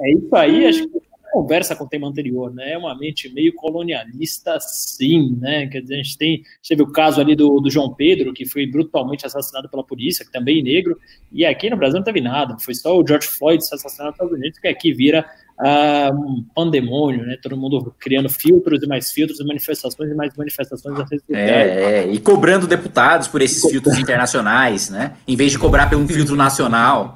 É 0.00 0.10
isso 0.10 0.34
aí, 0.34 0.66
acho 0.66 0.88
que 0.88 1.13
conversa 1.34 1.74
com 1.74 1.82
o 1.82 1.88
tema 1.88 2.06
anterior, 2.06 2.54
né? 2.54 2.74
É 2.74 2.78
uma 2.78 2.96
mente 2.96 3.28
meio 3.28 3.52
colonialista, 3.54 4.56
sim, 4.60 5.36
né? 5.40 5.66
Quer 5.66 5.80
dizer, 5.80 5.94
a 5.94 5.96
gente 5.96 6.16
tem, 6.16 6.42
teve 6.66 6.80
o 6.80 6.92
caso 6.92 7.20
ali 7.20 7.34
do, 7.34 7.58
do 7.58 7.68
João 7.68 7.92
Pedro, 7.92 8.32
que 8.32 8.46
foi 8.46 8.64
brutalmente 8.68 9.26
assassinado 9.26 9.68
pela 9.68 9.82
polícia, 9.82 10.24
que 10.24 10.30
também 10.30 10.60
é 10.60 10.62
negro, 10.62 10.96
e 11.32 11.44
aqui 11.44 11.68
no 11.68 11.76
Brasil 11.76 11.96
não 11.96 12.04
teve 12.04 12.20
nada, 12.20 12.56
foi 12.60 12.72
só 12.72 12.96
o 12.96 13.04
George 13.04 13.26
Floyd 13.26 13.60
assassinado 13.64 14.10
nos 14.10 14.14
Estados 14.14 14.32
Unidos, 14.32 14.58
que 14.60 14.68
aqui 14.68 14.92
vira 14.92 15.26
uh, 15.58 16.14
um 16.14 16.44
pandemônio, 16.54 17.26
né? 17.26 17.36
Todo 17.42 17.56
mundo 17.56 17.92
criando 17.98 18.28
filtros 18.28 18.80
e 18.80 18.86
mais 18.86 19.10
filtros, 19.10 19.40
e 19.40 19.44
manifestações 19.44 20.12
e 20.12 20.14
mais 20.14 20.32
manifestações 20.36 20.96
É, 21.32 21.40
é, 21.40 22.12
e 22.12 22.20
cobrando 22.20 22.68
deputados 22.68 23.26
por 23.26 23.42
esses 23.42 23.68
filtros 23.68 23.98
internacionais, 23.98 24.88
né? 24.88 25.16
Em 25.26 25.34
vez 25.34 25.50
de 25.50 25.58
cobrar 25.58 25.90
pelo 25.90 26.06
filtro 26.06 26.36
nacional. 26.36 27.12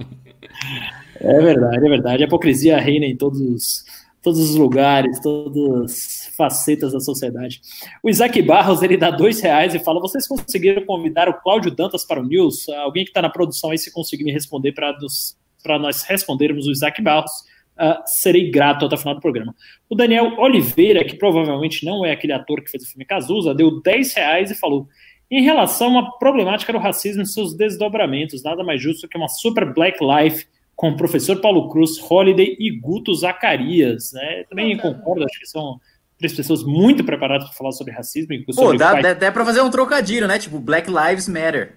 É 1.20 1.40
verdade, 1.40 1.76
é 1.76 1.88
verdade. 1.88 2.22
A 2.24 2.26
hipocrisia 2.26 2.78
reina 2.78 3.06
em 3.06 3.16
todos 3.16 3.40
os 3.40 3.84
todos 4.22 4.38
os 4.40 4.56
lugares, 4.56 5.20
todas 5.20 5.90
as 5.90 6.34
facetas 6.36 6.92
da 6.92 7.00
sociedade. 7.00 7.60
O 8.02 8.10
Isaac 8.10 8.40
Barros, 8.42 8.82
ele 8.82 8.96
dá 8.96 9.10
dois 9.10 9.40
reais 9.40 9.74
e 9.74 9.78
fala, 9.78 10.00
vocês 10.00 10.26
conseguiram 10.26 10.84
convidar 10.84 11.28
o 11.28 11.40
Cláudio 11.40 11.70
Dantas 11.70 12.04
para 12.04 12.20
o 12.20 12.24
News? 12.24 12.68
Alguém 12.68 13.04
que 13.04 13.10
está 13.10 13.22
na 13.22 13.30
produção 13.30 13.70
aí, 13.70 13.78
se 13.78 13.92
conseguir 13.92 14.24
me 14.24 14.32
responder 14.32 14.72
para 14.72 15.78
nós 15.78 16.02
respondermos 16.02 16.66
o 16.66 16.72
Isaac 16.72 17.00
Barros, 17.00 17.30
uh, 17.78 18.02
serei 18.06 18.50
grato 18.50 18.86
até 18.86 18.94
o 18.94 18.98
final 18.98 19.14
do 19.14 19.20
programa. 19.20 19.54
O 19.88 19.94
Daniel 19.94 20.34
Oliveira, 20.38 21.04
que 21.04 21.16
provavelmente 21.16 21.84
não 21.84 22.04
é 22.04 22.12
aquele 22.12 22.32
ator 22.32 22.62
que 22.62 22.70
fez 22.70 22.82
o 22.84 22.88
filme 22.88 23.04
Cazuza, 23.04 23.54
deu 23.54 23.80
10 23.80 24.14
reais 24.14 24.50
e 24.50 24.54
falou, 24.54 24.88
em 25.30 25.42
relação 25.42 25.98
à 25.98 26.10
problemática 26.12 26.72
do 26.72 26.78
racismo 26.78 27.22
e 27.22 27.26
seus 27.26 27.54
desdobramentos, 27.54 28.42
nada 28.42 28.64
mais 28.64 28.82
justo 28.82 29.06
que 29.06 29.16
uma 29.16 29.28
super 29.28 29.72
black 29.72 29.98
life 30.02 30.46
com 30.78 30.90
o 30.90 30.96
professor 30.96 31.40
Paulo 31.40 31.68
Cruz, 31.68 31.98
Holiday 32.08 32.56
e 32.56 32.70
Guto 32.70 33.12
Zacarias. 33.12 34.12
Né? 34.12 34.44
Também 34.48 34.76
concordo, 34.78 35.24
acho 35.24 35.40
que 35.40 35.46
são 35.46 35.80
três 36.16 36.32
pessoas 36.32 36.62
muito 36.62 37.02
preparadas 37.02 37.48
para 37.48 37.56
falar 37.56 37.72
sobre 37.72 37.92
racismo. 37.92 38.32
E 38.32 38.44
sobre 38.52 38.78
Pô, 38.78 38.78
dá, 38.78 39.00
dá, 39.00 39.12
dá 39.12 39.32
para 39.32 39.44
fazer 39.44 39.60
um 39.60 39.70
trocadilho, 39.70 40.28
né? 40.28 40.38
Tipo, 40.38 40.60
Black 40.60 40.88
Lives 40.88 41.26
Matter. 41.28 41.74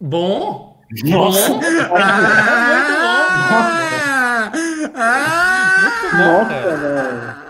Bom! 0.00 0.80
Nossa! 1.04 1.48
Nossa, 6.14 6.76
velho. 6.76 7.42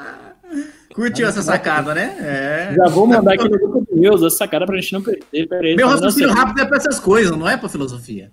Curtiu 0.94 1.28
essa 1.28 1.42
sacada, 1.42 1.94
né? 1.94 2.16
É. 2.20 2.74
Já 2.74 2.88
vou 2.88 3.06
mandar 3.06 3.34
aqui 3.34 3.44
no 3.44 3.58
grupo 3.58 3.80
do 3.80 4.00
Deus 4.00 4.22
essa 4.22 4.38
sacada 4.38 4.64
pra 4.64 4.76
gente 4.76 4.94
não 4.94 5.02
perder. 5.02 5.76
Meu 5.76 5.88
raciocínio 5.88 6.32
rápido 6.32 6.62
é 6.62 6.64
pra 6.64 6.78
essas 6.78 6.98
coisas, 6.98 7.36
não 7.36 7.46
é 7.46 7.58
pra 7.58 7.68
filosofia. 7.68 8.30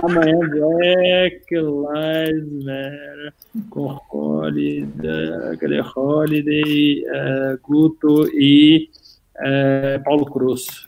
Amanhã 0.00 0.38
Black 0.48 1.46
Lives 1.50 2.64
Matter 2.64 3.34
com 3.70 4.00
Holiday, 4.10 5.56
cadê 5.58 5.80
Holiday, 5.80 7.04
uh, 7.04 7.58
Guto 7.62 8.28
e 8.34 8.88
uh, 9.38 10.02
Paulo 10.04 10.26
Cruz. 10.26 10.86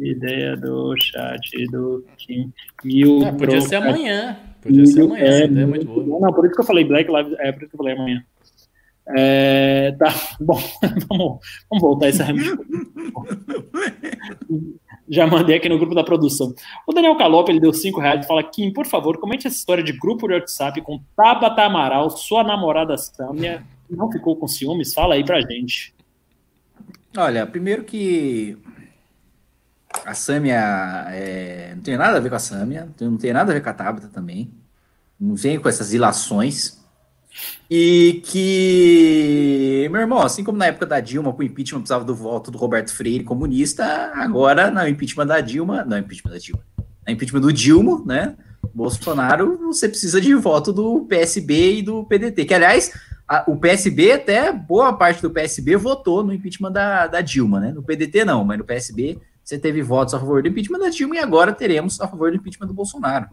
Ideia 0.00 0.56
do 0.56 0.94
chat 0.96 1.66
do 1.72 2.04
Kim. 2.18 2.52
E 2.84 3.04
o 3.04 3.24
é, 3.24 3.32
podia 3.32 3.60
ser 3.60 3.76
amanhã. 3.76 4.38
Podia 4.60 4.86
ser 4.86 5.02
amanhã. 5.02 5.24
É, 5.24 5.44
é 5.44 5.48
muito 5.48 5.86
boa. 5.86 6.20
Não, 6.20 6.32
por 6.32 6.44
isso 6.44 6.54
que 6.54 6.60
eu 6.60 6.66
falei 6.66 6.84
Black 6.84 7.10
Lives, 7.10 7.36
é 7.40 7.50
por 7.50 7.62
isso 7.62 7.70
que 7.70 7.74
eu 7.74 7.78
falei 7.78 7.94
amanhã. 7.94 8.22
É, 9.16 9.92
tá, 9.92 10.12
bom, 10.40 10.60
vamos, 11.08 11.38
vamos 11.70 11.80
voltar 11.80 12.08
essa 12.08 12.26
Já 15.10 15.26
mandei 15.26 15.56
aqui 15.56 15.70
no 15.70 15.78
grupo 15.78 15.94
da 15.94 16.04
produção. 16.04 16.54
O 16.86 16.92
Daniel 16.92 17.16
Calop, 17.16 17.48
ele 17.48 17.60
deu 17.60 17.72
5 17.72 17.98
reais 17.98 18.22
e 18.24 18.28
fala: 18.28 18.44
Kim, 18.44 18.70
por 18.70 18.84
favor, 18.84 19.18
comente 19.18 19.46
essa 19.46 19.56
história 19.56 19.82
de 19.82 19.92
grupo 19.94 20.28
de 20.28 20.34
WhatsApp 20.34 20.82
com 20.82 21.00
Tabata 21.16 21.62
Amaral, 21.62 22.10
sua 22.10 22.44
namorada 22.44 22.98
Sâmia, 22.98 23.64
não 23.88 24.12
ficou 24.12 24.36
com 24.36 24.46
ciúmes? 24.46 24.92
Fala 24.92 25.14
aí 25.14 25.24
pra 25.24 25.40
gente. 25.40 25.94
Olha, 27.16 27.46
primeiro 27.46 27.84
que 27.84 28.58
a 30.04 30.12
Sâmia 30.12 31.06
é, 31.08 31.72
não 31.74 31.82
tem 31.82 31.96
nada 31.96 32.18
a 32.18 32.20
ver 32.20 32.28
com 32.28 32.36
a 32.36 32.40
Sâmia, 32.40 32.88
não 33.00 33.16
tem 33.16 33.32
nada 33.32 33.50
a 33.50 33.54
ver 33.54 33.62
com 33.62 33.70
a 33.70 33.74
Tabata 33.74 34.08
também. 34.08 34.50
Não 35.18 35.34
vem 35.34 35.58
com 35.58 35.68
essas 35.68 35.94
ilações. 35.94 36.77
E 37.70 38.22
que, 38.24 39.88
meu 39.90 40.00
irmão, 40.00 40.22
assim 40.22 40.42
como 40.42 40.56
na 40.56 40.66
época 40.66 40.86
da 40.86 41.00
Dilma, 41.00 41.32
com 41.32 41.42
o 41.42 41.44
impeachment 41.44 41.80
precisava 41.80 42.04
do 42.04 42.14
voto 42.14 42.50
do 42.50 42.56
Roberto 42.56 42.92
Freire 42.94 43.24
comunista, 43.24 43.84
agora 44.14 44.70
no 44.70 44.88
impeachment 44.88 45.26
da 45.26 45.40
Dilma, 45.40 45.84
não, 45.84 45.98
impeachment 45.98 46.32
da 46.32 46.38
Dilma, 46.38 46.62
no 47.06 47.12
impeachment 47.12 47.40
do 47.40 47.52
Dilma, 47.52 48.02
né? 48.06 48.36
Bolsonaro, 48.74 49.58
você 49.58 49.88
precisa 49.88 50.20
de 50.20 50.34
voto 50.34 50.72
do 50.72 51.04
PSB 51.06 51.78
e 51.78 51.82
do 51.82 52.04
PDT, 52.04 52.44
que 52.44 52.54
aliás, 52.54 52.92
a, 53.28 53.44
o 53.46 53.56
PSB, 53.56 54.12
até 54.12 54.50
boa 54.50 54.94
parte 54.94 55.20
do 55.20 55.30
PSB 55.30 55.76
votou 55.76 56.24
no 56.24 56.32
impeachment 56.32 56.72
da, 56.72 57.06
da 57.06 57.20
Dilma, 57.20 57.60
né? 57.60 57.72
No 57.72 57.82
PDT 57.82 58.24
não, 58.24 58.44
mas 58.44 58.58
no 58.58 58.64
PSB 58.64 59.18
você 59.44 59.58
teve 59.58 59.82
votos 59.82 60.14
a 60.14 60.18
favor 60.18 60.42
do 60.42 60.48
impeachment 60.48 60.78
da 60.78 60.88
Dilma 60.88 61.16
e 61.16 61.18
agora 61.18 61.52
teremos 61.52 62.00
a 62.00 62.08
favor 62.08 62.30
do 62.30 62.36
impeachment 62.36 62.66
do 62.66 62.74
Bolsonaro. 62.74 63.28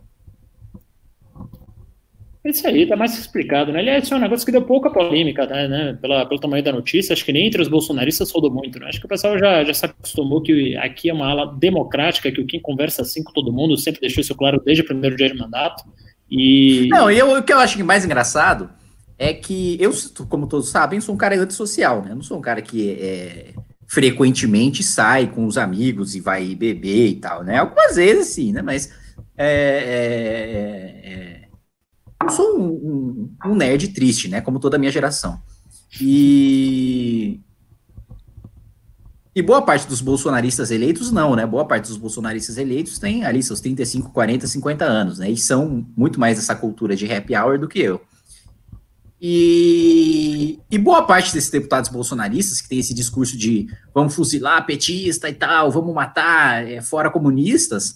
É 2.45 2.51
isso 2.51 2.67
aí, 2.67 2.85
tá 2.85 2.95
mais 2.95 3.17
explicado, 3.17 3.71
né? 3.71 3.79
Aliás, 3.79 4.11
é 4.11 4.15
um 4.15 4.19
negócio 4.19 4.45
que 4.45 4.51
deu 4.51 4.61
pouca 4.61 4.91
polêmica, 4.91 5.47
né? 5.47 5.67
né? 5.67 5.97
Pela, 5.99 6.27
pelo 6.27 6.39
tamanho 6.39 6.63
da 6.63 6.71
notícia, 6.71 7.11
acho 7.11 7.25
que 7.25 7.33
nem 7.33 7.47
entre 7.47 7.59
os 7.59 7.67
bolsonaristas 7.67 8.29
rodou 8.29 8.51
muito, 8.51 8.79
né? 8.79 8.87
Acho 8.87 8.99
que 8.99 9.07
o 9.07 9.09
pessoal 9.09 9.35
já, 9.39 9.63
já 9.63 9.73
se 9.73 9.85
acostumou 9.87 10.43
que 10.43 10.77
aqui 10.77 11.09
é 11.09 11.13
uma 11.13 11.27
ala 11.27 11.55
democrática, 11.57 12.31
que 12.31 12.39
o 12.39 12.45
Kim 12.45 12.59
conversa 12.59 13.01
assim 13.01 13.23
com 13.23 13.33
todo 13.33 13.51
mundo, 13.51 13.75
sempre 13.75 13.99
deixou 13.99 14.21
isso 14.21 14.35
claro 14.35 14.61
desde 14.63 14.83
o 14.83 14.85
primeiro 14.85 15.15
dia 15.15 15.27
de 15.27 15.35
mandato. 15.35 15.83
E. 16.29 16.87
Não, 16.89 17.09
e 17.09 17.19
o 17.19 17.41
que 17.41 17.51
eu 17.51 17.57
acho 17.57 17.83
mais 17.83 18.05
engraçado 18.05 18.69
é 19.17 19.33
que 19.33 19.75
eu, 19.81 19.91
como 20.29 20.45
todos 20.45 20.69
sabem, 20.69 21.01
sou 21.01 21.15
um 21.15 21.17
cara 21.17 21.35
antissocial, 21.35 22.03
né? 22.03 22.11
Eu 22.11 22.15
não 22.15 22.23
sou 22.23 22.37
um 22.37 22.41
cara 22.41 22.61
que 22.61 22.91
é, 22.91 23.53
frequentemente 23.87 24.83
sai 24.83 25.25
com 25.25 25.47
os 25.47 25.57
amigos 25.57 26.13
e 26.13 26.19
vai 26.19 26.53
beber 26.53 27.07
e 27.07 27.15
tal, 27.15 27.43
né? 27.43 27.57
Algumas 27.57 27.95
vezes 27.95 28.27
sim, 28.27 28.51
né? 28.51 28.61
Mas. 28.61 28.93
é, 29.35 31.01
é, 31.03 31.11
é 31.41 31.44
eu 32.21 32.29
sou 32.29 32.57
um, 32.57 32.67
um, 32.67 33.51
um, 33.51 33.55
nerd 33.55 33.89
triste, 33.89 34.27
né? 34.27 34.41
Como 34.41 34.59
toda 34.59 34.77
a 34.77 34.79
minha 34.79 34.91
geração. 34.91 35.39
E. 35.99 37.39
E 39.35 39.41
boa 39.41 39.61
parte 39.61 39.85
dos 39.85 39.99
bolsonaristas 39.99 40.71
eleitos, 40.71 41.11
não, 41.11 41.35
né? 41.35 41.45
Boa 41.45 41.65
parte 41.65 41.89
dos 41.89 41.97
bolsonaristas 41.97 42.57
eleitos 42.57 42.97
tem 42.97 43.25
ali 43.25 43.43
seus 43.43 43.59
35, 43.59 44.11
40, 44.11 44.47
50 44.47 44.85
anos, 44.85 45.19
né? 45.19 45.29
E 45.29 45.35
são 45.35 45.85
muito 45.95 46.17
mais 46.19 46.39
essa 46.39 46.55
cultura 46.55 46.95
de 46.95 47.11
happy 47.11 47.35
hour 47.35 47.59
do 47.59 47.67
que 47.67 47.79
eu. 47.79 48.01
E, 49.27 50.59
e, 50.69 50.77
boa 50.77 51.03
parte 51.03 51.33
desses 51.33 51.49
deputados 51.49 51.89
bolsonaristas 51.89 52.61
que 52.61 52.69
tem 52.69 52.79
esse 52.79 52.93
discurso 52.93 53.37
de 53.37 53.67
vamos 53.93 54.13
fuzilar 54.13 54.65
petista 54.65 55.29
e 55.29 55.33
tal, 55.33 55.71
vamos 55.71 55.95
matar 55.95 56.65
é, 56.67 56.81
fora 56.81 57.09
comunistas, 57.09 57.95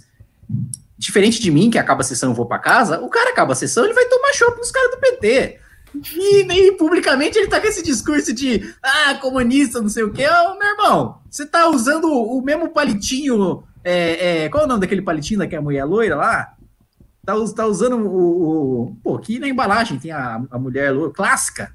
diferente 1.00 1.42
de 1.42 1.50
mim, 1.50 1.72
que 1.72 1.78
acaba 1.78 2.02
a 2.02 2.04
sessão 2.04 2.32
e 2.32 2.36
vou 2.36 2.46
para 2.46 2.60
casa, 2.60 3.00
o 3.00 3.08
cara 3.08 3.32
acaba 3.32 3.54
a 3.54 3.56
sessão, 3.56 3.86
ele 3.86 3.94
vai 3.94 4.06
tomar 4.06 4.34
chopp 4.34 4.58
nos 4.58 4.70
caras 4.70 4.92
do 4.92 4.98
PT. 4.98 5.58
E 6.14 6.44
nem 6.44 6.76
publicamente 6.76 7.40
ele 7.40 7.48
tá 7.48 7.60
com 7.60 7.66
esse 7.66 7.82
discurso 7.82 8.34
de 8.34 8.76
ah, 8.84 9.16
comunista, 9.16 9.82
não 9.82 9.90
sei 9.90 10.04
o 10.04 10.12
quê. 10.12 10.28
Ô, 10.28 10.60
meu 10.60 10.68
irmão, 10.68 11.22
você 11.28 11.46
tá 11.46 11.68
usando 11.70 12.06
o 12.12 12.42
mesmo 12.42 12.70
palitinho. 12.70 13.64
É, 13.84 14.44
é, 14.44 14.50
qual 14.50 14.64
é 14.64 14.66
o 14.66 14.70
nome 14.70 14.82
daquele 14.82 15.02
palitinho 15.02 15.40
daquela 15.40 15.64
mulher 15.64 15.86
loira 15.86 16.16
lá? 16.16 16.54
Tá, 17.26 17.34
tá 17.56 17.66
usando 17.66 17.96
o, 17.96 18.90
o. 18.90 18.96
Pô, 19.02 19.16
aqui 19.16 19.40
na 19.40 19.48
embalagem 19.48 19.98
tem 19.98 20.12
a, 20.12 20.46
a 20.52 20.60
mulher 20.60 20.92
loira 20.92 21.14
clássica. 21.14 21.74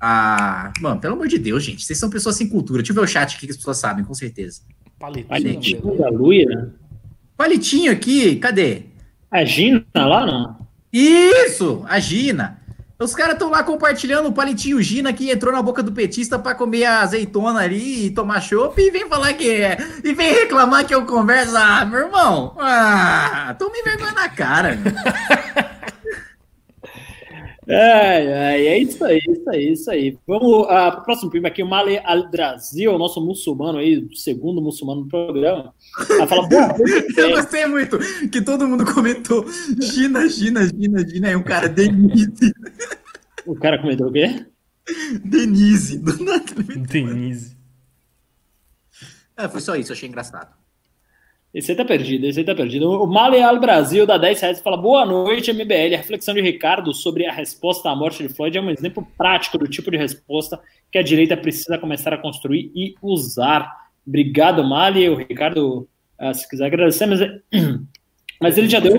Ah, 0.00 0.72
mano, 0.80 1.00
pelo 1.00 1.14
amor 1.14 1.28
de 1.28 1.38
Deus, 1.38 1.62
gente. 1.62 1.86
Vocês 1.86 1.98
são 1.98 2.10
pessoas 2.10 2.36
sem 2.36 2.48
cultura. 2.48 2.82
Deixa 2.82 2.92
eu 2.92 2.96
ver 2.96 3.02
o 3.02 3.06
chat 3.06 3.36
aqui 3.36 3.46
que 3.46 3.52
as 3.52 3.56
pessoas 3.56 3.78
sabem, 3.78 4.04
com 4.04 4.14
certeza. 4.14 4.60
Palitinho, 4.98 5.28
Palitinho 5.28 5.96
da 5.96 6.10
loira? 6.10 6.74
Palitinho 7.38 7.92
aqui, 7.92 8.34
cadê? 8.34 8.82
A 9.30 9.44
Gina 9.44 9.84
lá, 9.94 10.26
não? 10.26 10.56
Isso, 10.92 11.84
a 11.88 12.00
Gina. 12.00 12.58
Os 12.98 13.14
caras 13.14 13.34
estão 13.34 13.48
lá 13.48 13.62
compartilhando 13.62 14.28
o 14.28 14.32
palitinho 14.32 14.82
Gina 14.82 15.12
que 15.12 15.30
entrou 15.30 15.54
na 15.54 15.62
boca 15.62 15.80
do 15.80 15.92
petista 15.92 16.36
para 16.36 16.56
comer 16.56 16.84
a 16.84 17.02
azeitona 17.02 17.60
ali 17.60 18.06
e 18.06 18.10
tomar 18.10 18.40
chopp 18.40 18.82
e 18.82 18.90
vem 18.90 19.08
falar 19.08 19.34
que 19.34 19.48
é. 19.48 19.78
E 20.02 20.12
vem 20.12 20.32
reclamar 20.32 20.84
que 20.84 20.92
eu 20.92 21.06
converso. 21.06 21.56
Ah, 21.56 21.84
meu 21.84 22.00
irmão. 22.00 22.56
Ah, 22.58 23.54
tome 23.56 23.84
vergonha 23.84 24.12
na 24.14 24.28
cara. 24.28 24.76
Ai, 27.70 28.32
ai, 28.32 28.66
é 28.66 28.78
isso 28.78 29.04
aí, 29.04 29.20
isso 29.28 29.50
aí, 29.50 29.72
isso 29.72 29.90
aí. 29.90 30.18
Vamos 30.26 30.62
uh, 30.62 30.66
para 30.66 31.00
o 31.00 31.04
próximo 31.04 31.30
primo 31.30 31.46
aqui, 31.46 31.62
o 31.62 31.68
Male 31.68 31.98
Al-Brasil, 32.02 32.96
nosso 32.96 33.20
muçulmano 33.20 33.78
aí, 33.78 33.98
o 33.98 34.16
segundo 34.16 34.62
muçulmano 34.62 35.02
do 35.02 35.08
programa. 35.08 35.74
Ela 36.08 36.26
fala, 36.26 36.48
Eu 37.14 37.30
gostei 37.30 37.66
muito 37.66 37.98
que 38.30 38.40
todo 38.40 38.66
mundo 38.66 38.86
comentou 38.90 39.44
Gina, 39.78 40.26
Gina, 40.28 40.66
Gina, 40.66 41.06
Gina, 41.06 41.28
é 41.28 41.36
um 41.36 41.42
cara 41.42 41.68
Denise. 41.68 42.54
O 43.44 43.54
cara 43.54 43.78
comentou 43.78 44.08
o 44.08 44.12
quê? 44.12 44.46
Denise. 45.22 45.98
Denise. 46.88 47.54
É, 49.36 49.46
foi 49.46 49.60
só 49.60 49.76
isso, 49.76 49.92
achei 49.92 50.08
engraçado. 50.08 50.56
Esse 51.58 51.72
aí 51.72 51.76
tá 51.76 51.84
perdido, 51.84 52.24
esse 52.24 52.38
aí 52.38 52.46
tá 52.46 52.54
perdido. 52.54 52.88
O 52.88 53.04
Maleal 53.04 53.58
Brasil 53.58 54.06
dá 54.06 54.16
10 54.16 54.40
reais 54.40 54.60
e 54.60 54.62
fala: 54.62 54.76
Boa 54.76 55.04
noite, 55.04 55.52
MBL. 55.52 55.92
A 55.92 55.96
reflexão 55.96 56.32
de 56.32 56.40
Ricardo 56.40 56.94
sobre 56.94 57.26
a 57.26 57.32
resposta 57.32 57.90
à 57.90 57.96
morte 57.96 58.22
de 58.22 58.32
Floyd 58.32 58.56
é 58.56 58.60
um 58.60 58.70
exemplo 58.70 59.04
prático 59.18 59.58
do 59.58 59.66
tipo 59.66 59.90
de 59.90 59.96
resposta 59.96 60.60
que 60.92 60.98
a 60.98 61.02
direita 61.02 61.36
precisa 61.36 61.76
começar 61.76 62.14
a 62.14 62.16
construir 62.16 62.70
e 62.76 62.94
usar. 63.02 63.74
Obrigado, 64.06 64.62
Mali. 64.62 65.08
O 65.08 65.16
Ricardo, 65.16 65.88
ah, 66.16 66.32
se 66.32 66.48
quiser 66.48 66.66
agradecer, 66.66 67.06
mas, 67.06 67.18
mas 68.40 68.56
ele 68.56 68.68
já 68.68 68.78
deu. 68.78 68.94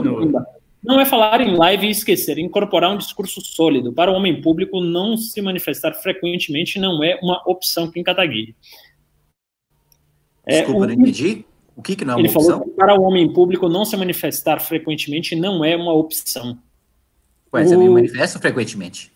Não 0.83 0.99
é 0.99 1.05
falar 1.05 1.39
em 1.39 1.55
live 1.55 1.87
e 1.87 1.91
esquecer, 1.91 2.37
incorporar 2.39 2.91
um 2.91 2.97
discurso 2.97 3.39
sólido. 3.39 3.93
Para 3.93 4.11
o 4.11 4.15
homem 4.15 4.41
público, 4.41 4.81
não 4.81 5.15
se 5.15 5.41
manifestar 5.41 5.93
frequentemente 5.93 6.77
não 6.77 7.01
é 7.01 7.17
uma 7.23 7.41
opção 7.45 7.89
que 7.89 8.01
em 8.01 8.03
Kataguiri. 8.03 8.53
É, 10.45 10.57
Desculpa, 10.57 10.81
o... 10.81 10.87
não 10.87 10.93
entendi. 10.93 11.45
O 11.79 11.81
que, 11.81 11.95
que 11.95 12.03
não 12.03 12.15
é 12.15 12.17
uma 12.17 12.21
Ele 12.21 12.27
opção? 12.27 12.43
falou 12.43 12.65
que 12.65 12.71
para 12.71 12.99
o 12.99 13.03
homem 13.03 13.31
público 13.31 13.69
não 13.69 13.85
se 13.85 13.95
manifestar 13.95 14.59
frequentemente 14.59 15.33
não 15.33 15.63
é 15.63 15.77
uma 15.77 15.93
opção. 15.93 16.59
Ué, 17.53 17.63
você 17.63 17.77
o... 17.77 17.79
me 17.79 17.87
manifesta 17.87 18.37
frequentemente. 18.37 19.13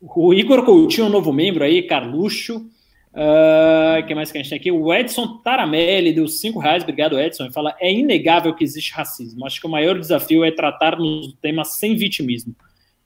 O 0.00 0.32
Igor 0.32 0.64
Coutinho, 0.64 1.08
um 1.08 1.10
novo 1.10 1.34
membro 1.34 1.62
aí, 1.62 1.82
Carluxo. 1.82 2.56
Uh, 3.12 4.06
que 4.06 4.14
mais 4.14 4.32
que 4.32 4.38
a 4.38 4.42
gente 4.42 4.48
tem 4.48 4.58
aqui? 4.58 4.72
O 4.72 4.92
Edson 4.94 5.36
Taramelli 5.44 6.14
deu 6.14 6.26
5 6.26 6.58
reais, 6.58 6.82
obrigado 6.82 7.20
Edson. 7.20 7.44
Ele 7.44 7.52
fala: 7.52 7.76
é 7.78 7.92
inegável 7.92 8.54
que 8.54 8.64
existe 8.64 8.94
racismo. 8.94 9.44
Acho 9.44 9.60
que 9.60 9.66
o 9.66 9.70
maior 9.70 9.98
desafio 9.98 10.42
é 10.42 10.50
tratar 10.50 10.98
nos 10.98 11.34
temas 11.34 11.76
sem 11.76 11.94
vitimismo. 11.96 12.56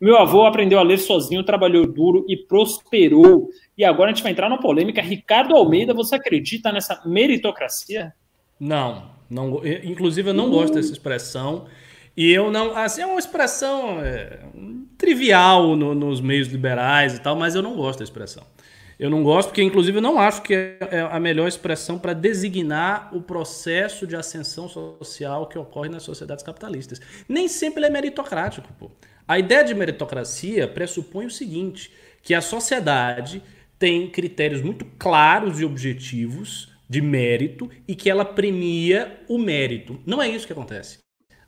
Meu 0.01 0.17
avô 0.17 0.47
aprendeu 0.47 0.79
a 0.79 0.85
ler 0.85 0.99
sozinho, 0.99 1.43
trabalhou 1.43 1.85
duro 1.85 2.25
e 2.29 2.37
prosperou. 2.37 3.51
E 3.77 3.85
agora 3.85 4.11
a 4.11 4.15
gente 4.15 4.23
vai 4.23 4.33
entrar 4.33 4.49
numa 4.49 4.61
polêmica. 4.61 5.01
Ricardo 5.01 5.57
Almeida, 5.57 5.95
você 5.95 6.15
acredita 6.15 6.71
nessa 6.73 7.03
meritocracia? 7.07 8.13
Não, 8.59 9.11
não 9.29 9.63
inclusive 9.65 10.31
eu 10.31 10.35
não 10.35 10.51
gosto 10.51 10.75
dessa 10.75 10.93
expressão. 10.93 11.67
E 12.17 12.31
eu 12.31 12.51
não. 12.51 12.77
Assim, 12.77 13.03
é 13.03 13.07
uma 13.07 13.19
expressão 13.19 14.01
é, 14.05 14.41
trivial 14.99 15.77
no, 15.77 15.95
nos 15.95 16.21
meios 16.21 16.49
liberais 16.49 17.15
e 17.15 17.21
tal, 17.21 17.37
mas 17.37 17.55
eu 17.55 17.63
não 17.63 17.75
gosto 17.75 18.01
da 18.01 18.05
expressão. 18.05 18.45
Eu 18.99 19.09
não 19.09 19.23
gosto 19.23 19.49
porque, 19.49 19.63
inclusive, 19.63 19.97
eu 19.97 20.03
não 20.03 20.19
acho 20.19 20.43
que 20.43 20.53
é, 20.53 20.77
é 20.91 21.01
a 21.01 21.19
melhor 21.19 21.49
expressão 21.49 21.99
para 21.99 22.13
designar 22.13 23.09
o 23.17 23.23
processo 23.23 24.07
de 24.07 24.15
ascensão 24.15 24.69
social 24.69 25.47
que 25.47 25.59
ocorre 25.59 25.89
nas 25.89 26.03
sociedades 26.03 26.45
capitalistas. 26.45 27.01
Nem 27.27 27.49
sempre 27.49 27.81
ele 27.81 27.87
é 27.87 27.91
meritocrático. 27.91 28.69
Pô. 28.79 28.91
A 29.27 29.39
ideia 29.39 29.65
de 29.65 29.75
meritocracia 29.75 30.69
pressupõe 30.69 31.25
o 31.25 31.31
seguinte: 31.31 31.91
que 32.23 32.35
a 32.35 32.43
sociedade 32.43 33.43
tem 33.81 34.11
critérios 34.11 34.61
muito 34.61 34.85
claros 34.99 35.59
e 35.59 35.65
objetivos 35.65 36.69
de 36.87 37.01
mérito 37.01 37.71
e 37.89 37.97
que 37.97 38.11
ela 38.11 38.27
premia 38.27 39.25
o 39.27 39.39
mérito. 39.39 39.99
Não 40.05 40.21
é 40.21 40.29
isso 40.29 40.47
que 40.47 40.53
acontece. 40.53 40.99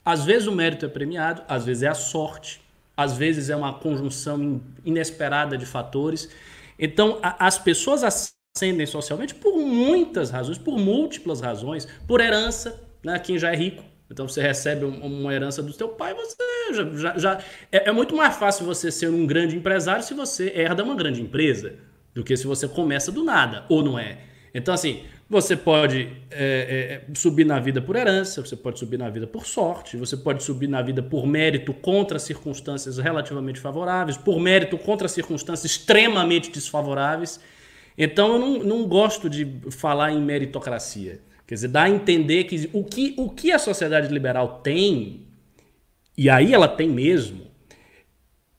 Às 0.02 0.24
vezes 0.24 0.48
o 0.48 0.52
mérito 0.52 0.86
é 0.86 0.88
premiado, 0.88 1.42
às 1.46 1.66
vezes 1.66 1.82
é 1.82 1.88
a 1.88 1.94
sorte, 1.94 2.62
às 2.96 3.16
vezes 3.18 3.50
é 3.50 3.54
uma 3.54 3.74
conjunção 3.74 4.62
inesperada 4.82 5.58
de 5.58 5.66
fatores. 5.66 6.30
Então, 6.78 7.18
a, 7.22 7.46
as 7.46 7.58
pessoas 7.58 8.02
ascendem 8.02 8.86
socialmente 8.86 9.34
por 9.34 9.58
muitas 9.58 10.30
razões, 10.30 10.56
por 10.56 10.78
múltiplas 10.78 11.42
razões, 11.42 11.86
por 12.08 12.22
herança, 12.22 12.82
né? 13.04 13.18
quem 13.18 13.38
já 13.38 13.52
é 13.52 13.56
rico. 13.56 13.84
Então 14.10 14.26
você 14.26 14.40
recebe 14.40 14.84
uma 14.84 15.34
herança 15.34 15.62
do 15.62 15.72
seu 15.72 15.88
pai, 15.88 16.14
você 16.14 16.36
já, 16.74 16.84
já, 16.96 17.18
já 17.18 17.38
é, 17.70 17.88
é, 17.88 17.92
muito 17.92 18.14
mais 18.14 18.36
fácil 18.36 18.66
você 18.66 18.90
ser 18.90 19.08
um 19.08 19.26
grande 19.26 19.56
empresário 19.56 20.04
se 20.04 20.12
você 20.12 20.52
herda 20.54 20.84
uma 20.84 20.94
grande 20.94 21.22
empresa 21.22 21.78
do 22.14 22.22
que 22.22 22.36
se 22.36 22.46
você 22.46 22.68
começa 22.68 23.10
do 23.10 23.24
nada, 23.24 23.64
ou 23.68 23.82
não 23.82 23.98
é. 23.98 24.18
Então, 24.54 24.74
assim, 24.74 25.02
você 25.32 25.56
pode 25.56 26.08
é, 26.30 27.02
é, 27.10 27.14
subir 27.14 27.46
na 27.46 27.58
vida 27.58 27.80
por 27.80 27.96
herança, 27.96 28.44
você 28.44 28.54
pode 28.54 28.78
subir 28.78 28.98
na 28.98 29.08
vida 29.08 29.26
por 29.26 29.46
sorte, 29.46 29.96
você 29.96 30.14
pode 30.14 30.42
subir 30.42 30.68
na 30.68 30.82
vida 30.82 31.02
por 31.02 31.26
mérito 31.26 31.72
contra 31.72 32.18
circunstâncias 32.18 32.98
relativamente 32.98 33.58
favoráveis, 33.58 34.18
por 34.18 34.38
mérito 34.38 34.76
contra 34.76 35.08
circunstâncias 35.08 35.64
extremamente 35.72 36.50
desfavoráveis. 36.50 37.40
Então 37.96 38.34
eu 38.34 38.38
não, 38.38 38.58
não 38.62 38.86
gosto 38.86 39.30
de 39.30 39.58
falar 39.70 40.12
em 40.12 40.20
meritocracia. 40.20 41.20
Quer 41.46 41.54
dizer, 41.54 41.68
dá 41.68 41.84
a 41.84 41.90
entender 41.90 42.44
que 42.44 42.68
o 42.70 42.84
que, 42.84 43.14
o 43.16 43.30
que 43.30 43.52
a 43.52 43.58
sociedade 43.58 44.12
liberal 44.12 44.60
tem, 44.60 45.28
e 46.16 46.28
aí 46.28 46.52
ela 46.52 46.68
tem 46.68 46.90
mesmo, 46.90 47.51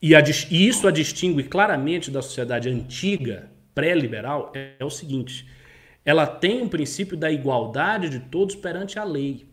e, 0.04 0.16
a, 0.16 0.22
e 0.52 0.68
isso 0.68 0.88
a 0.88 0.92
distingue 0.92 1.44
claramente 1.44 2.12
da 2.12 2.22
sociedade 2.22 2.70
antiga, 2.70 3.50
pré-liberal, 3.74 4.52
é, 4.54 4.74
é 4.80 4.86
o 4.86 4.90
seguinte 4.90 5.48
ela 6.06 6.28
tem 6.28 6.62
um 6.62 6.68
princípio 6.68 7.16
da 7.16 7.32
igualdade 7.32 8.10
de 8.10 8.20
todos 8.20 8.56
perante 8.56 9.00
a 9.00 9.04
lei. 9.04 9.48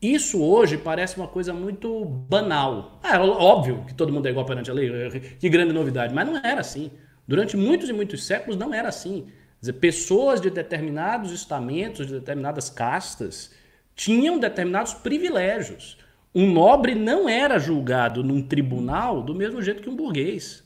Isso 0.00 0.42
hoje 0.42 0.76
parece 0.76 1.16
uma 1.16 1.28
coisa 1.28 1.52
muito 1.52 2.04
banal. 2.04 3.00
É 3.02 3.18
óbvio 3.18 3.84
que 3.86 3.94
todo 3.94 4.12
mundo 4.12 4.26
é 4.26 4.30
igual 4.30 4.46
perante 4.46 4.70
a 4.70 4.74
lei, 4.74 4.90
que 5.38 5.48
grande 5.48 5.72
novidade, 5.72 6.14
mas 6.14 6.26
não 6.26 6.36
era 6.36 6.60
assim. 6.60 6.90
Durante 7.26 7.56
muitos 7.56 7.88
e 7.88 7.92
muitos 7.92 8.24
séculos 8.24 8.56
não 8.56 8.72
era 8.72 8.88
assim. 8.88 9.24
Quer 9.24 9.60
dizer, 9.60 9.72
pessoas 9.74 10.40
de 10.40 10.50
determinados 10.50 11.32
estamentos, 11.32 12.06
de 12.06 12.14
determinadas 12.14 12.70
castas, 12.70 13.52
tinham 13.94 14.38
determinados 14.38 14.94
privilégios. 14.94 15.98
Um 16.34 16.50
nobre 16.52 16.94
não 16.94 17.28
era 17.28 17.58
julgado 17.58 18.22
num 18.22 18.42
tribunal 18.42 19.22
do 19.22 19.34
mesmo 19.34 19.62
jeito 19.62 19.82
que 19.82 19.88
um 19.88 19.96
burguês. 19.96 20.62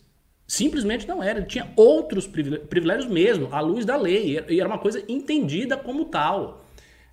Simplesmente 0.47 1.09
não 1.09 1.23
era. 1.23 1.39
Ele 1.39 1.47
tinha 1.47 1.73
outros 1.77 2.27
privilégios 2.27 3.11
mesmo, 3.11 3.49
à 3.53 3.61
luz 3.61 3.85
da 3.85 3.97
lei. 3.97 4.45
E 4.49 4.61
era 4.61 4.69
uma 4.69 4.79
coisa 4.79 5.03
entendida 5.09 5.77
como 5.77 6.07
tal. 6.07 6.65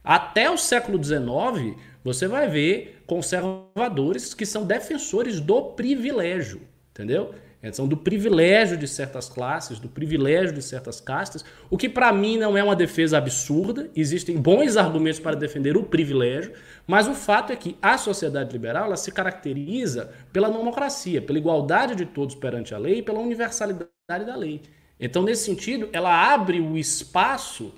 Até 0.03 0.49
o 0.49 0.57
século 0.57 1.01
XIX, 1.01 1.77
você 2.03 2.27
vai 2.27 2.47
ver 2.47 3.03
conservadores 3.05 4.34
que 4.34 4.45
são 4.45 4.65
defensores 4.65 5.39
do 5.39 5.61
privilégio. 5.73 6.61
Entendeu? 6.91 7.34
É, 7.61 7.69
são 7.73 7.86
do 7.86 7.98
privilégio 7.98 8.77
de 8.77 8.88
certas 8.88 9.27
classes, 9.27 9.80
do 9.80 9.90
privilégio 9.90 10.53
de 10.53 10.61
certas 10.61 11.02
castas, 11.02 11.44
o 11.69 11.77
que 11.77 11.90
para 11.90 12.14
mim 12.14 12.38
não 12.38 12.57
é 12.57 12.64
uma 12.64 12.76
defesa 12.76 13.18
absurda, 13.18 13.90
existem 13.94 14.38
bons 14.38 14.77
argumentos 14.77 15.19
para 15.19 15.36
defender 15.36 15.76
o 15.76 15.84
privilégio, 15.84 16.53
mas 16.88 17.06
o 17.06 17.14
fato 17.14 17.52
é 17.52 17.57
que 17.57 17.77
a 17.81 17.98
sociedade 17.98 18.53
liberal 18.53 18.86
ela 18.86 18.95
se 18.95 19.11
caracteriza 19.11 20.10
pela 20.31 20.49
democracia, 20.49 21.22
pela 21.22 21.38
igualdade 21.38 21.95
de 21.95 22.06
todos 22.06 22.34
perante 22.34 22.73
a 22.73 22.77
lei 22.77 22.99
e 22.99 23.03
pela 23.03 23.19
universalidade 23.19 23.90
da 24.07 24.38
lei. 24.38 24.61
Então, 24.98 25.23
nesse 25.23 25.44
sentido, 25.44 25.90
ela 25.91 26.34
abre 26.34 26.61
o 26.61 26.77
espaço 26.77 27.73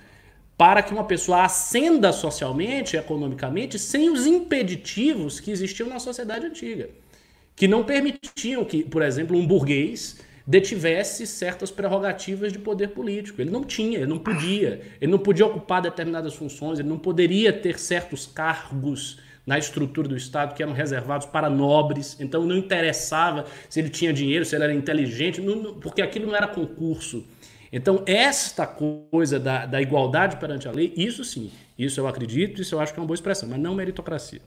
para 0.55 0.83
que 0.83 0.93
uma 0.93 1.05
pessoa 1.05 1.43
ascenda 1.43 2.13
socialmente, 2.13 2.95
economicamente, 2.95 3.79
sem 3.79 4.11
os 4.11 4.27
impeditivos 4.27 5.39
que 5.39 5.49
existiam 5.49 5.89
na 5.89 5.97
sociedade 5.97 6.45
antiga 6.45 7.00
que 7.61 7.67
não 7.67 7.83
permitiam 7.83 8.65
que, 8.65 8.83
por 8.83 9.03
exemplo, 9.03 9.37
um 9.37 9.45
burguês 9.45 10.19
detivesse 10.47 11.27
certas 11.27 11.69
prerrogativas 11.69 12.51
de 12.51 12.57
poder 12.57 12.87
político. 12.87 13.39
Ele 13.39 13.51
não 13.51 13.63
tinha, 13.63 13.99
ele 13.99 14.07
não 14.07 14.17
podia. 14.17 14.81
Ele 14.99 15.11
não 15.11 15.19
podia 15.19 15.45
ocupar 15.45 15.79
determinadas 15.79 16.33
funções, 16.33 16.79
ele 16.79 16.89
não 16.89 16.97
poderia 16.97 17.53
ter 17.53 17.77
certos 17.77 18.25
cargos 18.25 19.19
na 19.45 19.59
estrutura 19.59 20.07
do 20.07 20.17
Estado 20.17 20.55
que 20.55 20.63
eram 20.63 20.73
reservados 20.73 21.27
para 21.27 21.51
nobres. 21.51 22.17
Então 22.19 22.43
não 22.47 22.57
interessava 22.57 23.45
se 23.69 23.79
ele 23.79 23.89
tinha 23.89 24.11
dinheiro, 24.11 24.43
se 24.43 24.55
ele 24.55 24.63
era 24.63 24.73
inteligente, 24.73 25.39
não, 25.39 25.75
porque 25.75 26.01
aquilo 26.01 26.25
não 26.25 26.35
era 26.35 26.47
concurso. 26.47 27.23
Então, 27.71 28.01
esta 28.07 28.65
coisa 28.65 29.39
da, 29.39 29.67
da 29.67 29.79
igualdade 29.79 30.37
perante 30.37 30.67
a 30.67 30.71
lei, 30.71 30.95
isso 30.97 31.23
sim, 31.23 31.51
isso 31.77 31.99
eu 31.99 32.07
acredito, 32.07 32.59
isso 32.59 32.73
eu 32.73 32.79
acho 32.79 32.91
que 32.91 32.99
é 32.99 33.01
uma 33.03 33.07
boa 33.07 33.13
expressão, 33.13 33.47
mas 33.47 33.59
não 33.59 33.75
meritocracia. 33.75 34.41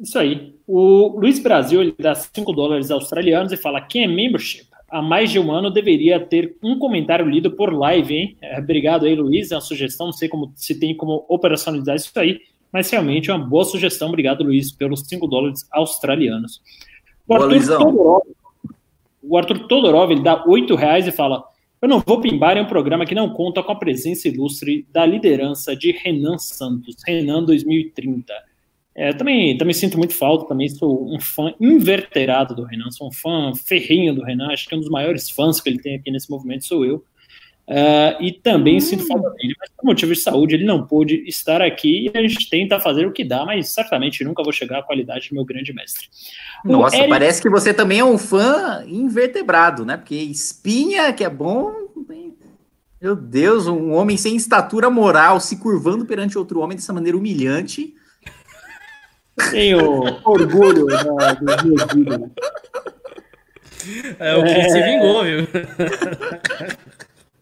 Isso 0.00 0.18
aí. 0.18 0.54
O 0.66 1.18
Luiz 1.18 1.38
Brasil 1.38 1.80
ele 1.80 1.94
dá 1.98 2.14
5 2.14 2.52
dólares 2.52 2.90
australianos 2.90 3.52
e 3.52 3.56
fala: 3.56 3.80
quem 3.80 4.04
é 4.04 4.06
membership? 4.06 4.68
Há 4.90 5.02
mais 5.02 5.30
de 5.30 5.38
um 5.38 5.52
ano 5.52 5.70
deveria 5.70 6.18
ter 6.18 6.56
um 6.62 6.78
comentário 6.78 7.28
lido 7.28 7.50
por 7.50 7.72
live, 7.74 8.14
hein? 8.14 8.36
É, 8.40 8.58
obrigado 8.58 9.04
aí, 9.04 9.14
Luiz. 9.14 9.50
É 9.50 9.54
uma 9.54 9.60
sugestão, 9.60 10.06
não 10.06 10.12
sei 10.12 10.28
como 10.28 10.50
se 10.56 10.78
tem 10.78 10.96
como 10.96 11.26
operacionalizar 11.28 11.96
isso 11.96 12.10
aí, 12.16 12.40
mas 12.72 12.88
realmente 12.90 13.30
é 13.30 13.34
uma 13.34 13.44
boa 13.44 13.64
sugestão. 13.64 14.08
Obrigado, 14.08 14.44
Luiz, 14.44 14.72
pelos 14.72 15.00
5 15.06 15.26
dólares 15.26 15.66
australianos. 15.72 16.62
O 17.26 17.34
Boa, 17.34 17.44
Arthur, 17.44 17.78
Todorov, 17.78 18.22
o 19.22 19.36
Arthur 19.36 19.58
Todorov 19.66 20.10
ele 20.10 20.22
dá 20.22 20.42
8 20.46 20.74
reais 20.74 21.06
e 21.06 21.12
fala: 21.12 21.44
Eu 21.82 21.88
não 21.88 22.00
vou 22.00 22.20
pimbar 22.20 22.56
em 22.56 22.62
um 22.62 22.66
programa 22.66 23.04
que 23.04 23.14
não 23.14 23.28
conta 23.28 23.62
com 23.62 23.72
a 23.72 23.76
presença 23.76 24.28
ilustre 24.28 24.86
da 24.90 25.04
liderança 25.04 25.76
de 25.76 25.92
Renan 25.92 26.38
Santos, 26.38 26.96
Renan 27.06 27.44
2030. 27.44 28.32
É, 28.98 29.12
também, 29.12 29.56
também 29.56 29.72
sinto 29.72 29.96
muito 29.96 30.12
falta, 30.12 30.48
também 30.48 30.68
sou 30.68 31.08
um 31.08 31.20
fã 31.20 31.54
inverterado 31.60 32.52
do 32.52 32.64
Renan, 32.64 32.90
sou 32.90 33.06
um 33.06 33.12
fã 33.12 33.52
ferrinho 33.54 34.12
do 34.12 34.24
Renan, 34.24 34.48
acho 34.48 34.68
que 34.68 34.74
um 34.74 34.80
dos 34.80 34.88
maiores 34.88 35.30
fãs 35.30 35.60
que 35.60 35.68
ele 35.68 35.78
tem 35.78 35.94
aqui 35.94 36.10
nesse 36.10 36.28
movimento 36.28 36.64
sou 36.64 36.84
eu. 36.84 36.96
Uh, 37.68 38.18
e 38.20 38.32
também 38.32 38.78
hum. 38.78 38.80
sinto 38.80 39.06
falta 39.06 39.30
dele, 39.30 39.54
mas 39.60 39.70
por 39.70 39.86
motivo 39.86 40.12
de 40.12 40.18
saúde 40.18 40.56
ele 40.56 40.64
não 40.64 40.84
pôde 40.84 41.22
estar 41.28 41.62
aqui 41.62 42.10
e 42.12 42.18
a 42.18 42.22
gente 42.22 42.50
tenta 42.50 42.80
fazer 42.80 43.06
o 43.06 43.12
que 43.12 43.22
dá, 43.22 43.44
mas 43.44 43.68
certamente 43.68 44.24
nunca 44.24 44.42
vou 44.42 44.52
chegar 44.52 44.80
à 44.80 44.82
qualidade 44.82 45.28
do 45.28 45.36
meu 45.36 45.44
grande 45.44 45.72
mestre. 45.72 46.08
Nossa, 46.64 46.96
Eric... 46.96 47.08
parece 47.08 47.40
que 47.40 47.48
você 47.48 47.72
também 47.72 48.00
é 48.00 48.04
um 48.04 48.18
fã 48.18 48.84
invertebrado, 48.84 49.84
né? 49.84 49.96
Porque 49.96 50.16
espinha, 50.16 51.12
que 51.12 51.22
é 51.22 51.30
bom. 51.30 51.72
Meu 53.00 53.14
Deus, 53.14 53.68
um 53.68 53.92
homem 53.92 54.16
sem 54.16 54.34
estatura 54.34 54.90
moral 54.90 55.38
se 55.38 55.56
curvando 55.60 56.04
perante 56.04 56.36
outro 56.36 56.58
homem 56.58 56.76
dessa 56.76 56.92
maneira 56.92 57.16
humilhante. 57.16 57.94
Tenho 59.50 60.02
orgulho 60.24 60.86
da, 60.86 61.32
dos 61.32 61.62
meus 61.64 61.82
ídolos. 61.94 62.30
É 64.18 64.36
o 64.36 64.44
que 64.44 64.50
é... 64.50 64.68
se 64.68 64.82
vingou, 64.82 65.24
viu? 65.24 65.46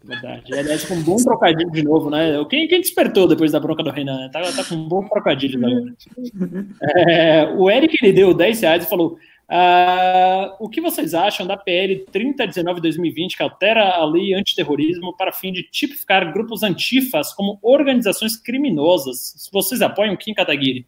Verdade. 0.05 0.55
Aliás, 0.57 0.85
com 0.85 0.95
um 0.95 1.03
bom 1.03 1.17
trocadilho 1.17 1.71
de 1.73 1.83
novo, 1.83 2.11
né? 2.11 2.33
Quem, 2.49 2.69
quem 2.69 2.81
despertou 2.81 3.27
depois 3.27 3.51
da 3.51 3.59
bronca 3.59 3.83
do 3.83 3.91
Renan? 3.91 4.31
Tá, 4.31 4.41
tá 4.41 4.65
com 4.65 4.77
um 4.77 4.89
bom 4.89 5.03
trocadilho 5.09 5.59
agora. 5.59 5.95
É, 6.81 7.45
o 7.57 7.69
Eric 7.69 7.99
ele 8.01 8.13
deu 8.13 8.33
10 8.33 8.61
reais 8.61 8.85
e 8.85 8.89
falou: 8.89 9.19
ah, 9.49 10.57
o 10.59 10.69
que 10.69 10.81
vocês 10.81 11.15
acham 11.15 11.47
da 11.47 11.57
PL 11.57 12.05
3019-2020 12.13 13.37
que 13.37 13.43
altera 13.43 13.97
a 13.97 14.05
lei 14.05 14.35
antiterrorismo 14.35 15.17
para 15.17 15.33
fim 15.33 15.53
de 15.53 15.63
tipificar 15.63 16.33
grupos 16.33 16.63
antifas 16.63 17.33
como 17.33 17.59
organizações 17.63 18.37
criminosas? 18.37 19.49
Vocês 19.53 19.83
apoiam 19.83 20.17
Kim 20.17 20.35
Kataguiri? 20.35 20.87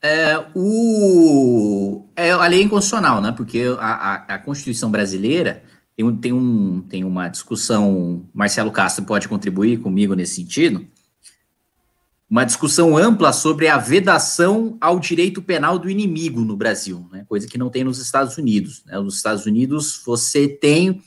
É, 0.00 0.46
o, 0.54 2.06
é, 2.14 2.30
a 2.30 2.46
lei 2.46 2.60
é 2.60 2.62
inconstitucional, 2.62 3.20
né? 3.20 3.32
Porque 3.32 3.64
a, 3.78 3.86
a, 3.86 4.14
a 4.34 4.38
Constituição 4.38 4.90
brasileira 4.90 5.62
tem, 5.96 6.04
um, 6.06 6.16
tem, 6.16 6.32
um, 6.32 6.80
tem 6.82 7.04
uma 7.04 7.28
discussão, 7.28 8.28
Marcelo 8.32 8.70
Castro 8.70 9.04
pode 9.04 9.28
contribuir 9.28 9.80
comigo 9.80 10.14
nesse 10.14 10.36
sentido, 10.36 10.86
uma 12.30 12.44
discussão 12.44 12.96
ampla 12.96 13.32
sobre 13.32 13.68
a 13.68 13.78
vedação 13.78 14.76
ao 14.80 15.00
direito 15.00 15.40
penal 15.40 15.78
do 15.78 15.88
inimigo 15.88 16.42
no 16.42 16.56
Brasil, 16.56 17.08
né? 17.10 17.24
coisa 17.26 17.48
que 17.48 17.56
não 17.56 17.70
tem 17.70 17.82
nos 17.82 17.98
Estados 17.98 18.36
Unidos. 18.36 18.84
Né? 18.84 18.98
Nos 19.00 19.16
Estados 19.16 19.46
Unidos, 19.46 20.00
você 20.04 20.46
tem 20.46 21.02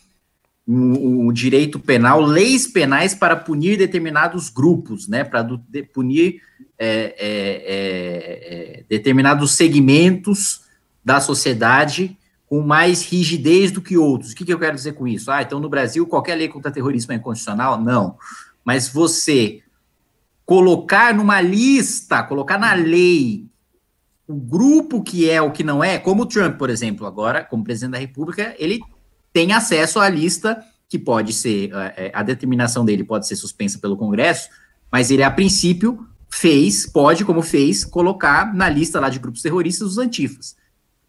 um, 0.68 1.28
um, 1.28 1.32
direito 1.32 1.80
penal, 1.80 2.22
leis 2.22 2.68
penais 2.68 3.14
para 3.14 3.36
punir 3.36 3.78
determinados 3.78 4.50
grupos, 4.50 5.08
né? 5.08 5.24
para 5.24 5.48
punir 5.94 6.42
é, 6.84 7.16
é, 7.20 7.20
é, 7.20 8.80
é, 8.80 8.84
determinados 8.90 9.52
segmentos 9.52 10.64
da 11.06 11.22
sociedade 11.22 12.18
com 12.48 12.60
mais 12.62 13.04
rigidez 13.04 13.72
do 13.72 13.84
que 13.84 13.96
outros. 13.96 14.32
O 14.32 14.36
que, 14.36 14.44
que 14.44 14.52
eu 14.52 14.58
quero 14.58 14.76
dizer 14.76 14.94
com 14.94 15.08
isso? 15.08 15.30
Ah, 15.30 15.44
então 15.44 15.60
no 15.60 15.70
Brasil 15.70 16.08
qualquer 16.08 16.34
lei 16.34 16.48
contra 16.48 16.72
terrorismo 16.72 17.14
é 17.14 17.18
inconstitucional? 17.18 17.80
Não. 17.80 18.18
Mas 18.66 18.90
você 18.90 19.62
colocar 20.44 21.14
numa 21.14 21.40
lista, 21.40 22.24
colocar 22.24 22.58
na 22.58 22.74
lei 22.74 23.46
o 24.28 24.34
grupo 24.34 25.04
que 25.04 25.30
é 25.30 25.40
o 25.40 25.52
que 25.52 25.64
não 25.64 25.84
é, 25.84 26.00
como 26.00 26.24
o 26.24 26.26
Trump, 26.26 26.58
por 26.58 26.72
exemplo, 26.72 27.06
agora, 27.06 27.44
como 27.44 27.64
presidente 27.64 27.92
da 27.92 28.00
República, 28.00 28.56
ele 28.58 28.80
tem 29.32 29.54
acesso 29.54 30.00
à 30.00 30.10
lista 30.10 30.60
que 30.90 30.98
pode 30.98 31.32
ser, 31.32 31.70
é, 31.96 32.12
a 32.12 32.24
determinação 32.24 32.84
dele 32.84 33.04
pode 33.04 33.28
ser 33.28 33.36
suspensa 33.36 33.78
pelo 33.78 33.96
Congresso, 33.96 34.50
mas 34.92 35.12
ele, 35.12 35.22
a 35.22 35.30
princípio, 35.30 36.08
fez, 36.32 36.86
pode, 36.86 37.26
como 37.26 37.42
fez, 37.42 37.84
colocar 37.84 38.54
na 38.54 38.70
lista 38.70 39.00
lá 39.00 39.10
de 39.10 39.20
grupos 39.20 39.42
terroristas 39.42 39.90
os 39.90 39.98
antifas. 39.98 40.56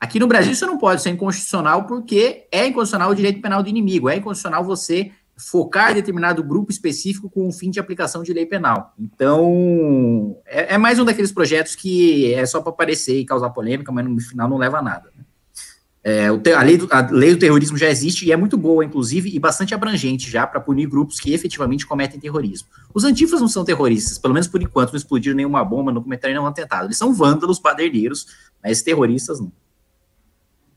Aqui 0.00 0.18
no 0.18 0.26
Brasil 0.26 0.52
isso 0.52 0.66
não 0.66 0.78
pode 0.78 1.00
ser 1.00 1.10
inconstitucional 1.10 1.86
porque 1.86 2.48
é 2.50 2.66
inconstitucional 2.66 3.10
o 3.10 3.14
direito 3.14 3.40
penal 3.40 3.62
do 3.62 3.68
inimigo, 3.68 4.08
é 4.08 4.16
inconstitucional 4.16 4.64
você 4.64 5.12
focar 5.36 5.92
em 5.92 5.94
determinado 5.94 6.42
grupo 6.42 6.70
específico 6.70 7.30
com 7.30 7.48
o 7.48 7.52
fim 7.52 7.70
de 7.70 7.80
aplicação 7.80 8.22
de 8.22 8.32
lei 8.32 8.44
penal. 8.44 8.92
Então, 8.98 10.36
é, 10.44 10.74
é 10.74 10.78
mais 10.78 10.98
um 10.98 11.04
daqueles 11.04 11.32
projetos 11.32 11.74
que 11.74 12.34
é 12.34 12.44
só 12.44 12.60
para 12.60 12.70
aparecer 12.70 13.18
e 13.18 13.24
causar 13.24 13.50
polêmica, 13.50 13.92
mas 13.92 14.04
no 14.04 14.20
final 14.20 14.48
não 14.48 14.58
leva 14.58 14.78
a 14.78 14.82
nada. 14.82 15.10
Né? 15.16 15.24
É, 16.04 16.26
a, 16.26 16.62
lei 16.62 16.76
do, 16.76 16.88
a 16.90 17.00
lei 17.12 17.30
do 17.30 17.38
terrorismo 17.38 17.78
já 17.78 17.88
existe 17.88 18.26
e 18.26 18.32
é 18.32 18.36
muito 18.36 18.56
boa, 18.56 18.84
inclusive, 18.84 19.30
e 19.32 19.38
bastante 19.38 19.72
abrangente 19.72 20.28
já 20.28 20.44
para 20.44 20.60
punir 20.60 20.88
grupos 20.88 21.20
que 21.20 21.32
efetivamente 21.32 21.86
cometem 21.86 22.18
terrorismo. 22.18 22.66
Os 22.92 23.04
antifas 23.04 23.40
não 23.40 23.46
são 23.46 23.64
terroristas, 23.64 24.18
pelo 24.18 24.34
menos 24.34 24.48
por 24.48 24.60
enquanto, 24.60 24.90
não 24.90 24.96
explodiram 24.96 25.36
nenhuma 25.36 25.64
bomba, 25.64 25.92
não 25.92 26.02
cometeram 26.02 26.34
nenhum 26.34 26.46
atentado. 26.46 26.86
Eles 26.86 26.98
são 26.98 27.14
vândalos, 27.14 27.60
paderneiros, 27.60 28.26
mas 28.62 28.82
terroristas 28.82 29.38
não. 29.38 29.52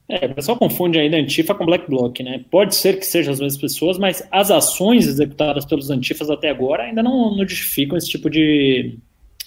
É, 0.08 0.28
o 0.28 0.36
pessoal 0.36 0.58
confunde 0.58 1.00
ainda 1.00 1.18
Antifa 1.18 1.56
com 1.56 1.66
Black 1.66 1.90
Bloc, 1.90 2.20
né? 2.20 2.46
Pode 2.52 2.76
ser 2.76 3.00
que 3.00 3.06
sejam 3.06 3.34
as 3.34 3.40
mesmas 3.40 3.60
pessoas, 3.60 3.98
mas 3.98 4.22
as 4.32 4.52
ações 4.52 5.08
executadas 5.08 5.66
pelos 5.66 5.90
Antifas 5.90 6.30
até 6.30 6.52
agora 6.52 6.84
ainda 6.84 7.02
não, 7.02 7.36
não 7.36 7.48
justificam 7.48 7.98
esse 7.98 8.08
tipo 8.08 8.30
de, 8.30 9.00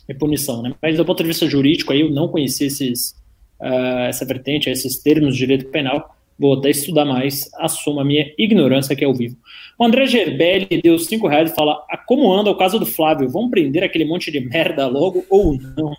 de 0.09 0.15
punição, 0.15 0.61
né? 0.61 0.75
Mas 0.83 0.97
do 0.97 1.05
ponto 1.05 1.23
de 1.23 1.29
vista 1.29 1.49
jurídico, 1.49 1.93
aí 1.93 2.01
eu 2.01 2.11
não 2.11 2.27
conheci 2.27 2.65
esses, 2.65 3.15
uh, 3.61 4.07
essa 4.09 4.25
vertente, 4.25 4.71
esses 4.71 4.99
termos 4.99 5.35
de 5.35 5.41
direito 5.41 5.67
penal, 5.67 6.17
vou 6.39 6.59
até 6.59 6.71
estudar 6.71 7.05
mais, 7.05 7.51
assumo 7.59 8.01
a 8.01 8.05
minha 8.05 8.33
ignorância 8.39 8.95
que 8.95 9.05
é 9.05 9.07
ao 9.07 9.15
vivo. 9.15 9.37
O 9.79 9.85
André 9.85 10.07
Gerbelli 10.07 10.81
deu 10.83 10.99
cinco 10.99 11.27
reais 11.27 11.51
e 11.51 11.55
fala, 11.55 11.85
ah, 11.91 11.99
como 11.99 12.33
anda 12.33 12.51
o 12.51 12.57
caso 12.57 12.79
do 12.79 12.87
Flávio? 12.87 13.29
Vão 13.29 13.51
prender 13.51 13.83
aquele 13.83 14.05
monte 14.05 14.31
de 14.31 14.41
merda 14.41 14.87
logo 14.87 15.25
ou 15.29 15.59
não? 15.77 15.93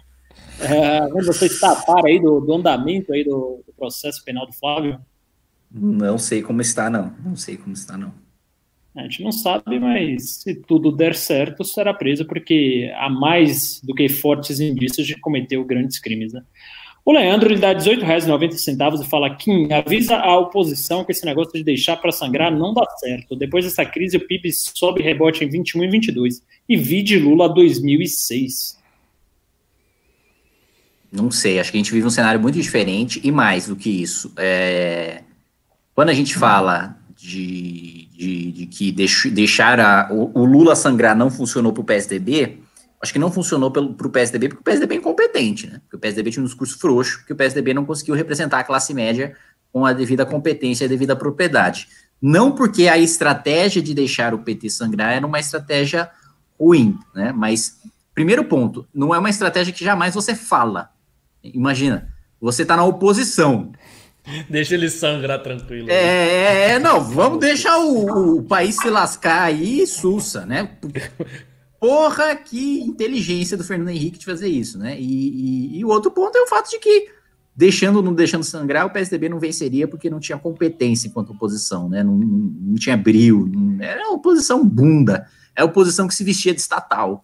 É, 0.62 1.08
você 1.24 1.46
está 1.46 1.72
a 1.72 1.76
par 1.76 2.06
aí 2.06 2.20
do, 2.20 2.42
do 2.42 2.54
andamento 2.54 3.14
aí 3.14 3.24
do, 3.24 3.64
do, 3.66 3.74
processo 3.74 4.24
penal 4.24 4.46
do 4.46 4.54
Flávio? 4.54 5.00
Não 5.72 6.18
sei 6.18 6.42
como 6.42 6.62
está, 6.62 6.90
não. 6.90 7.14
Não 7.24 7.36
sei 7.36 7.56
como 7.56 7.74
está, 7.74 7.98
não. 7.98 8.14
A 8.96 9.04
gente 9.04 9.24
não 9.24 9.32
sabe, 9.32 9.80
mas 9.80 10.42
se 10.42 10.56
tudo 10.56 10.92
der 10.92 11.16
certo, 11.16 11.64
será 11.64 11.94
preso, 11.94 12.26
porque 12.26 12.92
há 12.98 13.10
mais 13.10 13.80
do 13.82 13.94
que 13.94 14.10
fortes 14.10 14.60
indícios 14.60 15.08
de 15.08 15.18
cometer 15.18 15.64
grandes 15.64 16.00
crimes, 16.00 16.34
né? 16.34 16.44
O 17.10 17.12
Leandro 17.12 17.52
ele 17.52 17.60
dá 17.60 17.70
R$18,90 17.70 19.02
e 19.02 19.10
fala: 19.10 19.36
Kim, 19.36 19.74
avisa 19.74 20.16
a 20.16 20.38
oposição 20.38 21.04
que 21.04 21.12
esse 21.12 21.26
negócio 21.26 21.54
de 21.54 21.64
deixar 21.64 21.98
para 21.98 22.12
sangrar 22.12 22.56
não 22.56 22.72
dá 22.72 22.86
certo. 23.00 23.36
Depois 23.36 23.66
dessa 23.66 23.84
crise, 23.84 24.16
o 24.16 24.28
PIB 24.28 24.52
sobe 24.54 25.02
rebote 25.02 25.44
em 25.44 25.50
21 25.50 25.86
e 25.86 25.88
22. 25.90 26.44
E 26.70 26.78
vi 26.78 27.02
de 27.02 27.18
Lula 27.18 27.50
2006. 27.50 28.78
Não 31.12 31.32
sei, 31.32 31.60
acho 31.60 31.72
que 31.72 31.78
a 31.78 31.80
gente 31.80 31.92
vive 31.92 32.06
um 32.06 32.12
cenário 32.12 32.40
muito 32.40 32.62
diferente 32.62 33.20
e 33.24 33.32
mais 33.32 33.66
do 33.66 33.76
que 33.76 33.90
isso. 33.90 34.32
É... 34.38 35.24
Quando 35.96 36.10
a 36.10 36.14
gente 36.14 36.36
fala 36.36 36.96
de, 37.18 38.08
de, 38.12 38.52
de 38.52 38.66
que 38.68 38.92
deix, 38.92 39.24
deixar 39.34 39.80
a, 39.80 40.10
o, 40.14 40.42
o, 40.42 40.46
Lula 40.46 40.76
sangrar 40.76 41.18
não 41.18 41.32
funcionou 41.32 41.74
para 41.74 41.82
o 41.82 41.86
PSDB, 41.86 42.60
acho 43.02 43.14
que 43.14 43.20
não 43.20 43.32
funcionou 43.32 43.72
para 43.72 43.82
o 43.82 44.10
PSDB 44.10 44.50
porque 44.50 44.62
o 44.62 44.64
PSDB 44.64 44.96
é 44.96 44.98
incompetente, 44.98 45.68
né? 45.68 45.80
Porque 45.80 45.96
o 45.96 46.00
PSDB 46.00 46.32
tinha 46.32 46.44
um 46.44 46.46
discurso 46.46 46.78
frouxo, 46.78 47.20
porque 47.20 47.34
o 47.34 47.36
PSDB 47.36 47.74
não 47.74 47.86
conseguiu 47.86 48.16
representar 48.16 48.60
a 48.60 48.64
classe 48.64 48.94
média 48.94 49.36
com 49.72 49.86
a 49.86 49.94
devida 49.94 50.26
competência 50.26 50.84
e 50.84 50.88
a 50.88 50.90
devida 50.90 51.16
propriedade. 51.16 51.88
Não 52.22 52.52
porque 52.52 52.88
a 52.88 52.98
estratégia 52.98 53.82
de 53.82 53.94
deixar 53.94 54.34
o 54.34 54.40
PT 54.40 54.70
sangrar 54.70 55.14
era 55.14 55.26
uma 55.26 55.40
estratégia 55.40 56.10
ruim, 56.60 56.98
né? 57.16 57.32
Mas, 57.32 57.80
primeiro 58.14 58.44
ponto, 58.44 58.86
não 58.94 59.16
é 59.16 59.20
uma 59.20 59.30
estratégia 59.30 59.74
que 59.74 59.86
jamais 59.86 60.14
você 60.14 60.36
fala. 60.36 60.90
Imagina, 61.42 62.14
você 62.42 62.64
está 62.64 62.76
na 62.76 62.84
oposição. 62.84 63.72
Deixa 64.50 64.76
ele 64.76 64.90
sangrar 64.90 65.42
tranquilo. 65.42 65.90
É, 65.90 65.94
é, 65.94 66.72
é 66.72 66.80
não, 66.80 67.02
vamos 67.02 67.40
deixar 67.40 67.78
o, 67.80 68.38
o, 68.38 68.44
país 68.44 68.76
se 68.76 68.90
lascar 68.90 69.44
aí, 69.44 69.88
sussa, 69.88 70.46
né? 70.46 70.70
Porra, 71.80 72.36
que 72.36 72.82
inteligência 72.82 73.56
do 73.56 73.64
Fernando 73.64 73.90
Henrique 73.90 74.20
de 74.20 74.26
fazer 74.26 74.48
isso, 74.48 74.78
né? 74.78 75.00
E, 75.00 75.04
e, 75.04 75.80
e 75.80 75.86
o 75.86 75.90
outro 75.90 76.12
ponto 76.12 76.38
é 76.38 76.42
o 76.42 76.48
fato 76.48 76.70
de 76.70 76.80
que, 76.80 77.08
deixando 77.56 78.02
não 78.02 78.14
deixando 78.14 78.44
sangrar, 78.44 78.86
o 78.86 78.90
PSDB 78.90 79.30
não 79.30 79.40
venceria 79.40 79.88
porque 79.88 80.10
não 80.10 80.20
tinha 80.20 80.38
competência 80.38 81.08
enquanto 81.08 81.32
oposição, 81.32 81.88
né? 81.88 82.04
Não, 82.04 82.16
não, 82.16 82.76
tinha 82.76 82.98
brilho, 82.98 83.46
não, 83.46 83.82
era 83.84 84.10
oposição 84.10 84.68
bunda, 84.68 85.26
é 85.56 85.64
oposição 85.64 86.08
que 86.08 86.14
se 86.14 86.24
vestia 86.24 86.54
de 86.54 86.60
estatal. 86.60 87.24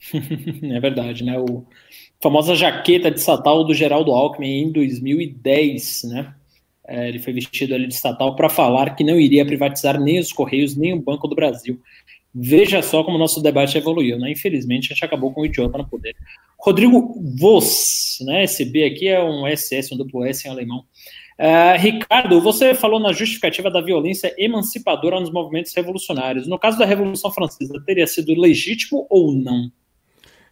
é 0.14 0.80
verdade, 0.80 1.22
né? 1.22 1.38
O 1.38 1.64
famosa 2.22 2.54
jaqueta 2.54 3.10
de 3.10 3.20
estatal 3.20 3.64
do 3.64 3.74
Geraldo 3.74 4.10
Alckmin 4.12 4.62
em 4.62 4.72
2010, 4.72 6.04
né? 6.04 6.34
É, 6.86 7.08
ele 7.08 7.18
foi 7.18 7.32
vestido 7.32 7.74
ali 7.74 7.86
de 7.86 7.94
estatal 7.94 8.36
para 8.36 8.50
falar 8.50 8.94
que 8.94 9.02
não 9.04 9.18
iria 9.18 9.44
privatizar 9.44 9.98
nem 9.98 10.18
os 10.18 10.32
Correios, 10.32 10.76
nem 10.76 10.92
o 10.92 11.00
Banco 11.00 11.26
do 11.26 11.34
Brasil. 11.34 11.80
Veja 12.34 12.82
só 12.82 13.04
como 13.04 13.16
o 13.16 13.20
nosso 13.20 13.40
debate 13.40 13.78
evoluiu, 13.78 14.18
né? 14.18 14.32
Infelizmente, 14.32 14.92
a 14.92 14.94
gente 14.94 15.04
acabou 15.04 15.32
com 15.32 15.42
o 15.42 15.46
idiota 15.46 15.78
no 15.78 15.88
poder. 15.88 16.16
Rodrigo 16.58 17.14
Voss, 17.38 18.18
né? 18.22 18.42
Esse 18.42 18.64
B 18.64 18.84
aqui 18.84 19.06
é 19.06 19.22
um 19.22 19.44
SS, 19.46 19.94
um 19.94 19.96
duplo 19.96 20.24
S 20.24 20.46
em 20.46 20.50
alemão. 20.50 20.84
Uh, 21.38 21.78
Ricardo, 21.78 22.40
você 22.40 22.74
falou 22.74 22.98
na 22.98 23.12
justificativa 23.12 23.70
da 23.70 23.80
violência 23.80 24.34
emancipadora 24.36 25.20
nos 25.20 25.30
movimentos 25.30 25.72
revolucionários. 25.74 26.46
No 26.46 26.58
caso 26.58 26.78
da 26.78 26.84
Revolução 26.84 27.30
Francesa, 27.30 27.82
teria 27.84 28.06
sido 28.06 28.32
legítimo 28.40 29.06
ou 29.08 29.32
não? 29.32 29.70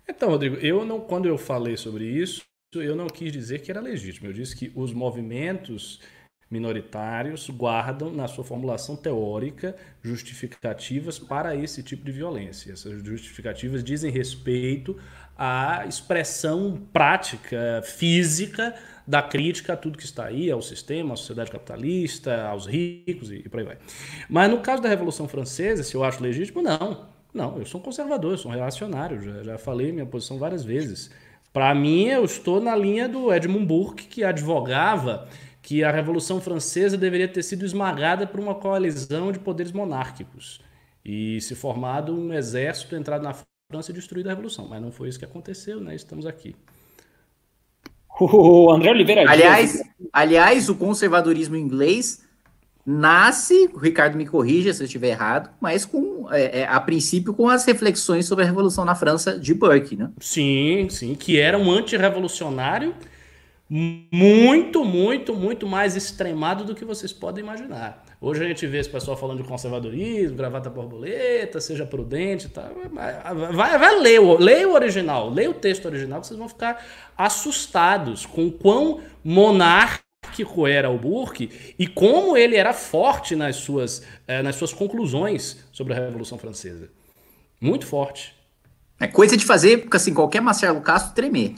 Então, 0.09 0.31
Rodrigo, 0.31 0.57
eu 0.57 0.85
não, 0.85 1.01
quando 1.01 1.27
eu 1.27 1.39
falei 1.39 1.77
sobre 1.77 2.05
isso, 2.05 2.43
eu 2.75 2.97
não 2.97 3.07
quis 3.07 3.33
dizer 3.33 3.61
que 3.61 3.71
era 3.71 3.81
legítimo. 3.81 4.29
Eu 4.29 4.33
disse 4.33 4.57
que 4.57 4.73
os 4.75 4.93
movimentos 4.93 6.01
minoritários 6.53 7.49
guardam 7.49 8.13
na 8.13 8.29
sua 8.29 8.45
formulação 8.45 8.95
teórica 8.95 9.75
justificativas 10.03 11.19
para 11.19 11.57
esse 11.57 11.83
tipo 11.83 12.05
de 12.05 12.13
violência. 12.13 12.73
Essas 12.73 13.03
justificativas 13.03 13.83
dizem 13.83 14.11
respeito 14.11 14.97
à 15.37 15.87
expressão 15.89 16.79
prática, 16.93 17.81
física 17.83 18.75
da 19.07 19.23
crítica 19.23 19.73
a 19.73 19.77
tudo 19.77 19.97
que 19.97 20.05
está 20.05 20.27
aí, 20.27 20.51
ao 20.51 20.61
sistema, 20.61 21.15
à 21.15 21.17
sociedade 21.17 21.51
capitalista, 21.51 22.45
aos 22.45 22.67
ricos 22.67 23.33
e, 23.33 23.49
por 23.49 23.61
aí 23.61 23.67
vai. 23.67 23.79
Mas 24.29 24.51
no 24.51 24.61
caso 24.61 24.83
da 24.83 24.91
Revolução 24.91 25.27
Francesa, 25.27 25.83
se 25.83 25.95
eu 25.95 26.05
acho 26.05 26.23
legítimo, 26.23 26.61
não. 26.61 27.09
Não, 27.33 27.59
eu 27.59 27.65
sou 27.65 27.81
um 27.81 27.85
conservador, 27.85 28.33
eu 28.33 28.39
sou 28.39 28.53
um 28.53 28.55
reacionário, 28.55 29.23
já, 29.23 29.43
já 29.43 29.59
falei 29.59 29.91
minha 29.91 30.05
posição 30.05 30.39
várias 30.39 30.63
vezes. 30.63 31.11
Para 31.51 31.75
mim, 31.75 32.09
eu 32.09 32.25
estou 32.25 32.61
na 32.61 32.77
linha 32.77 33.09
do 33.09 33.33
Edmund 33.33 33.65
Burke, 33.65 34.07
que 34.07 34.23
advogava 34.23 35.29
que 35.63 35.85
a 35.85 35.93
Revolução 35.93 36.41
Francesa 36.41 36.99
deveria 36.99 37.29
ter 37.29 37.43
sido 37.45 37.65
esmagada 37.65 38.27
por 38.27 38.41
uma 38.41 38.57
coalizão 38.57 39.31
de 39.31 39.39
poderes 39.39 39.71
monárquicos 39.71 40.61
e 41.05 41.41
se 41.41 41.55
formado 41.55 42.13
um 42.13 42.35
exército 42.35 42.97
entrado 42.97 43.23
na 43.23 43.33
França 43.71 43.93
e 43.93 43.95
destruído 43.95 44.27
a 44.27 44.31
Revolução. 44.31 44.67
Mas 44.69 44.83
não 44.83 44.91
foi 44.91 45.09
isso 45.09 45.19
que 45.19 45.25
aconteceu, 45.25 45.81
né? 45.81 45.95
Estamos 45.95 46.27
aqui. 46.27 46.57
O 48.21 48.71
André 48.71 48.91
Oliveira 48.91 49.23
aliás, 49.29 49.73
Dias... 49.73 49.87
aliás, 50.13 50.69
o 50.69 50.75
conservadorismo 50.75 51.57
inglês 51.57 52.23
nasce, 52.85 53.71
o 53.73 53.79
Ricardo 53.79 54.17
me 54.17 54.27
corrija 54.27 54.75
se 54.75 54.83
eu 54.83 54.85
estiver 54.85 55.11
errado, 55.11 55.51
mas 55.61 55.85
com 55.85 56.27
é, 56.31 56.61
é, 56.61 56.67
a 56.67 56.79
princípio 56.81 57.33
com 57.33 57.49
as 57.49 57.65
reflexões 57.65 58.27
sobre 58.27 58.45
a 58.45 58.47
Revolução 58.47 58.85
na 58.85 58.95
França 58.95 59.39
de 59.39 59.55
Burke, 59.55 59.97
né? 59.97 60.11
Sim, 60.21 60.89
sim, 60.91 61.15
que 61.15 61.39
era 61.39 61.57
um 61.57 61.71
antirrevolucionário 61.71 62.95
muito, 63.75 64.85
muito, 64.85 65.35
muito 65.35 65.67
mais 65.67 65.97
extremado 65.97 66.63
do 66.63 66.75
que 66.75 66.85
vocês 66.85 67.11
podem 67.11 67.43
imaginar. 67.43 68.05
Hoje 68.21 68.45
a 68.45 68.47
gente 68.47 68.67
vê 68.67 68.79
esse 68.79 68.91
pessoal 68.91 69.17
falando 69.17 69.43
de 69.43 69.49
conservadorismo, 69.49 70.37
gravata 70.37 70.69
borboleta, 70.69 71.59
seja 71.59 71.87
prudente, 71.87 72.51
tá? 72.51 72.71
vai, 72.93 73.79
vai 73.79 73.99
ler, 73.99 74.21
leia 74.39 74.69
o 74.69 74.75
original, 74.75 75.31
leia 75.31 75.49
o 75.49 75.55
texto 75.55 75.87
original, 75.87 76.21
que 76.21 76.27
vocês 76.27 76.39
vão 76.39 76.51
ficar 76.51 76.85
assustados 77.17 78.27
com 78.27 78.51
quão 78.51 79.01
monárquico 79.25 80.67
era 80.67 80.91
o 80.91 80.99
Burke 80.99 81.75
e 81.79 81.87
como 81.87 82.37
ele 82.37 82.57
era 82.57 82.75
forte 82.75 83.35
nas 83.35 83.57
suas, 83.57 84.07
eh, 84.29 84.43
nas 84.43 84.57
suas 84.57 84.75
conclusões 84.75 85.65
sobre 85.73 85.95
a 85.95 85.97
Revolução 85.97 86.37
Francesa. 86.37 86.91
Muito 87.59 87.87
forte. 87.87 88.35
É 89.01 89.07
coisa 89.07 89.35
de 89.35 89.47
fazer, 89.47 89.89
assim, 89.93 90.13
qualquer 90.13 90.43
Marcelo 90.43 90.83
Castro 90.83 91.15
tremer. 91.15 91.55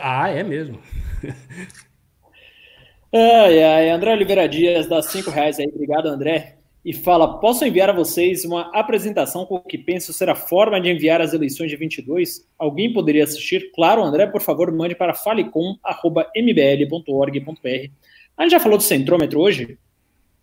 Ah, 0.00 0.28
é 0.28 0.44
mesmo. 0.44 0.78
ai, 3.12 3.62
ai, 3.62 3.90
André 3.90 4.12
Oliveira 4.12 4.48
Dias 4.48 4.86
dá 4.86 5.02
cinco 5.02 5.30
reais 5.30 5.58
aí, 5.58 5.66
obrigado 5.66 6.08
André. 6.08 6.58
E 6.84 6.92
fala, 6.92 7.40
posso 7.40 7.64
enviar 7.64 7.88
a 7.88 7.94
vocês 7.94 8.44
uma 8.44 8.70
apresentação 8.78 9.46
com 9.46 9.54
o 9.54 9.60
que 9.60 9.78
penso 9.78 10.12
ser 10.12 10.28
a 10.28 10.34
forma 10.34 10.78
de 10.78 10.90
enviar 10.90 11.18
as 11.18 11.32
eleições 11.32 11.70
de 11.70 11.76
22? 11.76 12.46
Alguém 12.58 12.92
poderia 12.92 13.24
assistir? 13.24 13.72
Claro, 13.74 14.04
André, 14.04 14.26
por 14.26 14.42
favor, 14.42 14.70
mande 14.70 14.94
para 14.94 15.14
falecom.mbl.org.br. 15.14 17.90
A 18.36 18.42
gente 18.42 18.52
já 18.52 18.60
falou 18.60 18.76
do 18.76 18.84
centrômetro 18.84 19.40
hoje? 19.40 19.66
Não 19.66 19.76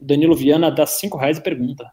Danilo 0.00 0.36
Viana 0.36 0.70
dá 0.70 0.86
cinco 0.86 1.18
reais 1.18 1.38
e 1.38 1.42
pergunta. 1.42 1.90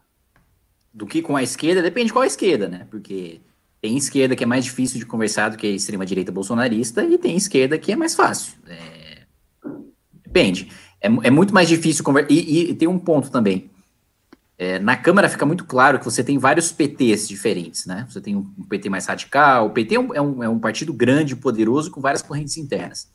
Do 0.92 1.06
que 1.06 1.22
com 1.22 1.36
a 1.36 1.42
esquerda? 1.42 1.82
Depende 1.82 2.12
qual 2.12 2.22
a 2.22 2.26
esquerda, 2.26 2.68
né? 2.68 2.86
Porque 2.90 3.40
tem 3.80 3.96
esquerda 3.96 4.36
que 4.36 4.44
é 4.44 4.46
mais 4.46 4.64
difícil 4.64 4.98
de 4.98 5.06
conversar 5.06 5.48
do 5.50 5.56
que 5.56 5.66
a 5.66 5.70
extrema-direita 5.70 6.30
bolsonarista 6.30 7.04
e 7.04 7.16
tem 7.16 7.36
esquerda 7.36 7.78
que 7.78 7.92
é 7.92 7.96
mais 7.96 8.14
fácil. 8.14 8.54
É... 8.66 9.22
Depende. 10.24 10.70
É, 11.00 11.06
é, 11.06 11.30
muito 11.30 11.54
mais 11.54 11.68
difícil 11.68 12.04
conversar. 12.04 12.30
E, 12.30 12.70
e, 12.70 12.74
tem 12.74 12.86
um 12.86 12.98
ponto 12.98 13.30
também. 13.30 13.70
É, 14.58 14.78
na 14.78 14.96
Câmara 14.96 15.28
fica 15.28 15.46
muito 15.46 15.64
claro 15.64 15.98
que 15.98 16.04
você 16.04 16.22
tem 16.22 16.36
vários 16.36 16.70
PTs 16.70 17.26
diferentes, 17.26 17.86
né? 17.86 18.06
Você 18.10 18.20
tem 18.20 18.36
um 18.36 18.44
PT 18.68 18.90
mais 18.90 19.06
radical, 19.06 19.66
o 19.66 19.70
PT 19.70 19.94
é 19.94 20.00
um, 20.00 20.14
é 20.14 20.20
um, 20.20 20.44
é 20.44 20.48
um 20.48 20.58
partido 20.58 20.92
grande, 20.92 21.34
poderoso, 21.34 21.90
com 21.90 22.00
várias 22.00 22.20
correntes 22.20 22.58
internas. 22.58 23.10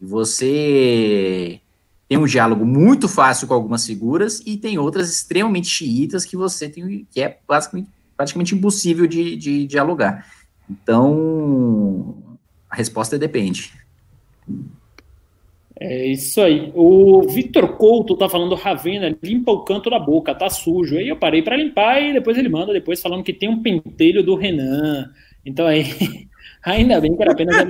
E 0.00 0.06
você 0.06 1.60
tem 2.08 2.16
um 2.18 2.26
diálogo 2.26 2.64
muito 2.64 3.08
fácil 3.08 3.48
com 3.48 3.54
algumas 3.54 3.86
figuras 3.86 4.40
e 4.46 4.56
tem 4.56 4.78
outras 4.78 5.10
extremamente 5.10 5.68
xiitas 5.68 6.24
que 6.24 6.36
você 6.36 6.68
tem, 6.68 7.06
que 7.10 7.20
é 7.20 7.38
basicamente, 7.46 7.88
praticamente 8.16 8.54
impossível 8.54 9.06
de, 9.06 9.36
de 9.36 9.66
dialogar. 9.66 10.26
Então, 10.70 12.16
a 12.70 12.76
resposta 12.76 13.16
é 13.16 13.18
depende. 13.18 13.72
É 15.78 16.06
isso 16.06 16.40
aí. 16.40 16.72
O 16.74 17.22
Vitor 17.28 17.76
Couto 17.76 18.16
tá 18.16 18.28
falando, 18.28 18.54
Ravena, 18.54 19.14
limpa 19.22 19.52
o 19.52 19.62
canto 19.62 19.90
da 19.90 19.98
boca, 19.98 20.34
tá 20.34 20.48
sujo. 20.48 20.96
Aí 20.96 21.08
eu 21.08 21.16
parei 21.16 21.42
para 21.42 21.56
limpar 21.56 22.00
e 22.00 22.14
depois 22.14 22.38
ele 22.38 22.48
manda 22.48 22.72
depois 22.72 23.00
falando 23.00 23.22
que 23.22 23.32
tem 23.32 23.48
um 23.48 23.62
pentelho 23.62 24.22
do 24.22 24.34
Renan. 24.34 25.10
Então 25.44 25.66
aí, 25.66 25.84
ainda 26.72 27.00
bem 27.00 27.16
que 27.16 27.22
era 27.22 27.32
apenas 27.32 27.56
a 27.56 27.64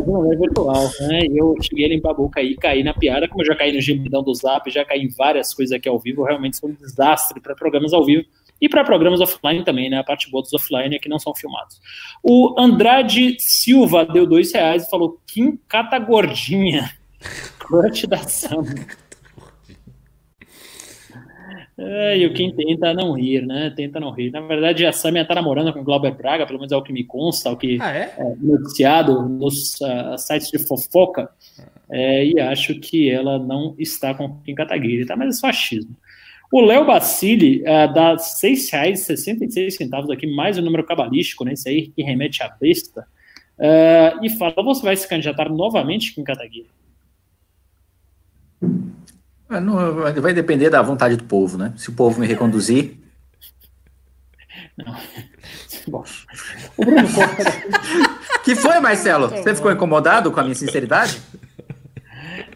maneira 0.00 0.38
virtual. 0.38 0.90
Né? 1.00 1.20
Eu 1.32 1.56
cheguei 1.62 1.86
a 1.86 1.88
limpar 1.88 2.10
a 2.10 2.14
boca 2.14 2.40
aí, 2.40 2.56
caí 2.56 2.82
na 2.82 2.92
piada, 2.92 3.28
como 3.28 3.42
eu 3.42 3.46
já 3.46 3.54
caí 3.54 3.72
no 3.72 3.80
gemidão 3.80 4.22
do 4.22 4.34
Zap, 4.34 4.68
já 4.70 4.84
caí 4.84 5.00
em 5.02 5.08
várias 5.08 5.54
coisas 5.54 5.72
aqui 5.72 5.88
ao 5.88 5.98
vivo, 5.98 6.24
realmente 6.24 6.56
sou 6.56 6.70
um 6.70 6.74
desastre 6.74 7.40
para 7.40 7.54
programas 7.54 7.92
ao 7.92 8.04
vivo 8.04 8.24
e 8.60 8.68
para 8.68 8.84
programas 8.84 9.20
offline 9.20 9.64
também, 9.64 9.90
né? 9.90 9.98
A 9.98 10.04
parte 10.04 10.30
boa 10.30 10.42
dos 10.42 10.52
offline 10.52 10.94
é 10.94 10.98
que 10.98 11.08
não 11.08 11.18
são 11.18 11.34
filmados. 11.34 11.80
O 12.22 12.54
Andrade 12.58 13.36
Silva 13.38 14.06
deu 14.06 14.26
dois 14.26 14.52
reais 14.52 14.86
e 14.86 14.90
falou: 14.90 15.20
Kim 15.26 15.58
cata 15.68 15.98
gordinha. 15.98 16.90
Clutch 17.58 18.06
da 18.06 18.18
Sam. 18.18 18.64
É, 21.76 22.18
e 22.18 22.26
o 22.26 22.34
Kim 22.34 22.54
tenta 22.54 22.92
não 22.92 23.12
rir, 23.12 23.46
né? 23.46 23.72
Tenta 23.74 23.98
não 23.98 24.10
rir. 24.10 24.30
Na 24.30 24.40
verdade, 24.40 24.84
a 24.84 24.92
Samia 24.92 25.24
tá 25.24 25.34
namorando 25.34 25.72
com 25.72 25.80
o 25.80 25.84
Glauber 25.84 26.14
Braga, 26.14 26.46
pelo 26.46 26.58
menos 26.58 26.72
é 26.72 26.76
o 26.76 26.82
que 26.82 26.92
me 26.92 27.02
consta, 27.02 27.50
o 27.50 27.56
que 27.56 27.78
ah, 27.80 27.90
é? 27.90 28.14
é 28.18 28.34
noticiado 28.40 29.28
nos 29.28 29.74
uh, 29.80 30.18
sites 30.18 30.50
de 30.50 30.58
fofoca. 30.58 31.30
É, 31.90 32.26
e 32.26 32.40
acho 32.40 32.78
que 32.78 33.10
ela 33.10 33.38
não 33.38 33.74
está 33.78 34.14
com 34.14 34.24
o 34.26 34.42
Kim 34.42 34.54
Kataguiri, 34.54 35.06
tá? 35.06 35.16
Mas 35.16 35.36
é 35.36 35.40
só 35.40 35.46
achismo. 35.48 35.96
O 36.52 36.60
Léo 36.60 36.84
Bacilli 36.84 37.62
uh, 37.62 37.92
dá 37.92 38.10
R$ 38.10 38.16
6,66 38.16 40.12
aqui, 40.12 40.26
mais 40.26 40.58
um 40.58 40.62
número 40.62 40.84
cabalístico, 40.84 41.44
né? 41.44 41.54
Isso 41.54 41.68
aí 41.68 41.88
que 41.88 42.02
remete 42.02 42.42
à 42.42 42.48
besta. 42.48 43.06
Uh, 43.58 44.22
e 44.22 44.28
fala: 44.28 44.54
você 44.62 44.82
vai 44.82 44.96
se 44.96 45.08
candidatar 45.08 45.48
novamente, 45.48 46.14
Kim 46.14 46.22
Kataguiri? 46.22 46.68
Não, 49.60 49.94
vai 50.20 50.32
depender 50.32 50.70
da 50.70 50.82
vontade 50.82 51.16
do 51.16 51.24
povo, 51.24 51.58
né? 51.58 51.72
Se 51.76 51.90
o 51.90 51.92
povo 51.92 52.20
me 52.20 52.26
reconduzir. 52.26 52.98
Não. 54.76 54.96
Bom, 55.88 56.04
o 56.76 56.84
Bruno 56.84 57.08
que 58.44 58.54
foi, 58.54 58.78
Marcelo? 58.80 59.28
Você 59.28 59.54
ficou 59.54 59.72
incomodado 59.72 60.30
com 60.30 60.40
a 60.40 60.42
minha 60.42 60.54
sinceridade? 60.54 61.20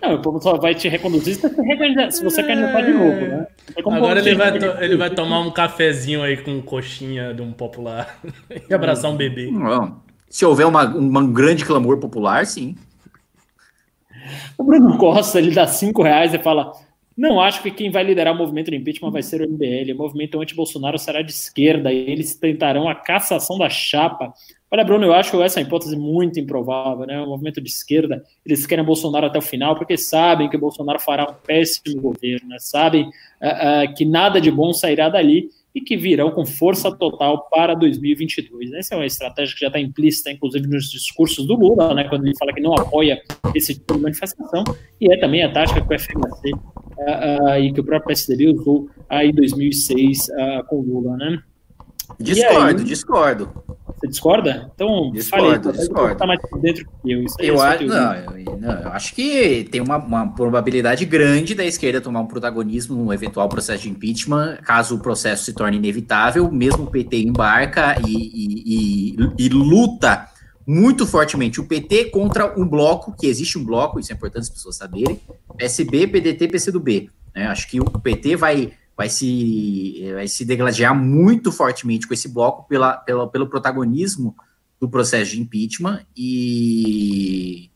Não, 0.00 0.14
o 0.14 0.22
povo 0.22 0.40
só 0.40 0.56
vai 0.56 0.74
te 0.74 0.88
reconduzir 0.88 1.34
se 1.34 1.42
você, 1.42 2.10
se 2.10 2.24
você 2.24 2.42
candidatar 2.42 2.82
de 2.82 2.92
novo, 2.92 3.20
né? 3.20 3.46
Agora 3.78 4.20
ele 4.20 4.34
vai, 4.34 4.52
ele 4.84 4.96
vai 4.96 5.10
tomar 5.10 5.40
um 5.40 5.50
cafezinho 5.50 6.22
aí 6.22 6.36
com 6.36 6.62
coxinha 6.62 7.34
de 7.34 7.42
um 7.42 7.52
popular 7.52 8.18
e 8.68 8.72
abraçar 8.74 9.10
um 9.10 9.16
bebê. 9.16 9.50
Não. 9.50 10.00
Se 10.28 10.44
houver 10.44 10.66
uma, 10.66 10.84
um 10.84 11.32
grande 11.32 11.64
clamor 11.64 11.98
popular, 11.98 12.46
sim. 12.46 12.76
O 14.58 14.64
Bruno 14.64 14.98
Costa, 14.98 15.38
ele 15.38 15.50
dá 15.50 15.66
cinco 15.66 16.02
reais 16.02 16.34
e 16.34 16.38
fala: 16.38 16.72
Não 17.16 17.40
acho 17.40 17.62
que 17.62 17.70
quem 17.70 17.90
vai 17.90 18.04
liderar 18.04 18.34
o 18.34 18.36
movimento 18.36 18.70
do 18.70 18.76
impeachment 18.76 19.10
vai 19.10 19.22
ser 19.22 19.40
o 19.40 19.48
MBL. 19.48 19.92
O 19.94 19.96
movimento 19.96 20.38
anti-Bolsonaro 20.38 20.98
será 20.98 21.22
de 21.22 21.30
esquerda 21.30 21.90
e 21.90 22.10
eles 22.10 22.34
tentarão 22.34 22.88
a 22.88 22.94
cassação 22.94 23.56
da 23.56 23.70
chapa. 23.70 24.34
Olha, 24.70 24.84
Bruno, 24.84 25.06
eu 25.06 25.14
acho 25.14 25.40
essa 25.42 25.60
hipótese 25.60 25.96
muito 25.96 26.38
improvável, 26.38 27.06
né? 27.06 27.18
O 27.22 27.26
movimento 27.26 27.60
de 27.60 27.70
esquerda, 27.70 28.22
eles 28.44 28.66
querem 28.66 28.84
Bolsonaro 28.84 29.26
até 29.26 29.38
o 29.38 29.42
final 29.42 29.74
porque 29.76 29.96
sabem 29.96 30.50
que 30.50 30.58
Bolsonaro 30.58 31.00
fará 31.00 31.24
um 31.24 31.34
péssimo 31.34 32.02
governo, 32.02 32.48
né? 32.48 32.56
sabem 32.58 33.04
uh, 33.04 33.08
uh, 33.08 33.94
que 33.94 34.04
nada 34.04 34.38
de 34.38 34.50
bom 34.50 34.74
sairá 34.74 35.08
dali 35.08 35.48
e 35.76 35.80
que 35.82 35.94
virão 35.94 36.30
com 36.30 36.46
força 36.46 36.90
total 36.90 37.50
para 37.50 37.74
2022. 37.74 38.72
Essa 38.72 38.94
é 38.94 38.96
uma 38.96 39.04
estratégia 39.04 39.54
que 39.54 39.60
já 39.60 39.66
está 39.66 39.78
implícita, 39.78 40.30
inclusive, 40.30 40.66
nos 40.66 40.90
discursos 40.90 41.46
do 41.46 41.54
Lula, 41.54 41.92
né, 41.92 42.04
quando 42.08 42.24
ele 42.24 42.34
fala 42.38 42.50
que 42.54 42.62
não 42.62 42.72
apoia 42.72 43.20
esse 43.54 43.74
tipo 43.74 43.92
de 43.92 44.00
manifestação, 44.00 44.64
e 44.98 45.12
é 45.12 45.18
também 45.18 45.44
a 45.44 45.52
tática 45.52 45.82
que 45.82 45.94
o 45.94 45.98
FHC 45.98 46.14
uh, 46.14 46.58
uh, 47.44 47.58
e 47.58 47.70
que 47.74 47.80
o 47.80 47.84
próprio 47.84 48.08
PSDB 48.08 48.48
usou 48.58 48.84
uh, 48.84 49.16
em 49.22 49.34
2006 49.34 50.28
uh, 50.28 50.66
com 50.66 50.76
o 50.76 50.82
Lula. 50.82 51.14
Né? 51.18 51.42
Discordo, 52.18 52.78
aí, 52.78 52.84
discordo. 52.84 53.64
Você 53.98 54.08
discorda? 54.08 54.70
Então, 54.74 55.10
discordo, 55.10 55.62
falei, 55.64 55.78
discordo. 55.78 56.16
Tá 56.16 56.26
mais 56.26 56.38
dentro 56.60 56.86
que 57.02 57.10
eu. 57.10 57.22
Isso 57.22 57.36
eu, 57.38 57.60
acho, 57.60 57.84
não, 57.84 58.14
eu, 58.14 58.58
não, 58.58 58.72
eu 58.82 58.88
acho 58.88 59.14
que 59.14 59.64
tem 59.70 59.80
uma, 59.80 59.96
uma, 59.96 60.34
probabilidade 60.34 61.04
grande 61.06 61.54
da 61.54 61.64
esquerda 61.64 62.00
tomar 62.00 62.20
um 62.20 62.26
protagonismo 62.26 63.04
no 63.04 63.12
eventual 63.12 63.48
processo 63.48 63.84
de 63.84 63.90
impeachment, 63.90 64.58
caso 64.62 64.96
o 64.96 64.98
processo 64.98 65.44
se 65.44 65.54
torne 65.54 65.78
inevitável, 65.78 66.50
mesmo 66.50 66.84
o 66.84 66.90
PT 66.90 67.22
embarca 67.22 67.96
e, 68.06 68.12
e, 68.12 69.14
e, 69.16 69.46
e 69.46 69.48
luta 69.48 70.28
muito 70.66 71.06
fortemente 71.06 71.60
o 71.60 71.66
PT 71.66 72.06
contra 72.06 72.58
um 72.58 72.68
bloco, 72.68 73.14
que 73.16 73.26
existe 73.26 73.56
um 73.56 73.64
bloco, 73.64 74.00
isso 74.00 74.12
é 74.12 74.16
importante 74.16 74.42
as 74.42 74.50
pessoas 74.50 74.76
saberem, 74.76 75.20
PSB, 75.56 76.08
PDT, 76.08 76.48
PCdoB. 76.48 77.10
Né? 77.34 77.46
Acho 77.46 77.68
que 77.68 77.80
o 77.80 77.84
PT 77.84 78.36
vai 78.36 78.72
vai 78.96 79.08
se, 79.10 80.10
vai 80.14 80.26
se 80.26 80.44
degladiar 80.44 80.94
muito 80.94 81.52
fortemente 81.52 82.08
com 82.08 82.14
esse 82.14 82.28
bloco 82.28 82.66
pela, 82.66 82.96
pela, 82.96 83.28
pelo 83.28 83.46
protagonismo 83.46 84.34
do 84.80 84.88
processo 84.88 85.32
de 85.32 85.40
impeachment 85.40 86.04
e, 86.16 87.70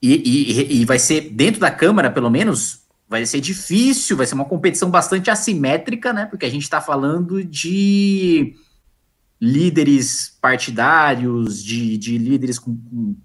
e, 0.00 0.14
e, 0.14 0.80
e, 0.80 0.84
vai 0.84 0.98
ser, 0.98 1.30
dentro 1.30 1.60
da 1.60 1.70
Câmara, 1.70 2.10
pelo 2.10 2.30
menos, 2.30 2.82
vai 3.08 3.26
ser 3.26 3.40
difícil, 3.40 4.16
vai 4.16 4.26
ser 4.26 4.34
uma 4.34 4.44
competição 4.44 4.90
bastante 4.90 5.30
assimétrica, 5.30 6.12
né? 6.12 6.26
Porque 6.26 6.46
a 6.46 6.50
gente 6.50 6.62
está 6.62 6.80
falando 6.80 7.42
de 7.44 8.54
líderes 9.40 10.36
partidários, 10.40 11.62
de, 11.62 11.98
de 11.98 12.18
líderes 12.18 12.58
com, 12.58 12.76
com, 12.76 13.16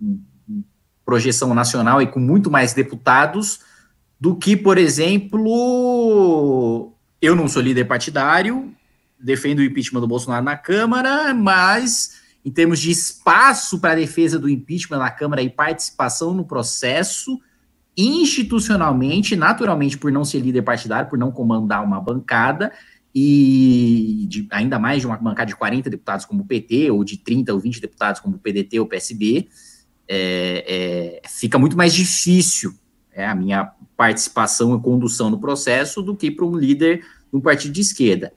com 0.48 0.64
projeção 1.06 1.54
nacional 1.54 2.02
e 2.02 2.08
com 2.08 2.20
muito 2.20 2.50
mais 2.50 2.74
deputados 2.74 3.60
do 4.22 4.36
que, 4.36 4.56
por 4.56 4.78
exemplo, 4.78 5.42
eu 7.20 7.36
não 7.36 7.48
sou 7.48 7.60
líder 7.60 7.86
partidário, 7.86 8.72
defendo 9.20 9.60
o 9.60 9.64
impeachment 9.64 10.00
do 10.00 10.08
Bolsonaro 10.08 10.46
na 10.46 10.56
Câmara, 10.56 11.34
mas 11.34 12.22
em 12.46 12.52
termos 12.52 12.80
de 12.80 12.92
espaço 12.92 13.80
para 13.80 13.96
defesa 13.96 14.38
do 14.38 14.48
impeachment 14.48 15.00
na 15.00 15.10
Câmara 15.10 15.42
e 15.42 15.50
participação 15.50 16.36
no 16.36 16.46
processo, 16.46 17.42
institucionalmente, 17.98 19.36
naturalmente, 19.36 19.98
por 19.98 20.12
não 20.12 20.24
ser 20.24 20.40
líder 20.42 20.62
partidário, 20.62 21.10
por 21.10 21.18
não 21.18 21.32
comandar 21.32 21.84
uma 21.84 22.00
bancada, 22.00 22.72
e 23.14 24.28
de, 24.30 24.48
ainda 24.52 24.78
mais 24.78 25.02
de 25.02 25.08
uma 25.08 25.18
bancada 25.18 25.48
de 25.48 25.56
40 25.56 25.90
deputados 25.90 26.26
como 26.28 26.44
o 26.44 26.46
PT, 26.46 26.92
ou 26.92 27.04
de 27.04 27.18
30 27.18 27.52
ou 27.56 27.60
20 27.60 27.82
deputados 27.82 28.22
como 28.22 28.36
o 28.36 28.40
PDT 28.40 28.80
ou 28.80 28.86
o 28.86 28.90
PSB, 28.90 29.50
é, 30.08 31.20
é, 31.24 31.28
fica 31.28 31.58
muito 31.58 31.76
mais 31.76 31.92
difícil 31.92 32.72
é, 33.12 33.26
a 33.26 33.36
minha 33.36 33.72
participação 34.02 34.76
e 34.76 34.82
condução 34.82 35.30
no 35.30 35.40
processo 35.40 36.02
do 36.02 36.16
que 36.16 36.32
para 36.32 36.44
um 36.44 36.58
líder 36.58 37.02
de 37.02 37.38
um 37.38 37.40
partido 37.40 37.72
de 37.72 37.82
esquerda. 37.82 38.34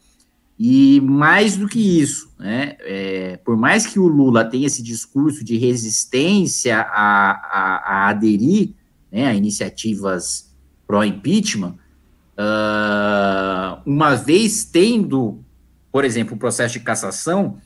E 0.59 1.01
mais 1.01 1.57
do 1.57 1.67
que 1.67 1.81
isso, 2.03 2.31
né, 2.39 2.77
é, 2.81 3.39
por 3.43 3.57
mais 3.57 3.87
que 3.87 3.99
o 3.99 4.07
Lula 4.07 4.45
tenha 4.45 4.67
esse 4.67 4.83
discurso 4.83 5.43
de 5.43 5.57
resistência 5.57 6.81
a, 6.81 7.31
a, 7.31 7.83
a 7.87 8.09
aderir 8.11 8.75
né, 9.11 9.27
a 9.27 9.35
iniciativas 9.35 10.55
pró-impeachment, 10.87 11.77
uh, 12.37 13.81
uma 13.87 14.15
vez 14.15 14.67
tendo, 14.67 15.43
por 15.91 16.05
exemplo, 16.05 16.37
o 16.37 16.39
processo 16.39 16.75
de 16.75 16.81
cassação, 16.81 17.57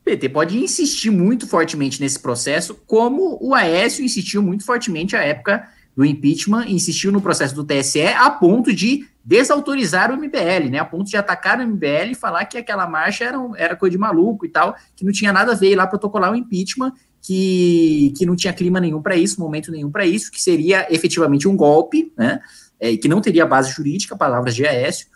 o 0.00 0.04
PT 0.04 0.30
pode 0.30 0.56
insistir 0.56 1.10
muito 1.10 1.46
fortemente 1.46 2.00
nesse 2.00 2.18
processo, 2.20 2.74
como 2.86 3.36
o 3.38 3.54
Aécio 3.54 4.02
insistiu 4.02 4.42
muito 4.42 4.64
fortemente 4.64 5.14
à 5.14 5.20
época 5.20 5.68
do 5.98 6.04
impeachment, 6.04 6.66
insistiu 6.68 7.10
no 7.10 7.20
processo 7.20 7.56
do 7.56 7.64
TSE 7.64 8.06
a 8.06 8.30
ponto 8.30 8.72
de 8.72 9.04
desautorizar 9.24 10.12
o 10.12 10.16
MBL, 10.16 10.70
né? 10.70 10.78
A 10.78 10.84
ponto 10.84 11.10
de 11.10 11.16
atacar 11.16 11.58
o 11.58 11.66
MBL 11.66 12.12
e 12.12 12.14
falar 12.14 12.44
que 12.44 12.56
aquela 12.56 12.86
marcha 12.86 13.24
era, 13.24 13.36
era 13.56 13.74
coisa 13.74 13.90
de 13.90 13.98
maluco 13.98 14.46
e 14.46 14.48
tal, 14.48 14.76
que 14.94 15.04
não 15.04 15.10
tinha 15.10 15.32
nada 15.32 15.50
a 15.50 15.54
ver 15.56 15.72
ir 15.72 15.74
lá 15.74 15.88
protocolar 15.88 16.30
o 16.30 16.36
impeachment, 16.36 16.92
que, 17.20 18.14
que 18.16 18.24
não 18.24 18.36
tinha 18.36 18.52
clima 18.52 18.78
nenhum 18.78 19.02
para 19.02 19.16
isso, 19.16 19.40
momento 19.40 19.72
nenhum 19.72 19.90
para 19.90 20.06
isso, 20.06 20.30
que 20.30 20.40
seria 20.40 20.86
efetivamente 20.88 21.48
um 21.48 21.56
golpe, 21.56 22.12
né? 22.16 22.38
É, 22.78 22.96
que 22.96 23.08
não 23.08 23.20
teria 23.20 23.44
base 23.44 23.72
jurídica, 23.72 24.16
palavras 24.16 24.54
de 24.54 24.64
Aécio, 24.64 25.08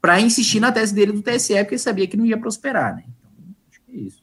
para 0.00 0.20
insistir 0.20 0.60
na 0.60 0.70
tese 0.70 0.94
dele 0.94 1.10
do 1.10 1.20
TSE, 1.20 1.64
porque 1.64 1.78
sabia 1.78 2.06
que 2.06 2.16
não 2.16 2.24
ia 2.24 2.38
prosperar, 2.38 2.94
né? 2.94 3.02
Então, 3.08 3.56
acho 3.68 3.80
que 3.84 3.92
é 3.92 4.00
isso. 4.00 4.22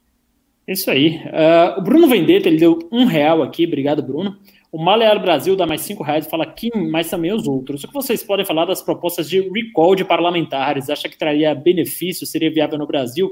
Isso 0.66 0.90
aí. 0.90 1.18
Uh, 1.26 1.80
o 1.80 1.82
Bruno 1.82 2.08
Vendetta, 2.08 2.48
ele 2.48 2.58
deu 2.58 2.88
um 2.90 3.04
real 3.04 3.44
aqui, 3.44 3.66
obrigado, 3.66 4.02
Bruno. 4.02 4.38
O 4.72 4.78
Malear 4.78 5.20
Brasil 5.20 5.56
dá 5.56 5.66
mais 5.66 5.82
cinco 5.82 6.04
reais 6.04 6.28
e 6.28 6.30
fala 6.30 6.46
Kim, 6.46 6.70
mas 6.92 7.10
também 7.10 7.34
os 7.34 7.48
outros. 7.48 7.84
O 7.84 7.88
que 7.88 7.94
vocês 7.94 8.24
podem 8.24 8.46
falar 8.46 8.66
das 8.66 8.82
propostas 8.82 9.28
de 9.28 9.42
recall 9.42 9.96
de 9.96 10.06
parlamentares? 10.06 10.90
Acha 10.90 11.10
que 11.10 11.18
traria 11.18 11.56
benefício? 11.56 12.28
Seria 12.28 12.52
viável 12.52 12.78
no 12.78 12.86
Brasil? 12.86 13.32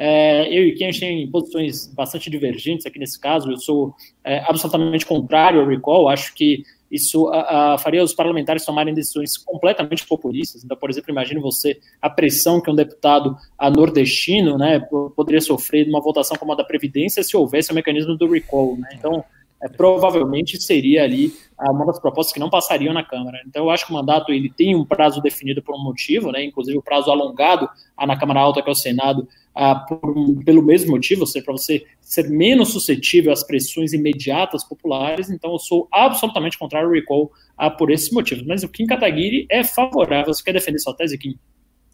É, 0.00 0.46
eu 0.56 0.62
e 0.62 0.72
Kim 0.74 0.84
a 0.84 0.92
gente 0.92 1.00
tem 1.00 1.28
posições 1.28 1.92
bastante 1.92 2.30
divergentes 2.30 2.86
aqui 2.86 3.00
nesse 3.00 3.18
caso. 3.20 3.50
Eu 3.50 3.56
sou 3.56 3.92
é, 4.22 4.38
absolutamente 4.46 5.04
contrário 5.04 5.60
ao 5.60 5.66
recall. 5.66 6.08
Acho 6.08 6.32
que 6.32 6.62
isso 6.88 7.26
a, 7.28 7.74
a, 7.74 7.78
faria 7.78 8.04
os 8.04 8.14
parlamentares 8.14 8.64
tomarem 8.64 8.94
decisões 8.94 9.36
completamente 9.36 10.06
populistas. 10.06 10.62
Então, 10.64 10.76
por 10.76 10.88
exemplo, 10.88 11.10
imagine 11.10 11.40
você 11.40 11.80
a 12.00 12.08
pressão 12.08 12.60
que 12.60 12.70
um 12.70 12.74
deputado 12.76 13.36
nordestino 13.74 14.56
né, 14.56 14.78
poderia 15.16 15.40
sofrer 15.40 15.86
numa 15.86 16.00
votação 16.00 16.36
como 16.36 16.52
a 16.52 16.56
da 16.56 16.62
Previdência 16.62 17.24
se 17.24 17.36
houvesse 17.36 17.72
o 17.72 17.74
mecanismo 17.74 18.16
do 18.16 18.30
recall. 18.30 18.76
Né? 18.76 18.90
Então, 18.94 19.24
é, 19.62 19.68
provavelmente 19.68 20.60
seria 20.60 21.04
ali 21.04 21.32
ah, 21.58 21.72
uma 21.72 21.86
das 21.86 21.98
propostas 21.98 22.32
que 22.32 22.40
não 22.40 22.50
passariam 22.50 22.94
na 22.94 23.02
Câmara. 23.02 23.38
Então, 23.46 23.64
eu 23.64 23.70
acho 23.70 23.86
que 23.86 23.92
o 23.92 23.94
mandato 23.94 24.32
ele 24.32 24.50
tem 24.50 24.76
um 24.76 24.84
prazo 24.84 25.20
definido 25.20 25.62
por 25.62 25.74
um 25.74 25.82
motivo, 25.82 26.30
né, 26.30 26.44
inclusive 26.44 26.78
o 26.78 26.82
prazo 26.82 27.10
alongado 27.10 27.68
ah, 27.96 28.06
na 28.06 28.16
Câmara 28.16 28.40
Alta, 28.40 28.62
que 28.62 28.68
é 28.68 28.72
o 28.72 28.76
Senado, 28.76 29.28
ah, 29.54 29.74
por, 29.74 30.14
pelo 30.44 30.62
mesmo 30.62 30.92
motivo, 30.92 31.22
ou 31.22 31.26
seja, 31.26 31.44
para 31.44 31.52
você 31.52 31.84
ser 32.00 32.30
menos 32.30 32.72
suscetível 32.72 33.32
às 33.32 33.42
pressões 33.42 33.92
imediatas 33.92 34.62
populares. 34.62 35.30
Então, 35.30 35.52
eu 35.52 35.58
sou 35.58 35.88
absolutamente 35.92 36.56
contrário 36.56 36.88
ao 36.88 36.94
recall 36.94 37.32
ah, 37.56 37.68
por 37.68 37.90
esse 37.90 38.14
motivo. 38.14 38.44
Mas 38.46 38.62
o 38.62 38.68
Kim 38.68 38.86
Kataguiri 38.86 39.46
é 39.50 39.64
favorável. 39.64 40.32
Você 40.32 40.44
quer 40.44 40.52
defender 40.52 40.78
sua 40.78 40.94
tese, 40.94 41.18
Kim? 41.18 41.36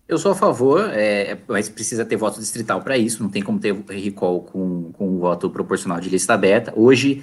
Eu 0.07 0.19
sou 0.19 0.33
a 0.33 0.35
favor, 0.35 0.91
é, 0.93 1.39
mas 1.49 1.71
precisa 1.71 2.05
ter 2.05 2.17
voto 2.17 2.39
distrital 2.39 2.83
para 2.83 2.99
isso, 2.99 3.23
não 3.23 3.31
tem 3.31 3.43
como 3.43 3.59
ter 3.59 3.75
recall 3.89 4.43
com, 4.43 4.93
com 4.93 5.09
um 5.09 5.19
voto 5.19 5.49
proporcional 5.49 5.99
de 5.99 6.11
lista 6.11 6.35
aberta. 6.35 6.75
Hoje, 6.77 7.23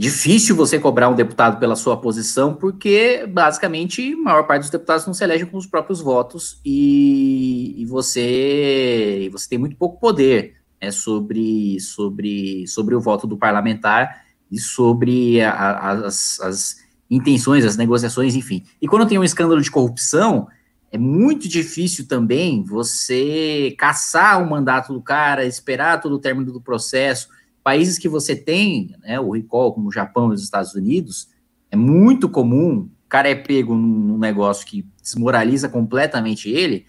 difícil 0.00 0.56
você 0.56 0.78
cobrar 0.78 1.10
um 1.10 1.14
deputado 1.14 1.60
pela 1.60 1.76
sua 1.76 1.94
posição, 1.94 2.54
porque 2.54 3.26
basicamente 3.26 4.14
a 4.14 4.16
maior 4.16 4.46
parte 4.46 4.62
dos 4.62 4.70
deputados 4.70 5.06
não 5.06 5.12
se 5.12 5.22
elegem 5.22 5.46
com 5.46 5.58
os 5.58 5.66
próprios 5.66 6.00
votos 6.00 6.58
e, 6.64 7.74
e 7.76 7.84
você, 7.84 9.28
você 9.30 9.46
tem 9.46 9.58
muito 9.58 9.76
pouco 9.76 10.00
poder 10.00 10.54
né, 10.80 10.90
sobre, 10.90 11.78
sobre, 11.80 12.66
sobre 12.66 12.94
o 12.94 13.00
voto 13.00 13.26
do 13.26 13.36
parlamentar 13.36 14.24
e 14.50 14.58
sobre 14.58 15.42
a, 15.42 15.52
a, 15.52 15.90
as, 16.06 16.40
as 16.40 16.76
intenções, 17.10 17.66
as 17.66 17.76
negociações, 17.76 18.34
enfim. 18.34 18.64
E 18.80 18.88
quando 18.88 19.06
tem 19.06 19.18
um 19.18 19.24
escândalo 19.24 19.60
de 19.60 19.70
corrupção, 19.70 20.48
é 20.90 20.96
muito 20.96 21.46
difícil 21.46 22.08
também 22.08 22.64
você 22.64 23.74
caçar 23.78 24.42
o 24.42 24.48
mandato 24.48 24.94
do 24.94 25.02
cara, 25.02 25.44
esperar 25.44 26.00
todo 26.00 26.14
o 26.14 26.18
término 26.18 26.50
do 26.50 26.60
processo 26.60 27.28
países 27.70 28.00
que 28.00 28.08
você 28.08 28.34
tem, 28.34 28.96
né, 29.00 29.20
o 29.20 29.30
recall, 29.30 29.72
como 29.72 29.90
o 29.90 29.92
Japão 29.92 30.32
e 30.32 30.34
os 30.34 30.42
Estados 30.42 30.74
Unidos, 30.74 31.28
é 31.70 31.76
muito 31.76 32.28
comum, 32.28 32.88
o 33.06 33.08
cara 33.08 33.28
é 33.28 33.34
pego 33.36 33.76
num 33.76 34.18
negócio 34.18 34.66
que 34.66 34.84
desmoraliza 35.00 35.68
completamente 35.68 36.50
ele, 36.50 36.84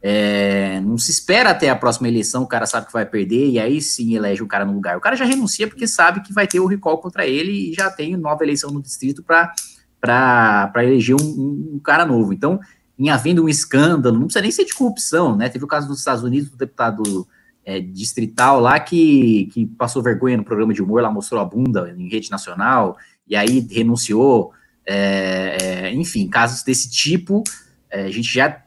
é, 0.00 0.80
não 0.80 0.96
se 0.96 1.10
espera 1.10 1.50
até 1.50 1.68
a 1.68 1.76
próxima 1.76 2.08
eleição, 2.08 2.44
o 2.44 2.46
cara 2.46 2.64
sabe 2.64 2.86
que 2.86 2.94
vai 2.94 3.04
perder, 3.04 3.50
e 3.50 3.58
aí 3.58 3.78
sim 3.82 4.16
elege 4.16 4.42
o 4.42 4.46
cara 4.46 4.64
no 4.64 4.72
lugar. 4.72 4.96
O 4.96 5.02
cara 5.02 5.14
já 5.14 5.26
renuncia 5.26 5.68
porque 5.68 5.86
sabe 5.86 6.22
que 6.22 6.32
vai 6.32 6.46
ter 6.46 6.60
o 6.60 6.66
recall 6.66 6.96
contra 6.96 7.26
ele 7.26 7.70
e 7.70 7.74
já 7.74 7.90
tem 7.90 8.16
nova 8.16 8.42
eleição 8.42 8.70
no 8.70 8.80
distrito 8.80 9.22
para 9.22 10.72
eleger 10.76 11.14
um, 11.14 11.74
um, 11.74 11.78
cara 11.78 12.06
novo. 12.06 12.32
Então, 12.32 12.58
em 12.98 13.10
havendo 13.10 13.44
um 13.44 13.50
escândalo, 13.50 14.18
não 14.18 14.24
precisa 14.24 14.40
nem 14.40 14.50
ser 14.50 14.64
de 14.64 14.72
corrupção, 14.72 15.36
né? 15.36 15.50
Teve 15.50 15.66
o 15.66 15.68
caso 15.68 15.86
dos 15.88 15.98
Estados 15.98 16.24
Unidos, 16.24 16.48
do 16.48 16.56
deputado 16.56 17.28
é, 17.64 17.80
distrital 17.80 18.60
lá 18.60 18.78
que, 18.80 19.48
que 19.52 19.66
passou 19.66 20.02
vergonha 20.02 20.36
no 20.36 20.44
programa 20.44 20.72
de 20.72 20.82
humor, 20.82 21.02
lá 21.02 21.10
mostrou 21.10 21.40
a 21.40 21.44
bunda 21.44 21.94
em 21.96 22.08
rede 22.08 22.30
nacional, 22.30 22.96
e 23.28 23.36
aí 23.36 23.66
renunciou. 23.70 24.52
É, 24.84 25.58
é, 25.60 25.94
enfim, 25.94 26.28
casos 26.28 26.64
desse 26.64 26.90
tipo, 26.90 27.44
é, 27.88 28.02
a 28.04 28.10
gente 28.10 28.32
já 28.32 28.62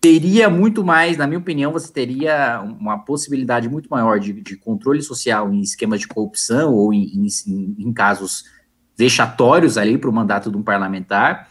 teria 0.00 0.48
muito 0.48 0.84
mais, 0.84 1.16
na 1.16 1.26
minha 1.26 1.40
opinião, 1.40 1.72
você 1.72 1.92
teria 1.92 2.60
uma 2.60 2.98
possibilidade 2.98 3.68
muito 3.68 3.88
maior 3.88 4.20
de, 4.20 4.32
de 4.32 4.56
controle 4.56 5.02
social 5.02 5.52
em 5.52 5.60
esquemas 5.60 5.98
de 5.98 6.06
corrupção 6.06 6.72
ou 6.72 6.94
em, 6.94 7.26
em, 7.26 7.76
em 7.76 7.92
casos 7.92 8.44
vexatórios 8.96 9.76
ali 9.76 9.98
para 9.98 10.08
o 10.08 10.12
mandato 10.12 10.48
de 10.48 10.56
um 10.56 10.62
parlamentar. 10.62 11.48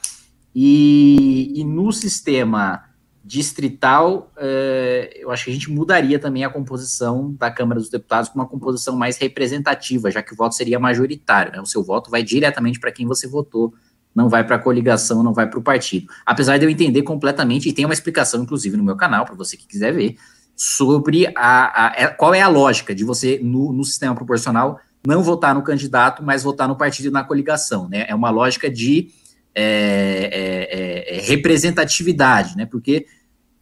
E, 0.55 1.51
e 1.53 1.65
no 1.65 1.91
sistema 1.91 2.83
distrital, 3.25 4.31
é, 4.37 5.17
eu 5.19 5.31
acho 5.31 5.45
que 5.45 5.49
a 5.49 5.53
gente 5.53 5.71
mudaria 5.71 6.19
também 6.19 6.45
a 6.45 6.49
composição 6.49 7.33
da 7.33 7.49
Câmara 7.49 7.79
dos 7.79 7.89
Deputados 7.89 8.29
para 8.29 8.39
uma 8.39 8.47
composição 8.47 8.95
mais 8.95 9.17
representativa, 9.17 10.11
já 10.11 10.21
que 10.21 10.31
o 10.31 10.35
voto 10.35 10.53
seria 10.53 10.79
majoritário. 10.79 11.51
Né? 11.51 11.59
O 11.59 11.65
seu 11.65 11.83
voto 11.83 12.11
vai 12.11 12.21
diretamente 12.21 12.79
para 12.79 12.91
quem 12.91 13.07
você 13.07 13.27
votou, 13.27 13.73
não 14.13 14.29
vai 14.29 14.43
para 14.43 14.57
a 14.57 14.59
coligação, 14.59 15.23
não 15.23 15.33
vai 15.33 15.49
para 15.49 15.57
o 15.57 15.63
partido. 15.63 16.07
Apesar 16.23 16.59
de 16.59 16.65
eu 16.65 16.69
entender 16.69 17.01
completamente, 17.01 17.67
e 17.67 17.73
tem 17.73 17.83
uma 17.83 17.95
explicação, 17.95 18.43
inclusive, 18.43 18.77
no 18.77 18.83
meu 18.83 18.95
canal, 18.95 19.25
para 19.25 19.33
você 19.33 19.57
que 19.57 19.65
quiser 19.65 19.91
ver, 19.91 20.17
sobre 20.55 21.25
a, 21.35 21.87
a, 21.87 21.93
é, 21.97 22.07
qual 22.07 22.31
é 22.31 22.41
a 22.41 22.47
lógica 22.47 22.93
de 22.93 23.03
você, 23.03 23.39
no, 23.41 23.73
no 23.73 23.83
sistema 23.83 24.13
proporcional, 24.13 24.79
não 25.05 25.23
votar 25.23 25.55
no 25.55 25.63
candidato, 25.63 26.21
mas 26.23 26.43
votar 26.43 26.67
no 26.67 26.75
partido 26.75 27.07
e 27.07 27.11
na 27.11 27.23
coligação. 27.23 27.89
Né? 27.89 28.05
É 28.07 28.13
uma 28.13 28.29
lógica 28.29 28.69
de 28.69 29.09
é, 29.55 30.29
é, 30.33 31.17
é, 31.17 31.21
representatividade, 31.21 32.57
né? 32.57 32.65
Porque 32.65 33.07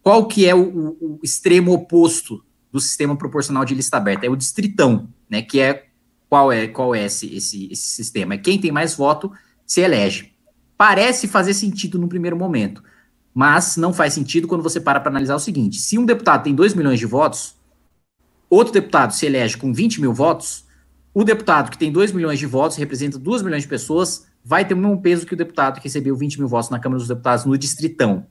qual 0.02 0.26
que 0.26 0.46
é 0.46 0.54
o, 0.54 0.96
o, 1.00 1.20
extremo 1.22 1.72
oposto 1.72 2.44
do 2.72 2.80
sistema 2.80 3.16
proporcional 3.16 3.64
de 3.64 3.74
lista 3.74 3.96
aberta? 3.96 4.26
É 4.26 4.28
o 4.28 4.36
distritão, 4.36 5.08
né? 5.30 5.40
Que 5.40 5.60
é 5.60 5.86
qual 6.28 6.50
é 6.50 6.66
qual 6.66 6.94
é 6.94 7.04
esse, 7.04 7.32
esse, 7.34 7.68
esse 7.70 7.86
sistema? 7.86 8.34
É 8.34 8.38
quem 8.38 8.60
tem 8.60 8.72
mais 8.72 8.94
voto 8.96 9.30
se 9.64 9.80
elege. 9.80 10.32
Parece 10.76 11.28
fazer 11.28 11.54
sentido 11.54 11.98
no 11.98 12.08
primeiro 12.08 12.36
momento, 12.36 12.82
mas 13.32 13.76
não 13.76 13.92
faz 13.92 14.12
sentido 14.12 14.48
quando 14.48 14.62
você 14.62 14.80
para 14.80 14.98
para 14.98 15.10
analisar 15.10 15.36
o 15.36 15.40
seguinte: 15.40 15.76
se 15.76 15.96
um 15.96 16.04
deputado 16.04 16.42
tem 16.42 16.54
2 16.54 16.74
milhões 16.74 16.98
de 16.98 17.06
votos, 17.06 17.54
outro 18.50 18.72
deputado 18.72 19.12
se 19.12 19.24
elege 19.24 19.56
com 19.56 19.72
20 19.72 20.00
mil 20.00 20.12
votos, 20.12 20.64
o 21.14 21.22
deputado 21.22 21.70
que 21.70 21.78
tem 21.78 21.92
2 21.92 22.10
milhões 22.10 22.40
de 22.40 22.46
votos 22.46 22.76
representa 22.76 23.16
2 23.16 23.42
milhões 23.42 23.62
de 23.62 23.68
pessoas, 23.68 24.26
vai 24.44 24.66
ter 24.66 24.74
o 24.74 24.76
mesmo 24.76 25.00
peso 25.00 25.26
que 25.26 25.34
o 25.34 25.36
deputado 25.36 25.80
que 25.80 25.84
recebeu 25.84 26.14
20 26.14 26.38
mil 26.38 26.48
votos 26.48 26.70
na 26.70 26.78
Câmara 26.78 26.98
dos 26.98 27.08
Deputados 27.08 27.44
no 27.44 27.56
distritão. 27.56 28.26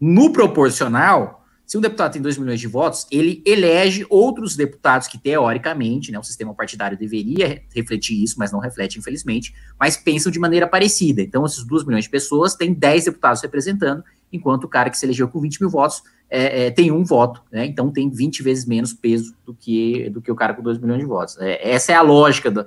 No 0.00 0.32
proporcional, 0.32 1.44
se 1.66 1.76
um 1.76 1.80
deputado 1.80 2.12
tem 2.12 2.22
2 2.22 2.38
milhões 2.38 2.58
de 2.58 2.66
votos, 2.66 3.06
ele 3.12 3.42
elege 3.46 4.06
outros 4.08 4.56
deputados 4.56 5.06
que, 5.06 5.18
teoricamente, 5.18 6.10
né, 6.10 6.18
o 6.18 6.22
sistema 6.22 6.54
partidário 6.54 6.98
deveria 6.98 7.62
refletir 7.74 8.22
isso, 8.22 8.36
mas 8.38 8.50
não 8.50 8.58
reflete, 8.58 8.98
infelizmente, 8.98 9.54
mas 9.78 9.96
pensam 9.96 10.32
de 10.32 10.38
maneira 10.38 10.66
parecida. 10.66 11.20
Então, 11.20 11.44
esses 11.44 11.62
2 11.62 11.84
milhões 11.84 12.04
de 12.04 12.10
pessoas 12.10 12.54
têm 12.54 12.72
10 12.72 13.04
deputados 13.04 13.42
representando, 13.42 14.02
enquanto 14.32 14.64
o 14.64 14.68
cara 14.68 14.88
que 14.88 14.96
se 14.96 15.04
elegeu 15.04 15.28
com 15.28 15.40
20 15.40 15.60
mil 15.60 15.70
votos 15.70 16.02
é, 16.30 16.66
é, 16.66 16.70
tem 16.70 16.92
um 16.92 17.04
voto, 17.04 17.42
né? 17.50 17.66
Então 17.66 17.90
tem 17.90 18.08
20 18.08 18.42
vezes 18.44 18.64
menos 18.64 18.92
peso 18.92 19.34
do 19.44 19.52
que, 19.52 20.08
do 20.10 20.22
que 20.22 20.30
o 20.30 20.36
cara 20.36 20.54
com 20.54 20.62
2 20.62 20.78
milhões 20.78 21.00
de 21.00 21.06
votos. 21.06 21.36
É, 21.38 21.72
essa 21.72 21.90
é 21.90 21.96
a 21.96 22.02
lógica, 22.02 22.50
do, 22.50 22.64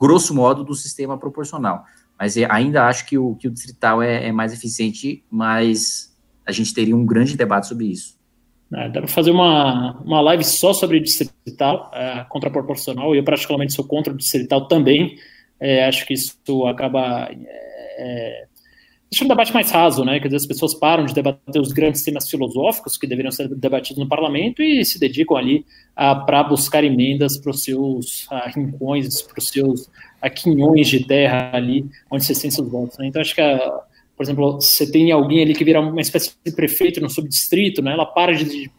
grosso 0.00 0.34
modo, 0.34 0.64
do 0.64 0.74
sistema 0.74 1.18
proporcional. 1.18 1.84
Mas 2.18 2.36
ainda 2.36 2.86
acho 2.86 3.06
que 3.06 3.18
o, 3.18 3.34
que 3.34 3.48
o 3.48 3.50
distrital 3.50 4.02
é, 4.02 4.28
é 4.28 4.32
mais 4.32 4.52
eficiente, 4.52 5.24
mas 5.30 6.14
a 6.46 6.52
gente 6.52 6.72
teria 6.72 6.96
um 6.96 7.04
grande 7.04 7.36
debate 7.36 7.66
sobre 7.66 7.86
isso. 7.86 8.16
É, 8.72 8.88
dá 8.88 9.00
para 9.00 9.08
fazer 9.08 9.30
uma, 9.30 10.00
uma 10.00 10.20
live 10.20 10.42
só 10.44 10.72
sobre 10.72 11.00
distrital, 11.00 11.90
é, 11.94 12.24
contraproporcional, 12.28 13.14
e 13.14 13.18
eu 13.18 13.24
praticamente 13.24 13.72
sou 13.72 13.84
contra 13.84 14.12
o 14.12 14.16
distrital 14.16 14.66
também. 14.66 15.16
É, 15.60 15.86
acho 15.86 16.04
que 16.06 16.14
isso 16.14 16.66
acaba 16.66 17.28
é, 17.30 18.46
é 19.20 19.24
um 19.24 19.28
debate 19.28 19.54
mais 19.54 19.70
raso, 19.70 20.04
né? 20.04 20.18
Quer 20.18 20.26
dizer, 20.26 20.38
as 20.38 20.46
pessoas 20.46 20.74
param 20.74 21.04
de 21.04 21.14
debater 21.14 21.60
os 21.60 21.72
grandes 21.72 22.02
temas 22.02 22.28
filosóficos 22.28 22.96
que 22.96 23.06
deveriam 23.06 23.30
ser 23.30 23.48
debatidos 23.48 24.02
no 24.02 24.08
parlamento 24.08 24.60
e 24.60 24.84
se 24.84 24.98
dedicam 24.98 25.36
ali 25.36 25.64
para 25.94 26.42
buscar 26.42 26.82
emendas 26.82 27.38
para 27.38 27.50
os 27.50 27.62
seus 27.62 28.26
rincões, 28.52 29.22
para 29.22 29.38
os 29.38 29.48
seus 29.48 29.88
a 30.24 30.30
quinhões 30.30 30.88
de 30.88 31.04
terra 31.04 31.50
ali 31.52 31.84
onde 32.10 32.24
você 32.24 32.40
tem 32.40 32.50
seus 32.50 32.66
votos. 32.66 32.96
Né? 32.96 33.06
Então, 33.08 33.20
acho 33.20 33.34
que, 33.34 33.42
a, 33.42 33.58
por 34.16 34.22
exemplo, 34.22 34.54
você 34.54 34.90
tem 34.90 35.12
alguém 35.12 35.42
ali 35.42 35.54
que 35.54 35.64
vira 35.64 35.80
uma 35.80 36.00
espécie 36.00 36.32
de 36.42 36.52
prefeito 36.52 36.98
no 36.98 37.10
subdistrito, 37.10 37.82
né? 37.82 37.92
ela 37.92 38.06
para 38.06 38.32
de. 38.32 38.70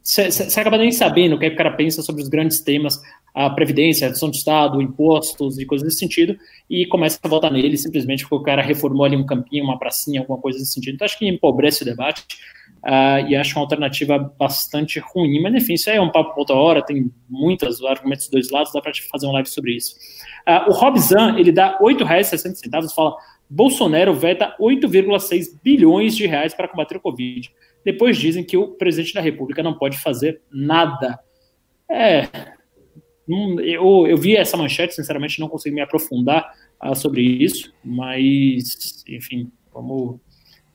Você 0.00 0.60
acaba 0.60 0.78
nem 0.78 0.90
sabendo 0.90 1.34
o 1.34 1.38
que, 1.38 1.46
é 1.46 1.48
que 1.48 1.54
o 1.54 1.58
cara 1.58 1.72
pensa 1.72 2.02
sobre 2.02 2.22
os 2.22 2.28
grandes 2.28 2.60
temas, 2.60 3.00
a 3.32 3.50
previdência, 3.50 4.04
a 4.04 4.08
redução 4.08 4.30
do 4.30 4.34
Estado, 4.34 4.82
impostos 4.82 5.58
e 5.58 5.66
coisas 5.66 5.86
desse 5.86 5.98
sentido, 5.98 6.36
e 6.68 6.86
começa 6.86 7.20
a 7.22 7.28
votar 7.28 7.52
nele 7.52 7.76
simplesmente 7.76 8.22
porque 8.24 8.34
o 8.34 8.42
cara 8.42 8.62
reformou 8.62 9.04
ali 9.04 9.16
um 9.16 9.24
campinho, 9.24 9.64
uma 9.64 9.78
pracinha, 9.78 10.20
alguma 10.20 10.38
coisa 10.38 10.58
desse 10.58 10.72
sentido. 10.72 10.94
Então, 10.94 11.04
acho 11.04 11.18
que 11.18 11.28
empobrece 11.28 11.82
o 11.82 11.84
debate. 11.84 12.24
Uh, 12.84 13.28
e 13.28 13.36
acho 13.36 13.56
uma 13.56 13.62
alternativa 13.62 14.18
bastante 14.18 14.98
ruim. 14.98 15.40
Mas, 15.40 15.54
enfim, 15.54 15.74
isso 15.74 15.88
aí 15.88 15.98
é 15.98 16.00
um 16.00 16.10
papo 16.10 16.32
outra 16.36 16.56
hora, 16.56 16.82
tem 16.82 17.12
muitos 17.30 17.80
argumentos 17.84 18.24
dos 18.24 18.32
dois 18.32 18.50
lados, 18.50 18.72
dá 18.72 18.80
para 18.80 18.92
fazer 19.08 19.26
um 19.28 19.32
live 19.32 19.48
sobre 19.48 19.76
isso. 19.76 19.94
Uh, 20.48 20.70
o 20.70 20.72
Robzan, 20.72 21.38
ele 21.38 21.52
dá 21.52 21.78
R$ 21.78 21.94
8,60 21.94 22.84
e 22.84 22.94
fala 22.94 23.16
Bolsonaro 23.48 24.14
veta 24.14 24.56
8,6 24.60 25.58
bilhões 25.62 26.16
de 26.16 26.26
reais 26.26 26.54
para 26.54 26.68
combater 26.68 26.96
o 26.96 27.00
Covid. 27.00 27.50
Depois 27.84 28.16
dizem 28.16 28.44
que 28.44 28.56
o 28.56 28.68
presidente 28.68 29.14
da 29.14 29.20
República 29.20 29.62
não 29.62 29.76
pode 29.76 29.98
fazer 29.98 30.40
nada. 30.50 31.18
É, 31.90 32.28
eu, 33.28 34.06
eu 34.06 34.16
vi 34.16 34.36
essa 34.36 34.56
manchete, 34.56 34.94
sinceramente 34.94 35.40
não 35.40 35.48
consegui 35.48 35.74
me 35.74 35.80
aprofundar 35.80 36.50
uh, 36.82 36.94
sobre 36.94 37.22
isso, 37.22 37.72
mas, 37.84 39.04
enfim, 39.08 39.50
vamos 39.72 40.20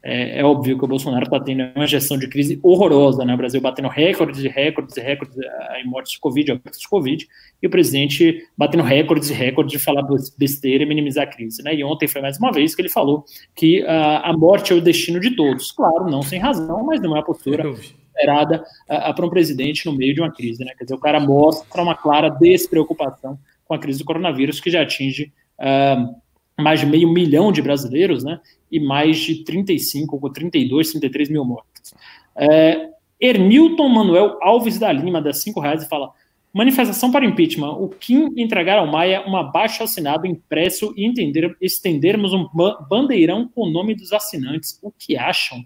é, 0.10 0.40
é, 0.40 0.46
óbvio 0.46 0.78
que 0.78 0.86
o 0.86 0.88
Bolsonaro 0.88 1.26
está 1.26 1.38
tendo 1.38 1.70
uma 1.76 1.86
gestão 1.86 2.18
de 2.18 2.30
crise 2.30 2.58
horrorosa, 2.64 3.26
né? 3.26 3.34
O 3.34 3.38
Brasil 3.38 3.60
batendo 3.60 3.90
recordes 3.90 4.42
e 4.42 4.48
recordes 4.48 4.96
e 4.96 5.02
recordes 5.02 5.36
em 5.84 5.86
mortes 5.86 6.14
de 6.14 6.20
Covid, 6.22 6.54
óbitos 6.54 6.80
de 6.80 6.88
Covid, 6.88 7.28
e 7.62 7.68
o 7.68 7.70
presidente 7.70 8.48
batendo 8.58 8.84
recordes 8.84 9.30
e 9.30 9.34
recordes 9.34 9.74
de 9.74 9.80
falar 9.84 10.08
besteira 10.38 10.84
e 10.84 10.86
minimizar 10.86 11.26
a 11.26 11.28
crise, 11.28 11.62
né? 11.62 11.76
E 11.76 11.84
ontem 11.84 12.08
foi 12.08 12.22
mais 12.22 12.38
uma 12.38 12.54
vez 12.54 12.74
que 12.74 12.82
ele 12.82 12.88
falou 12.88 13.26
que 13.54 13.82
uh, 13.84 14.24
a 14.24 14.32
morte 14.32 14.72
é 14.72 14.78
o 14.78 14.82
destino 14.82 15.20
de 15.20 15.36
todos. 15.36 15.74
Claro, 15.74 16.10
não 16.10 16.22
sem 16.22 16.40
razão, 16.40 16.86
mas 16.86 17.02
não 17.02 17.14
é 17.14 17.20
a 17.20 17.24
postura 17.24 17.70
esperada 18.16 18.64
uh, 18.90 19.14
para 19.14 19.26
um 19.26 19.30
presidente 19.30 19.86
no 19.86 19.92
meio 19.92 20.16
de 20.16 20.22
uma 20.22 20.32
crise, 20.32 20.64
né? 20.64 20.72
Quer 20.78 20.86
dizer, 20.86 20.96
o 20.96 21.02
cara 21.02 21.20
mostra 21.20 21.82
uma 21.82 21.96
clara 21.96 22.30
despreocupação 22.30 23.38
com 23.66 23.74
a 23.74 23.78
crise 23.78 24.00
do 24.00 24.06
coronavírus 24.06 24.62
que 24.62 24.70
já 24.70 24.84
atinge 24.84 25.34
uh, 25.60 26.16
mais 26.60 26.80
de 26.80 26.86
meio 26.86 27.12
milhão 27.12 27.52
de 27.52 27.62
brasileiros, 27.62 28.24
né? 28.24 28.40
E 28.72 28.80
mais 28.80 29.18
de 29.18 29.44
35, 29.44 30.20
ou 30.22 30.30
32, 30.30 30.92
33 30.92 31.30
mil 31.30 31.46
mortos. 31.46 31.94
É, 32.36 32.90
Ernilton 33.20 33.90
Manuel 33.90 34.38
Alves 34.42 34.78
da 34.78 34.92
Lima, 34.92 35.22
dá 35.22 35.34
5 35.34 35.60
reais, 35.60 35.84
e 35.84 35.88
fala: 35.88 36.12
manifestação 36.54 37.12
para 37.12 37.26
impeachment. 37.26 37.72
O 37.72 37.90
Kim 37.90 38.34
entregar 38.36 38.80
ao 38.80 38.88
Maia 38.88 39.22
uma 39.26 39.44
baixa 39.44 39.84
assinado 39.84 40.26
impresso 40.26 40.94
e 40.98 41.06
entender, 41.06 41.56
estendermos 41.62 42.34
um 42.34 42.48
bandeirão 42.90 43.48
com 43.48 43.62
o 43.62 43.70
nome 43.70 43.96
dos 43.96 44.12
assinantes. 44.12 44.80
O 44.82 44.92
que 44.92 45.16
acham? 45.16 45.66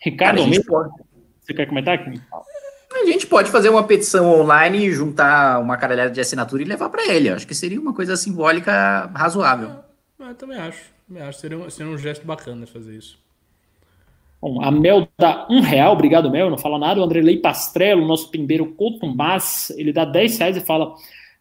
Ricardo 0.00 0.40
Almeida, 0.42 0.64
você 1.40 1.54
quer 1.54 1.66
comentar 1.66 1.94
aqui? 1.94 2.20
A 2.92 3.04
gente 3.04 3.26
pode 3.26 3.50
fazer 3.50 3.68
uma 3.68 3.84
petição 3.84 4.40
online 4.40 4.86
e 4.86 4.92
juntar 4.92 5.60
uma 5.60 5.76
caralhada 5.76 6.10
de 6.10 6.20
assinatura 6.20 6.62
e 6.62 6.64
levar 6.64 6.88
para 6.88 7.06
ele. 7.12 7.28
Acho 7.28 7.46
que 7.46 7.54
seria 7.54 7.80
uma 7.80 7.92
coisa 7.92 8.16
simbólica 8.16 9.10
razoável. 9.14 9.70
Eu, 10.18 10.26
eu 10.26 10.34
também 10.34 10.58
acho. 10.58 10.90
Também 11.06 11.22
acho. 11.22 11.38
Seria 11.38 11.58
um, 11.58 11.70
seria 11.70 11.92
um 11.92 11.98
gesto 11.98 12.26
bacana 12.26 12.66
fazer 12.66 12.96
isso. 12.96 13.18
Bom, 14.40 14.62
a 14.62 14.70
Mel 14.70 15.08
dá 15.18 15.46
um 15.50 15.60
real, 15.60 15.92
obrigado 15.92 16.30
Mel, 16.30 16.48
não 16.48 16.58
fala 16.58 16.78
nada. 16.78 17.00
O 17.00 17.04
Andrelei 17.04 17.38
Pastrello, 17.38 18.06
nosso 18.06 18.30
pimbeiro 18.30 18.66
Cotumbás, 18.74 19.70
ele 19.76 19.92
dá 19.92 20.04
10 20.04 20.38
reais 20.38 20.56
e 20.56 20.60
fala: 20.60 20.94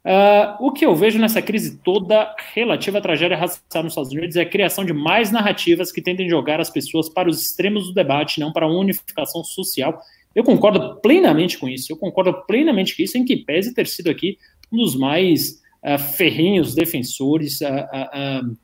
Uh, 0.07 0.55
o 0.65 0.71
que 0.71 0.85
eu 0.85 0.95
vejo 0.95 1.19
nessa 1.19 1.41
crise 1.41 1.79
toda 1.79 2.33
relativa 2.53 2.97
à 2.97 3.01
tragédia 3.01 3.35
racial 3.35 3.83
nos 3.83 3.91
Estados 3.91 4.11
Unidos 4.13 4.37
é 4.37 4.41
a 4.41 4.49
criação 4.49 4.85
de 4.85 4.93
mais 4.93 5.31
narrativas 5.31 5.91
que 5.91 6.01
tentem 6.01 6.29
jogar 6.29 6.61
as 6.61 6.69
pessoas 6.69 7.09
para 7.09 7.29
os 7.29 7.41
extremos 7.41 7.87
do 7.87 7.93
debate, 7.93 8.39
não 8.39 8.53
para 8.53 8.65
a 8.65 8.69
unificação 8.69 9.43
social. 9.43 10.01
Eu 10.37 10.43
concordo 10.43 10.97
plenamente 11.01 11.57
com 11.57 11.67
isso, 11.67 11.91
eu 11.91 11.97
concordo 11.97 12.31
plenamente 12.45 12.95
com 12.95 13.01
isso, 13.01 13.17
em 13.17 13.25
que 13.25 13.37
pese 13.37 13.73
ter 13.73 13.87
sido 13.87 14.07
aqui 14.07 14.37
um 14.71 14.77
dos 14.77 14.95
mais 14.95 15.63
uh, 15.83 15.97
ferrenhos 15.97 16.75
defensores 16.75 17.59
uh, 17.61 18.55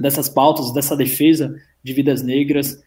dessas 0.00 0.28
pautas, 0.28 0.72
dessa 0.74 0.96
defesa 0.96 1.54
de 1.80 1.92
vidas 1.92 2.24
negras 2.24 2.82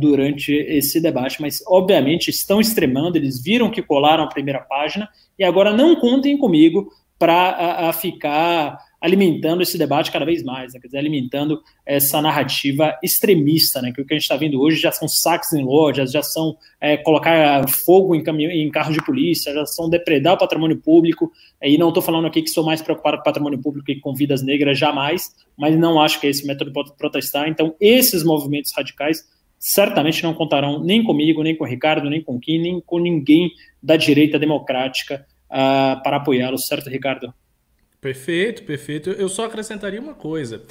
durante 0.00 0.52
esse 0.52 1.00
debate, 1.00 1.40
mas 1.40 1.62
obviamente 1.68 2.30
estão 2.30 2.60
extremando, 2.60 3.16
eles 3.16 3.40
viram 3.40 3.70
que 3.70 3.80
colaram 3.80 4.24
a 4.24 4.28
primeira 4.28 4.58
página 4.58 5.08
e 5.38 5.44
agora 5.44 5.72
não 5.72 5.94
contem 5.94 6.36
comigo 6.36 6.90
para 7.16 7.92
ficar 7.92 8.76
alimentando 9.00 9.62
esse 9.62 9.76
debate 9.76 10.10
cada 10.10 10.24
vez 10.24 10.42
mais, 10.42 10.72
né? 10.72 10.80
quer 10.80 10.86
dizer, 10.86 10.98
alimentando 10.98 11.62
essa 11.84 12.20
narrativa 12.20 12.96
extremista, 13.02 13.82
né? 13.82 13.92
que 13.92 14.00
o 14.00 14.06
que 14.06 14.14
a 14.14 14.16
gente 14.16 14.24
está 14.24 14.36
vendo 14.36 14.60
hoje 14.60 14.80
já 14.80 14.90
são 14.90 15.06
saques 15.06 15.52
em 15.52 15.64
lojas, 15.64 16.10
já 16.10 16.22
são 16.22 16.56
é, 16.80 16.96
colocar 16.96 17.68
fogo 17.68 18.14
em, 18.14 18.22
em 18.22 18.70
carros 18.70 18.94
de 18.94 19.04
polícia, 19.04 19.52
já 19.52 19.66
são 19.66 19.88
depredar 19.88 20.34
o 20.34 20.38
patrimônio 20.38 20.78
público, 20.78 21.30
e 21.62 21.76
não 21.78 21.88
estou 21.88 22.02
falando 22.02 22.26
aqui 22.26 22.42
que 22.42 22.50
sou 22.50 22.64
mais 22.64 22.82
preocupado 22.82 23.16
com 23.16 23.22
o 23.22 23.24
patrimônio 23.24 23.58
público 23.60 23.90
e 23.90 24.00
com 24.00 24.14
vidas 24.14 24.42
negras, 24.42 24.78
jamais, 24.78 25.34
mas 25.56 25.78
não 25.78 26.00
acho 26.00 26.20
que 26.20 26.26
é 26.26 26.30
esse 26.30 26.46
método 26.46 26.72
de 26.72 26.96
protestar, 26.96 27.48
então 27.48 27.74
esses 27.80 28.24
movimentos 28.24 28.72
radicais 28.74 29.24
certamente 29.58 30.22
não 30.22 30.34
contarão 30.34 30.82
nem 30.82 31.02
comigo, 31.02 31.42
nem 31.42 31.56
com 31.56 31.64
o 31.64 31.66
Ricardo, 31.66 32.08
nem 32.08 32.22
com 32.22 32.36
o 32.36 32.40
Kim, 32.40 32.58
nem 32.58 32.80
com 32.80 32.98
ninguém 32.98 33.50
da 33.82 33.96
direita 33.96 34.38
democrática, 34.38 35.26
uh, 35.50 36.02
para 36.02 36.16
apoiá-lo, 36.16 36.58
certo, 36.58 36.90
Ricardo? 36.90 37.32
Perfeito, 38.06 38.62
perfeito. 38.62 39.10
Eu 39.10 39.28
só 39.28 39.46
acrescentaria 39.46 40.00
uma 40.00 40.14
coisa. 40.14 40.62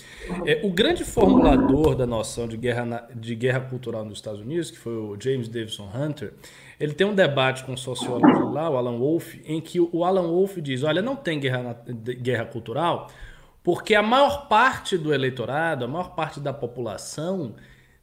É, 0.46 0.62
o 0.64 0.72
grande 0.72 1.04
formulador 1.04 1.94
da 1.94 2.06
noção 2.06 2.48
de 2.48 2.56
guerra, 2.56 3.10
de 3.14 3.36
guerra 3.36 3.60
cultural 3.60 4.06
nos 4.06 4.20
Estados 4.20 4.40
Unidos, 4.40 4.72
que 4.72 4.80
foi 4.80 4.94
o 4.94 5.18
James 5.20 5.50
Davison 5.50 5.90
Hunter, 5.94 6.34
ele 6.80 6.94
tem 6.94 7.06
um 7.06 7.14
debate 7.14 7.66
com 7.66 7.74
um 7.74 7.78
sociólogo 7.78 8.54
lá, 8.54 8.70
o 8.70 8.78
Alan 8.78 8.98
Wolf, 8.98 9.36
em 9.44 9.60
que 9.60 9.82
o 9.82 10.06
Alan 10.06 10.30
Wolf 10.30 10.60
diz: 10.60 10.84
olha, 10.84 11.02
não 11.02 11.14
tem 11.14 11.38
guerra, 11.38 11.78
guerra 12.22 12.46
cultural, 12.46 13.12
porque 13.62 13.96
a 13.96 14.02
maior 14.02 14.48
parte 14.48 14.98
do 14.98 15.14
eleitorado, 15.14 15.84
a 15.84 15.90
maior 15.90 16.16
parte 16.16 16.40
da 16.40 16.54
população, 16.54 17.54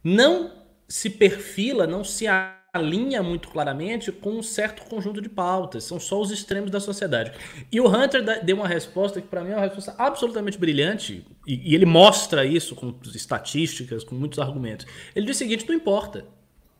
não 0.04 0.50
se 0.86 1.08
perfila, 1.08 1.86
não 1.86 2.04
se 2.04 2.26
alinha 2.74 3.22
muito 3.22 3.48
claramente 3.48 4.10
com 4.10 4.30
um 4.30 4.42
certo 4.42 4.88
conjunto 4.88 5.20
de 5.20 5.28
pautas, 5.28 5.84
são 5.84 6.00
só 6.00 6.18
os 6.18 6.30
extremos 6.30 6.70
da 6.70 6.80
sociedade. 6.80 7.32
E 7.70 7.78
o 7.78 7.86
Hunter 7.86 8.42
deu 8.42 8.56
uma 8.56 8.66
resposta 8.66 9.20
que 9.20 9.28
para 9.28 9.44
mim 9.44 9.50
é 9.50 9.56
uma 9.56 9.60
resposta 9.60 9.94
absolutamente 9.98 10.56
brilhante, 10.56 11.22
e, 11.46 11.70
e, 11.70 11.74
ele 11.74 11.84
mostra 11.84 12.46
isso 12.46 12.74
com 12.74 12.94
estatísticas, 13.14 14.02
com 14.02 14.14
muitos 14.14 14.38
argumentos. 14.38 14.86
Ele 15.14 15.26
diz 15.26 15.36
o 15.36 15.38
seguinte: 15.38 15.68
não 15.68 15.74
importa, 15.74 16.24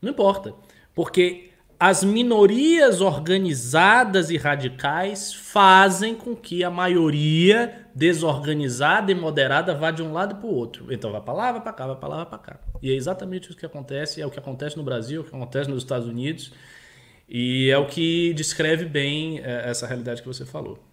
não 0.01 0.11
importa, 0.11 0.55
porque 0.95 1.51
as 1.85 2.05
minorias 2.05 3.01
organizadas 3.01 4.31
e 4.31 4.37
radicais 4.37 5.35
fazem 5.35 6.15
com 6.15 6.37
que 6.37 6.63
a 6.63 6.71
maioria 6.71 7.89
desorganizada 7.93 9.11
e 9.11 9.17
moderada 9.17 9.75
vá 9.75 9.91
de 9.91 10.01
um 10.01 10.13
lado 10.13 10.37
para 10.37 10.47
o 10.47 10.55
outro. 10.55 10.95
Então 10.95 11.11
vai 11.11 11.21
para 11.21 11.35
lá, 11.35 11.51
vai 11.51 11.61
para 11.61 11.73
cá, 11.73 11.87
vai 11.89 11.97
para 11.97 12.09
lá, 12.09 12.17
vai 12.19 12.27
para 12.27 12.39
cá. 12.39 12.61
E 12.81 12.93
é 12.93 12.95
exatamente 12.95 13.51
isso 13.51 13.59
que 13.59 13.67
acontece, 13.67 14.23
é 14.23 14.25
o 14.25 14.31
que 14.31 14.39
acontece 14.39 14.77
no 14.77 14.85
Brasil, 14.85 15.23
é 15.23 15.25
o 15.25 15.29
que 15.29 15.35
acontece 15.35 15.69
nos 15.69 15.83
Estados 15.83 16.07
Unidos, 16.07 16.53
e 17.29 17.69
é 17.69 17.77
o 17.77 17.87
que 17.87 18.33
descreve 18.33 18.85
bem 18.85 19.41
é, 19.41 19.69
essa 19.69 19.85
realidade 19.85 20.23
que 20.23 20.29
você 20.29 20.47
falou. 20.47 20.92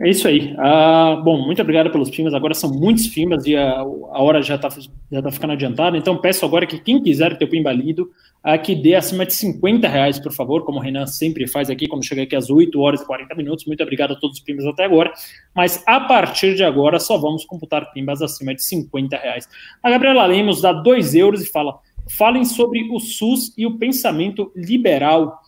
É 0.00 0.08
isso 0.08 0.28
aí. 0.28 0.54
Uh, 0.54 1.20
bom, 1.24 1.44
muito 1.44 1.60
obrigado 1.60 1.90
pelos 1.90 2.08
filmes. 2.08 2.32
Agora 2.32 2.54
são 2.54 2.70
muitos 2.70 3.08
filmes 3.08 3.44
e 3.46 3.56
a, 3.56 3.80
a 3.80 4.22
hora 4.22 4.40
já 4.40 4.54
está 4.54 4.68
já 5.10 5.20
tá 5.20 5.30
ficando 5.32 5.54
adiantada. 5.54 5.96
Então 5.96 6.16
peço 6.16 6.44
agora 6.46 6.66
que 6.66 6.78
quem 6.78 7.02
quiser 7.02 7.36
ter 7.36 7.46
o 7.46 7.48
Pimba 7.48 7.72
lido, 7.72 8.08
uh, 8.46 8.62
que 8.62 8.76
dê 8.76 8.94
acima 8.94 9.26
de 9.26 9.34
50 9.34 9.88
reais, 9.88 10.20
por 10.20 10.32
favor, 10.32 10.64
como 10.64 10.78
o 10.78 10.80
Renan 10.80 11.04
sempre 11.06 11.48
faz 11.48 11.68
aqui, 11.68 11.88
quando 11.88 12.04
chega 12.04 12.22
aqui 12.22 12.36
às 12.36 12.48
8 12.48 12.78
horas 12.80 13.00
e 13.00 13.06
40 13.06 13.34
minutos. 13.34 13.64
Muito 13.66 13.82
obrigado 13.82 14.12
a 14.12 14.14
todos 14.14 14.38
os 14.38 14.44
Pimbas 14.44 14.66
até 14.66 14.84
agora. 14.84 15.12
Mas 15.52 15.82
a 15.84 15.98
partir 15.98 16.54
de 16.54 16.62
agora 16.62 17.00
só 17.00 17.18
vamos 17.18 17.44
computar 17.44 17.92
Pimbas 17.92 18.22
acima 18.22 18.54
de 18.54 18.62
50 18.62 19.16
reais. 19.16 19.48
A 19.82 19.90
Gabriela 19.90 20.24
Lemos 20.26 20.62
dá 20.62 20.72
2 20.72 21.16
euros 21.16 21.42
e 21.42 21.46
fala: 21.50 21.76
falem 22.16 22.44
sobre 22.44 22.88
o 22.92 23.00
SUS 23.00 23.52
e 23.58 23.66
o 23.66 23.76
pensamento 23.76 24.52
liberal. 24.54 25.40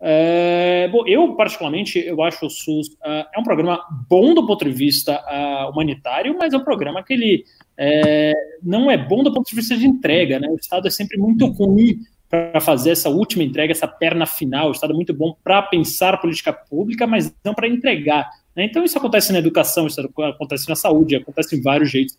É, 0.00 0.88
bom, 0.88 1.06
eu, 1.06 1.34
particularmente, 1.34 1.98
eu 1.98 2.22
acho 2.22 2.46
o 2.46 2.50
SUS 2.50 2.88
uh, 2.88 3.24
é 3.34 3.38
um 3.38 3.42
programa 3.42 3.80
bom 4.08 4.34
do 4.34 4.46
ponto 4.46 4.64
de 4.64 4.70
vista 4.70 5.22
uh, 5.24 5.70
humanitário, 5.70 6.36
mas 6.38 6.52
é 6.52 6.56
um 6.56 6.64
programa 6.64 7.02
que 7.02 7.14
ele 7.14 7.44
é, 7.78 8.32
não 8.62 8.90
é 8.90 8.96
bom 8.96 9.22
do 9.22 9.32
ponto 9.32 9.48
de 9.48 9.54
vista 9.54 9.76
de 9.76 9.86
entrega, 9.86 10.38
né? 10.40 10.48
O 10.48 10.56
Estado 10.56 10.88
é 10.88 10.90
sempre 10.90 11.18
muito 11.18 11.46
ruim 11.46 12.00
para 12.28 12.60
fazer 12.60 12.90
essa 12.90 13.08
última 13.08 13.44
entrega, 13.44 13.72
essa 13.72 13.86
perna 13.86 14.26
final. 14.26 14.68
O 14.68 14.72
Estado 14.72 14.92
é 14.92 14.96
muito 14.96 15.14
bom 15.14 15.36
para 15.44 15.62
pensar 15.62 16.20
política 16.20 16.52
pública, 16.52 17.06
mas 17.06 17.32
não 17.44 17.54
para 17.54 17.68
entregar. 17.68 18.28
Né? 18.54 18.64
Então, 18.64 18.84
isso 18.84 18.98
acontece 18.98 19.32
na 19.32 19.38
educação, 19.38 19.86
isso 19.86 20.00
acontece 20.00 20.68
na 20.68 20.76
saúde, 20.76 21.16
acontece 21.16 21.56
em 21.56 21.62
vários 21.62 21.90
jeitos. 21.90 22.16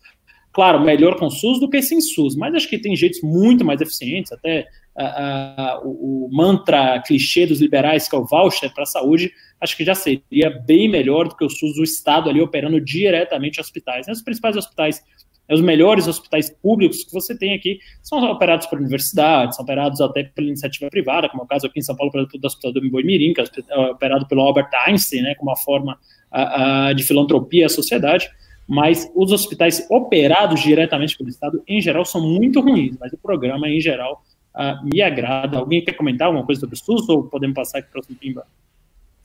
Claro, 0.52 0.80
melhor 0.80 1.16
com 1.18 1.28
SUS 1.28 1.60
do 1.60 1.68
que 1.68 1.82
sem 1.82 2.00
SUS, 2.00 2.34
mas 2.34 2.54
acho 2.54 2.68
que 2.68 2.78
tem 2.78 2.96
jeitos 2.96 3.20
muito 3.22 3.64
mais 3.64 3.80
eficientes, 3.80 4.32
até 4.32 4.66
uh, 4.98 5.86
o, 5.86 6.26
o, 6.26 6.28
mantra 6.32 7.00
clichê 7.06 7.46
dos 7.46 7.60
liberais, 7.60 8.08
que 8.08 8.16
é 8.16 8.18
o 8.18 8.24
voucher 8.24 8.72
para 8.74 8.82
a 8.82 8.86
saúde, 8.86 9.32
acho 9.60 9.76
que 9.76 9.84
já 9.84 9.94
seria 9.94 10.50
bem 10.66 10.88
melhor 10.88 11.28
do 11.28 11.36
que 11.36 11.44
o 11.44 11.48
SUS 11.48 11.76
do 11.76 11.84
Estado 11.84 12.28
ali 12.28 12.40
operando 12.40 12.80
diretamente 12.80 13.60
hospitais. 13.60 14.06
Né? 14.06 14.12
Os 14.12 14.22
principais 14.22 14.56
hospitais, 14.56 15.02
né, 15.48 15.54
os 15.54 15.60
melhores 15.60 16.08
hospitais 16.08 16.50
públicos 16.50 17.04
que 17.04 17.12
você 17.12 17.36
tem 17.36 17.54
aqui, 17.54 17.78
são 18.02 18.22
operados 18.30 18.66
por 18.66 18.78
universidades, 18.78 19.56
são 19.56 19.64
operados 19.64 20.00
até 20.00 20.24
pela 20.24 20.48
iniciativa 20.48 20.90
privada, 20.90 21.28
como 21.28 21.42
é 21.42 21.44
o 21.44 21.48
caso 21.48 21.66
aqui 21.66 21.78
em 21.78 21.82
São 21.82 21.96
Paulo, 21.96 22.10
por 22.10 22.18
exemplo, 22.18 22.40
do 22.40 22.46
Hospital 22.46 22.72
do 22.72 22.84
Mboi 22.84 23.04
Mirim, 23.04 23.32
que 23.32 23.40
é 23.40 23.78
operado 23.90 24.26
pelo 24.26 24.42
Albert 24.42 24.70
Einstein, 24.86 25.22
né, 25.22 25.34
como 25.36 25.50
uma 25.50 25.56
forma 25.56 25.98
uh, 26.32 26.94
de 26.94 27.04
filantropia 27.04 27.66
à 27.66 27.68
sociedade 27.68 28.28
mas 28.68 29.10
os 29.14 29.32
hospitais 29.32 29.86
operados 29.88 30.60
diretamente 30.60 31.16
pelo 31.16 31.30
Estado, 31.30 31.62
em 31.66 31.80
geral, 31.80 32.04
são 32.04 32.20
muito 32.20 32.60
ruins, 32.60 32.98
mas 33.00 33.10
o 33.14 33.16
programa, 33.16 33.66
em 33.66 33.80
geral, 33.80 34.22
uh, 34.58 34.84
me 34.84 35.00
agrada. 35.00 35.56
Alguém 35.56 35.84
quer 35.84 35.92
comentar 35.92 36.26
alguma 36.26 36.44
coisa 36.44 36.60
sobre 36.60 36.74
o 36.74 36.78
SUS 36.78 37.08
ou 37.08 37.24
podemos 37.24 37.54
passar 37.54 37.78
aqui 37.78 37.88
para 37.88 38.00
o 38.00 38.02
próximo 38.02 38.18
Pimba? 38.18 38.46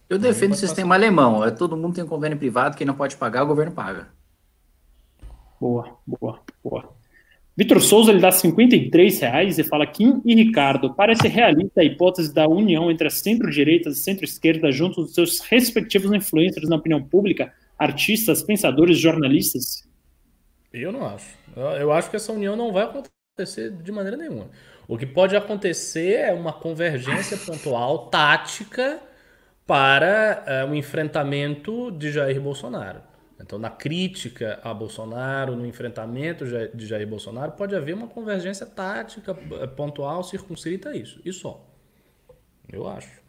Eu 0.10 0.20
defendo 0.20 0.52
o 0.52 0.56
sistema 0.56 0.90
passar. 0.90 1.04
alemão. 1.04 1.44
É, 1.44 1.50
todo 1.50 1.76
mundo 1.76 1.96
tem 1.96 2.04
um 2.04 2.08
convênio 2.08 2.38
privado, 2.38 2.78
quem 2.78 2.86
não 2.86 2.94
pode 2.94 3.16
pagar, 3.18 3.44
o 3.44 3.48
governo 3.48 3.72
paga. 3.72 4.08
Boa, 5.60 5.98
boa, 6.06 6.40
boa. 6.64 6.94
Vitor 7.56 7.80
Souza 7.82 8.12
ele 8.12 8.20
dá 8.20 8.32
53 8.32 9.20
reais 9.20 9.60
e 9.60 9.64
fala 9.64 9.86
Kim 9.86 10.22
e 10.26 10.34
Ricardo, 10.34 10.94
parece 10.94 11.28
realista 11.28 11.82
a 11.82 11.84
hipótese 11.84 12.34
da 12.34 12.48
união 12.48 12.90
entre 12.90 13.08
a 13.08 13.12
centro-direita 13.12 13.90
e 13.90 13.96
centro-esquerda 13.96 14.72
junto 14.72 15.04
dos 15.04 15.14
seus 15.14 15.40
respectivos 15.40 16.12
influencers 16.12 16.68
na 16.68 16.78
opinião 16.78 17.04
pública 17.04 17.54
artistas, 17.78 18.42
pensadores, 18.42 18.98
jornalistas? 18.98 19.88
Eu 20.72 20.92
não 20.92 21.06
acho. 21.06 21.38
Eu 21.80 21.92
acho 21.92 22.10
que 22.10 22.16
essa 22.16 22.32
união 22.32 22.56
não 22.56 22.72
vai 22.72 22.86
acontecer 22.86 23.72
de 23.72 23.92
maneira 23.92 24.18
nenhuma. 24.18 24.50
O 24.88 24.98
que 24.98 25.06
pode 25.06 25.36
acontecer 25.36 26.16
é 26.16 26.34
uma 26.34 26.54
convergência 26.54 27.38
pontual 27.38 28.08
tática 28.08 29.00
para 29.66 30.44
é, 30.46 30.66
um 30.66 30.76
enfrentamento 30.76 31.90
de 31.92 32.12
Jair 32.12 32.42
Bolsonaro. 32.42 33.02
Então, 33.44 33.60
na 33.60 33.70
crítica 33.70 34.60
a 34.64 34.74
Bolsonaro, 34.74 35.56
no 35.56 35.66
enfrentamento 35.66 36.46
de 36.74 36.86
Jair 36.86 37.08
Bolsonaro, 37.08 37.52
pode 37.52 37.76
haver 37.76 37.94
uma 37.94 38.08
convergência 38.08 38.66
tática 38.66 39.36
eh, 39.60 39.68
pontual 39.68 40.24
circunscrita 40.24 40.90
a 40.90 40.96
isso. 40.96 41.20
E 41.26 41.34
só. 41.34 41.66
Eu 42.72 42.88
acho. 42.88 43.22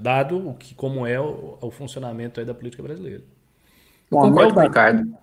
Dado 0.00 0.48
o 0.48 0.54
que, 0.54 0.74
como 0.74 1.06
é 1.06 1.20
o, 1.20 1.58
o 1.60 1.70
funcionamento 1.70 2.44
da 2.44 2.54
política 2.54 2.82
brasileira. 2.82 3.22
Bom, 4.10 4.22
Concordo 4.22 4.54
com 4.54 4.60
o 4.60 4.62
Ricardo. 4.64 5.16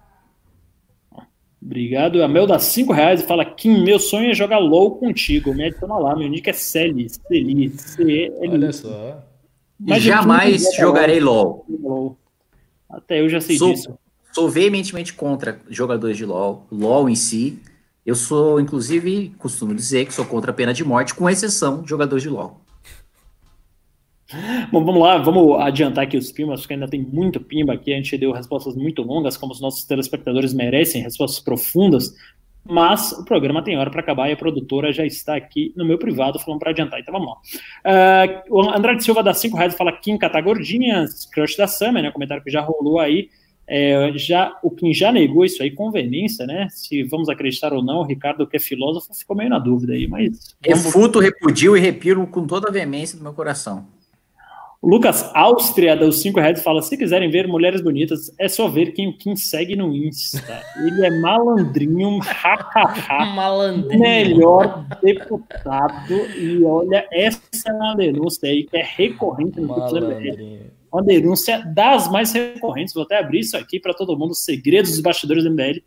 Obrigado. 1.62 2.24
A 2.24 2.28
Mel 2.28 2.48
dá 2.48 2.58
5 2.58 2.92
reais 2.92 3.22
e 3.22 3.26
fala: 3.26 3.46
Kim, 3.46 3.84
meu 3.84 4.00
sonho 4.00 4.32
é 4.32 4.34
jogar 4.34 4.58
LOL 4.58 4.96
contigo. 4.96 5.54
Me 5.54 5.68
adiciona 5.68 5.98
lá, 5.98 6.16
meu 6.16 6.28
nick 6.28 6.50
é 6.50 6.54
Celi. 6.54 7.08
Celi. 7.10 7.70
C-L. 7.70 8.50
Olha 8.50 8.74
só. 8.74 9.24
Mas 9.80 10.02
Jamais 10.02 10.64
jogarei 10.76 11.20
LOL. 11.20 11.66
LOL. 11.70 12.18
Até 12.90 13.22
eu 13.22 13.30
já 13.30 13.40
sei 13.40 13.58
sou, 13.58 13.72
disso. 13.72 13.98
Sou 14.34 14.50
veementemente 14.50 15.14
contra 15.14 15.60
jogadores 15.70 16.18
de 16.18 16.26
LOL. 16.26 16.66
LOL 16.72 17.10
em 17.10 17.16
si. 17.16 17.60
Eu 18.04 18.16
sou, 18.16 18.60
inclusive, 18.60 19.34
costumo 19.38 19.76
dizer 19.76 20.06
que 20.08 20.14
sou 20.14 20.26
contra 20.26 20.52
a 20.52 20.54
pena 20.54 20.74
de 20.74 20.84
morte, 20.84 21.14
com 21.14 21.30
exceção 21.30 21.84
de 21.84 21.90
jogadores 21.90 22.24
de 22.24 22.30
LOL. 22.30 22.60
Bom, 24.72 24.84
vamos 24.84 25.02
lá, 25.02 25.18
vamos 25.18 25.60
adiantar 25.60 26.06
aqui 26.06 26.18
os 26.18 26.32
pimbas, 26.32 26.62
porque 26.62 26.74
ainda 26.74 26.88
tem 26.88 27.02
muito 27.02 27.40
pimba 27.40 27.74
aqui. 27.74 27.94
A 27.94 27.98
gente 27.98 28.18
deu 28.18 28.32
respostas 28.32 28.76
muito 28.76 29.02
longas, 29.02 29.38
como 29.38 29.52
os 29.52 29.62
nossos 29.62 29.84
telespectadores 29.84 30.54
merecem, 30.54 31.02
respostas 31.02 31.40
profundas. 31.40 32.14
Mas 32.64 33.12
o 33.14 33.26
programa 33.26 33.64
tem 33.64 33.78
hora 33.78 33.90
para 33.90 34.02
acabar 34.02 34.30
e 34.30 34.34
a 34.34 34.38
produtora 34.38 34.94
já 34.94 35.06
está 35.06 35.36
aqui 35.36 35.74
no 35.76 35.84
meu 35.84 35.98
privado 35.98 36.40
falando 36.40 36.60
para 36.60 36.70
adiantar. 36.70 37.00
Então 37.00 37.12
vamos 37.12 37.30
lá. 37.30 38.40
Uh, 38.50 38.56
o 38.56 38.70
Andrade 38.70 39.04
Silva 39.04 39.24
da 39.24 39.34
5 39.34 39.58
reais 39.58 39.76
fala 39.76 39.92
Kim 39.92 40.18
Cata 40.18 40.40
Gordinhas, 40.40 41.26
crush 41.26 41.58
da 41.58 41.68
Summer, 41.68 42.04
né? 42.04 42.12
Comentário 42.12 42.44
que 42.44 42.52
já 42.52 42.62
rolou 42.62 43.00
aí. 43.00 43.30
É, 43.68 44.12
já, 44.16 44.60
o 44.62 44.70
Kim 44.70 44.94
já 44.94 45.14
negou 45.14 45.46
isso 45.46 45.64
aí, 45.64 45.72
conveniência, 45.72 46.46
né? 46.46 46.68
Se 46.70 47.04
vamos 47.04 47.30
acreditar 47.30 47.72
ou 47.72 47.82
não, 47.82 48.00
o 48.00 48.04
Ricardo, 48.04 48.46
que 48.46 48.58
é 48.58 48.60
filósofo, 48.60 49.14
ficou 49.14 49.36
meio 49.36 49.50
na 49.50 49.60
dúvida 49.60 49.94
aí, 49.94 50.08
mas. 50.08 50.56
Refuto, 50.62 51.20
repudio 51.20 51.78
e 51.78 51.80
repiro 51.80 52.28
com 52.28 52.46
toda 52.46 52.68
a 52.68 52.72
veemência 52.72 53.18
do 53.18 53.24
meu 53.24 53.34
coração. 53.34 53.88
O 54.82 54.90
Lucas 54.90 55.30
Áustria, 55.36 55.96
dos 55.96 56.22
5 56.24 56.40
reais, 56.40 56.64
fala: 56.64 56.82
se 56.82 56.98
quiserem 56.98 57.30
ver 57.30 57.48
mulheres 57.48 57.82
bonitas, 57.82 58.34
é 58.40 58.48
só 58.48 58.68
ver 58.68 58.94
quem 58.94 59.08
o 59.08 59.14
Kim 59.16 59.36
segue 59.36 59.76
no 59.76 59.96
Insta. 59.96 60.64
Ele 60.78 61.06
é 61.06 61.20
malandrinho, 61.20 62.20
malandrinho. 63.36 64.00
melhor 64.02 64.84
deputado. 65.04 66.16
E 66.36 66.64
olha, 66.64 67.08
essa 67.12 67.42
é 67.68 67.72
uma 67.72 67.96
denúncia 67.96 68.50
aí 68.50 68.64
que 68.64 68.76
é 68.76 68.84
recorrente 68.84 69.62
no 69.62 69.68
Malandrinho. 69.68 70.62
Uma 70.92 71.04
denúncia 71.04 71.64
das 71.76 72.12
mais 72.12 72.34
recorrentes. 72.34 72.96
Vou 72.96 73.04
até 73.04 73.20
abrir 73.20 73.42
isso 73.42 73.56
aqui 73.56 73.80
para 73.80 73.94
todo 73.94 74.18
mundo: 74.18 74.34
segredos 74.34 74.94
dos 74.94 75.02
bastidores 75.02 75.44
do 75.44 75.52
MBL 75.52 75.80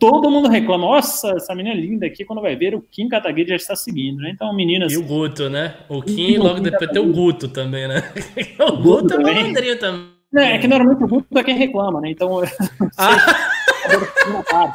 todo 0.00 0.30
mundo 0.30 0.48
reclama, 0.48 0.86
nossa, 0.86 1.28
essa 1.36 1.54
menina 1.54 1.76
é 1.76 1.78
linda 1.78 2.06
aqui, 2.06 2.24
quando 2.24 2.40
vai 2.40 2.56
ver, 2.56 2.74
o 2.74 2.80
Kim 2.80 3.06
Kataguiri 3.06 3.50
já 3.50 3.56
está 3.56 3.76
seguindo, 3.76 4.22
né? 4.22 4.30
Então, 4.34 4.52
meninas... 4.52 4.90
E 4.90 4.96
o 4.96 5.04
Guto, 5.04 5.50
né? 5.50 5.76
O 5.90 6.02
Kim, 6.02 6.38
logo 6.38 6.58
depois 6.60 6.90
tem 6.90 7.02
o 7.02 7.12
Guto 7.12 7.48
também, 7.48 7.86
né? 7.86 8.02
o 8.58 8.78
Guto 8.78 9.12
é 9.12 9.18
malandrinho 9.18 9.78
também. 9.78 10.08
Não, 10.32 10.42
é 10.42 10.58
que 10.58 10.66
normalmente 10.66 11.04
o 11.04 11.06
Guto 11.06 11.38
é 11.38 11.44
quem 11.44 11.56
reclama, 11.56 12.00
né? 12.00 12.10
Então... 12.10 12.40
Ah. 12.96 14.74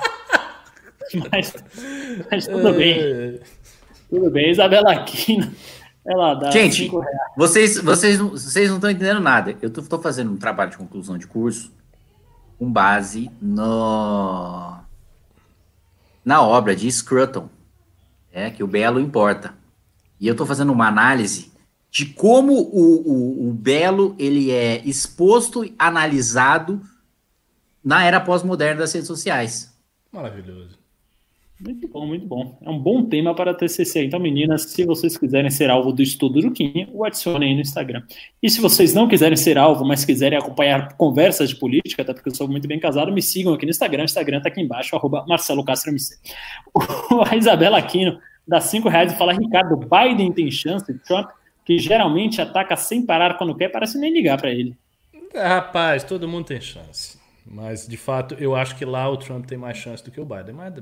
mas, 1.31 1.55
mas 2.31 2.47
tudo 2.47 2.73
bem. 2.73 3.39
Tudo 4.09 4.31
bem. 4.31 4.49
Isabela 4.49 4.91
Aquino, 4.91 5.51
ela 6.07 6.33
dá 6.33 6.51
Gente, 6.51 6.91
vocês, 7.37 7.77
vocês, 7.79 8.17
vocês 8.17 8.69
não 8.69 8.77
estão 8.77 8.89
entendendo 8.89 9.19
nada. 9.19 9.55
Eu 9.61 9.69
estou 9.69 10.01
fazendo 10.01 10.31
um 10.31 10.37
trabalho 10.37 10.71
de 10.71 10.77
conclusão 10.77 11.17
de 11.17 11.27
curso 11.27 11.71
com 12.57 12.71
base 12.71 13.29
no 13.41 14.84
na 16.25 16.41
obra 16.41 16.75
de 16.75 16.91
Scruton, 16.91 17.47
é, 18.33 18.49
que 18.49 18.63
o 18.63 18.67
belo 18.67 18.99
importa. 18.99 19.53
E 20.19 20.27
eu 20.27 20.31
estou 20.31 20.47
fazendo 20.47 20.73
uma 20.73 20.87
análise 20.87 21.53
de 21.91 22.07
como 22.07 22.53
o, 22.53 23.09
o, 23.09 23.49
o 23.49 23.53
belo 23.53 24.15
ele 24.19 24.51
é 24.51 24.81
exposto 24.85 25.63
analisado 25.79 26.81
na 27.83 28.03
era 28.03 28.19
pós-moderna 28.19 28.81
das 28.81 28.91
redes 28.91 29.07
sociais. 29.07 29.73
Maravilhoso. 30.11 30.77
Muito 31.59 31.87
bom, 31.87 32.05
muito 32.05 32.25
bom. 32.25 32.57
É 32.61 32.69
um 32.69 32.77
bom 32.77 33.03
tema 33.05 33.33
para 33.33 33.53
TCC. 33.53 34.03
Então, 34.03 34.19
meninas, 34.19 34.63
se 34.63 34.85
vocês 34.85 35.17
quiserem 35.17 35.49
ser 35.49 35.69
alvo 35.69 35.93
do 35.93 36.01
estudo 36.01 36.41
do 36.41 36.51
Kim, 36.51 36.87
o 36.91 37.05
adicionem 37.05 37.49
aí 37.49 37.55
no 37.55 37.61
Instagram. 37.61 38.03
E 38.43 38.49
se 38.49 38.59
vocês 38.59 38.93
não 38.93 39.07
quiserem 39.07 39.37
ser 39.37 39.57
alvo, 39.57 39.85
mas 39.85 40.03
quiserem 40.03 40.37
acompanhar 40.37 40.95
conversas 40.97 41.49
de 41.49 41.55
política, 41.55 42.01
até 42.01 42.13
porque 42.13 42.27
eu 42.27 42.35
sou 42.35 42.47
muito 42.47 42.67
bem 42.67 42.77
casado, 42.77 43.11
me 43.11 43.21
sigam 43.21 43.53
aqui 43.53 43.65
no 43.65 43.69
Instagram. 43.69 44.01
O 44.01 44.05
Instagram 44.05 44.37
está 44.37 44.49
aqui 44.49 44.61
embaixo, 44.61 44.95
arroba 44.97 45.25
Marcelo 45.27 45.63
Castro 45.63 45.91
MC. 45.91 46.17
A 47.25 47.37
Isabela 47.37 47.77
Aquino 47.77 48.19
dá 48.45 48.59
cinco 48.59 48.89
reais 48.89 49.13
e 49.13 49.17
fala, 49.17 49.31
Ricardo, 49.31 49.77
Biden 49.77 50.33
tem 50.33 50.51
chance, 50.51 50.93
Trump, 50.99 51.29
que 51.63 51.79
geralmente 51.79 52.41
ataca 52.41 52.75
sem 52.75 53.05
parar 53.05 53.37
quando 53.37 53.55
quer, 53.55 53.69
parece 53.69 53.97
nem 53.97 54.11
ligar 54.11 54.37
para 54.37 54.51
ele. 54.51 54.75
É, 55.33 55.47
rapaz, 55.47 56.03
todo 56.03 56.27
mundo 56.27 56.45
tem 56.45 56.59
chance. 56.59 57.17
Mas, 57.45 57.87
de 57.87 57.95
fato, 57.95 58.35
eu 58.35 58.55
acho 58.55 58.75
que 58.75 58.83
lá 58.83 59.07
o 59.09 59.17
Trump 59.17 59.45
tem 59.45 59.57
mais 59.57 59.77
chance 59.77 60.03
do 60.03 60.11
que 60.11 60.19
o 60.19 60.25
Biden. 60.25 60.55
Mas 60.55 60.73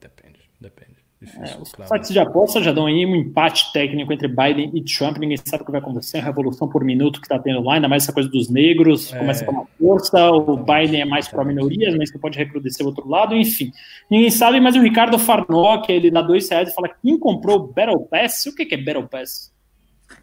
Depende, 0.00 0.40
depende. 0.60 1.06
Difícil, 1.18 1.56
é, 1.58 1.62
os 1.62 1.72
claro. 1.72 1.88
sites 1.88 2.10
de 2.10 2.18
aposta 2.18 2.62
já 2.62 2.72
dão 2.72 2.84
aí 2.84 3.06
um 3.06 3.16
empate 3.16 3.72
técnico 3.72 4.12
entre 4.12 4.28
Biden 4.28 4.70
e 4.74 4.82
Trump. 4.84 5.16
Ninguém 5.16 5.38
sabe 5.38 5.62
o 5.62 5.66
que 5.66 5.72
vai 5.72 5.80
acontecer. 5.80 6.18
A 6.18 6.22
revolução 6.22 6.68
por 6.68 6.84
minuto 6.84 7.20
que 7.20 7.26
está 7.26 7.38
tendo 7.38 7.62
lá, 7.62 7.76
ainda 7.76 7.88
mais 7.88 8.02
essa 8.02 8.12
coisa 8.12 8.28
dos 8.28 8.50
negros, 8.50 9.10
é. 9.12 9.18
começa 9.18 9.42
a 9.42 9.46
tomar 9.46 9.64
força. 9.78 10.30
O 10.30 10.58
Biden 10.58 11.00
é 11.00 11.04
mais 11.06 11.26
para 11.26 11.42
minorias, 11.42 11.96
mas 11.96 12.10
que 12.10 12.18
pode 12.18 12.36
recrudescer 12.36 12.84
o 12.84 12.90
outro 12.90 13.08
lado. 13.08 13.34
Enfim, 13.34 13.72
ninguém 14.10 14.30
sabe. 14.30 14.60
Mas 14.60 14.76
o 14.76 14.82
Ricardo 14.82 15.18
Farnock, 15.18 15.90
ele 15.90 16.10
dá 16.10 16.20
dois 16.20 16.50
reais 16.50 16.68
e 16.68 16.74
fala: 16.74 16.90
quem 17.02 17.18
comprou 17.18 17.60
o 17.60 17.66
Battle 17.68 18.00
Pass? 18.00 18.44
O 18.44 18.54
que 18.54 18.74
é 18.74 18.76
Battle 18.76 19.08
Pass? 19.08 19.50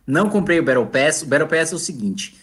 Não 0.06 0.30
comprei 0.30 0.60
o 0.60 0.64
Battle 0.64 0.86
Pass. 0.86 1.24
O 1.24 1.26
Battle 1.26 1.50
Pass 1.50 1.72
é 1.72 1.76
o 1.76 1.80
seguinte: 1.80 2.36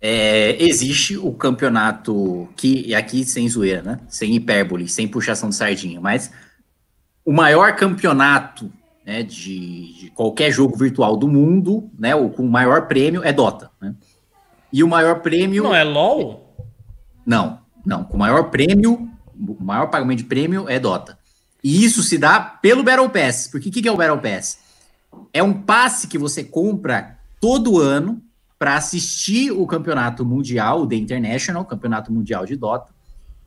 é, 0.00 0.60
existe 0.60 1.16
o 1.16 1.32
campeonato 1.32 2.48
que 2.56 2.92
aqui 2.96 3.24
sem 3.24 3.48
zoeira, 3.48 3.80
né? 3.80 4.00
Sem 4.08 4.34
hipérbole, 4.34 4.88
sem 4.88 5.06
puxação 5.06 5.50
de 5.50 5.54
sardinha, 5.54 6.00
mas 6.00 6.32
o 7.24 7.32
maior 7.32 7.74
campeonato 7.76 8.70
né, 9.04 9.22
de, 9.22 9.94
de, 9.94 10.10
qualquer 10.10 10.50
jogo 10.50 10.76
virtual 10.76 11.16
do 11.16 11.28
mundo, 11.28 11.90
né, 11.98 12.14
o, 12.14 12.28
com 12.30 12.44
o 12.44 12.50
maior 12.50 12.86
prêmio 12.86 13.22
é 13.24 13.32
Dota. 13.32 13.70
Né? 13.80 13.94
E 14.72 14.82
o 14.82 14.88
maior 14.88 15.20
prêmio. 15.20 15.64
Não 15.64 15.74
é 15.74 15.84
LOL? 15.84 16.54
Não, 17.26 17.60
não. 17.84 18.06
O 18.10 18.16
maior 18.16 18.50
prêmio, 18.50 19.08
o 19.36 19.62
maior 19.62 19.88
pagamento 19.88 20.18
de 20.18 20.24
prêmio 20.24 20.68
é 20.68 20.78
Dota. 20.78 21.18
E 21.62 21.84
isso 21.84 22.02
se 22.02 22.18
dá 22.18 22.40
pelo 22.40 22.82
Battle 22.82 23.08
Pass. 23.08 23.48
Porque 23.50 23.68
o 23.68 23.72
que, 23.72 23.82
que 23.82 23.88
é 23.88 23.92
o 23.92 23.96
Battle 23.96 24.18
Pass? 24.18 24.58
É 25.32 25.42
um 25.42 25.52
passe 25.52 26.08
que 26.08 26.18
você 26.18 26.42
compra 26.42 27.18
todo 27.40 27.78
ano 27.78 28.20
para 28.58 28.76
assistir 28.76 29.50
o 29.50 29.66
campeonato 29.66 30.24
mundial, 30.24 30.82
o 30.82 30.86
The 30.86 30.96
International, 30.96 31.64
campeonato 31.64 32.12
mundial 32.12 32.46
de 32.46 32.56
Dota. 32.56 32.91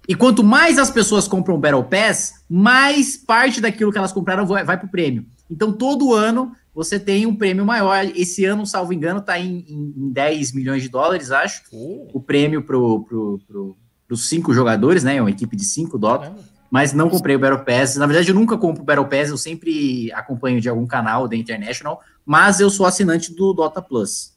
E 0.07 0.15
quanto 0.15 0.43
mais 0.43 0.77
as 0.77 0.91
pessoas 0.91 1.27
compram 1.27 1.55
o 1.55 1.57
Battle 1.57 1.83
Pass, 1.83 2.45
mais 2.49 3.17
parte 3.17 3.59
daquilo 3.59 3.91
que 3.91 3.97
elas 3.97 4.11
compraram 4.11 4.45
vai, 4.45 4.63
vai 4.63 4.77
para 4.77 4.87
o 4.87 4.91
prêmio. 4.91 5.25
Então, 5.49 5.73
todo 5.73 6.13
ano 6.13 6.51
você 6.73 6.99
tem 6.99 7.25
um 7.25 7.35
prêmio 7.35 7.65
maior. 7.65 8.05
Esse 8.15 8.45
ano, 8.45 8.65
salvo 8.65 8.93
engano, 8.93 9.19
está 9.19 9.39
em, 9.39 9.65
em, 9.67 10.11
10 10.11 10.53
milhões 10.53 10.83
de 10.83 10.89
dólares, 10.89 11.31
acho. 11.31 11.63
Oh. 11.71 12.07
O 12.13 12.19
prêmio 12.19 12.61
para 12.61 12.75
pro, 12.75 13.39
pro, 13.47 13.77
os 14.09 14.27
cinco 14.27 14.53
jogadores, 14.53 15.03
né? 15.03 15.15
É 15.15 15.21
uma 15.21 15.31
equipe 15.31 15.55
de 15.55 15.63
cinco 15.63 15.97
Dota. 15.97 16.35
Mas 16.69 16.93
não 16.93 17.09
comprei 17.09 17.35
o 17.35 17.39
Battle 17.39 17.63
Pass. 17.63 17.95
Na 17.95 18.05
verdade, 18.05 18.29
eu 18.29 18.35
nunca 18.35 18.57
compro 18.57 18.83
o 18.83 18.85
Battle 18.85 19.07
Pass, 19.07 19.29
eu 19.29 19.37
sempre 19.37 20.11
acompanho 20.11 20.59
de 20.59 20.67
algum 20.67 20.85
canal 20.85 21.27
da 21.27 21.35
International, 21.35 22.01
mas 22.25 22.59
eu 22.59 22.69
sou 22.69 22.85
assinante 22.85 23.33
do 23.33 23.53
Dota 23.53 23.81
Plus. 23.81 24.35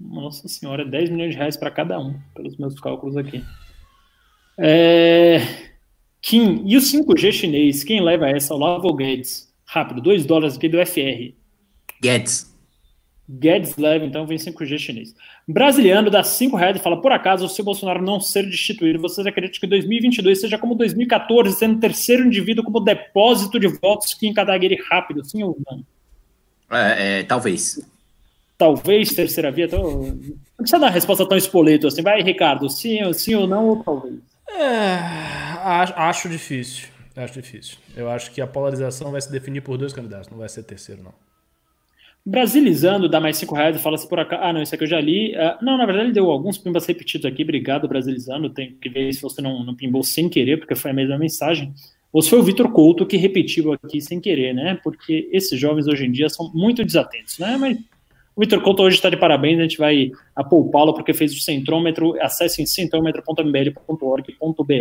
Nossa 0.00 0.48
senhora, 0.48 0.84
10 0.84 1.10
milhões 1.10 1.30
de 1.30 1.36
reais 1.36 1.56
para 1.56 1.70
cada 1.70 2.00
um, 2.00 2.18
pelos 2.34 2.56
meus 2.56 2.80
cálculos 2.80 3.16
aqui. 3.16 3.44
É... 4.58 5.40
Kim, 6.20 6.62
e 6.66 6.76
o 6.76 6.80
5G 6.80 7.32
chinês? 7.32 7.82
Quem 7.82 8.00
leva 8.00 8.28
essa? 8.28 8.54
Olavo 8.54 8.86
ou 8.86 8.94
Guedes? 8.94 9.52
Rápido, 9.64 10.00
2 10.00 10.24
dólares 10.24 10.56
aqui 10.56 10.68
do 10.68 10.84
FR. 10.86 11.34
Guedes. 12.00 12.52
Guedes 13.28 13.76
leva, 13.76 14.04
então 14.04 14.26
vem 14.26 14.36
5G 14.36 14.78
chinês. 14.78 15.14
Brasiliano 15.48 16.10
dá 16.10 16.22
5 16.22 16.56
reais 16.56 16.76
e 16.76 16.80
fala: 16.80 17.00
por 17.00 17.12
acaso, 17.12 17.48
se 17.48 17.60
o 17.60 17.64
Bolsonaro 17.64 18.02
não 18.02 18.20
ser 18.20 18.44
destituído, 18.44 19.00
vocês 19.00 19.26
acreditam 19.26 19.60
que 19.60 19.66
2022 19.66 20.40
seja 20.40 20.58
como 20.58 20.74
2014, 20.74 21.56
sendo 21.56 21.76
o 21.76 21.80
terceiro 21.80 22.24
indivíduo 22.24 22.64
como 22.64 22.80
depósito 22.80 23.58
de 23.58 23.68
votos 23.68 24.14
que 24.14 24.26
em 24.26 24.34
Kataguiri 24.34 24.78
rápido, 24.90 25.24
sim 25.24 25.42
ou 25.42 25.56
não? 25.66 25.82
É, 26.70 27.20
é, 27.20 27.22
talvez. 27.22 27.80
Talvez 28.58 29.14
terceira 29.14 29.50
via. 29.50 29.64
Então, 29.64 30.02
não 30.02 30.56
precisa 30.58 30.78
dar 30.78 30.86
uma 30.86 30.90
resposta 30.90 31.26
tão 31.26 31.36
espoleto 31.36 31.86
assim. 31.86 32.02
Vai, 32.02 32.22
Ricardo, 32.22 32.68
sim, 32.68 33.12
sim 33.12 33.34
ou 33.34 33.46
não, 33.46 33.68
ou 33.68 33.82
talvez. 33.82 34.31
É, 34.58 34.98
acho 35.94 36.28
difícil. 36.28 36.88
Acho 37.16 37.34
difícil. 37.34 37.76
Eu 37.96 38.10
acho 38.10 38.30
que 38.30 38.40
a 38.40 38.46
polarização 38.46 39.10
vai 39.10 39.20
se 39.20 39.30
definir 39.30 39.60
por 39.60 39.76
dois 39.76 39.92
candidatos, 39.92 40.30
não 40.30 40.38
vai 40.38 40.48
ser 40.48 40.62
terceiro, 40.62 41.02
não. 41.02 41.12
Brasilizando, 42.24 43.08
dá 43.08 43.20
mais 43.20 43.36
cinco 43.36 43.54
reais 43.54 43.76
e 43.76 43.80
fala 43.80 43.96
assim 43.96 44.08
por 44.08 44.20
acá. 44.20 44.38
Ah, 44.40 44.52
não, 44.52 44.62
isso 44.62 44.74
aqui 44.74 44.84
eu 44.84 44.88
já 44.88 45.00
li. 45.00 45.32
Uh, 45.32 45.64
não, 45.64 45.76
na 45.76 45.84
verdade, 45.84 46.06
ele 46.06 46.14
deu 46.14 46.30
alguns 46.30 46.56
pimbas 46.56 46.86
repetidos 46.86 47.26
aqui. 47.26 47.42
Obrigado, 47.42 47.88
Brasilizando. 47.88 48.48
Tem 48.48 48.76
que 48.80 48.88
ver 48.88 49.12
se 49.12 49.20
você 49.20 49.42
não, 49.42 49.64
não 49.64 49.74
pimbou 49.74 50.04
sem 50.04 50.28
querer, 50.28 50.58
porque 50.58 50.76
foi 50.76 50.92
a 50.92 50.94
mesma 50.94 51.18
mensagem. 51.18 51.74
Ou 52.12 52.22
se 52.22 52.30
foi 52.30 52.38
o 52.38 52.42
Vitor 52.44 52.70
Couto 52.70 53.06
que 53.06 53.16
repetiu 53.16 53.72
aqui 53.72 54.00
sem 54.00 54.20
querer, 54.20 54.54
né? 54.54 54.78
Porque 54.84 55.28
esses 55.32 55.58
jovens 55.58 55.88
hoje 55.88 56.06
em 56.06 56.12
dia 56.12 56.28
são 56.28 56.52
muito 56.54 56.84
desatentos, 56.84 57.38
né? 57.40 57.56
Mas 57.56 57.76
o 58.34 58.40
Vitor 58.40 58.62
Couto 58.62 58.82
hoje 58.82 58.96
está 58.96 59.10
de 59.10 59.16
parabéns, 59.16 59.58
a 59.58 59.62
gente 59.62 59.76
vai 59.76 60.10
apoupá-lo 60.34 60.94
porque 60.94 61.12
fez 61.12 61.34
o 61.34 61.40
centrômetro. 61.40 62.14
Acesse 62.20 62.62
em 62.62 62.66
centrômetro.mbl.org.br. 62.66 64.72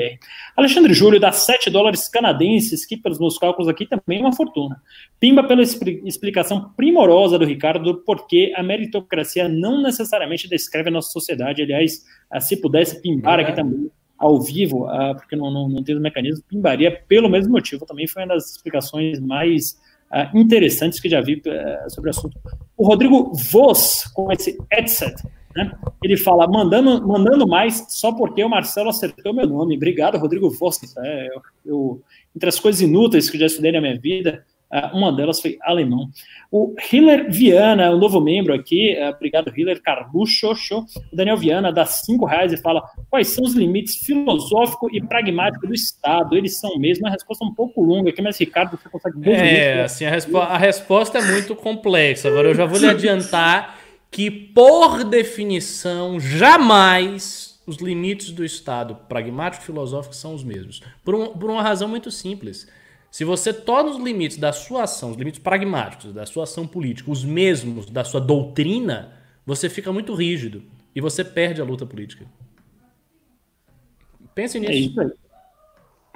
Alexandre 0.56 0.94
Júlio 0.94 1.20
dá 1.20 1.34
7 1.34 1.70
dólares 1.70 2.08
canadenses, 2.08 2.86
que 2.86 2.96
pelos 2.96 3.20
meus 3.20 3.38
cálculos 3.38 3.68
aqui 3.68 3.86
também 3.86 4.20
é 4.20 4.22
uma 4.22 4.34
fortuna. 4.34 4.82
Pimba 5.20 5.44
pela 5.44 5.62
explicação 5.62 6.72
primorosa 6.78 7.38
do 7.38 7.44
Ricardo 7.44 7.84
do 7.84 7.98
porquê 7.98 8.54
a 8.56 8.64
meritocracia 8.64 9.50
não 9.50 9.82
necessariamente 9.82 10.48
descreve 10.48 10.88
a 10.88 10.94
nossa 10.94 11.12
sociedade. 11.12 11.62
Aliás, 11.62 12.06
ah, 12.30 12.40
se 12.40 12.56
pudesse 12.56 13.02
pimbar 13.02 13.40
é. 13.40 13.44
aqui 13.44 13.54
também 13.54 13.92
ao 14.18 14.40
vivo, 14.40 14.88
ah, 14.88 15.14
porque 15.16 15.36
não, 15.36 15.52
não, 15.52 15.68
não 15.68 15.84
tem 15.84 15.94
os 15.94 16.02
mecanismos, 16.02 16.42
pimbaria 16.48 17.04
pelo 17.06 17.28
mesmo 17.28 17.52
motivo. 17.52 17.86
Também 17.86 18.08
foi 18.08 18.24
uma 18.24 18.36
das 18.36 18.52
explicações 18.52 19.20
mais 19.20 19.76
uh, 20.12 20.38
interessantes 20.38 21.00
que 21.00 21.10
já 21.10 21.22
vi 21.22 21.42
uh, 21.46 21.90
sobre 21.90 22.10
o 22.10 22.12
assunto. 22.12 22.38
O 22.82 22.84
Rodrigo 22.84 23.32
Voss, 23.52 24.10
com 24.12 24.32
esse 24.32 24.58
headset, 24.72 25.14
né? 25.56 25.72
Ele 26.04 26.18
fala, 26.18 26.48
mandando, 26.48 27.08
mandando 27.08 27.48
mais 27.48 27.86
só 27.90 28.12
porque 28.12 28.44
o 28.44 28.50
Marcelo 28.50 28.90
acertou 28.90 29.36
meu 29.36 29.46
nome. 29.46 29.76
Obrigado, 29.76 30.18
Rodrigo 30.18 30.50
Voss. 30.50 30.80
É, 30.98 31.28
eu, 31.28 31.42
eu, 31.64 32.02
entre 32.36 32.50
as 32.50 32.60
coisas 32.60 32.82
inúteis 32.82 33.30
que 33.30 33.38
eu 33.38 33.42
já 33.42 33.46
estudei 33.46 33.72
na 33.72 33.80
minha 33.80 34.00
vida, 34.00 34.44
uma 34.94 35.12
delas 35.12 35.42
foi 35.42 35.58
alemão. 35.62 36.10
O 36.50 36.74
Hiller 36.92 37.32
Viana, 37.32 37.92
o 37.92 37.96
um 37.96 38.00
novo 38.00 38.22
membro 38.22 38.54
aqui, 38.54 38.98
uh, 38.98 39.10
obrigado, 39.10 39.52
Hiller 39.56 39.82
Carluxo. 39.82 40.52
O 40.52 41.16
Daniel 41.16 41.38
Viana 41.38 41.72
dá 41.72 41.86
cinco 41.86 42.26
reais 42.26 42.54
e 42.54 42.58
fala: 42.58 42.84
quais 43.10 43.28
são 43.30 43.44
os 43.44 43.54
limites 43.54 43.96
filosófico 43.98 44.90
e 44.94 45.02
pragmático 45.02 45.68
do 45.68 45.74
Estado? 45.74 46.36
Eles 46.36 46.60
são 46.60 46.78
mesmo. 46.78 47.06
Uma 47.06 47.12
resposta 47.12 47.44
um 47.44 47.54
pouco 47.54 47.82
longa 47.82 48.10
aqui, 48.10 48.22
mas 48.22 48.40
Ricardo, 48.40 48.78
você 48.78 48.90
consegue 48.90 49.30
É, 49.30 49.84
assim, 49.84 50.06
a, 50.06 50.10
respo 50.10 50.38
a 50.38 50.58
resposta 50.58 51.18
é 51.20 51.22
muito 51.22 51.56
complexa. 51.56 52.30
Agora 52.30 52.48
eu 52.48 52.56
já 52.56 52.66
vou 52.66 52.80
lhe 52.80 52.88
adiantar 52.88 53.78
que, 54.10 54.30
por 54.30 55.04
definição, 55.04 56.20
jamais 56.20 57.62
os 57.66 57.78
limites 57.78 58.32
do 58.32 58.44
Estado 58.44 58.96
pragmático 59.08 59.64
e 59.64 59.66
filosófico 59.66 60.16
são 60.16 60.34
os 60.34 60.44
mesmos. 60.44 60.82
Por, 61.04 61.16
um, 61.16 61.28
por 61.28 61.50
uma 61.50 61.62
razão 61.62 61.88
muito 61.88 62.12
simples. 62.12 62.68
Se 63.12 63.26
você 63.26 63.54
torna 63.54 63.92
os 63.92 63.98
limites 63.98 64.38
da 64.38 64.54
sua 64.54 64.84
ação, 64.84 65.12
os 65.12 65.18
limites 65.18 65.42
pragmáticos 65.42 66.14
da 66.14 66.26
sua 66.26 66.44
ação 66.44 66.66
política, 66.66 67.12
os 67.12 67.26
mesmos 67.26 67.88
da 67.88 68.06
sua 68.06 68.22
doutrina, 68.22 69.12
você 69.46 69.70
fica 69.70 69.92
muito 69.92 70.16
rígido 70.16 70.64
e 70.96 71.02
você 71.02 71.22
perde 71.22 71.60
a 71.60 71.66
luta 71.66 71.86
política. 71.86 72.26
Pense 74.34 74.58
nisso. 74.58 74.72
É 74.72 74.76
isso 74.76 75.02
aí. 75.02 75.12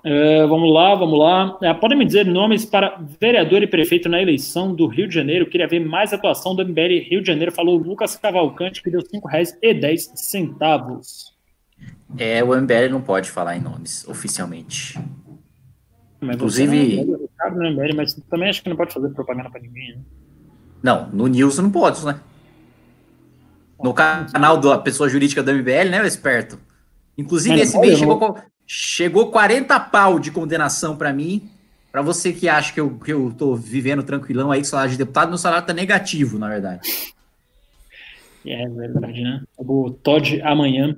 Uh, 0.06 0.48
vamos 0.48 0.72
lá, 0.72 0.96
vamos 0.96 1.20
lá. 1.20 1.58
Uh, 1.58 1.80
podem 1.82 1.98
me 1.98 2.06
dizer 2.06 2.26
nomes 2.26 2.64
para 2.64 2.98
vereador 3.20 3.62
e 3.62 3.68
prefeito 3.68 4.08
na 4.08 4.22
eleição 4.22 4.74
do 4.74 4.88
Rio 4.88 5.08
de 5.08 5.16
Janeiro. 5.16 5.50
Queria 5.50 5.68
ver 5.68 5.80
mais 5.80 6.14
atuação 6.14 6.56
do 6.56 6.64
MBL 6.64 7.10
Rio 7.10 7.22
de 7.22 7.28
Janeiro. 7.28 7.52
Falou 7.52 7.76
Lucas 7.76 8.16
Cavalcante, 8.16 8.82
que 8.82 8.90
deu 8.90 9.02
R$ 9.02 9.20
5,10. 9.20 11.36
É, 12.18 12.42
o 12.42 12.56
MBL 12.56 12.92
não 12.92 13.02
pode 13.02 13.30
falar 13.30 13.58
em 13.58 13.62
nomes, 13.62 14.08
oficialmente. 14.08 14.98
Mas 16.22 16.36
Inclusive. 16.36 17.06
Não, 17.06 17.18
Ricardo 17.20 17.58
no 17.58 17.72
MBL, 17.72 17.96
mas 17.96 18.14
também 18.30 18.50
acho 18.50 18.64
que 18.64 18.70
não 18.70 18.76
pode 18.76 18.94
fazer 18.94 19.10
propaganda 19.10 19.50
para 19.50 19.62
ninguém. 19.62 19.96
Né? 19.96 20.02
Não, 20.82 21.10
no 21.10 21.28
News 21.28 21.58
não 21.58 21.72
pode, 21.72 22.06
né? 22.06 22.20
No 23.82 23.94
canal 23.94 24.58
da 24.58 24.78
pessoa 24.78 25.10
jurídica 25.10 25.44
do 25.44 25.52
MBL, 25.54 25.90
né, 25.90 26.02
o 26.02 26.06
esperto? 26.06 26.58
Inclusive, 27.18 27.60
esse 27.60 27.78
mês 27.78 28.00
chegou, 28.00 28.38
Chegou 28.68 29.30
40 29.30 29.80
pau 29.80 30.20
de 30.20 30.32
condenação 30.32 30.98
para 30.98 31.14
mim. 31.14 31.50
Para 31.92 32.02
você 32.02 32.34
que 32.34 32.50
acha 32.50 32.74
que 32.74 32.80
eu, 32.80 32.98
que 32.98 33.14
eu 33.14 33.34
tô 33.38 33.56
vivendo 33.56 34.04
tranquilão 34.04 34.52
aí 34.52 34.60
com 34.60 34.66
salário 34.66 34.92
de 34.92 34.98
deputado, 34.98 35.30
meu 35.30 35.38
salário 35.38 35.66
tá 35.66 35.74
negativo, 35.74 36.40
na 36.40 36.50
verdade. 36.50 36.82
É 38.46 38.68
verdade, 38.68 39.22
né? 39.22 39.42
O 39.58 39.92
Todd 39.92 40.42
amanhã 40.42 40.98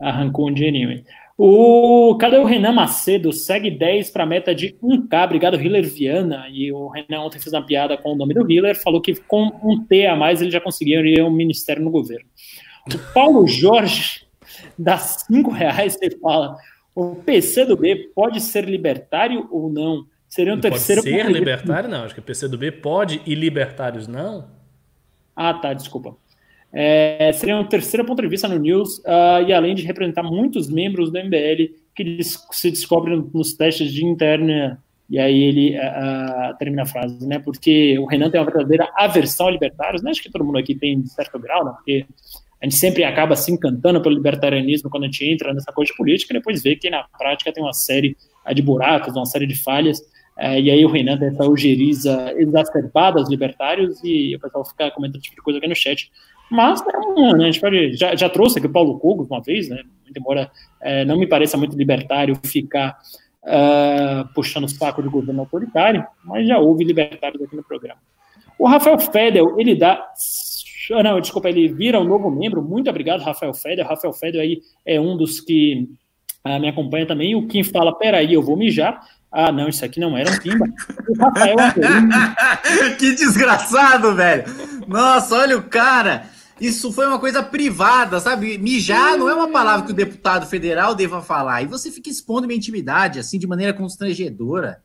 arrancou 0.00 0.48
um 0.48 0.54
dinheirinho. 0.54 1.04
O, 1.42 2.18
cadê 2.18 2.36
o 2.36 2.44
Renan 2.44 2.72
Macedo? 2.72 3.32
Segue 3.32 3.70
10 3.70 4.10
para 4.10 4.26
meta 4.26 4.54
de 4.54 4.76
1K. 4.82 5.24
Obrigado, 5.24 5.58
Hiller 5.58 5.88
Viana. 5.88 6.46
E 6.50 6.70
o 6.70 6.88
Renan 6.88 7.22
ontem 7.22 7.38
fez 7.38 7.50
uma 7.54 7.64
piada 7.64 7.96
com 7.96 8.12
o 8.12 8.14
nome 8.14 8.34
do 8.34 8.52
Hiller, 8.52 8.78
falou 8.78 9.00
que 9.00 9.14
com 9.22 9.50
um 9.64 9.82
T 9.82 10.04
a 10.04 10.14
mais 10.14 10.42
ele 10.42 10.50
já 10.50 10.60
conseguiria 10.60 11.24
um 11.24 11.30
ministério 11.30 11.82
no 11.82 11.90
governo. 11.90 12.26
O 12.94 13.14
Paulo 13.14 13.46
Jorge 13.46 14.26
dá 14.78 14.98
5 14.98 15.50
reais 15.50 15.96
e 16.02 16.10
fala: 16.18 16.58
o 16.94 17.14
PC 17.14 17.64
do 17.64 17.74
B 17.74 18.10
pode 18.14 18.38
ser 18.42 18.68
libertário 18.68 19.48
ou 19.50 19.72
não? 19.72 20.04
Seria 20.28 20.52
um 20.52 20.60
terceiro. 20.60 21.02
Pode 21.02 21.14
ser 21.14 21.30
libertário, 21.30 21.88
não. 21.88 22.04
Acho 22.04 22.12
que 22.12 22.20
o 22.20 22.22
PC 22.22 22.48
do 22.48 22.58
B 22.58 22.70
pode 22.70 23.22
e 23.24 23.34
libertários 23.34 24.06
não. 24.06 24.46
Ah, 25.34 25.54
tá, 25.54 25.72
desculpa. 25.72 26.14
É, 26.72 27.32
seria 27.32 27.56
um 27.56 27.64
terceiro 27.64 28.06
ponto 28.06 28.22
de 28.22 28.28
vista 28.28 28.46
no 28.46 28.56
News, 28.56 28.98
uh, 28.98 29.42
e 29.46 29.52
além 29.52 29.74
de 29.74 29.82
representar 29.82 30.22
muitos 30.22 30.70
membros 30.70 31.10
do 31.10 31.18
MBL 31.18 31.74
que 31.94 32.20
se 32.22 32.70
descobrem 32.70 33.28
nos 33.32 33.54
testes 33.54 33.92
de 33.92 34.04
interna. 34.04 34.82
E 35.08 35.18
aí 35.18 35.42
ele 35.42 35.76
uh, 35.76 36.56
termina 36.56 36.82
a 36.82 36.86
frase, 36.86 37.26
né? 37.26 37.40
Porque 37.40 37.98
o 37.98 38.06
Renan 38.06 38.30
tem 38.30 38.40
uma 38.40 38.46
verdadeira 38.46 38.88
aversão 38.94 39.48
a 39.48 39.50
libertários, 39.50 40.02
né? 40.02 40.12
Acho 40.12 40.22
que 40.22 40.30
todo 40.30 40.44
mundo 40.44 40.58
aqui 40.58 40.74
tem 40.74 41.04
certo 41.06 41.36
grau, 41.38 41.64
né? 41.64 41.72
Porque 41.72 42.06
a 42.62 42.64
gente 42.64 42.76
sempre 42.76 43.02
acaba 43.02 43.34
se 43.34 43.50
encantando 43.50 44.00
pelo 44.00 44.14
libertarianismo 44.14 44.88
quando 44.88 45.04
a 45.04 45.06
gente 45.06 45.24
entra 45.24 45.52
nessa 45.52 45.72
coisa 45.72 45.90
de 45.90 45.96
política 45.96 46.32
e 46.32 46.38
depois 46.38 46.62
vê 46.62 46.76
que 46.76 46.88
na 46.88 47.04
prática 47.18 47.52
tem 47.52 47.62
uma 47.62 47.72
série 47.72 48.16
de 48.54 48.62
buracos, 48.62 49.16
uma 49.16 49.26
série 49.26 49.46
de 49.46 49.56
falhas. 49.60 49.98
É, 50.38 50.60
e 50.60 50.70
aí 50.70 50.84
o 50.84 50.88
Renan 50.88 51.18
tem 51.18 51.28
essa 51.28 51.44
ojeriza 51.44 52.32
exacerbada 52.36 53.18
aos 53.18 53.28
libertários 53.28 53.98
e 54.04 54.36
o 54.36 54.40
pessoal 54.40 54.64
fica 54.64 54.90
comentando 54.90 55.16
esse 55.16 55.24
tipo 55.24 55.36
de 55.36 55.42
coisa 55.42 55.58
aqui 55.58 55.68
no 55.68 55.74
chat. 55.74 56.10
Mas 56.50 56.80
é 56.80 57.32
né, 57.34 57.44
a 57.44 57.46
gente 57.46 57.60
pode, 57.60 57.94
já, 57.94 58.16
já 58.16 58.28
trouxe 58.28 58.58
aqui 58.58 58.66
o 58.66 58.72
Paulo 58.72 58.98
Cogos 58.98 59.28
uma 59.28 59.40
vez, 59.40 59.68
né, 59.68 59.82
embora 60.16 60.50
é, 60.80 61.04
não 61.04 61.18
me 61.18 61.26
pareça 61.26 61.56
muito 61.56 61.76
libertário 61.76 62.36
ficar 62.44 62.98
uh, 63.44 64.28
puxando 64.34 64.64
o 64.64 64.68
saco 64.68 65.02
de 65.02 65.08
governo 65.08 65.40
autoritário, 65.40 66.04
mas 66.24 66.48
já 66.48 66.58
houve 66.58 66.84
libertários 66.84 67.42
aqui 67.42 67.54
no 67.54 67.62
programa. 67.62 68.00
O 68.58 68.66
Rafael 68.66 68.98
Fedel, 68.98 69.58
ele 69.58 69.74
dá 69.74 70.04
ah, 70.92 71.02
não, 71.02 71.20
desculpa, 71.20 71.48
ele 71.48 71.68
vira 71.68 72.00
um 72.00 72.04
novo 72.04 72.30
membro. 72.30 72.62
Muito 72.62 72.90
obrigado, 72.90 73.22
Rafael 73.22 73.54
Feder. 73.54 73.86
Rafael 73.86 74.12
Feder 74.12 74.40
aí 74.40 74.60
é 74.84 75.00
um 75.00 75.16
dos 75.16 75.40
que 75.40 75.88
ah, 76.42 76.58
me 76.58 76.68
acompanha 76.68 77.06
também. 77.06 77.34
O 77.34 77.46
Kim 77.46 77.62
fala: 77.62 77.96
peraí, 77.96 78.32
eu 78.32 78.42
vou 78.42 78.56
mijar. 78.56 79.00
Ah, 79.30 79.52
não, 79.52 79.68
isso 79.68 79.84
aqui 79.84 80.00
não 80.00 80.16
era 80.16 80.28
um 80.28 80.38
pimba. 80.38 80.66
Rafael 81.20 81.56
que 82.98 83.14
desgraçado, 83.14 84.16
velho. 84.16 84.44
Nossa, 84.88 85.36
olha 85.36 85.56
o 85.56 85.62
cara. 85.62 86.24
Isso 86.60 86.92
foi 86.92 87.06
uma 87.06 87.18
coisa 87.18 87.42
privada, 87.42 88.20
sabe? 88.20 88.58
Mijar 88.58 89.16
não 89.16 89.28
é 89.28 89.34
uma 89.34 89.48
palavra 89.48 89.86
que 89.86 89.92
o 89.92 89.96
deputado 89.96 90.46
federal 90.46 90.94
deva 90.94 91.22
falar. 91.22 91.62
E 91.62 91.66
você 91.66 91.90
fica 91.90 92.10
expondo 92.10 92.46
minha 92.46 92.58
intimidade, 92.58 93.18
assim, 93.18 93.38
de 93.38 93.46
maneira 93.46 93.72
constrangedora. 93.72 94.82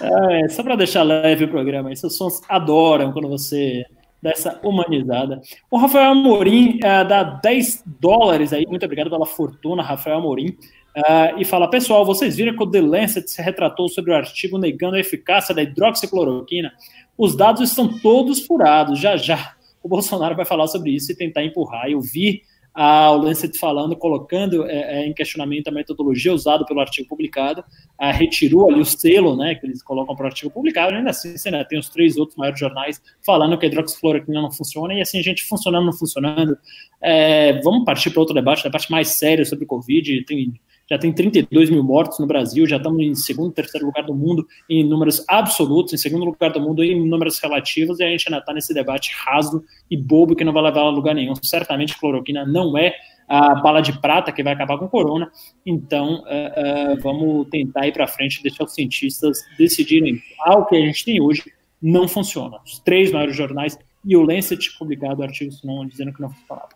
É, 0.00 0.48
só 0.48 0.62
para 0.62 0.76
deixar 0.76 1.02
leve 1.02 1.44
o 1.44 1.48
programa, 1.48 1.92
esses 1.92 2.14
sons 2.16 2.42
adoram 2.48 3.10
quando 3.12 3.28
você 3.28 3.84
dessa 4.22 4.60
humanizada. 4.62 5.40
O 5.68 5.76
Rafael 5.76 6.12
Amorim 6.12 6.76
uh, 6.76 7.08
dá 7.08 7.24
10 7.24 7.82
dólares 7.98 8.52
aí, 8.52 8.64
muito 8.66 8.84
obrigado 8.84 9.10
pela 9.10 9.26
fortuna, 9.26 9.82
Rafael 9.82 10.18
Amorim, 10.18 10.50
uh, 10.96 11.38
e 11.38 11.44
fala, 11.44 11.68
pessoal, 11.68 12.04
vocês 12.04 12.36
viram 12.36 12.56
que 12.56 12.62
o 12.62 12.70
The 12.70 12.80
Lancet 12.80 13.28
se 13.28 13.42
retratou 13.42 13.88
sobre 13.88 14.12
o 14.12 14.14
artigo 14.14 14.58
negando 14.58 14.94
a 14.94 15.00
eficácia 15.00 15.52
da 15.52 15.62
hidroxicloroquina? 15.62 16.72
Os 17.18 17.36
dados 17.36 17.68
estão 17.68 17.98
todos 17.98 18.46
furados, 18.46 19.00
já 19.00 19.16
já 19.16 19.54
o 19.82 19.88
Bolsonaro 19.88 20.36
vai 20.36 20.44
falar 20.44 20.66
sobre 20.66 20.90
isso 20.90 21.10
e 21.10 21.16
tentar 21.16 21.44
empurrar. 21.44 21.88
Eu 21.88 22.00
vi 22.00 22.42
ao 22.74 23.18
Lancet 23.18 23.58
falando, 23.58 23.94
colocando 23.94 24.66
é, 24.66 25.02
é, 25.02 25.06
em 25.06 25.12
questionamento 25.12 25.68
a 25.68 25.70
metodologia 25.70 26.32
usada 26.32 26.64
pelo 26.64 26.80
artigo 26.80 27.06
publicado, 27.06 27.62
a, 27.98 28.10
retirou 28.10 28.70
ali 28.70 28.80
o 28.80 28.84
selo, 28.84 29.36
né, 29.36 29.54
que 29.54 29.66
eles 29.66 29.82
colocam 29.82 30.16
para 30.16 30.24
o 30.24 30.26
artigo 30.26 30.50
publicado, 30.50 30.94
ainda 30.94 31.10
assim, 31.10 31.34
né, 31.50 31.64
tem 31.64 31.78
os 31.78 31.90
três 31.90 32.16
outros 32.16 32.36
maiores 32.36 32.58
jornais 32.58 33.02
falando 33.24 33.58
que 33.58 33.66
a 33.66 33.68
hidroxicloroquina 33.68 34.40
não 34.40 34.50
funciona, 34.50 34.94
e 34.94 35.02
assim, 35.02 35.18
a 35.18 35.22
gente 35.22 35.44
funcionando, 35.44 35.84
não 35.84 35.92
funcionando, 35.92 36.56
é, 37.02 37.60
vamos 37.60 37.84
partir 37.84 38.10
para 38.10 38.20
outro 38.20 38.34
debate, 38.34 38.62
debate 38.62 38.90
mais 38.90 39.08
sério 39.08 39.44
sobre 39.44 39.64
o 39.64 39.68
Covid, 39.68 40.24
tem 40.24 40.58
já 40.90 40.98
tem 40.98 41.12
32 41.12 41.70
mil 41.70 41.82
mortos 41.82 42.18
no 42.18 42.26
Brasil, 42.26 42.66
já 42.66 42.76
estamos 42.76 43.00
em 43.00 43.14
segundo, 43.14 43.52
terceiro 43.52 43.86
lugar 43.86 44.04
do 44.04 44.14
mundo 44.14 44.46
em 44.68 44.84
números 44.84 45.24
absolutos, 45.28 45.92
em 45.92 45.96
segundo 45.96 46.24
lugar 46.24 46.50
do 46.52 46.60
mundo 46.60 46.82
em 46.82 47.08
números 47.08 47.38
relativos, 47.38 48.00
e 48.00 48.04
a 48.04 48.08
gente 48.08 48.28
ainda 48.28 48.38
está 48.38 48.52
nesse 48.52 48.74
debate 48.74 49.10
raso 49.24 49.64
e 49.90 49.96
bobo 49.96 50.34
que 50.36 50.44
não 50.44 50.52
vai 50.52 50.62
levar 50.62 50.80
a 50.80 50.90
lugar 50.90 51.14
nenhum. 51.14 51.34
Certamente 51.42 51.98
cloroquina 51.98 52.44
não 52.44 52.76
é 52.76 52.94
a 53.28 53.54
bala 53.54 53.80
de 53.80 53.98
prata 53.98 54.32
que 54.32 54.42
vai 54.42 54.52
acabar 54.52 54.76
com 54.78 54.84
o 54.84 54.90
corona, 54.90 55.30
então 55.64 56.22
uh, 56.22 56.92
uh, 56.92 57.00
vamos 57.00 57.48
tentar 57.48 57.86
ir 57.86 57.92
para 57.92 58.06
frente 58.06 58.40
e 58.40 58.42
deixar 58.42 58.64
os 58.64 58.74
cientistas 58.74 59.38
decidirem. 59.56 60.20
Algo 60.40 60.66
que 60.66 60.76
a 60.76 60.80
gente 60.80 61.04
tem 61.04 61.20
hoje 61.20 61.42
não 61.80 62.06
funciona. 62.06 62.58
Os 62.64 62.78
três 62.80 63.10
maiores 63.10 63.34
jornais 63.34 63.78
e 64.04 64.16
o 64.16 64.22
Lancet 64.22 64.76
publicado 64.78 65.22
artigos 65.22 65.62
não 65.64 65.86
dizendo 65.86 66.12
que 66.12 66.20
não 66.20 66.30
funcionava. 66.30 66.68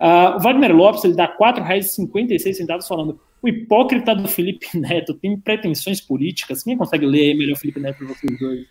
Uh, 0.00 0.36
o 0.36 0.40
Wagner 0.40 0.74
Lopes 0.74 1.04
ele 1.04 1.14
dá 1.14 1.26
R$ 1.26 1.34
4,56 1.38 2.86
falando 2.88 3.20
o 3.44 3.48
hipócrita 3.48 4.14
do 4.14 4.26
Felipe 4.26 4.66
Neto 4.74 5.12
tem 5.12 5.38
pretensões 5.38 6.00
políticas. 6.00 6.62
Quem 6.62 6.78
consegue 6.78 7.04
ler 7.04 7.28
aí 7.28 7.34
melhor 7.34 7.52
o 7.52 7.58
Felipe 7.58 7.78
Neto 7.78 7.98
para 7.98 8.06
vocês 8.06 8.38
dois? 8.38 8.66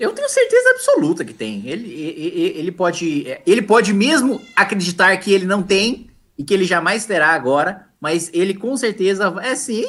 Eu 0.00 0.12
tenho 0.12 0.28
certeza 0.28 0.70
absoluta 0.70 1.24
que 1.24 1.32
tem. 1.32 1.62
Ele, 1.68 1.88
ele, 1.88 2.58
ele, 2.58 2.72
pode, 2.72 3.24
ele 3.46 3.62
pode 3.62 3.92
mesmo 3.94 4.40
acreditar 4.56 5.16
que 5.18 5.32
ele 5.32 5.46
não 5.46 5.62
tem 5.62 6.08
e 6.36 6.42
que 6.42 6.52
ele 6.52 6.64
jamais 6.64 7.06
terá 7.06 7.28
agora, 7.28 7.86
mas 8.00 8.28
ele 8.34 8.54
com 8.54 8.76
certeza 8.76 9.32
é 9.40 9.50
assim. 9.50 9.84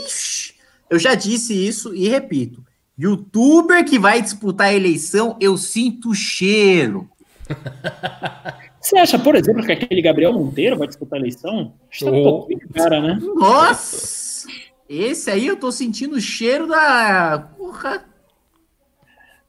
Eu 0.88 1.00
já 1.00 1.16
disse 1.16 1.54
isso 1.54 1.96
e 1.96 2.08
repito. 2.08 2.64
Youtuber 2.96 3.84
que 3.84 3.98
vai 3.98 4.22
disputar 4.22 4.68
a 4.68 4.74
eleição, 4.74 5.36
eu 5.42 5.58
sinto 5.58 6.14
cheiro. 6.14 7.10
Você 8.84 8.98
acha, 8.98 9.18
por 9.18 9.34
exemplo, 9.34 9.66
que 9.66 9.72
aquele 9.72 10.02
Gabriel 10.02 10.34
Monteiro 10.34 10.78
vai 10.78 10.86
disputar 10.86 11.18
a 11.18 11.22
eleição? 11.22 11.74
Está 11.90 12.12
um 12.12 12.22
pouquinho 12.22 12.68
cara, 12.74 13.00
né? 13.00 13.18
Nossa! 13.34 14.46
Esse 14.90 15.32
aí 15.32 15.48
eu 15.48 15.56
tô 15.56 15.72
sentindo 15.72 16.18
o 16.18 16.22
cheiro 16.22 16.68
da. 16.68 17.50
Porra! 17.58 18.04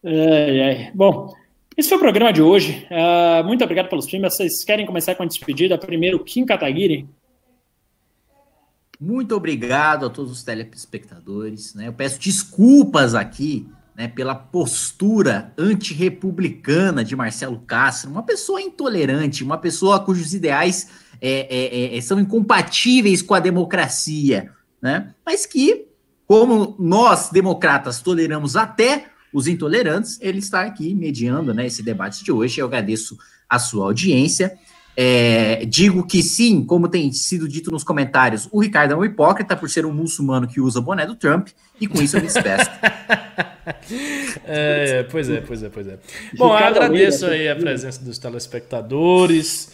É, 0.05 0.59
é. 0.59 0.93
Bom, 0.95 1.35
Esse 1.77 1.89
foi 1.89 1.99
o 1.99 2.01
programa 2.01 2.33
de 2.33 2.41
hoje. 2.41 2.87
Uh, 2.89 3.45
muito 3.45 3.65
obrigado 3.65 3.89
pelos 3.89 4.09
filmes. 4.09 4.33
Vocês 4.35 4.63
querem 4.63 4.87
começar 4.87 5.17
com 5.17 5.25
a 5.25 5.27
despedida? 5.27 5.77
Primeiro, 5.77 6.23
Kim 6.23 6.47
Kataguiri. 6.47 7.09
Muito 9.01 9.35
obrigado 9.35 10.07
a 10.07 10.11
todos 10.11 10.31
os 10.31 10.45
telespectadores. 10.45 11.75
Né? 11.75 11.89
Eu 11.89 11.93
peço 11.93 12.21
desculpas 12.21 13.17
aqui 13.17 13.67
né, 13.97 14.09
pela 14.09 14.35
postura 14.35 15.53
antirrepublicana 15.57 17.05
de 17.05 17.15
Marcelo 17.15 17.59
Castro, 17.61 18.11
uma 18.11 18.23
pessoa 18.23 18.61
intolerante, 18.61 19.45
uma 19.45 19.59
pessoa 19.59 20.01
cujos 20.01 20.35
ideais 20.35 20.89
é, 21.21 21.95
é, 21.95 21.97
é, 21.97 22.01
são 22.01 22.19
incompatíveis 22.19 23.23
com 23.23 23.35
a 23.35 23.41
democracia, 23.41 24.51
né? 24.83 25.15
mas 25.25 25.47
que, 25.47 25.87
como 26.27 26.75
nós, 26.79 27.31
democratas, 27.31 28.03
toleramos 28.03 28.57
até 28.57 29.07
os 29.33 29.47
intolerantes, 29.47 30.19
ele 30.21 30.39
está 30.39 30.63
aqui 30.63 30.95
mediando 30.95 31.53
né, 31.53 31.67
esse 31.67 31.83
debate 31.83 32.23
de 32.23 32.31
hoje. 32.31 32.61
Eu 32.61 32.67
agradeço 32.67 33.19
a 33.49 33.59
sua 33.59 33.87
audiência. 33.87 34.57
É, 34.97 35.65
digo 35.65 36.07
que 36.07 36.23
sim, 36.23 36.65
como 36.65 36.89
tem 36.89 37.13
sido 37.13 37.49
dito 37.49 37.71
nos 37.71 37.83
comentários, 37.83 38.49
o 38.53 38.61
Ricardo 38.61 38.93
é 38.93 38.97
um 38.97 39.05
hipócrita 39.05 39.57
por 39.57 39.69
ser 39.69 39.85
um 39.85 39.93
muçulmano 39.93 40.47
que 40.47 40.61
usa 40.61 40.81
boné 40.81 41.05
do 41.05 41.17
Trump, 41.17 41.49
e 41.81 41.87
com 41.87 42.01
isso 42.01 42.17
eu 42.17 42.21
me 42.21 42.27
despeço. 42.27 42.71
é, 44.47 45.03
pois 45.11 45.29
é, 45.29 45.41
pois 45.41 45.63
é, 45.63 45.69
pois 45.69 45.89
é. 45.89 45.99
Bom, 46.37 46.53
agradeço 46.53 47.27
aí 47.27 47.49
a 47.49 47.57
presença 47.57 48.05
dos 48.05 48.19
telespectadores. 48.19 49.73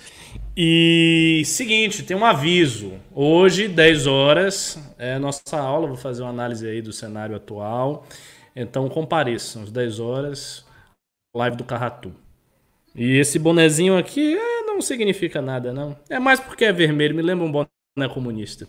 E 0.56 1.42
seguinte, 1.44 2.02
tem 2.02 2.16
um 2.16 2.24
aviso. 2.24 2.92
Hoje, 3.14 3.68
10 3.68 4.06
horas, 4.06 4.78
é 4.98 5.18
nossa 5.18 5.58
aula. 5.58 5.86
Vou 5.86 5.96
fazer 5.96 6.22
uma 6.22 6.30
análise 6.30 6.66
aí 6.66 6.80
do 6.80 6.92
cenário 6.92 7.36
atual. 7.36 8.06
Então 8.54 8.88
compareçam, 8.88 9.62
às 9.62 9.70
10 9.70 10.00
horas, 10.00 10.64
live 11.34 11.56
do 11.56 11.64
Carratu. 11.64 12.12
E 12.94 13.16
esse 13.18 13.38
bonezinho 13.38 13.96
aqui 13.96 14.36
é, 14.36 14.59
não 14.80 14.82
significa 14.82 15.42
nada, 15.42 15.72
não. 15.74 15.94
É 16.08 16.18
mais 16.18 16.40
porque 16.40 16.64
é 16.64 16.72
vermelho, 16.72 17.14
me 17.14 17.20
lembra 17.20 17.44
um 17.44 17.52
boné 17.52 18.08
comunista. 18.12 18.66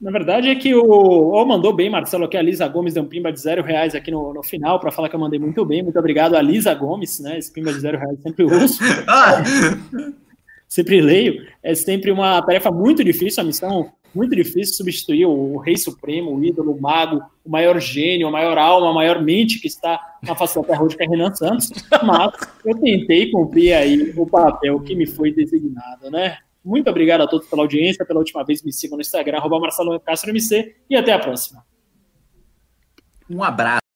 Na 0.00 0.10
verdade 0.10 0.48
é 0.48 0.56
que 0.56 0.74
o. 0.74 0.82
Oh, 0.82 1.44
mandou 1.44 1.72
bem, 1.72 1.88
Marcelo, 1.88 2.24
aqui 2.24 2.36
a 2.36 2.42
Lisa 2.42 2.66
Gomes 2.66 2.94
deu 2.94 3.02
um 3.04 3.06
pimba 3.06 3.30
de 3.30 3.38
zero 3.38 3.62
reais 3.62 3.94
aqui 3.94 4.10
no, 4.10 4.34
no 4.34 4.42
final 4.42 4.80
para 4.80 4.90
falar 4.90 5.08
que 5.08 5.14
eu 5.14 5.20
mandei 5.20 5.38
muito 5.38 5.64
bem. 5.64 5.82
Muito 5.82 5.98
obrigado 5.98 6.34
a 6.34 6.42
Lisa 6.42 6.74
Gomes, 6.74 7.20
né? 7.20 7.38
Esse 7.38 7.52
pimba 7.52 7.72
de 7.72 7.80
zero 7.80 7.98
reais 7.98 8.20
sempre 8.20 8.44
uso. 8.44 8.80
Ah! 9.06 9.42
sempre 10.66 11.00
leio. 11.00 11.46
É 11.62 11.74
sempre 11.74 12.10
uma 12.10 12.42
tarefa 12.42 12.70
muito 12.70 13.04
difícil, 13.04 13.42
a 13.42 13.46
missão 13.46 13.92
muito 14.14 14.34
difícil 14.34 14.74
substituir 14.74 15.26
o, 15.26 15.56
Rei 15.58 15.76
Supremo, 15.76 16.34
o 16.34 16.44
ídolo, 16.44 16.72
o 16.72 16.80
mago, 16.80 17.22
o 17.44 17.50
maior 17.50 17.78
gênio, 17.80 18.28
a 18.28 18.30
maior 18.30 18.58
alma, 18.58 18.90
a 18.90 18.94
maior 18.94 19.22
mente 19.22 19.60
que 19.60 19.68
está 19.68 20.00
na 20.22 20.34
face 20.34 20.56
da 20.56 20.64
terra 20.64 20.82
hoje, 20.82 20.96
que 20.96 21.02
é 21.02 21.06
Renan 21.06 21.34
Santos. 21.34 21.70
Mas 22.04 22.32
eu 22.64 22.78
tentei 22.78 23.30
cumprir 23.30 23.72
aí 23.72 24.12
o 24.16 24.26
papel 24.26 24.80
que 24.80 24.94
me 24.94 25.06
foi 25.06 25.32
designado, 25.32 26.10
né? 26.10 26.38
Muito 26.64 26.90
obrigado 26.90 27.22
a 27.22 27.26
todos 27.26 27.48
pela 27.48 27.62
audiência. 27.62 28.04
Pela 28.04 28.18
última 28.18 28.44
vez, 28.44 28.62
me 28.62 28.72
sigam 28.72 28.96
no 28.96 29.00
Instagram, 29.00 29.40
Marcelo 29.48 29.98
Castro 30.00 30.30
MC, 30.30 30.76
e 30.88 30.96
até 30.96 31.12
a 31.12 31.18
próxima. 31.18 31.64
Um 33.28 33.42
abraço. 33.42 33.89